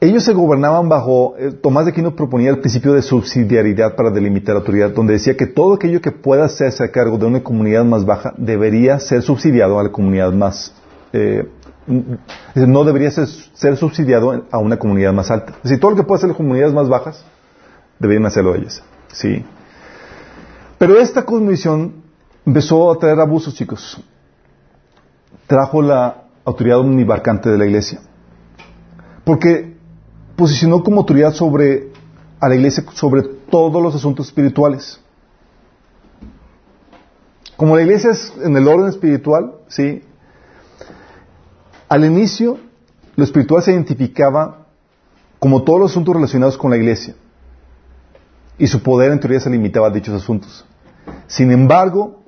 Ellos 0.00 0.24
se 0.24 0.32
gobernaban 0.32 0.88
bajo, 0.88 1.36
eh, 1.38 1.52
Tomás 1.52 1.84
de 1.84 1.92
Aquino 1.92 2.16
proponía 2.16 2.50
el 2.50 2.58
principio 2.58 2.94
de 2.94 3.02
subsidiariedad 3.02 3.94
para 3.94 4.10
delimitar 4.10 4.56
la 4.56 4.60
autoridad, 4.60 4.90
donde 4.90 5.12
decía 5.12 5.36
que 5.36 5.46
todo 5.46 5.74
aquello 5.74 6.00
que 6.00 6.10
pueda 6.10 6.46
hacerse 6.46 6.82
a 6.82 6.90
cargo 6.90 7.16
de 7.16 7.26
una 7.26 7.44
comunidad 7.44 7.84
más 7.84 8.04
baja 8.04 8.34
debería 8.36 8.98
ser 8.98 9.22
subsidiado 9.22 9.78
a 9.78 9.84
la 9.84 9.92
comunidad 9.92 10.32
más, 10.32 10.74
eh, 11.12 11.48
no 12.54 12.84
debería 12.84 13.10
ser, 13.10 13.76
subsidiado 13.76 14.46
a 14.50 14.58
una 14.58 14.78
comunidad 14.78 15.12
más 15.12 15.30
alta. 15.30 15.52
Es 15.56 15.62
decir, 15.64 15.80
todo 15.80 15.92
lo 15.92 15.96
que 15.96 16.04
pueda 16.04 16.18
hacer 16.18 16.28
las 16.28 16.36
comunidades 16.36 16.74
más 16.74 16.88
bajas, 16.88 17.24
deberían 17.98 18.26
hacerlo 18.26 18.54
ellas. 18.54 18.82
Sí. 19.12 19.44
Pero 20.78 20.98
esta 20.98 21.24
cosmovisión 21.24 22.02
empezó 22.44 22.90
a 22.90 22.98
traer 22.98 23.20
abusos, 23.20 23.54
chicos. 23.54 24.00
Trajo 25.46 25.82
la 25.82 26.24
autoridad 26.44 26.78
omnibarcante 26.78 27.50
de 27.50 27.58
la 27.58 27.66
iglesia. 27.66 28.00
Porque 29.24 29.76
posicionó 30.36 30.82
como 30.82 31.00
autoridad 31.00 31.32
sobre 31.32 31.92
a 32.40 32.48
la 32.48 32.56
iglesia 32.56 32.84
sobre 32.94 33.22
todos 33.22 33.80
los 33.80 33.94
asuntos 33.94 34.26
espirituales. 34.26 35.00
Como 37.56 37.76
la 37.76 37.82
iglesia 37.82 38.10
es 38.10 38.32
en 38.42 38.56
el 38.56 38.66
orden 38.66 38.88
espiritual, 38.88 39.54
sí. 39.68 40.02
Al 41.92 42.06
inicio, 42.06 42.58
lo 43.16 43.22
espiritual 43.22 43.62
se 43.62 43.70
identificaba 43.70 44.64
como 45.38 45.62
todos 45.62 45.78
los 45.78 45.90
asuntos 45.90 46.14
relacionados 46.14 46.56
con 46.56 46.70
la 46.70 46.78
iglesia. 46.78 47.14
Y 48.56 48.66
su 48.66 48.82
poder 48.82 49.12
en 49.12 49.20
teoría 49.20 49.40
se 49.40 49.50
limitaba 49.50 49.88
a 49.88 49.90
dichos 49.90 50.14
asuntos. 50.14 50.64
Sin 51.26 51.52
embargo, 51.52 52.22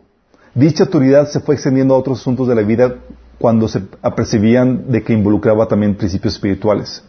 dicha 0.55 0.85
autoridad 0.85 1.31
se 1.31 1.41
fue 1.41 1.55
extendiendo 1.55 1.95
a 1.95 1.97
otros 1.97 2.21
asuntos 2.21 2.47
de 2.47 2.55
la 2.55 2.61
vida 2.61 2.97
cuando 3.39 3.67
se 3.67 3.85
apercibían 4.03 4.93
de 4.93 5.03
que 5.03 5.15
involucraba 5.15 5.67
también 5.67 5.95
principios 5.95 6.35
espirituales 6.35 7.03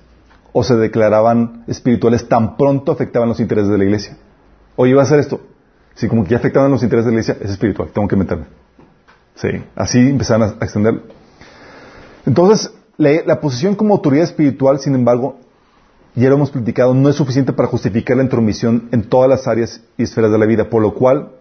o 0.54 0.64
se 0.64 0.78
declaraban 0.78 1.66
espirituales 1.68 2.26
tan 2.30 2.56
pronto 2.56 2.94
afectaban 2.94 3.28
los 3.28 3.42
intereses 3.42 3.70
de 3.70 3.78
la 3.78 3.84
iglesia. 3.84 4.16
Oye, 4.78 4.94
va 4.94 5.02
a 5.02 5.04
hacer 5.04 5.20
esto. 5.20 5.42
Si 5.94 6.08
como 6.08 6.24
que 6.24 6.30
ya 6.30 6.38
afectaban 6.38 6.72
los 6.72 6.84
intereses 6.84 7.08
de 7.08 7.12
la 7.12 7.20
iglesia, 7.20 7.38
es 7.44 7.52
espiritual, 7.52 7.90
tengo 7.94 8.08
que 8.08 8.16
meterme. 8.16 8.46
Sí, 9.36 9.50
así 9.76 10.00
empezaron 10.00 10.44
a 10.44 10.64
extenderlo. 10.64 11.02
Entonces, 12.26 12.72
la, 12.98 13.40
posición 13.40 13.76
como 13.76 13.94
autoridad 13.94 14.24
espiritual, 14.24 14.80
sin 14.80 14.96
embargo, 14.96 15.38
ya 16.16 16.30
lo 16.30 16.36
hemos 16.36 16.52
platicado, 16.52 16.94
no 16.94 17.10
es 17.10 17.16
suficiente 17.16 17.54
para 17.54 17.68
justificar 17.68 18.18
la 18.18 18.24
intromisión 18.24 18.88
en 18.92 19.04
todas 19.04 19.30
las 19.30 19.48
áreas 19.48 19.82
y 19.98 20.04
esferas 20.04 20.32
de 20.32 20.38
la 20.38 20.46
vida, 20.46 20.70
por 20.70 20.82
lo 20.82 20.94
cual 20.94 21.32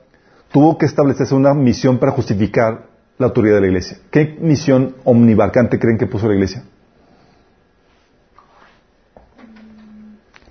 tuvo 0.53 0.77
que 0.79 0.87
establecerse 0.87 1.35
una 1.35 1.55
misión 1.55 1.99
para 1.99 2.13
justificar 2.13 2.87
la 3.19 3.27
autoridad 3.27 3.57
de 3.57 3.61
la 3.63 3.67
iglesia. 3.69 3.99
¿Qué 4.11 4.37
misión 4.41 4.97
omnibarcante 5.05 5.79
creen 5.79 5.97
que 5.97 6.07
puso 6.07 6.27
la 6.27 6.35
iglesia? 6.35 6.65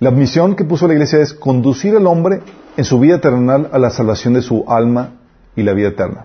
La 0.00 0.10
misión 0.10 0.56
que 0.56 0.64
puso 0.64 0.88
la 0.88 0.94
iglesia 0.94 1.20
es 1.20 1.32
conducir 1.34 1.94
al 1.96 2.06
hombre 2.06 2.40
en 2.76 2.84
su 2.84 2.98
vida 2.98 3.20
terrenal 3.20 3.70
a 3.72 3.78
la 3.78 3.90
salvación 3.90 4.34
de 4.34 4.42
su 4.42 4.64
alma 4.66 5.14
y 5.54 5.62
la 5.62 5.72
vida 5.72 5.88
eterna. 5.88 6.24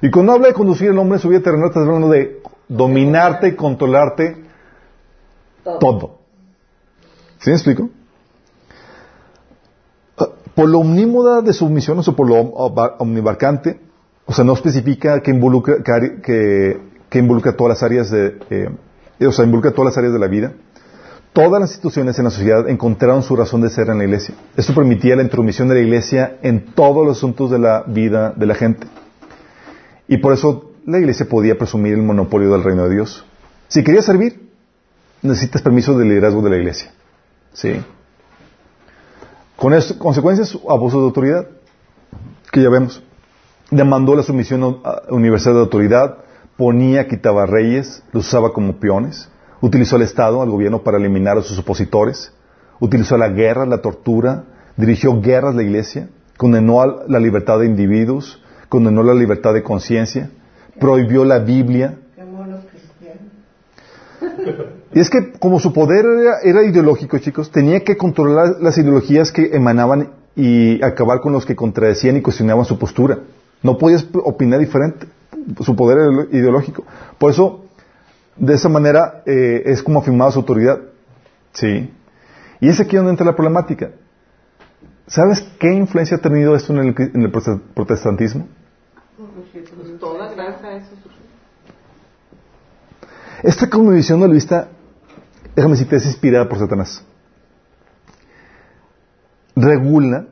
Y 0.00 0.10
cuando 0.10 0.32
habla 0.32 0.48
de 0.48 0.54
conducir 0.54 0.90
al 0.90 0.98
hombre 0.98 1.16
en 1.16 1.22
su 1.22 1.28
vida 1.28 1.40
terrenal, 1.40 1.68
estás 1.68 1.86
hablando 1.86 2.08
de 2.08 2.40
dominarte 2.70 3.48
y 3.48 3.54
controlarte 3.56 4.36
todo. 5.80 6.18
¿Sí 7.40 7.50
me 7.50 7.56
explico? 7.56 7.90
Ah, 10.18 10.28
Por 10.54 10.68
lo 10.68 10.78
omnímoda 10.80 11.42
de 11.42 11.52
su 11.52 11.68
misión, 11.68 11.98
o 11.98 12.02
sea, 12.02 12.14
por 12.14 12.28
lo 12.28 12.36
om- 12.36 12.52
omnibarcante, 12.98 13.80
o 14.26 14.32
sea, 14.32 14.44
no 14.44 14.52
especifica 14.54 15.20
que 15.20 15.30
involucra, 15.30 15.82
que 15.82 17.18
involucra 17.18 17.56
todas 17.56 17.70
las 17.76 17.82
áreas 17.82 18.10
de, 18.10 18.38
eh, 18.50 19.26
o 19.26 19.32
sea, 19.32 19.44
involucra 19.44 19.72
todas 19.72 19.86
las 19.92 19.98
áreas 19.98 20.12
de 20.12 20.18
la 20.18 20.28
vida. 20.28 20.52
Todas 21.32 21.60
las 21.60 21.70
instituciones 21.70 22.18
en 22.18 22.24
la 22.24 22.30
sociedad 22.30 22.68
encontraron 22.68 23.22
su 23.22 23.36
razón 23.36 23.60
de 23.60 23.70
ser 23.70 23.88
en 23.88 23.98
la 23.98 24.04
iglesia. 24.04 24.34
Esto 24.56 24.74
permitía 24.74 25.14
la 25.16 25.22
intromisión 25.22 25.68
de 25.68 25.74
la 25.76 25.80
iglesia 25.80 26.38
en 26.42 26.74
todos 26.74 27.06
los 27.06 27.18
asuntos 27.18 27.50
de 27.50 27.58
la 27.60 27.84
vida 27.86 28.32
de 28.36 28.46
la 28.46 28.54
gente. 28.56 28.86
Y 30.08 30.16
por 30.18 30.32
eso 30.32 30.69
la 30.86 30.98
iglesia 30.98 31.28
podía 31.28 31.58
presumir 31.58 31.94
el 31.94 32.02
monopolio 32.02 32.50
del 32.50 32.62
reino 32.62 32.84
de 32.84 32.94
Dios. 32.94 33.24
Si 33.68 33.84
querías 33.84 34.04
servir, 34.04 34.50
necesitas 35.22 35.62
permiso 35.62 35.96
del 35.96 36.08
liderazgo 36.08 36.42
de 36.42 36.50
la 36.50 36.56
iglesia. 36.56 36.92
¿Sí? 37.52 37.80
Con 39.56 39.74
consecuencias, 39.98 40.58
abuso 40.68 40.98
de 40.98 41.04
autoridad, 41.04 41.46
que 42.50 42.62
ya 42.62 42.70
vemos. 42.70 43.02
Demandó 43.70 44.16
la 44.16 44.22
sumisión 44.22 44.80
universal 45.10 45.54
de 45.54 45.60
autoridad, 45.60 46.18
ponía, 46.56 47.06
quitaba 47.06 47.46
reyes, 47.46 48.02
los 48.12 48.26
usaba 48.26 48.52
como 48.52 48.80
peones, 48.80 49.28
utilizó 49.60 49.96
al 49.96 50.02
Estado, 50.02 50.42
al 50.42 50.50
gobierno, 50.50 50.82
para 50.82 50.98
eliminar 50.98 51.38
a 51.38 51.42
sus 51.42 51.58
opositores, 51.58 52.32
utilizó 52.80 53.16
la 53.16 53.28
guerra, 53.28 53.66
la 53.66 53.82
tortura, 53.82 54.44
dirigió 54.76 55.20
guerras 55.20 55.52
a 55.52 55.56
la 55.56 55.62
iglesia, 55.62 56.08
condenó 56.36 57.04
la 57.06 57.20
libertad 57.20 57.58
de 57.60 57.66
individuos, 57.66 58.42
condenó 58.68 59.02
la 59.02 59.14
libertad 59.14 59.52
de 59.52 59.62
conciencia, 59.62 60.30
prohibió 60.80 61.24
la 61.24 61.38
Biblia, 61.38 61.94
y 64.92 65.00
es 65.00 65.08
que 65.08 65.32
como 65.38 65.60
su 65.60 65.72
poder 65.72 66.04
era, 66.04 66.40
era 66.42 66.64
ideológico, 66.64 67.18
chicos, 67.18 67.50
tenía 67.50 67.80
que 67.84 67.96
controlar 67.96 68.56
las 68.60 68.76
ideologías 68.78 69.30
que 69.30 69.50
emanaban 69.52 70.10
y 70.34 70.82
acabar 70.82 71.20
con 71.20 71.32
los 71.32 71.46
que 71.46 71.54
contradecían 71.54 72.16
y 72.16 72.22
cuestionaban 72.22 72.64
su 72.64 72.78
postura. 72.78 73.20
No 73.62 73.78
podías 73.78 74.06
opinar 74.24 74.58
diferente, 74.58 75.06
su 75.60 75.76
poder 75.76 76.28
ideológico. 76.32 76.84
Por 77.18 77.30
eso, 77.30 77.64
de 78.36 78.54
esa 78.54 78.68
manera, 78.68 79.22
eh, 79.26 79.62
es 79.66 79.82
como 79.82 80.00
afirmaba 80.00 80.32
su 80.32 80.40
autoridad. 80.40 80.80
Sí. 81.52 81.92
Y 82.60 82.68
es 82.68 82.80
aquí 82.80 82.96
donde 82.96 83.10
entra 83.12 83.26
la 83.26 83.36
problemática. 83.36 83.90
¿Sabes 85.06 85.44
qué 85.58 85.72
influencia 85.72 86.16
ha 86.16 86.20
tenido 86.20 86.54
esto 86.54 86.72
en 86.72 86.78
el, 86.80 86.94
en 87.14 87.22
el 87.22 87.30
protestantismo? 87.74 88.48
Pues 89.80 89.98
toda 89.98 90.26
a 90.26 90.76
eso 90.76 90.88
surgió. 91.02 91.20
Esta 93.42 93.70
cosmovisión 93.70 94.30
vista, 94.30 94.68
déjame 95.56 95.72
decirte, 95.74 95.96
es 95.96 96.06
inspirada 96.06 96.48
por 96.48 96.58
Satanás. 96.58 97.02
Regula 99.56 100.26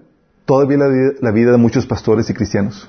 todavía 0.45 0.79
la 0.79 0.89
vida, 0.89 1.13
la 1.21 1.31
vida 1.31 1.53
de 1.53 1.57
muchos 1.57 1.87
pastores 1.87 2.29
y 2.29 2.35
cristianos. 2.35 2.89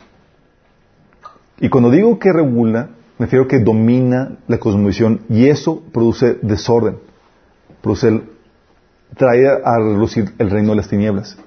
Y 1.60 1.70
cuando 1.70 1.92
digo 1.92 2.20
que 2.20 2.34
regula, 2.34 2.90
me 3.18 3.26
refiero 3.26 3.48
que 3.48 3.60
domina 3.60 4.38
la 4.48 4.60
cosmovisión 4.60 5.22
y 5.30 5.48
eso 5.48 5.82
produce 5.94 6.40
desorden, 6.42 7.00
produce 7.82 8.10
el, 8.10 8.24
trae 9.16 9.48
a 9.48 9.78
relucir 9.78 10.34
el 10.38 10.50
reino 10.50 10.72
de 10.72 10.76
las 10.76 10.90
tinieblas. 10.90 11.38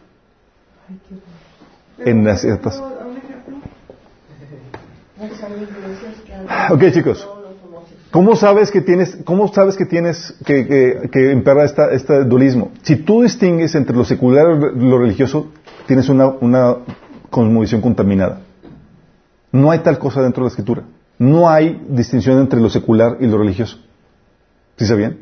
En 1.99 2.25
las 2.25 2.41
ciertas. 2.41 2.83
Ok, 6.71 6.85
chicos. 6.93 7.29
¿Cómo 8.13 8.37
sabes 8.37 8.71
que 8.71 8.83
tienes, 8.83 9.17
cómo 9.25 9.49
sabes 9.49 9.77
que 9.77 9.87
tienes 9.87 10.35
que, 10.45 10.67
que, 10.67 11.11
que 11.11 11.43
esta, 11.65 11.91
este 11.93 12.25
dualismo? 12.25 12.71
Si 12.83 12.97
tú 12.97 13.23
distingues 13.23 13.75
entre 13.75 13.97
lo 13.97 14.05
secular 14.05 14.47
y 14.77 14.81
lo 14.81 14.99
religioso, 14.99 15.51
tienes 15.87 16.11
una, 16.11 16.27
una 16.27 16.77
cosmovisión 17.31 17.81
contaminada. 17.81 18.41
No 19.51 19.71
hay 19.71 19.79
tal 19.79 19.99
cosa 19.99 20.21
dentro 20.21 20.43
de 20.43 20.49
la 20.49 20.49
escritura. 20.49 20.83
No 21.19 21.49
hay 21.49 21.83
distinción 21.89 22.39
entre 22.39 22.61
lo 22.61 22.69
secular 22.69 23.17
y 23.21 23.27
lo 23.27 23.39
religioso. 23.39 23.79
¿Sí 24.77 24.85
sabían? 24.85 25.19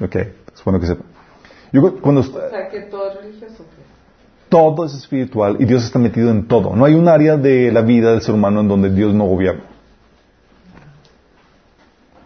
Ok, 0.00 0.16
es 0.16 0.64
bueno 0.64 0.80
que 0.80 0.86
sepa. 0.86 1.04
Yo, 1.72 2.00
cuando, 2.00 2.22
O 2.22 2.24
sea, 2.24 2.68
que 2.68 2.80
todo 2.82 3.10
es 3.12 3.20
religioso. 3.20 3.56
pues. 3.58 3.86
todo 4.48 4.86
es 4.86 4.94
espiritual 4.94 5.56
y 5.60 5.66
Dios 5.66 5.84
está 5.84 6.00
metido 6.00 6.30
en 6.30 6.48
todo. 6.48 6.74
No 6.74 6.84
hay 6.84 6.94
un 6.94 7.06
área 7.06 7.36
de 7.36 7.70
la 7.70 7.82
vida 7.82 8.10
del 8.10 8.22
ser 8.22 8.34
humano 8.34 8.60
en 8.60 8.68
donde 8.68 8.90
Dios 8.90 9.14
no 9.14 9.24
gobierna. 9.24 9.64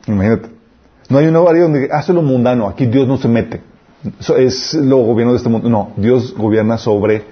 Imagínate. 0.06 0.48
No 1.08 1.18
hay 1.18 1.26
un 1.26 1.36
área 1.36 1.62
donde 1.62 1.88
hace 1.92 2.12
lo 2.12 2.22
mundano, 2.22 2.68
aquí 2.68 2.86
Dios 2.86 3.06
no 3.06 3.18
se 3.18 3.28
mete. 3.28 3.60
Eso 4.18 4.36
es 4.36 4.74
lo 4.74 4.98
gobierno 4.98 5.32
de 5.32 5.38
este 5.38 5.48
mundo. 5.48 5.68
No, 5.68 5.92
Dios 5.96 6.34
gobierna 6.36 6.78
sobre 6.78 7.24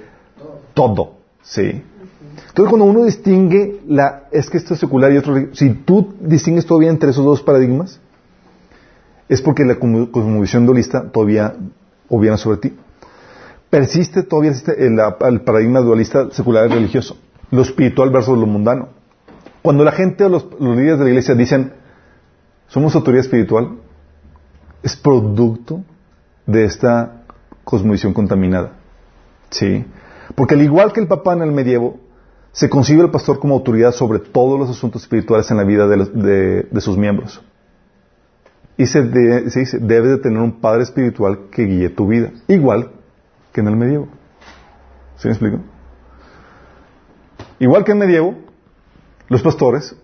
todo. 0.75 1.15
Sí. 1.43 1.83
Entonces 2.49 2.69
cuando 2.69 2.85
uno 2.85 3.05
distingue 3.05 3.81
la, 3.89 4.25
es 4.31 4.51
que 4.51 4.59
esto 4.59 4.75
es 4.75 4.81
secular 4.81 5.13
y 5.13 5.17
otro, 5.17 5.35
si 5.53 5.71
tú 5.71 6.15
distingues 6.21 6.67
todavía 6.67 6.91
entre 6.91 7.11
esos 7.11 7.25
dos 7.25 7.43
paradigmas, 7.43 8.01
es 9.29 9.41
porque 9.41 9.65
la 9.65 9.77
cosmovisión 9.77 10.67
dualista 10.67 11.11
todavía 11.11 11.55
gobierna 12.09 12.37
sobre 12.37 12.59
ti. 12.59 12.77
Persiste 13.71 14.25
todavía 14.25 14.53
el, 14.77 15.41
paradigma 15.43 15.81
dualista 15.81 16.31
secular 16.33 16.69
y 16.69 16.75
religioso, 16.75 17.17
lo 17.53 17.63
espiritual 17.63 18.11
versus 18.11 18.37
lo 18.37 18.47
mundano. 18.47 18.89
Cuando 19.63 19.85
la 19.85 19.93
gente 19.93 20.25
o 20.25 20.29
los 20.29 20.47
líderes 20.59 20.99
de 20.99 21.05
la 21.05 21.11
iglesia 21.11 21.35
dicen, 21.37 21.73
somos 22.71 22.95
autoridad 22.95 23.25
espiritual, 23.25 23.79
es 24.83 24.97
producto 24.97 25.83
de 26.47 26.65
esta 26.65 27.25
cosmovisión 27.65 28.15
contaminada. 28.15 28.73
¿Sí? 29.51 29.85
Porque 30.37 30.55
al 30.55 30.63
igual 30.63 30.93
que 30.93 31.01
el 31.01 31.09
papá 31.09 31.35
en 31.35 31.43
el 31.43 31.53
medievo, 31.53 31.99
se 32.53 32.71
concibe 32.71 33.03
el 33.03 33.11
pastor 33.11 33.39
como 33.41 33.55
autoridad 33.55 33.93
sobre 33.93 34.21
todos 34.21 34.59
los 34.59 34.71
asuntos 34.71 35.03
espirituales 35.03 35.51
en 35.51 35.57
la 35.57 35.65
vida 35.65 35.87
de, 35.87 36.81
sus 36.81 36.97
miembros. 36.97 37.43
Y 38.77 38.87
se, 38.87 39.51
se 39.51 39.61
dice, 39.61 39.79
debes 39.79 40.13
de 40.13 40.19
tener 40.19 40.41
un 40.41 40.61
padre 40.61 40.85
espiritual 40.85 41.49
que 41.51 41.65
guíe 41.65 41.91
tu 41.91 42.07
vida, 42.07 42.31
igual 42.49 42.93
que 43.53 43.61
en 43.61 43.69
el 43.69 43.77
medievo. 43.77 44.09
¿Sí 45.17 45.29
me 45.29 45.33
explico? 45.33 45.59
Igual 47.59 47.85
que 47.85 47.93
en 47.93 48.01
el 48.01 48.07
medievo, 48.07 48.35
los 49.29 49.43
pastores 49.43 49.97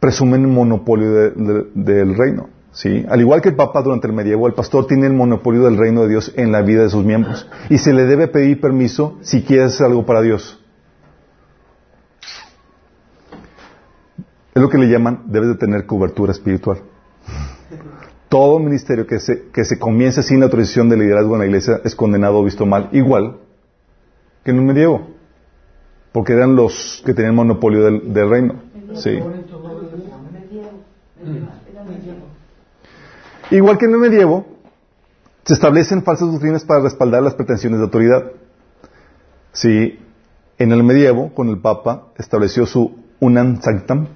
presumen 0.00 0.42
el 0.42 0.48
monopolio 0.48 1.10
de- 1.12 1.30
de- 1.30 1.66
del 1.74 2.16
reino. 2.16 2.48
¿sí? 2.72 3.04
Al 3.08 3.20
igual 3.20 3.40
que 3.42 3.50
el 3.50 3.56
Papa 3.56 3.82
durante 3.82 4.06
el 4.06 4.12
medievo, 4.12 4.46
el 4.46 4.54
pastor 4.54 4.86
tiene 4.86 5.06
el 5.06 5.12
monopolio 5.12 5.62
del 5.64 5.76
reino 5.76 6.02
de 6.02 6.08
Dios 6.08 6.32
en 6.36 6.52
la 6.52 6.62
vida 6.62 6.82
de 6.82 6.90
sus 6.90 7.04
miembros. 7.04 7.48
Y 7.68 7.78
se 7.78 7.92
le 7.92 8.04
debe 8.06 8.28
pedir 8.28 8.60
permiso 8.60 9.18
si 9.20 9.42
quiere 9.42 9.64
hacer 9.64 9.86
algo 9.86 10.06
para 10.06 10.22
Dios. 10.22 10.56
Es 14.54 14.60
lo 14.62 14.68
que 14.68 14.78
le 14.78 14.88
llaman, 14.88 15.22
debes 15.26 15.48
de 15.50 15.54
tener 15.54 15.86
cobertura 15.86 16.32
espiritual. 16.32 16.78
Todo 18.28 18.58
ministerio 18.58 19.06
que 19.06 19.18
se, 19.20 19.48
que 19.52 19.64
se 19.64 19.78
comience 19.78 20.22
sin 20.22 20.38
la 20.40 20.46
autorización 20.46 20.88
de 20.88 20.96
liderazgo 20.96 21.34
en 21.34 21.40
la 21.40 21.46
iglesia 21.46 21.80
es 21.84 21.94
condenado 21.94 22.38
o 22.38 22.44
visto 22.44 22.66
mal, 22.66 22.88
igual 22.92 23.38
que 24.44 24.50
en 24.52 24.58
el 24.58 24.62
medievo. 24.64 25.08
Porque 26.12 26.32
eran 26.32 26.56
los 26.56 27.02
que 27.06 27.14
tenían 27.14 27.34
monopolio 27.36 27.84
del, 27.84 28.12
del 28.12 28.30
reino. 28.30 28.54
Sí. 28.94 29.18
Igual 33.50 33.78
que 33.78 33.86
en 33.86 33.92
el 33.92 33.98
medievo, 33.98 34.46
se 35.44 35.54
establecen 35.54 36.02
falsas 36.02 36.30
doctrinas 36.30 36.64
para 36.64 36.80
respaldar 36.80 37.22
las 37.22 37.34
pretensiones 37.34 37.80
de 37.80 37.84
autoridad. 37.84 38.32
Sí, 39.52 39.98
en 40.58 40.72
el 40.72 40.82
medievo, 40.84 41.34
con 41.34 41.48
el 41.48 41.58
Papa, 41.58 42.08
estableció 42.16 42.66
su 42.66 42.98
unam 43.18 43.60
sanctam. 43.60 44.08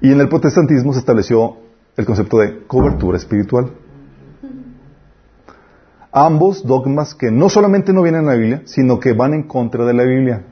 Y 0.00 0.12
en 0.12 0.20
el 0.20 0.28
protestantismo 0.28 0.92
se 0.92 0.98
estableció 0.98 1.58
el 1.96 2.04
concepto 2.04 2.38
de 2.38 2.66
cobertura 2.66 3.16
espiritual. 3.16 3.72
Ambos 6.10 6.66
dogmas 6.66 7.14
que 7.14 7.30
no 7.30 7.48
solamente 7.48 7.92
no 7.92 8.02
vienen 8.02 8.22
en 8.22 8.26
la 8.26 8.34
Biblia, 8.34 8.62
sino 8.66 9.00
que 9.00 9.14
van 9.14 9.32
en 9.32 9.44
contra 9.44 9.86
de 9.86 9.94
la 9.94 10.02
Biblia. 10.02 10.44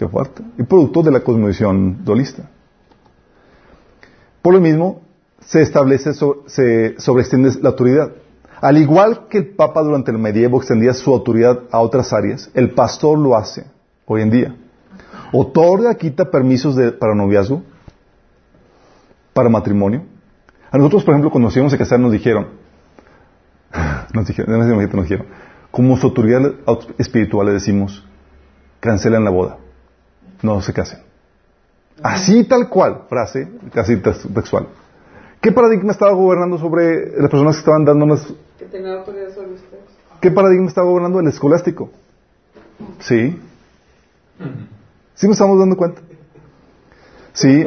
Qué 0.00 0.08
fuerte. 0.08 0.42
Y 0.56 0.62
producto 0.62 1.02
de 1.02 1.10
la 1.10 1.20
cosmovisión 1.20 2.02
dualista. 2.06 2.48
Por 4.40 4.54
lo 4.54 4.60
mismo, 4.62 5.02
se 5.40 5.60
establece, 5.60 6.14
se 6.14 6.98
sobreextiende 6.98 7.50
la 7.60 7.68
autoridad. 7.68 8.10
Al 8.62 8.78
igual 8.78 9.28
que 9.28 9.36
el 9.36 9.48
Papa 9.48 9.82
durante 9.82 10.10
el 10.10 10.16
medievo 10.16 10.56
extendía 10.56 10.94
su 10.94 11.12
autoridad 11.12 11.64
a 11.70 11.80
otras 11.80 12.14
áreas, 12.14 12.50
el 12.54 12.70
pastor 12.70 13.18
lo 13.18 13.36
hace 13.36 13.66
hoy 14.06 14.22
en 14.22 14.30
día. 14.30 14.56
Otorga, 15.34 15.94
quita 15.96 16.30
permisos 16.30 16.76
para 16.94 17.14
noviazgo, 17.14 17.62
para 19.34 19.50
matrimonio. 19.50 20.04
A 20.70 20.78
nosotros, 20.78 21.04
por 21.04 21.12
ejemplo, 21.12 21.30
cuando 21.30 21.48
nos 21.48 21.56
íbamos 21.56 21.74
a 21.74 21.76
casar, 21.76 22.00
nos 22.00 22.12
dijeron, 22.12 22.48
nos 24.14 24.26
dijeron, 24.26 24.50
no 24.50 24.64
sé 24.64 24.70
si 24.70 24.96
nos 24.96 25.04
dijeron, 25.04 25.26
como 25.70 25.98
su 25.98 26.06
autoridad 26.06 26.54
espiritual 26.96 27.48
le 27.48 27.52
decimos, 27.52 28.02
cancelen 28.80 29.24
la 29.24 29.30
boda, 29.30 29.58
no 30.42 30.60
se 30.62 30.72
casen. 30.72 31.00
Así 32.02 32.44
tal 32.44 32.68
cual, 32.68 33.02
frase 33.08 33.48
casi 33.74 33.96
tex- 33.96 34.32
textual. 34.32 34.68
¿Qué 35.40 35.52
paradigma 35.52 35.92
estaba 35.92 36.12
gobernando 36.12 36.58
sobre 36.58 37.16
las 37.20 37.30
personas 37.30 37.56
que 37.56 37.60
estaban 37.60 37.84
dándonos? 37.84 38.34
Que 38.58 38.66
tenga 38.66 38.98
autoridad 38.98 39.34
sobre 39.34 39.52
ustedes. 39.52 39.84
¿Qué 40.20 40.30
paradigma 40.30 40.66
estaba 40.68 40.86
gobernando? 40.88 41.20
El 41.20 41.28
escolástico. 41.28 41.90
Sí. 43.00 43.38
¿Sí 45.14 45.26
nos 45.26 45.34
estamos 45.36 45.58
dando 45.58 45.76
cuenta? 45.76 46.00
Sí. 47.32 47.66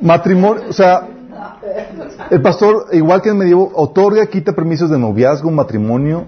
Matrimonio, 0.00 0.64
o 0.68 0.72
sea, 0.72 1.06
el 2.30 2.40
pastor, 2.42 2.86
igual 2.92 3.20
que 3.22 3.28
en 3.30 3.34
el 3.36 3.38
medievo, 3.40 3.70
otorga, 3.74 4.26
quita 4.26 4.52
permisos 4.52 4.90
de 4.90 4.98
noviazgo, 4.98 5.50
matrimonio. 5.50 6.26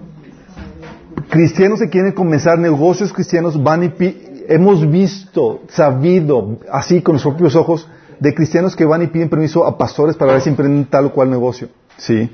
Cristianos 1.29 1.79
que 1.81 1.89
quieren 1.89 2.13
comenzar 2.13 2.59
negocios 2.59 3.13
cristianos 3.13 3.63
van 3.63 3.85
y 3.85 3.89
pi- 3.91 4.30
hemos 4.51 4.91
visto, 4.91 5.61
sabido, 5.69 6.59
así 6.73 7.03
con 7.03 7.15
los 7.15 7.23
propios 7.23 7.55
ojos, 7.55 7.89
de 8.19 8.35
cristianos 8.35 8.75
que 8.75 8.85
van 8.85 9.03
y 9.03 9.07
piden 9.07 9.31
permiso 9.31 9.65
a 9.65 9.79
pastores 9.79 10.17
para 10.17 10.33
ver 10.33 10.43
si 10.43 10.51
emprenden 10.51 10.87
tal 10.87 11.07
o 11.07 11.13
cual 11.13 11.31
negocio. 11.31 11.69
¿Sí? 11.97 12.31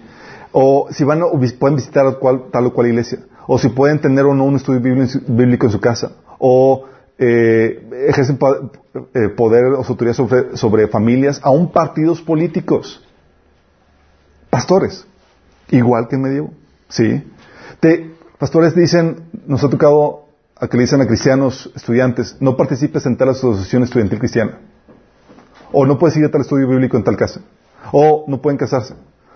O 0.50 0.88
si 0.90 1.04
van 1.04 1.22
o 1.22 1.38
pueden 1.58 1.76
visitar 1.76 2.18
tal 2.50 2.66
o 2.66 2.72
cual 2.72 2.86
iglesia. 2.88 3.18
O 3.46 3.58
si 3.58 3.68
pueden 3.68 4.00
tener 4.00 4.24
o 4.24 4.34
no 4.34 4.44
un 4.44 4.56
estudio 4.56 4.80
bíblico 4.80 5.66
en 5.66 5.72
su, 5.72 5.78
casa. 5.78 6.12
O 6.38 6.86
eh, 7.18 7.86
ejercen 8.08 8.38
eh, 9.12 9.28
poder 9.28 9.66
o 9.66 9.84
su 9.84 9.92
autoridad 9.92 10.14
sobre, 10.14 10.56
sobre 10.56 10.88
familias, 10.88 11.38
aún 11.42 11.70
partidos 11.70 12.22
políticos. 12.22 13.04
Pastores. 14.48 15.06
Igual 15.68 16.08
que 16.08 16.16
en 16.16 16.22
medievo. 16.22 16.50
¿Sí? 16.88 17.22
Te, 17.78 18.14
pastores 18.38 18.74
dicen, 18.74 19.24
nos 19.46 19.62
ha 19.62 19.68
tocado 19.68 20.25
a 20.58 20.68
que 20.68 20.76
le 20.76 20.84
dicen 20.84 21.02
a 21.02 21.06
cristianos, 21.06 21.70
estudiantes, 21.74 22.36
no 22.40 22.56
participes 22.56 23.04
en 23.06 23.16
tal 23.16 23.28
asociación 23.30 23.82
estudiantil 23.82 24.18
cristiana. 24.18 24.58
O 25.72 25.84
no 25.84 25.98
puedes 25.98 26.16
ir 26.16 26.24
a 26.24 26.30
tal 26.30 26.40
estudio 26.40 26.66
bíblico 26.66 26.96
en 26.96 27.04
tal 27.04 27.16
casa. 27.16 27.42
O 27.92 28.24
no 28.26 28.40
pueden 28.40 28.56
casarse. 28.56 28.94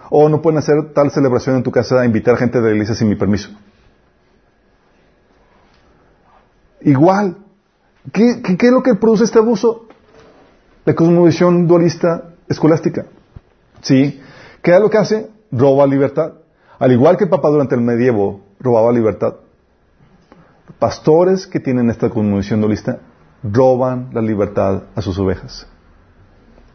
O 0.08 0.28
no 0.28 0.40
pueden 0.40 0.58
hacer 0.58 0.92
tal 0.94 1.10
celebración 1.10 1.56
en 1.56 1.62
tu 1.62 1.70
casa, 1.70 2.04
invitar 2.04 2.36
gente 2.36 2.60
de 2.60 2.68
la 2.68 2.72
iglesia 2.72 2.94
sin 2.94 3.08
mi 3.08 3.16
permiso. 3.16 3.50
Igual. 6.80 7.36
¿Qué, 8.12 8.40
qué, 8.42 8.56
qué 8.56 8.66
es 8.66 8.72
lo 8.72 8.82
que 8.82 8.94
produce 8.94 9.24
este 9.24 9.38
abuso? 9.38 9.86
La 10.86 10.94
cosmovisión 10.94 11.66
dualista 11.66 12.30
escolástica. 12.48 13.04
¿Sí? 13.82 14.20
¿Qué 14.62 14.74
es 14.74 14.80
lo 14.80 14.88
que 14.88 14.96
hace? 14.96 15.28
Roba 15.52 15.86
libertad. 15.86 16.32
Al 16.78 16.92
igual 16.92 17.18
que 17.18 17.24
el 17.24 17.30
Papa 17.30 17.50
durante 17.50 17.74
el 17.74 17.82
medievo 17.82 18.40
robaba 18.58 18.90
libertad. 18.90 19.34
Pastores 20.78 21.46
que 21.46 21.60
tienen 21.60 21.90
esta 21.90 22.10
cosmovisión 22.10 22.60
dualista 22.60 23.00
roban 23.42 24.10
la 24.12 24.20
libertad 24.20 24.84
a 24.94 25.02
sus 25.02 25.18
ovejas. 25.18 25.66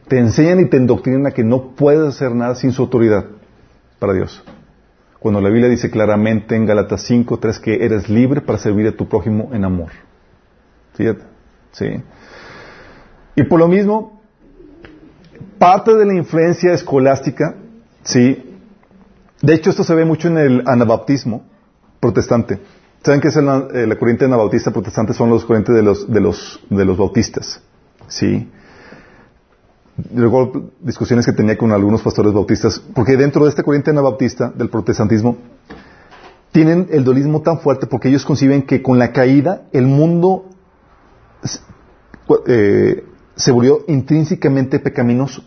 Te 0.08 0.20
enseñan 0.20 0.60
y 0.60 0.70
te 0.70 0.78
endoctrinan 0.78 1.28
a 1.28 1.32
que 1.32 1.44
no 1.44 1.76
puedes 1.76 2.08
hacer 2.08 2.34
nada 2.34 2.56
sin 2.56 2.72
su 2.72 2.84
autoridad 2.84 3.26
para 4.00 4.14
Dios. 4.14 4.44
Cuando 5.20 5.42
la 5.42 5.50
Biblia 5.50 5.70
dice 5.70 5.90
claramente 5.90 6.56
en 6.56 6.66
Galatas 6.66 7.02
5, 7.04 7.40
3 7.40 7.60
que 7.60 7.84
eres 7.84 8.10
libre 8.10 8.42
para 8.42 8.60
servir 8.60 8.88
a 8.88 8.92
tu 8.92 9.08
prójimo 9.08 9.50
en 9.54 9.66
amor. 9.66 9.90
Fíjate. 10.94 11.24
Sí. 11.72 11.88
Y 13.36 13.44
por 13.44 13.60
lo 13.60 13.68
mismo, 13.68 14.22
parte 15.58 15.96
de 15.96 16.06
la 16.06 16.14
influencia 16.14 16.74
escolástica, 16.74 17.56
sí. 18.04 18.58
De 19.42 19.54
hecho, 19.54 19.72
esto 19.72 19.84
se 19.84 19.96
ve 19.96 20.06
mucho 20.06 20.28
en 20.28 20.38
el 20.38 20.64
anabaptismo 20.68 21.44
protestante. 22.00 22.60
¿Saben 23.06 23.22
qué 23.22 23.28
es 23.28 23.36
eh, 23.38 23.86
la 23.86 23.96
corriente 24.00 24.26
anabautista 24.26 24.72
protestante? 24.72 25.14
Son 25.14 25.30
los 25.30 25.46
corrientes 25.46 25.76
de 25.76 25.84
los, 25.84 26.12
de 26.12 26.20
los, 26.20 26.60
de 26.72 26.86
los 26.86 26.98
bautistas. 26.98 27.62
Sí. 28.08 28.50
Recuerdo 30.12 30.72
discusiones 30.82 31.24
que 31.24 31.32
tenía 31.32 31.56
con 31.56 31.72
algunos 31.72 32.02
pastores 32.02 32.34
bautistas, 32.34 32.82
porque 32.96 33.16
dentro 33.16 33.44
de 33.44 33.52
esta 33.52 33.62
corriente 33.62 33.92
anabautista 33.92 34.50
del 34.50 34.70
protestantismo, 34.70 35.38
tienen 36.52 36.88
el 36.90 37.04
dualismo 37.04 37.44
tan 37.44 37.60
fuerte 37.60 37.86
porque 37.86 38.10
ellos 38.10 38.26
conciben 38.26 38.64
que 38.64 38.82
con 38.82 38.98
la 38.98 39.12
caída 39.12 39.68
el 39.72 39.86
mundo 39.86 40.50
eh, 42.48 43.04
se 43.36 43.52
volvió 43.52 43.82
intrínsecamente 43.88 44.80
pecaminoso. 44.80 45.44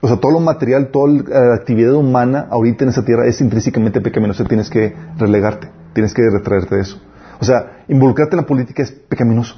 O 0.00 0.06
sea, 0.06 0.18
todo 0.18 0.30
lo 0.30 0.38
material, 0.38 0.92
toda 0.92 1.08
la 1.08 1.54
actividad 1.54 1.94
humana 1.94 2.46
ahorita 2.48 2.84
en 2.84 2.90
esa 2.90 3.04
tierra 3.04 3.26
es 3.26 3.40
intrínsecamente 3.40 4.00
pecaminosa. 4.00 4.44
Tienes 4.44 4.70
que 4.70 4.94
relegarte, 5.18 5.79
tienes 5.92 6.14
que 6.14 6.28
retraerte 6.28 6.76
de 6.76 6.82
eso. 6.82 7.00
O 7.40 7.44
sea, 7.44 7.84
involucrarte 7.88 8.36
en 8.36 8.42
la 8.42 8.46
política 8.46 8.82
es 8.82 8.92
pecaminoso. 8.92 9.56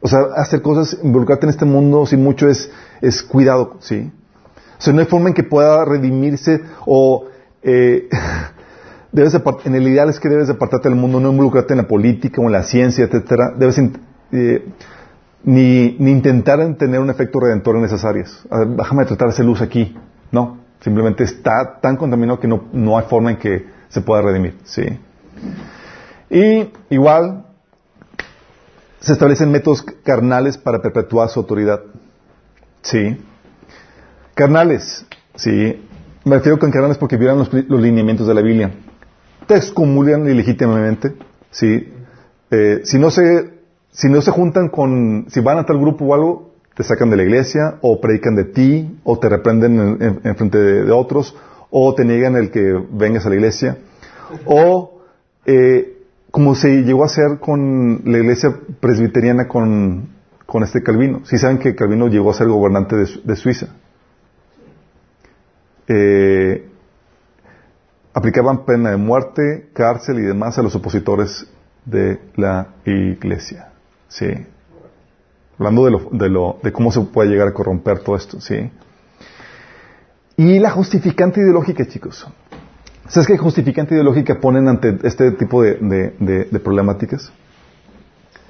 O 0.00 0.08
sea, 0.08 0.20
hacer 0.36 0.62
cosas, 0.62 0.98
involucrarte 1.02 1.46
en 1.46 1.50
este 1.50 1.64
mundo 1.64 2.06
sin 2.06 2.22
mucho 2.22 2.48
es, 2.48 2.70
es 3.00 3.22
cuidado, 3.22 3.76
¿sí? 3.80 4.10
O 4.78 4.80
sea, 4.80 4.92
no 4.92 5.00
hay 5.00 5.06
forma 5.06 5.28
en 5.28 5.34
que 5.34 5.44
pueda 5.44 5.84
redimirse 5.84 6.62
o... 6.86 7.26
Eh, 7.62 8.08
debes 9.12 9.32
de 9.32 9.42
en 9.64 9.74
el 9.74 9.88
ideal 9.88 10.08
es 10.10 10.20
que 10.20 10.28
debes 10.28 10.48
de 10.48 10.54
apartarte 10.54 10.88
del 10.88 10.98
mundo, 10.98 11.18
no 11.18 11.30
involucrarte 11.30 11.72
en 11.72 11.78
la 11.78 11.88
política 11.88 12.40
o 12.40 12.44
en 12.44 12.52
la 12.52 12.62
ciencia, 12.62 13.04
etcétera. 13.04 13.52
Debes 13.56 13.78
eh, 14.32 14.68
ni, 15.44 15.96
ni 15.98 16.10
intentar 16.10 16.60
en 16.60 16.76
tener 16.76 17.00
un 17.00 17.10
efecto 17.10 17.40
redentor 17.40 17.76
en 17.76 17.84
esas 17.84 18.04
áreas. 18.04 18.46
A 18.50 18.58
ver, 18.58 18.68
déjame 18.68 19.04
tratar 19.06 19.28
esa 19.28 19.42
luz 19.42 19.60
aquí. 19.60 19.96
No, 20.30 20.58
simplemente 20.80 21.24
está 21.24 21.80
tan 21.80 21.96
contaminado 21.96 22.38
que 22.38 22.48
no, 22.48 22.64
no 22.72 22.98
hay 22.98 23.06
forma 23.08 23.30
en 23.32 23.38
que 23.38 23.77
se 23.88 24.00
pueda 24.00 24.22
redimir. 24.22 24.56
¿sí? 24.64 24.84
Y 26.30 26.70
igual 26.90 27.44
se 29.00 29.12
establecen 29.12 29.50
métodos 29.50 29.82
carnales 30.04 30.58
para 30.58 30.80
perpetuar 30.82 31.28
su 31.28 31.40
autoridad. 31.40 31.80
Sí. 32.82 33.16
Carnales, 34.34 35.06
sí. 35.34 35.84
Me 36.24 36.36
refiero 36.36 36.58
con 36.58 36.70
carnales 36.70 36.98
porque 36.98 37.16
violan 37.16 37.38
los, 37.38 37.52
los 37.52 37.80
lineamientos 37.80 38.26
de 38.26 38.34
la 38.34 38.42
Biblia. 38.42 38.72
Te 39.46 39.56
excomulgan 39.56 40.28
ilegítimamente, 40.28 41.14
sí. 41.50 41.92
Eh, 42.50 42.80
si 42.84 42.98
no 42.98 43.10
se, 43.10 43.50
si 43.90 44.08
no 44.08 44.20
se 44.20 44.30
juntan 44.30 44.68
con, 44.68 45.26
si 45.28 45.40
van 45.40 45.58
a 45.58 45.64
tal 45.66 45.78
grupo 45.78 46.04
o 46.04 46.14
algo, 46.14 46.54
te 46.74 46.82
sacan 46.82 47.10
de 47.10 47.16
la 47.16 47.22
iglesia, 47.22 47.78
o 47.80 48.00
predican 48.00 48.36
de 48.36 48.44
ti, 48.44 48.98
o 49.04 49.18
te 49.18 49.28
reprenden 49.28 49.78
en, 49.80 50.02
en- 50.02 50.20
en 50.24 50.36
frente 50.36 50.58
de 50.58 50.92
otros, 50.92 51.34
o 51.70 51.94
te 51.94 52.04
niegan 52.04 52.36
el 52.36 52.50
que 52.50 52.82
vengas 52.90 53.26
a 53.26 53.28
la 53.28 53.34
iglesia, 53.36 53.78
o 54.44 55.00
eh, 55.46 55.98
como 56.30 56.54
se 56.54 56.82
llegó 56.82 57.02
a 57.02 57.06
hacer 57.06 57.38
con 57.40 58.02
la 58.04 58.18
iglesia 58.18 58.54
presbiteriana 58.80 59.48
con, 59.48 60.08
con 60.46 60.62
este 60.62 60.82
Calvino. 60.82 61.24
Si 61.24 61.38
saben 61.38 61.58
que 61.58 61.74
Calvino 61.74 62.08
llegó 62.08 62.30
a 62.30 62.34
ser 62.34 62.48
gobernante 62.48 62.96
de, 62.96 63.08
de 63.24 63.36
Suiza. 63.36 63.68
Eh, 65.88 66.68
aplicaban 68.12 68.64
pena 68.64 68.90
de 68.90 68.96
muerte, 68.98 69.70
cárcel 69.72 70.18
y 70.18 70.22
demás 70.22 70.58
a 70.58 70.62
los 70.62 70.74
opositores 70.74 71.46
de 71.84 72.20
la 72.36 72.74
iglesia. 72.84 73.70
Sí. 74.08 74.26
Hablando 75.58 75.84
de, 75.86 75.90
lo, 75.90 75.98
de, 76.12 76.28
lo, 76.28 76.58
de 76.62 76.72
cómo 76.72 76.92
se 76.92 77.00
puede 77.00 77.30
llegar 77.30 77.48
a 77.48 77.54
corromper 77.54 78.00
todo 78.00 78.16
esto, 78.16 78.40
sí. 78.40 78.70
Y 80.38 80.60
la 80.60 80.70
justificante 80.70 81.40
ideológica, 81.40 81.84
chicos. 81.84 82.24
¿Sabes 83.08 83.26
qué 83.26 83.36
justificante 83.36 83.94
ideológica 83.94 84.38
ponen 84.40 84.68
ante 84.68 84.96
este 85.02 85.32
tipo 85.32 85.64
de, 85.64 86.60
problemáticas? 86.62 87.32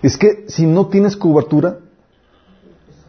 Es 0.02 0.18
que 0.18 0.44
si 0.48 0.66
no 0.66 0.88
tienes 0.88 1.16
cobertura, 1.16 1.78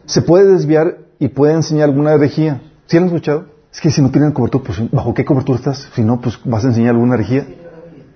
se 0.06 0.22
puede 0.22 0.50
desviar 0.50 0.96
y 1.18 1.28
puede 1.28 1.52
enseñar 1.52 1.90
alguna 1.90 2.14
herejía. 2.14 2.62
¿Sí 2.86 2.96
han 2.96 3.04
escuchado? 3.04 3.48
Es 3.70 3.82
que 3.82 3.90
si 3.90 4.00
no 4.00 4.10
tienen 4.10 4.32
cobertura, 4.32 4.64
pues 4.64 4.90
¿bajo 4.90 5.12
qué 5.12 5.26
cobertura 5.26 5.58
estás? 5.58 5.90
Si 5.94 6.02
no, 6.02 6.18
pues 6.18 6.40
vas 6.46 6.64
a 6.64 6.68
enseñar 6.68 6.94
alguna 6.94 7.16
herejía. 7.16 7.46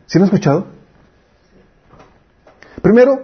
¿Sí 0.07 0.17
han 0.17 0.25
escuchado? 0.25 0.69
Primero, 2.81 3.23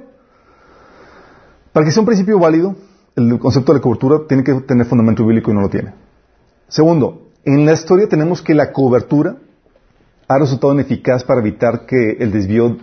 para 1.72 1.86
que 1.86 1.90
sea 1.90 2.02
un 2.02 2.06
principio 2.06 2.38
válido, 2.38 2.76
el 3.16 3.38
concepto 3.38 3.72
de 3.72 3.78
la 3.78 3.82
cobertura 3.82 4.26
tiene 4.28 4.44
que 4.44 4.52
tener 4.60 4.84
fundamento 4.84 5.24
bíblico 5.24 5.50
y 5.50 5.54
no 5.54 5.62
lo 5.62 5.70
tiene. 5.70 5.94
Segundo, 6.68 7.29
en 7.44 7.66
la 7.66 7.72
historia 7.72 8.08
tenemos 8.08 8.42
que 8.42 8.54
la 8.54 8.72
cobertura 8.72 9.36
ha 10.28 10.38
resultado 10.38 10.72
ineficaz 10.72 11.24
para 11.24 11.40
evitar 11.40 11.86
que 11.86 12.16
el 12.20 12.30
desvío 12.30 12.76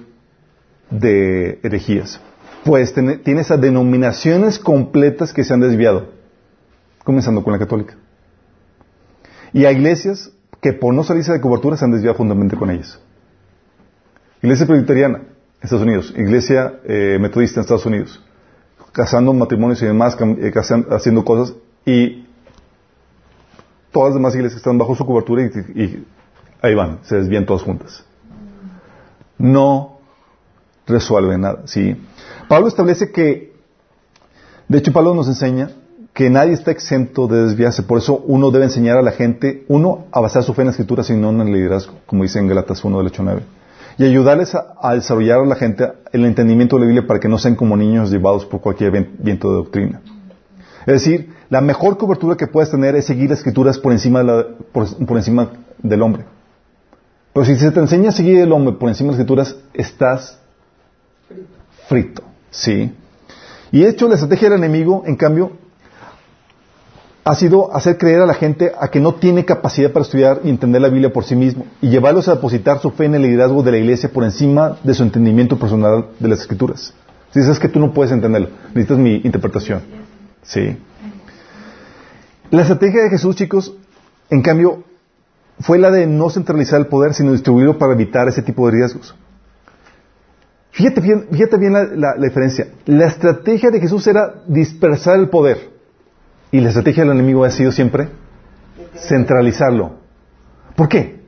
de 0.90 1.60
herejías. 1.64 2.20
Pues 2.64 2.94
tiene, 2.94 3.18
tienes 3.18 3.52
a 3.52 3.58
denominaciones 3.58 4.60
completas 4.60 5.32
que 5.32 5.44
se 5.44 5.54
han 5.54 5.62
desviado, 5.62 6.10
comenzando 7.04 7.44
con 7.44 7.54
la 7.54 7.60
católica. 7.60 7.96
Y 9.54 9.66
a 9.66 9.72
iglesias 9.72 10.32
que 10.62 10.74
por 10.74 10.94
no 10.94 11.04
salirse 11.04 11.32
de 11.32 11.40
cobertura 11.40 11.78
se 11.78 11.86
han 11.86 11.92
desviado 11.92 12.18
fundamentalmente 12.18 12.58
con 12.58 12.72
ellas. 12.72 13.00
Iglesia 14.42 14.68
presbiteriana, 14.68 15.22
Estados 15.62 15.84
Unidos. 15.86 16.14
Iglesia 16.16 16.80
eh, 16.84 17.18
metodista 17.20 17.60
en 17.60 17.62
Estados 17.62 17.86
Unidos. 17.86 18.24
Casando 18.92 19.34
matrimonios 19.34 19.82
y 19.82 19.86
demás, 19.86 20.18
eh, 20.20 20.52
haciendo 20.90 21.24
cosas. 21.24 21.56
Y 21.86 22.27
todas 23.98 24.10
las 24.10 24.20
demás 24.20 24.36
iglesias 24.36 24.60
están 24.60 24.78
bajo 24.78 24.94
su 24.94 25.04
cobertura 25.04 25.42
y, 25.74 26.06
ahí 26.62 26.76
van, 26.76 27.00
se 27.02 27.16
desvían 27.16 27.48
todas 27.48 27.64
juntas. 27.64 28.06
No 29.40 29.98
resuelve 30.86 31.36
nada, 31.40 31.64
¿sí? 31.66 32.00
Pablo 32.48 32.68
establece 32.68 33.12
que, 33.12 33.56
de 34.68 34.78
hecho 34.78 34.94
Pablo 34.94 35.16
nos 35.16 35.28
enseña 35.28 35.72
que 36.14 36.30
nadie 36.30 36.54
está 36.54 36.70
exento 36.70 37.26
de 37.26 37.46
desviarse, 37.46 37.82
por 37.82 37.98
eso 37.98 38.24
uno 38.28 38.52
debe 38.52 38.66
enseñar 38.66 38.98
a 38.98 39.02
la 39.02 39.14
gente, 39.14 39.66
uno, 39.68 40.06
a 40.12 40.20
basar 40.20 40.44
su 40.44 40.54
fe 40.54 40.62
en 40.62 40.68
la 40.68 40.72
escritura, 40.72 41.02
sino 41.02 41.32
en 41.32 41.42
el 41.42 41.52
liderazgo, 41.52 41.96
como 42.06 42.22
dice 42.22 42.38
en 42.38 42.48
Galatas 42.48 42.86
1 42.86 43.00
del 43.00 43.08
8 43.08 43.24
9. 43.24 43.42
Y 43.98 44.06
ayudarles 44.06 44.54
a, 44.54 44.76
a 44.80 44.94
desarrollar 44.94 45.40
a 45.40 45.46
la 45.46 45.56
gente 45.56 45.92
el 46.12 46.24
entendimiento 46.24 46.76
de 46.76 46.82
la 46.82 46.86
Biblia 46.86 47.08
para 47.08 47.20
que 47.20 47.28
no 47.28 47.40
sean 47.40 47.56
como 47.56 47.76
niños 47.76 48.12
llevados 48.12 48.46
por 48.46 48.62
cualquier 48.62 48.92
viento 49.18 49.50
de 49.50 49.56
doctrina. 49.56 50.02
Es 50.88 51.04
decir, 51.04 51.34
la 51.50 51.60
mejor 51.62 51.98
cobertura 51.98 52.38
que 52.38 52.48
puedes 52.48 52.72
tener 52.72 52.96
es 52.96 53.06
seguir 53.06 53.30
las 53.30 53.40
escrituras 53.40 53.78
por 53.78 53.92
encima, 53.92 54.20
de 54.20 54.26
la- 54.26 54.46
por, 54.72 55.18
encima 55.18 55.50
del 55.78 56.02
hombre. 56.02 56.24
Pero 57.34 57.46
si 57.46 57.56
se 57.58 57.72
te 57.72 57.80
enseña 57.82 58.10
a 58.10 58.14
seguir 58.14 58.40
el 58.40 58.52
hombre 58.54 58.74
por 58.74 58.88
encima 58.90 59.08
de 59.10 59.12
las 59.12 59.20
escrituras, 59.20 59.56
estás 59.74 60.40
frito. 61.88 62.24
¿Sí? 62.50 62.92
Y 63.72 63.84
hecho, 63.84 64.08
la 64.08 64.14
estrategia 64.16 64.50
del 64.50 64.60
enemigo, 64.60 65.04
en 65.06 65.18
cambio, 65.18 65.52
ha 67.26 67.36
sido 67.36 67.76
hacer 67.76 67.98
creer 67.98 68.22
a 68.22 68.26
la 68.26 68.34
gente 68.34 68.72
a 68.80 68.88
que 68.88 69.02
no 69.02 69.16
tiene 69.16 69.44
capacidad 69.44 69.92
para 69.92 70.06
estudiar 70.06 70.40
y 70.46 70.50
entender 70.50 70.82
la 70.82 70.88
Biblia 70.88 71.12
por 71.12 71.26
sí 71.26 71.36
mismo 71.36 71.66
y 71.82 71.90
llevarlos 71.90 72.30
a 72.30 72.36
depositar 72.36 72.80
su 72.80 72.92
fe 72.92 73.04
en 73.06 73.16
el 73.16 73.24
liderazgo 73.24 73.62
de 73.62 73.72
la 73.72 73.78
iglesia 73.78 74.08
por 74.10 74.24
encima 74.24 74.78
de 74.82 74.94
su 74.94 75.04
entendimiento 75.04 75.60
personal 75.60 76.06
de 76.18 76.28
las 76.30 76.40
escrituras. 76.40 76.94
Si 77.34 77.42
sabes 77.42 77.60
que 77.60 77.68
tú 77.68 77.82
no 77.82 77.94
puedes 77.94 78.14
entenderlo, 78.14 78.48
necesitas 78.70 78.98
mi 78.98 79.16
interpretación. 79.26 80.07
Sí. 80.44 80.78
La 82.52 82.62
estrategia 82.62 83.04
de 83.04 83.10
Jesús, 83.10 83.36
chicos, 83.36 83.76
en 84.30 84.42
cambio, 84.42 84.84
fue 85.60 85.78
la 85.80 85.92
de 85.92 86.08
no 86.08 86.30
centralizar 86.30 86.80
el 86.80 86.88
poder, 86.88 87.14
sino 87.14 87.32
distribuirlo 87.32 87.78
para 87.78 87.94
evitar 87.94 88.28
ese 88.28 88.42
tipo 88.42 88.66
de 88.68 88.74
riesgos. 88.74 89.16
Fíjate 90.72 91.02
bien, 91.02 91.28
fíjate 91.32 91.58
bien 91.58 91.74
la, 91.74 91.84
la- 91.84 92.16
la 92.18 92.24
diferencia. 92.26 92.68
La 92.86 93.08
estrategia 93.08 93.72
de 93.72 93.80
Jesús 93.80 94.06
era 94.08 94.36
dispersar 94.48 95.18
el 95.20 95.30
poder. 95.30 95.72
Y 96.52 96.62
la 96.62 96.70
estrategia 96.70 97.04
del 97.04 97.14
enemigo 97.14 97.44
ha 97.44 97.50
sido 97.50 97.72
siempre 97.72 98.10
centralizarlo. 98.96 99.96
¿Por 100.76 100.88
qué? 100.88 101.20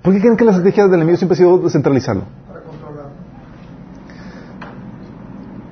¿Por 0.00 0.14
qué 0.14 0.20
creen 0.20 0.36
que 0.36 0.44
la 0.44 0.52
estrategia 0.52 0.84
del 0.84 0.94
enemigo 0.94 1.16
siempre 1.18 1.34
ha 1.34 1.38
sido 1.38 1.58
descentralizarlo? 1.58 2.24
Para 2.46 2.60
controlar. 2.62 3.06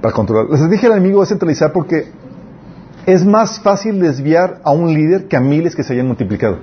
Para 0.02 0.14
controlar. 0.14 0.46
La 0.48 0.56
estrategia 0.56 0.88
del 0.88 0.98
enemigo 0.98 1.22
es 1.22 1.28
centralizar 1.28 1.72
porque 1.72 2.10
es 3.06 3.24
más 3.24 3.60
fácil 3.60 4.00
desviar 4.00 4.60
a 4.64 4.72
un 4.72 4.92
líder 4.92 5.28
que 5.28 5.36
a 5.36 5.40
miles 5.40 5.74
que 5.74 5.82
se 5.82 5.92
hayan 5.92 6.06
multiplicado. 6.06 6.58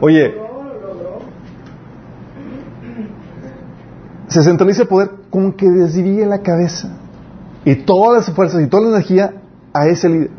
Oye, 0.00 0.34
se 4.28 4.42
centraliza 4.42 4.82
el 4.82 4.88
poder 4.88 5.10
con 5.30 5.52
que 5.52 5.68
desvíe 5.68 6.26
la 6.26 6.40
cabeza 6.40 6.96
y 7.64 7.74
todas 7.74 8.26
las 8.26 8.34
fuerzas 8.34 8.62
y 8.62 8.66
toda 8.66 8.84
la 8.84 8.88
energía 8.90 9.34
a 9.72 9.86
ese 9.86 10.08
líder. 10.08 10.30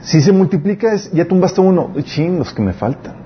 Si 0.00 0.20
se 0.20 0.32
multiplica, 0.32 0.92
es, 0.92 1.10
ya 1.12 1.26
tumbaste 1.26 1.60
uno. 1.60 1.90
Chin, 2.02 2.38
los 2.38 2.52
que 2.52 2.62
me 2.62 2.72
faltan. 2.72 3.16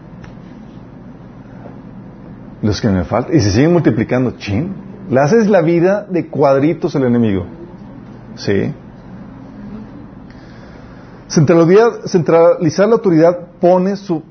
Los 2.63 2.81
que 2.81 2.89
me 2.89 3.05
faltan. 3.05 3.37
Y 3.37 3.41
se 3.41 3.51
siguen 3.51 3.73
multiplicando. 3.73 4.33
Chin. 4.33 4.75
Le 5.11 5.21
haces 5.21 5.49
la 5.49 5.61
vida 5.61 6.07
de 6.09 6.29
cuadritos 6.29 6.97
al 6.97 7.05
enemigo. 7.05 7.45
Sí. 8.37 8.73
Centralizar 11.33 12.89
la 12.89 12.95
autoridad 12.95 13.39
pone 13.59 13.97
su... 13.97 14.23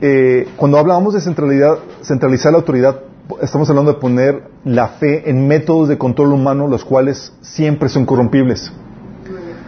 eh, 0.00 0.48
cuando 0.56 0.76
hablamos 0.76 1.14
de 1.14 1.20
centralidad, 1.20 1.78
centralizar 2.02 2.50
la 2.50 2.58
autoridad, 2.58 3.00
estamos 3.40 3.70
hablando 3.70 3.92
de 3.92 4.00
poner 4.00 4.42
la 4.64 4.88
fe 4.88 5.30
en 5.30 5.46
métodos 5.46 5.86
de 5.86 5.96
control 5.96 6.32
humano, 6.32 6.66
los 6.66 6.84
cuales 6.84 7.32
siempre 7.42 7.88
son 7.88 8.04
corrompibles. 8.04 8.72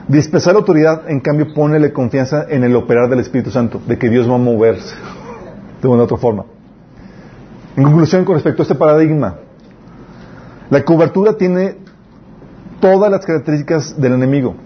Dispersar 0.08 0.54
la 0.54 0.60
autoridad, 0.60 1.08
en 1.08 1.20
cambio, 1.20 1.54
ponele 1.54 1.92
confianza 1.92 2.46
en 2.48 2.64
el 2.64 2.74
operar 2.74 3.08
del 3.08 3.20
Espíritu 3.20 3.52
Santo, 3.52 3.80
de 3.86 3.96
que 3.96 4.08
Dios 4.08 4.28
va 4.28 4.34
a 4.34 4.38
moverse 4.38 4.96
de 5.80 5.86
una 5.86 6.02
u 6.02 6.04
otra 6.06 6.16
forma. 6.16 6.44
En 7.76 7.84
conclusión, 7.84 8.24
con 8.24 8.34
respecto 8.34 8.62
a 8.62 8.64
este 8.64 8.74
paradigma, 8.74 9.36
la 10.70 10.84
cobertura 10.84 11.34
tiene 11.34 11.76
todas 12.80 13.12
las 13.12 13.24
características 13.24 14.00
del 14.00 14.14
enemigo. 14.14 14.56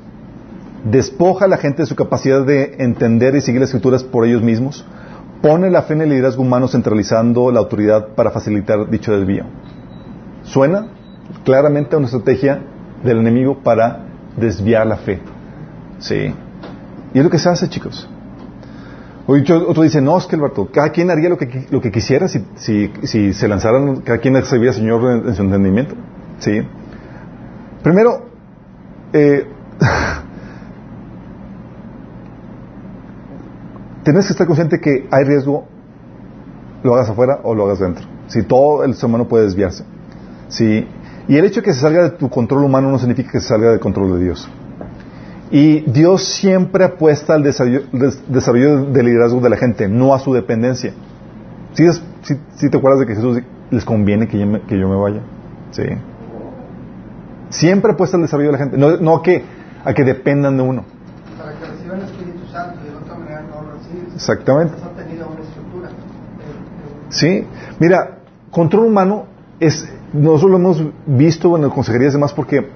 Despoja 0.85 1.47
a 1.47 1.49
la 1.49 1.57
gente 1.57 1.83
de 1.83 1.87
su 1.87 1.97
capacidad 1.97 2.45
de 2.45 2.77
entender 2.79 3.35
y 3.35 3.41
seguir 3.41 3.61
las 3.61 3.71
escrituras 3.71 4.05
por 4.05 4.27
ellos 4.27 4.43
mismos. 4.43 4.85
Pone 5.41 5.71
la 5.71 5.83
fe 5.83 5.95
en 5.95 6.03
el 6.03 6.11
liderazgo 6.11 6.43
humano 6.43 6.69
centralizando 6.69 7.51
la 7.51 7.61
autoridad 7.61 8.09
para 8.15 8.31
facilitar 8.31 8.89
dicho 8.91 9.13
desvío. 9.19 9.45
Suena 10.43 10.89
claramente 11.45 11.95
a 11.95 11.99
una 11.99 12.07
estrategia 12.07 12.61
del 13.03 13.19
enemigo 13.19 13.63
para 13.63 14.07
desviar 14.37 14.87
la 14.87 14.97
fe. 14.97 15.21
Sí. 15.99 16.35
Y 17.15 17.19
es 17.19 17.25
lo 17.25 17.31
que 17.31 17.39
se 17.39 17.49
hace, 17.49 17.69
chicos. 17.69 18.09
O 19.27 19.35
dicho- 19.35 19.65
otro 19.69 19.83
dice, 19.83 20.03
no, 20.03 20.19
es 20.19 20.27
que 20.27 20.37
el 20.37 20.43
Barto, 20.43 20.69
cada 20.71 20.91
quien 20.91 21.11
haría 21.11 21.31
lo 21.31 21.39
que, 21.39 21.67
lo 21.71 21.81
que 21.81 21.91
quisiera 21.91 22.29
si, 22.29 22.45
si, 22.57 22.93
si 23.05 23.33
se 23.33 23.49
lanzaran, 23.49 23.97
cada 24.03 24.19
quien 24.19 24.35
serviría 24.45 24.71
al 24.71 24.77
Señor 24.77 25.11
en, 25.11 25.29
en 25.29 25.35
su 25.35 25.43
entendimiento. 25.43 25.95
Sí. 26.41 26.61
Primero, 27.83 28.27
eh, 29.15 29.47
tienes 34.05 34.27
que 34.27 34.33
estar 34.33 34.47
consciente 34.47 34.81
que 34.81 35.09
hay 35.11 35.25
riesgo, 35.25 35.67
lo 36.83 36.95
hagas 36.95 37.11
afuera 37.11 37.41
o 37.43 37.55
lo 37.55 37.65
hagas 37.65 37.81
dentro. 37.81 38.05
Si 38.29 38.43
todo 38.43 38.85
el 38.85 38.95
ser 38.95 39.07
humano 39.07 39.27
puede 39.27 39.45
desviarse. 39.45 39.85
Sí. 40.49 40.87
Y 41.27 41.37
el 41.37 41.45
hecho 41.47 41.61
de 41.61 41.65
que 41.65 41.73
se 41.75 41.81
salga 41.81 42.03
de 42.05 42.11
tu 42.11 42.29
control 42.29 42.65
humano 42.65 42.91
no 42.91 42.99
significa 42.99 43.33
que 43.33 43.41
se 43.41 43.49
salga 43.49 43.71
del 43.71 43.81
control 43.81 44.19
de 44.19 44.25
Dios. 44.25 44.49
Y 45.51 45.81
Dios 45.91 46.25
siempre 46.25 46.85
apuesta 46.85 47.35
al 47.35 47.43
desarrollo, 47.43 47.83
des- 47.93 48.23
desarrollo 48.29 48.85
del 48.87 49.07
liderazgo 49.07 49.41
de 49.41 49.51
la 49.51 49.57
gente, 49.57 49.89
no 49.89 50.15
a 50.15 50.19
su 50.19 50.33
dependencia. 50.35 50.93
¿Sí, 51.75 51.85
es- 51.85 52.03
sí- 52.23 52.39
sí 52.57 52.71
te 52.71 52.77
acuerdas 52.79 53.01
de 53.01 53.07
que 53.07 53.15
Jesús 53.15 53.41
les 53.71 53.85
conviene 53.85 54.27
que 54.29 54.39
yo 54.39 54.47
me, 54.47 54.61
que 54.63 54.79
yo 54.79 54.89
me 54.89 54.97
vaya? 54.97 55.21
Sí. 55.71 55.83
Siempre 57.51 57.93
apuesta 57.93 58.17
al 58.17 58.23
desarrollo 58.23 58.49
de 58.49 58.53
la 58.53 58.59
gente, 58.59 58.77
no, 58.79 58.97
no 58.97 59.17
a, 59.17 59.23
que, 59.23 59.45
a 59.85 59.95
que 59.95 60.03
dependan 60.05 60.57
de 60.57 60.63
uno. 60.63 60.85
Para 61.39 61.53
que 61.59 61.65
reciban 61.67 61.99
el 62.01 62.05
Espíritu 62.05 62.47
Santo 62.51 62.81
y 62.85 62.91
de 62.91 62.97
otra 62.97 63.15
manera 63.15 63.43
no 63.43 63.63
lo 63.63 63.73
reciben. 63.79 64.03
Exactamente. 64.15 64.75
Sí, 67.11 67.47
mira, 67.79 68.19
control 68.51 68.87
humano 68.87 69.27
es, 69.61 69.89
nosotros 70.13 70.51
lo 70.53 70.57
hemos 70.57 70.83
visto 71.07 71.55
en 71.57 71.63
las 71.63 71.73
consejerías 71.73 72.13
y 72.13 72.17
demás 72.17 72.33
porque 72.33 72.69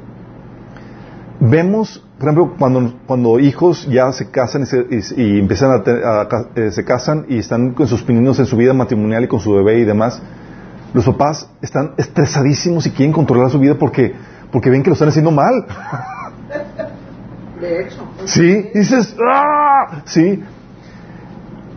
vemos, 1.41 2.05
por 2.19 2.29
ejemplo, 2.29 2.55
cuando, 2.59 2.95
cuando 3.07 3.39
hijos 3.41 3.87
ya 3.89 4.13
se 4.13 4.31
casan 4.31 4.63
y, 4.63 4.67
se, 4.67 4.87
y- 5.17 5.23
y 5.23 5.39
empiezan 5.41 5.71
a, 5.73 6.29
eh, 6.57 6.71
se 6.71 6.85
casan 6.85 7.27
y 7.29 7.39
están 7.39 7.73
con 7.75 7.87
sus 7.87 8.03
pininos 8.03 8.39
en 8.39 8.47
su 8.47 8.57
vida 8.57 8.75
matrimonial 8.75 9.25
y 9.25 9.29
con 9.29 9.41
su 9.41 9.53
bebé 9.53 9.79
y 9.81 9.85
demás, 9.85 10.21
los 10.95 11.05
papás 11.05 11.49
están 11.63 11.93
estresadísimos 11.97 12.87
y 12.87 12.91
quieren 12.91 13.13
controlar 13.13 13.51
su 13.51 13.59
vida 13.59 13.75
porque, 13.79 14.15
porque 14.51 14.71
ven 14.71 14.83
que 14.83 14.91
lo 14.91 14.95
están 14.95 15.09
haciendo 15.09 15.31
mal. 15.31 15.65
De 17.61 17.83
hecho. 17.83 18.05
Sí, 18.25 18.71
dices, 18.75 19.17
¡ah! 19.21 20.03
Sí. 20.05 20.43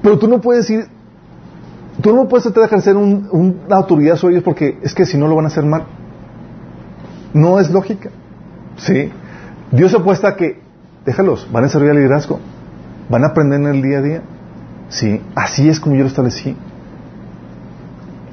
Pero 0.01 0.17
tú 0.17 0.27
no 0.27 0.41
puedes 0.41 0.69
ir, 0.69 0.85
tú 2.01 2.15
no 2.15 2.27
puedes 2.27 2.43
tratar 2.43 2.61
de 2.61 2.67
ejercer 2.67 2.97
un- 2.97 3.27
una 3.31 3.75
autoridad 3.75 4.15
sobre 4.15 4.33
ellos 4.35 4.43
porque 4.43 4.77
es 4.81 4.93
que 4.93 5.05
si 5.05 5.17
no 5.17 5.27
lo 5.27 5.35
van 5.35 5.45
a 5.45 5.47
hacer 5.49 5.63
mal. 5.65 5.83
No 7.33 7.59
es 7.59 7.69
lógica. 7.71 8.09
Sí. 8.77 9.11
Dios 9.71 9.93
apuesta 9.93 10.29
a 10.29 10.35
que, 10.35 10.59
déjalos, 11.05 11.47
van 11.51 11.63
a 11.63 11.67
desarrollar 11.67 11.95
liderazgo, 11.95 12.39
van 13.09 13.23
a 13.23 13.27
aprender 13.27 13.59
en 13.61 13.67
el 13.67 13.81
día 13.81 13.99
a 13.99 14.01
día. 14.01 14.21
Sí, 14.89 15.21
así 15.35 15.69
es 15.69 15.79
como 15.79 15.95
yo 15.95 16.01
lo 16.01 16.07
establecí. 16.07 16.55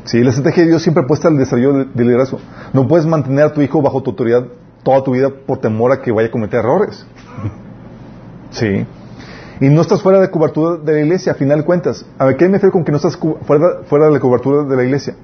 Sí, 0.05 0.23
la 0.25 0.31
estrategia 0.31 0.63
de 0.65 0.71
Dios 0.71 0.83
siempre 0.83 1.05
apuesta 1.05 1.29
al 1.29 1.37
desarrollo 1.37 1.73
de, 1.75 1.85
de 1.85 2.05
liderazgo. 2.05 2.41
No 2.73 2.89
puedes 2.89 3.07
mantener 3.07 3.45
a 3.45 3.53
tu 3.53 3.61
hijo 3.61 3.83
bajo 3.83 4.03
tu 4.03 4.11
autoridad 4.11 4.47
toda 4.83 5.05
tu 5.05 5.13
vida 5.13 5.29
por 5.47 5.59
temor 5.59 5.93
a 5.93 6.01
que 6.01 6.11
vaya 6.11 6.29
a 6.29 6.31
cometer 6.31 6.61
errores. 6.61 7.07
Sí. 8.51 8.87
Y 9.61 9.69
no 9.71 9.81
estás 9.81 10.03
fuera 10.03 10.21
de 10.21 10.31
cobertura 10.31 10.77
de 10.77 10.93
la 10.93 11.01
iglesia, 11.01 11.33
a 11.33 11.35
final 11.35 11.59
de 11.59 11.65
cuentas. 11.65 12.07
A 12.19 12.33
¿qué 12.35 12.47
me 12.47 12.55
refiero 12.55 12.73
con 12.73 12.85
que 12.85 12.93
no 12.93 12.97
estás 12.97 13.17
fuera, 13.17 14.07
de 14.07 14.11
la 14.13 14.21
cobertura 14.21 14.63
de 14.65 14.77
la 14.77 14.85
iglesia? 14.85 15.15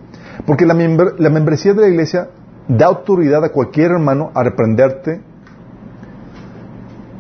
Porque 0.47 0.66
la, 0.66 0.74
la 0.74 1.31
membresía 1.31 1.73
de 1.74 1.81
la 1.82 1.89
iglesia 1.89 2.28
da 2.66 2.86
autoridad 2.86 3.44
a 3.44 3.51
cualquier 3.51 3.93
hermano 3.93 4.31
a 4.35 4.43
reprenderte 4.43 5.20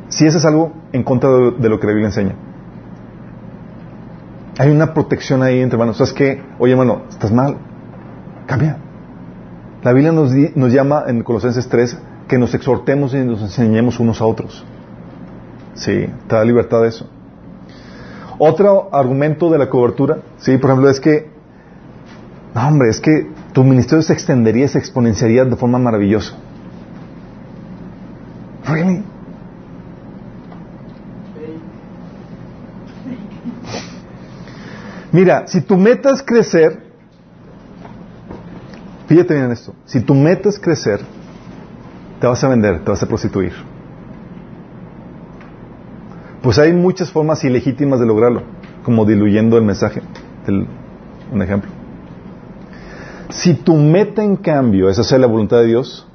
si 0.08 0.26
eso 0.26 0.38
es 0.38 0.44
algo 0.44 0.72
en 0.92 1.02
contra 1.02 1.30
de, 1.30 1.68
lo 1.68 1.78
que 1.80 1.86
la 1.86 1.92
Biblia 1.92 2.08
enseña. 2.08 2.34
Hay 4.58 4.70
una 4.70 4.94
protección 4.94 5.42
ahí 5.42 5.60
entre 5.60 5.76
hermanos. 5.76 5.96
¿Sabes 5.96 6.12
qué? 6.12 6.42
Oye, 6.58 6.72
hermano, 6.72 7.02
estás 7.08 7.32
mal. 7.32 7.56
Cambia. 8.46 8.78
La 9.82 9.92
Biblia 9.92 10.12
nos, 10.12 10.32
di- 10.32 10.52
nos 10.54 10.72
llama 10.72 11.04
en 11.08 11.22
Colosenses 11.22 11.68
3 11.68 11.98
que 12.28 12.38
nos 12.38 12.54
exhortemos 12.54 13.12
y 13.14 13.18
nos 13.18 13.42
enseñemos 13.42 13.98
unos 14.00 14.20
a 14.20 14.26
otros. 14.26 14.64
Sí, 15.74 16.06
te 16.28 16.36
da 16.36 16.44
libertad 16.44 16.82
de 16.82 16.88
eso. 16.88 17.08
Otro 18.38 18.88
argumento 18.92 19.50
de 19.50 19.58
la 19.58 19.68
cobertura, 19.68 20.18
sí, 20.38 20.56
por 20.58 20.70
ejemplo, 20.70 20.90
es 20.90 21.00
que, 21.00 21.30
no, 22.54 22.68
hombre, 22.68 22.90
es 22.90 23.00
que 23.00 23.28
tu 23.52 23.62
ministerio 23.62 24.02
se 24.02 24.12
extendería, 24.12 24.66
se 24.68 24.78
exponenciaría 24.78 25.44
de 25.44 25.56
forma 25.56 25.78
maravillosa. 25.78 26.34
Really? 28.66 29.04
Mira, 35.12 35.46
si 35.46 35.60
tu 35.60 35.76
meta 35.76 36.10
es 36.10 36.22
crecer, 36.22 36.82
fíjate 39.06 39.34
bien 39.34 39.46
en 39.46 39.52
esto, 39.52 39.72
si 39.84 40.00
tu 40.00 40.12
meta 40.12 40.48
es 40.48 40.58
crecer, 40.58 41.00
te 42.20 42.26
vas 42.26 42.42
a 42.42 42.48
vender, 42.48 42.82
te 42.82 42.90
vas 42.90 43.00
a 43.00 43.06
prostituir. 43.06 43.52
Pues 46.44 46.58
hay 46.58 46.74
muchas 46.74 47.10
formas 47.10 47.42
ilegítimas 47.42 47.98
de 47.98 48.06
lograrlo, 48.06 48.42
como 48.84 49.06
diluyendo 49.06 49.56
el 49.56 49.64
mensaje. 49.64 50.02
Un 51.32 51.40
ejemplo. 51.40 51.70
Si 53.30 53.54
tu 53.54 53.74
meta, 53.74 54.22
en 54.22 54.36
cambio, 54.36 54.90
es 54.90 54.98
hacer 54.98 55.20
la 55.20 55.26
voluntad 55.26 55.56
de 55.56 55.68
Dios, 55.68 56.06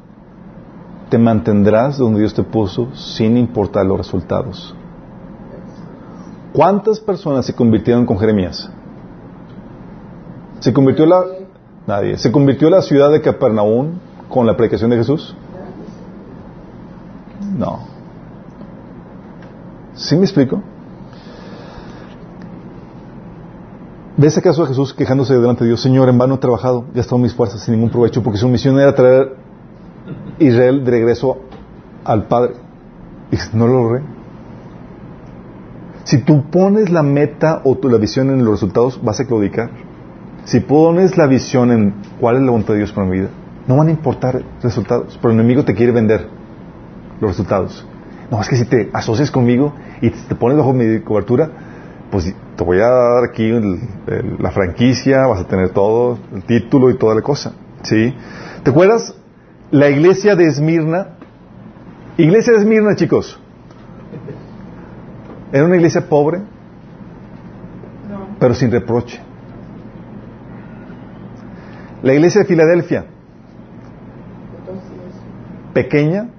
te 1.09 1.17
mantendrás 1.17 1.97
donde 1.97 2.19
Dios 2.19 2.35
te 2.35 2.43
puso 2.43 2.93
sin 2.93 3.37
importar 3.37 3.87
los 3.87 3.97
resultados. 3.97 4.75
¿Cuántas 6.53 6.99
personas 6.99 7.47
se 7.47 7.55
convirtieron 7.55 8.05
con 8.05 8.19
Jeremías? 8.19 8.69
¿Se 10.59 10.71
convirtió 10.71 11.07
la... 11.07 11.23
Nadie. 11.87 12.19
¿Se 12.19 12.31
convirtió 12.31 12.69
la 12.69 12.83
ciudad 12.83 13.11
de 13.11 13.19
Capernaum 13.19 13.93
con 14.29 14.45
la 14.45 14.55
predicación 14.55 14.91
de 14.91 14.97
Jesús? 14.97 15.35
No. 17.57 17.88
¿Sí 19.99 20.15
me 20.15 20.23
explico? 20.23 20.61
¿Ves 24.15 24.37
acaso 24.37 24.63
a 24.63 24.67
Jesús 24.67 24.93
quejándose 24.93 25.33
delante 25.33 25.63
de 25.63 25.69
Dios? 25.69 25.81
Señor, 25.81 26.09
en 26.09 26.17
vano 26.17 26.35
he 26.35 26.37
trabajado, 26.39 26.85
he 26.93 26.97
gastado 26.97 27.17
mis 27.19 27.33
fuerzas 27.33 27.61
sin 27.61 27.73
ningún 27.75 27.89
provecho, 27.89 28.21
porque 28.23 28.37
su 28.39 28.47
misión 28.47 28.79
era 28.79 28.95
traer 28.95 29.35
Israel 30.39 30.83
de 30.83 30.91
regreso 30.91 31.37
al 32.03 32.27
Padre. 32.27 32.53
Y 33.31 33.35
no 33.57 33.67
lo 33.67 33.83
logré. 33.83 34.01
Si 36.05 36.17
tú 36.23 36.43
pones 36.49 36.89
la 36.89 37.03
meta 37.03 37.61
o 37.63 37.75
tu- 37.77 37.89
la 37.89 37.97
visión 37.97 38.29
en 38.29 38.39
los 38.43 38.53
resultados, 38.55 38.99
vas 39.03 39.19
a 39.19 39.25
claudicar. 39.25 39.69
Si 40.45 40.61
pones 40.61 41.17
la 41.17 41.27
visión 41.27 41.71
en 41.71 41.93
cuál 42.19 42.37
es 42.37 42.41
la 42.41 42.51
voluntad 42.51 42.73
de 42.73 42.79
Dios 42.79 42.91
para 42.91 43.05
mi 43.05 43.19
vida, 43.19 43.29
no 43.67 43.75
van 43.77 43.89
a 43.89 43.91
importar 43.91 44.43
resultados, 44.63 45.19
pero 45.21 45.33
el 45.33 45.39
enemigo 45.39 45.63
te 45.65 45.75
quiere 45.75 45.91
vender 45.91 46.27
los 47.21 47.31
resultados. 47.31 47.85
No, 48.31 48.41
es 48.41 48.49
que 48.49 48.55
si 48.55 48.65
te 48.65 48.89
asocias 48.93 49.29
conmigo 49.29 49.73
y 50.01 50.09
te 50.09 50.35
pones 50.35 50.57
bajo 50.57 50.73
mi 50.73 50.99
cobertura, 51.01 51.49
pues 52.11 52.33
te 52.55 52.63
voy 52.63 52.77
a 52.79 52.87
dar 52.89 53.23
aquí 53.29 53.43
el- 53.49 53.79
el- 54.07 54.35
la 54.39 54.51
franquicia, 54.51 55.27
vas 55.27 55.41
a 55.41 55.47
tener 55.47 55.69
todo, 55.69 56.17
el 56.33 56.43
título 56.43 56.89
y 56.89 56.97
toda 56.97 57.15
la 57.15 57.21
cosa. 57.21 57.53
¿Sí? 57.83 58.13
¿Te 58.63 58.71
acuerdas? 58.71 59.15
La 59.71 59.89
iglesia 59.89 60.35
de 60.35 60.45
Esmirna. 60.47 61.15
Iglesia 62.17 62.53
de 62.53 62.59
Esmirna, 62.59 62.95
chicos. 62.95 63.39
Era 65.51 65.65
una 65.65 65.75
iglesia 65.77 66.07
pobre, 66.09 66.39
No. 66.39 68.27
pero 68.39 68.53
sin 68.53 68.71
reproche. 68.71 69.19
La 72.03 72.13
iglesia 72.13 72.41
de 72.41 72.47
Filadelfia, 72.47 73.05
pequeña, 75.73 76.29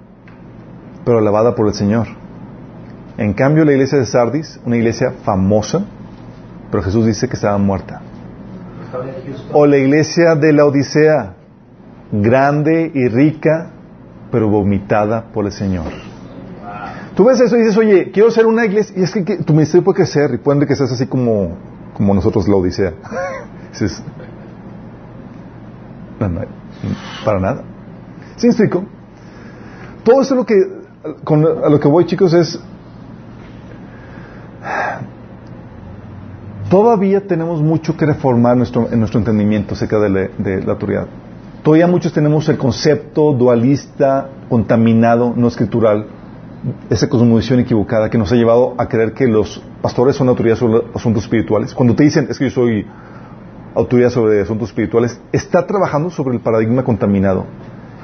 pero 1.04 1.18
alabada 1.18 1.54
por 1.54 1.66
el 1.68 1.74
Señor. 1.74 2.06
En 3.20 3.34
cambio, 3.34 3.66
la 3.66 3.72
iglesia 3.72 3.98
de 3.98 4.06
Sardis, 4.06 4.58
una 4.64 4.78
iglesia 4.78 5.12
famosa, 5.24 5.84
pero 6.70 6.82
Jesús 6.82 7.04
dice 7.04 7.28
que 7.28 7.34
estaba 7.34 7.58
muerta. 7.58 8.00
O 9.52 9.66
la 9.66 9.76
iglesia 9.76 10.34
de 10.36 10.54
la 10.54 10.64
Odisea, 10.64 11.34
grande 12.10 12.90
y 12.94 13.08
rica, 13.08 13.72
pero 14.32 14.48
vomitada 14.48 15.30
por 15.34 15.44
el 15.44 15.52
Señor. 15.52 15.84
Tú 17.14 17.24
ves 17.26 17.38
eso 17.40 17.58
y 17.58 17.60
dices, 17.60 17.76
oye, 17.76 18.10
quiero 18.10 18.30
ser 18.30 18.46
una 18.46 18.64
iglesia, 18.64 18.98
y 18.98 19.02
es 19.02 19.10
que, 19.10 19.22
que 19.22 19.36
tu 19.36 19.52
ministerio 19.52 19.84
puede 19.84 19.96
crecer 19.96 20.32
y 20.32 20.38
puede 20.38 20.56
enriquecerse 20.56 20.94
así 20.94 21.06
como, 21.06 21.58
como 21.92 22.14
nosotros 22.14 22.48
la 22.48 22.56
Odisea. 22.56 22.94
Dices, 23.70 24.02
no, 26.18 26.26
no, 26.26 26.40
para 27.22 27.38
nada. 27.38 27.64
¿Sí 28.36 28.46
me 28.46 28.52
explico? 28.52 28.82
Todo 30.04 30.22
esto 30.22 30.34
lo 30.36 30.46
que, 30.46 30.54
con, 31.22 31.44
a 31.44 31.68
lo 31.68 31.78
que 31.78 31.86
voy, 31.86 32.06
chicos, 32.06 32.32
es 32.32 32.58
Todavía 36.70 37.26
tenemos 37.26 37.60
mucho 37.62 37.96
que 37.96 38.06
reformar 38.06 38.56
nuestro, 38.56 38.88
en 38.92 39.00
nuestro 39.00 39.18
entendimiento 39.18 39.74
acerca 39.74 39.98
de 39.98 40.08
la, 40.08 40.20
de 40.38 40.62
la 40.62 40.72
autoridad. 40.72 41.06
Todavía 41.62 41.86
muchos 41.86 42.12
tenemos 42.12 42.48
el 42.48 42.58
concepto 42.58 43.32
dualista, 43.32 44.28
contaminado, 44.48 45.34
no 45.36 45.48
escritural, 45.48 46.06
esa 46.90 47.08
cosmovisión 47.08 47.60
equivocada 47.60 48.08
que 48.10 48.18
nos 48.18 48.30
ha 48.32 48.36
llevado 48.36 48.74
a 48.78 48.86
creer 48.86 49.14
que 49.14 49.26
los 49.26 49.62
pastores 49.82 50.16
son 50.16 50.28
autoridad 50.28 50.56
sobre 50.56 50.82
asuntos 50.94 51.24
espirituales. 51.24 51.74
Cuando 51.74 51.94
te 51.94 52.04
dicen, 52.04 52.28
es 52.30 52.38
que 52.38 52.44
yo 52.44 52.50
soy 52.50 52.86
autoridad 53.74 54.10
sobre 54.10 54.40
asuntos 54.40 54.68
espirituales, 54.68 55.20
está 55.32 55.66
trabajando 55.66 56.10
sobre 56.10 56.34
el 56.34 56.40
paradigma 56.40 56.84
contaminado. 56.84 57.46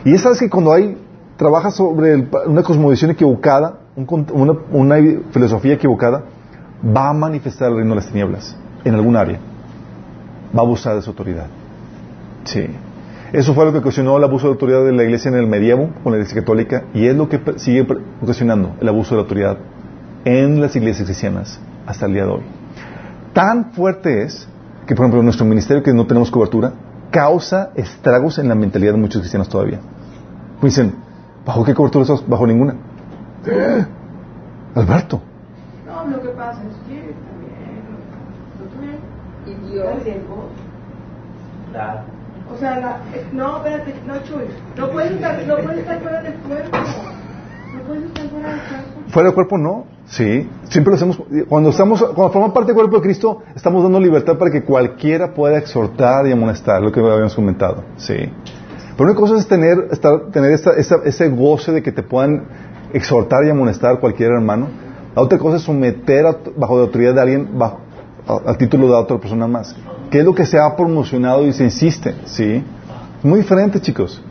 Y 0.04 0.12
ya 0.12 0.18
sabes 0.18 0.38
que 0.38 0.50
cuando 0.50 0.72
hay, 0.72 0.96
trabaja 1.36 1.70
sobre 1.70 2.12
el 2.12 2.28
una 2.46 2.62
cosmovisión 2.62 3.10
equivocada, 3.10 3.80
un 3.94 4.26
una, 4.32 4.54
una 4.70 4.96
filosofía 5.32 5.74
equivocada, 5.74 6.24
va 6.84 7.10
a 7.10 7.12
manifestar 7.12 7.70
el 7.70 7.76
reino 7.76 7.90
de 7.90 7.96
las 7.96 8.08
tinieblas 8.08 8.56
en 8.84 8.94
algún 8.94 9.16
área. 9.16 9.38
Va 10.56 10.60
a 10.60 10.64
abusar 10.64 10.96
de 10.96 11.02
su 11.02 11.10
autoridad. 11.10 11.46
Sí. 12.44 12.66
Eso 13.32 13.54
fue 13.54 13.64
lo 13.64 13.72
que 13.72 13.78
ocasionó 13.78 14.16
el 14.16 14.24
abuso 14.24 14.46
de 14.46 14.52
autoridad 14.52 14.84
de 14.84 14.92
la 14.92 15.02
iglesia 15.02 15.30
en 15.30 15.34
el 15.36 15.46
medievo 15.46 15.90
con 16.02 16.12
la 16.12 16.18
iglesia 16.18 16.40
católica 16.40 16.84
y 16.94 17.06
es 17.06 17.16
lo 17.16 17.28
que 17.28 17.40
sigue 17.56 17.86
ocasionando 18.22 18.76
el 18.80 18.88
abuso 18.88 19.10
de 19.10 19.16
la 19.16 19.22
autoridad 19.22 19.58
en 20.24 20.60
las 20.60 20.74
iglesias 20.76 21.06
cristianas 21.06 21.60
hasta 21.86 22.06
el 22.06 22.12
día 22.12 22.24
de 22.24 22.30
hoy. 22.30 22.42
Tan 23.32 23.72
fuerte 23.72 24.22
es 24.22 24.48
que, 24.86 24.94
por 24.94 25.04
ejemplo, 25.04 25.22
nuestro 25.22 25.44
ministerio, 25.44 25.82
que 25.82 25.92
no 25.92 26.06
tenemos 26.06 26.30
cobertura, 26.30 26.72
causa 27.10 27.70
estragos 27.74 28.38
en 28.38 28.48
la 28.48 28.54
mentalidad 28.54 28.92
de 28.92 28.98
muchos 28.98 29.20
cristianos 29.20 29.48
todavía. 29.48 29.80
Pues 30.60 30.74
dicen, 30.76 30.94
¿bajo 31.44 31.64
qué 31.64 31.74
cobertura 31.74 32.02
estás? 32.02 32.26
Bajo 32.26 32.46
ninguna. 32.46 32.76
Alberto. 34.74 35.20
No, 35.86 36.06
lo 36.06 36.22
que 36.22 36.28
pasa 36.28 36.60
es 36.62 36.76
que 36.88 37.14
también, 37.28 37.82
tú 38.58 38.66
también, 38.74 38.98
Tiempo. 40.04 40.44
Claro. 41.72 42.00
O 42.54 42.58
sea, 42.58 42.78
la, 42.80 42.90
eh, 43.14 43.26
no, 43.32 43.56
espérate, 43.58 43.94
no, 44.06 44.14
Chuy, 44.22 44.44
no 44.76 44.90
puedes 44.90 45.12
estar, 45.12 45.36
no 45.46 45.56
puedes 45.56 45.78
estar 45.80 46.00
fuera 46.00 46.22
del 46.22 46.34
cuerpo. 46.34 46.78
No 47.74 47.82
puedes 47.86 48.04
estar 48.04 48.28
fuera 48.28 48.48
del 48.50 48.58
cuerpo. 48.60 49.00
Fuera 49.08 49.26
del 49.28 49.34
cuerpo 49.34 49.58
no, 49.58 49.84
sí. 50.06 50.48
Siempre 50.68 50.90
lo 50.92 50.94
hacemos. 50.96 51.20
Cuando 51.48 51.70
estamos, 51.70 52.00
cuando 52.00 52.30
formamos 52.32 52.54
parte 52.54 52.68
del 52.68 52.76
cuerpo 52.76 52.96
de 52.96 53.02
Cristo, 53.02 53.42
estamos 53.54 53.82
dando 53.82 53.98
libertad 54.00 54.38
para 54.38 54.50
que 54.50 54.62
cualquiera 54.62 55.34
pueda 55.34 55.58
exhortar 55.58 56.26
y 56.26 56.32
amonestar, 56.32 56.80
lo 56.80 56.92
que 56.92 57.00
habíamos 57.00 57.34
comentado, 57.34 57.82
sí. 57.96 58.14
Pero 58.96 59.10
una 59.10 59.14
cosa 59.18 59.36
es 59.36 59.46
tener, 59.46 59.88
estar, 59.90 60.30
tener 60.32 60.52
esta- 60.52 60.72
esa- 60.72 61.02
ese 61.04 61.28
goce 61.28 61.72
de 61.72 61.82
que 61.82 61.92
te 61.92 62.02
puedan 62.02 62.44
exhortar 62.94 63.44
y 63.44 63.50
amonestar 63.50 63.98
cualquier 64.00 64.30
hermano. 64.30 64.68
La 65.14 65.20
otra 65.22 65.38
cosa 65.38 65.56
es 65.56 65.62
someter 65.62 66.26
a- 66.26 66.36
bajo 66.56 66.76
la 66.78 66.84
autoridad 66.84 67.14
de 67.14 67.20
alguien 67.20 67.58
bajo, 67.58 67.80
al 68.26 68.56
título 68.58 68.86
de 68.88 68.94
otra 68.94 69.18
persona 69.18 69.46
más. 69.46 69.74
Que 70.10 70.20
es 70.20 70.24
lo 70.24 70.34
que 70.34 70.46
se 70.46 70.58
ha 70.58 70.74
promocionado 70.76 71.46
y 71.46 71.52
se 71.52 71.64
insiste, 71.64 72.14
sí. 72.24 72.62
Muy 73.22 73.40
diferente, 73.40 73.80
chicos. 73.80 74.22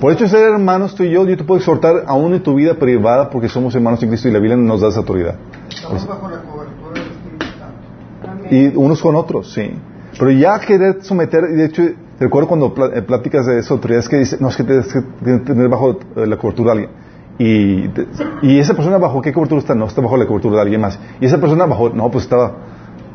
Por 0.00 0.12
hecho 0.12 0.26
ser 0.28 0.40
hermanos 0.50 0.94
tú 0.94 1.02
y 1.02 1.10
yo, 1.10 1.26
yo 1.26 1.36
te 1.36 1.44
puedo 1.44 1.58
exhortar 1.58 2.04
aún 2.06 2.32
en 2.32 2.42
tu 2.42 2.54
vida 2.54 2.74
privada 2.74 3.28
porque 3.28 3.48
somos 3.48 3.74
hermanos 3.74 4.02
en 4.02 4.08
Cristo 4.08 4.28
y 4.28 4.32
la 4.32 4.38
Biblia 4.38 4.56
nos 4.56 4.80
da 4.80 4.88
esa 4.88 5.00
autoridad. 5.00 5.34
Estamos 5.68 6.06
bajo 6.06 6.30
la 6.30 6.38
cobertura 6.42 6.92
del 6.94 7.02
Espíritu 7.12 7.46
Santo. 7.58 8.54
Y 8.54 8.72
unos 8.76 9.02
con 9.02 9.14
otros, 9.16 9.52
sí. 9.52 9.70
Pero 10.18 10.30
ya 10.30 10.58
querer 10.60 11.02
someter, 11.02 11.44
y 11.52 11.56
de 11.56 11.64
hecho, 11.66 11.82
recuerdo 12.18 12.48
cuando 12.48 12.74
eh, 12.94 13.02
pláticas 13.02 13.46
de 13.46 13.58
esa 13.58 13.74
autoridad, 13.74 14.00
es 14.00 14.08
que 14.08 14.16
dice, 14.16 14.36
no, 14.40 14.48
es 14.48 14.56
que 14.56 14.64
tienes 14.64 14.86
que 14.92 15.00
tener 15.44 15.68
bajo 15.68 15.98
eh, 16.16 16.26
la 16.26 16.36
cobertura 16.38 16.72
de 16.74 16.80
alguien. 16.80 16.90
Y, 17.38 17.88
te- 17.88 18.06
y 18.42 18.58
esa 18.58 18.74
persona 18.74 18.98
bajo 18.98 19.20
qué 19.22 19.32
cobertura 19.32 19.60
está, 19.60 19.74
no, 19.74 19.86
está 19.86 20.00
bajo 20.00 20.16
la 20.16 20.26
cobertura 20.26 20.56
de 20.56 20.62
alguien 20.62 20.80
más. 20.80 20.98
Y 21.20 21.26
esa 21.26 21.38
persona 21.38 21.66
bajo, 21.66 21.90
no, 21.90 22.10
pues 22.10 22.24
estaba. 22.24 22.54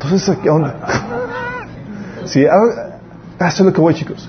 Entonces, 0.00 0.36
¿qué 0.42 0.50
onda? 0.50 0.76
sí, 2.26 2.44
ah, 2.46 2.98
eso 3.46 3.62
es 3.62 3.66
lo 3.66 3.72
que 3.72 3.80
voy, 3.80 3.94
chicos. 3.94 4.28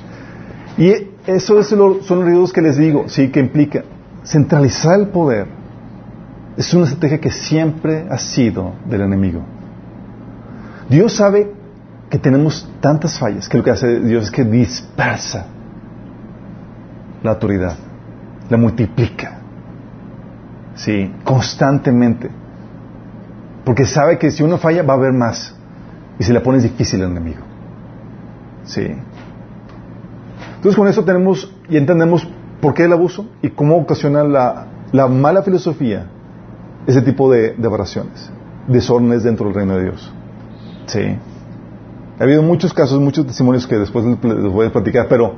Y 0.78 0.94
eso 1.26 1.60
es 1.60 1.72
lo- 1.72 2.02
son 2.04 2.20
los 2.20 2.28
riesgos 2.28 2.54
que 2.54 2.62
les 2.62 2.78
digo, 2.78 3.06
sí, 3.08 3.30
que 3.30 3.40
implica 3.40 3.84
centralizar 4.24 5.00
el 5.00 5.08
poder. 5.08 5.48
Es 6.56 6.74
una 6.74 6.86
estrategia 6.86 7.20
que 7.20 7.32
siempre 7.32 8.08
ha 8.10 8.18
sido 8.18 8.74
del 8.86 9.02
enemigo. 9.02 9.42
Dios 10.90 11.14
sabe 11.14 11.52
que 12.10 12.18
tenemos 12.18 12.68
tantas 12.80 13.20
fallas 13.20 13.50
que 13.50 13.58
lo 13.58 13.64
que 13.64 13.72
hace 13.72 14.00
Dios 14.00 14.26
es 14.26 14.32
que 14.32 14.44
dispersa 14.46 15.46
la 17.22 17.32
autoridad, 17.32 17.76
la 18.50 18.58
multiplica, 18.58 19.40
sí, 20.76 21.14
constantemente, 21.26 22.30
porque 23.66 23.86
sabe 23.86 24.18
que 24.18 24.32
si 24.32 24.44
uno 24.44 24.58
falla 24.58 24.84
va 24.84 24.94
a 24.94 24.98
haber 24.98 25.12
más 25.14 25.54
y 26.20 26.24
se 26.24 26.34
le 26.34 26.40
pone 26.42 26.60
difícil 26.60 27.02
al 27.04 27.12
enemigo, 27.12 27.42
sí. 28.64 28.88
Entonces 30.56 30.76
con 30.76 30.88
eso 30.88 31.04
tenemos 31.04 31.52
y 31.70 31.78
entendemos 31.78 32.28
por 32.62 32.74
qué 32.74 32.86
el 32.86 32.94
abuso 32.94 33.28
y 33.42 33.50
cómo 33.50 33.78
ocasiona 33.78 34.24
la, 34.24 34.68
la 34.92 35.08
mala 35.08 35.44
filosofía 35.44 36.08
ese 36.88 37.02
tipo 37.02 37.32
de, 37.32 37.54
de 37.54 37.68
aberraciones, 37.68 38.30
desórdenes 38.68 39.24
dentro 39.24 39.46
del 39.48 39.56
reino 39.56 39.76
de 39.78 39.84
Dios. 39.84 40.12
Sí. 40.88 41.16
Ha 42.20 42.24
habido 42.24 42.42
muchos 42.42 42.74
casos, 42.74 43.00
muchos 43.00 43.28
testimonios 43.28 43.68
que 43.68 43.78
después 43.78 44.04
les 44.06 44.52
voy 44.52 44.66
a 44.68 44.72
platicar, 44.72 45.08
pero 45.08 45.36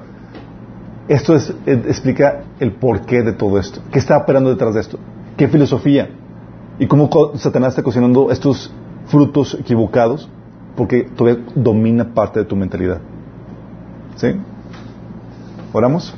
esto 1.10 1.36
es- 1.36 1.54
explica 1.66 2.44
el 2.60 2.72
porqué 2.74 3.22
de 3.24 3.34
todo 3.34 3.60
esto. 3.60 3.82
¿Qué 3.92 4.00
está 4.00 4.18
operando 4.18 4.50
detrás 4.52 4.76
de 4.76 4.82
esto? 4.82 5.00
¿Qué 5.36 5.48
filosofía? 5.50 6.10
¿Y 6.78 6.88
cómo 6.88 7.10
Satanás 7.36 7.70
está 7.74 7.84
cocinando 7.84 8.32
estos 8.32 8.72
frutos 9.08 9.58
equivocados? 9.60 10.30
Porque 10.80 11.04
todavía 11.04 11.44
domina 11.56 12.14
parte 12.14 12.40
de 12.40 12.46
tu 12.46 12.56
mentalidad. 12.56 13.02
¿Sí? 14.16 14.30
¿Oramos? 15.74 16.16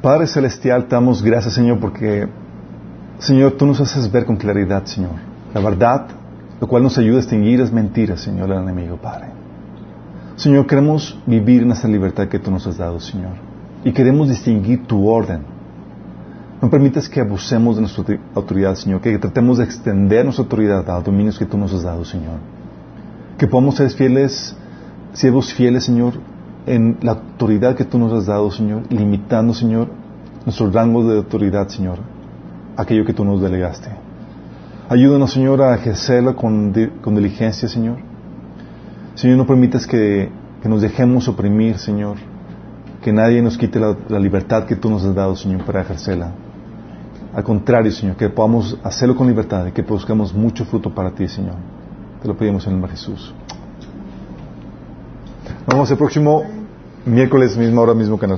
Padre 0.00 0.28
Celestial, 0.28 0.86
te 0.86 0.94
damos 0.94 1.20
gracias, 1.20 1.54
Señor, 1.54 1.80
porque, 1.80 2.28
Señor, 3.18 3.56
tú 3.56 3.66
nos 3.66 3.80
haces 3.80 4.12
ver 4.12 4.24
con 4.24 4.36
claridad, 4.36 4.84
Señor, 4.84 5.14
la 5.52 5.60
verdad, 5.60 6.06
lo 6.60 6.68
cual 6.68 6.84
nos 6.84 6.96
ayuda 6.96 7.16
a 7.16 7.20
distinguir 7.22 7.58
las 7.58 7.72
mentiras, 7.72 8.20
Señor, 8.20 8.48
del 8.48 8.62
enemigo, 8.62 8.96
Padre. 8.96 9.30
Señor, 10.36 10.64
queremos 10.68 11.18
vivir 11.26 11.62
en 11.62 11.72
esa 11.72 11.88
libertad 11.88 12.28
que 12.28 12.38
tú 12.38 12.52
nos 12.52 12.68
has 12.68 12.78
dado, 12.78 13.00
Señor, 13.00 13.32
y 13.82 13.90
queremos 13.90 14.28
distinguir 14.28 14.86
tu 14.86 15.08
orden. 15.08 15.53
No 16.62 16.70
permitas 16.70 17.08
que 17.08 17.20
abusemos 17.20 17.76
de 17.76 17.82
nuestra 17.82 18.02
autori- 18.04 18.20
autoridad, 18.34 18.74
Señor, 18.76 19.00
que 19.00 19.18
tratemos 19.18 19.58
de 19.58 19.64
extender 19.64 20.24
nuestra 20.24 20.44
autoridad 20.44 20.88
a 20.88 21.00
dominios 21.00 21.38
que 21.38 21.44
tú 21.44 21.58
nos 21.58 21.72
has 21.74 21.82
dado, 21.82 22.04
Señor. 22.04 22.38
Que 23.38 23.46
podamos 23.46 23.74
ser 23.76 23.90
fieles, 23.90 24.56
siervos 25.12 25.52
fieles, 25.52 25.84
Señor, 25.84 26.14
en 26.66 26.96
la 27.02 27.12
autoridad 27.12 27.74
que 27.76 27.84
tú 27.84 27.98
nos 27.98 28.12
has 28.12 28.26
dado, 28.26 28.50
Señor, 28.50 28.82
limitando, 28.90 29.52
Señor, 29.52 29.88
nuestro 30.46 30.70
rango 30.70 31.04
de 31.06 31.18
autoridad, 31.18 31.68
Señor, 31.68 31.98
aquello 32.76 33.04
que 33.04 33.12
tú 33.12 33.24
nos 33.24 33.42
delegaste. 33.42 33.90
Ayúdanos, 34.88 35.32
Señor, 35.32 35.60
a 35.62 35.74
ejercerlo 35.74 36.34
con, 36.36 36.72
con 37.02 37.14
diligencia, 37.14 37.68
Señor. 37.68 37.98
Señor, 39.14 39.36
no 39.38 39.46
permitas 39.46 39.86
que, 39.86 40.30
que 40.62 40.68
nos 40.68 40.80
dejemos 40.82 41.26
oprimir, 41.28 41.78
Señor. 41.78 42.16
Que 43.02 43.12
nadie 43.12 43.42
nos 43.42 43.58
quite 43.58 43.78
la 43.80 44.18
libertad 44.18 44.64
que 44.64 44.76
tú 44.76 44.88
nos 44.88 45.04
has 45.04 45.14
dado, 45.14 45.36
Señor, 45.36 45.64
para 45.64 45.82
ejercerla. 45.82 46.32
Al 47.34 47.42
contrario, 47.42 47.90
Señor, 47.90 48.16
que 48.16 48.28
podamos 48.28 48.78
hacerlo 48.84 49.16
con 49.16 49.26
libertad 49.26 49.66
y 49.66 49.72
que 49.72 49.82
busquemos 49.82 50.32
mucho 50.32 50.64
fruto 50.64 50.94
para 50.94 51.10
ti, 51.10 51.26
Señor. 51.26 51.56
Te 52.22 52.28
lo 52.28 52.36
pedimos 52.36 52.64
en 52.64 52.70
el 52.70 52.74
nombre 52.76 52.92
de 52.92 52.96
Jesús. 52.96 53.34
Nos 55.66 55.74
vemos 55.74 55.90
el 55.90 55.96
próximo 55.96 56.44
miércoles, 57.04 57.56
misma 57.56 57.82
hora, 57.82 57.94
mismo 57.94 58.18
canal. 58.18 58.32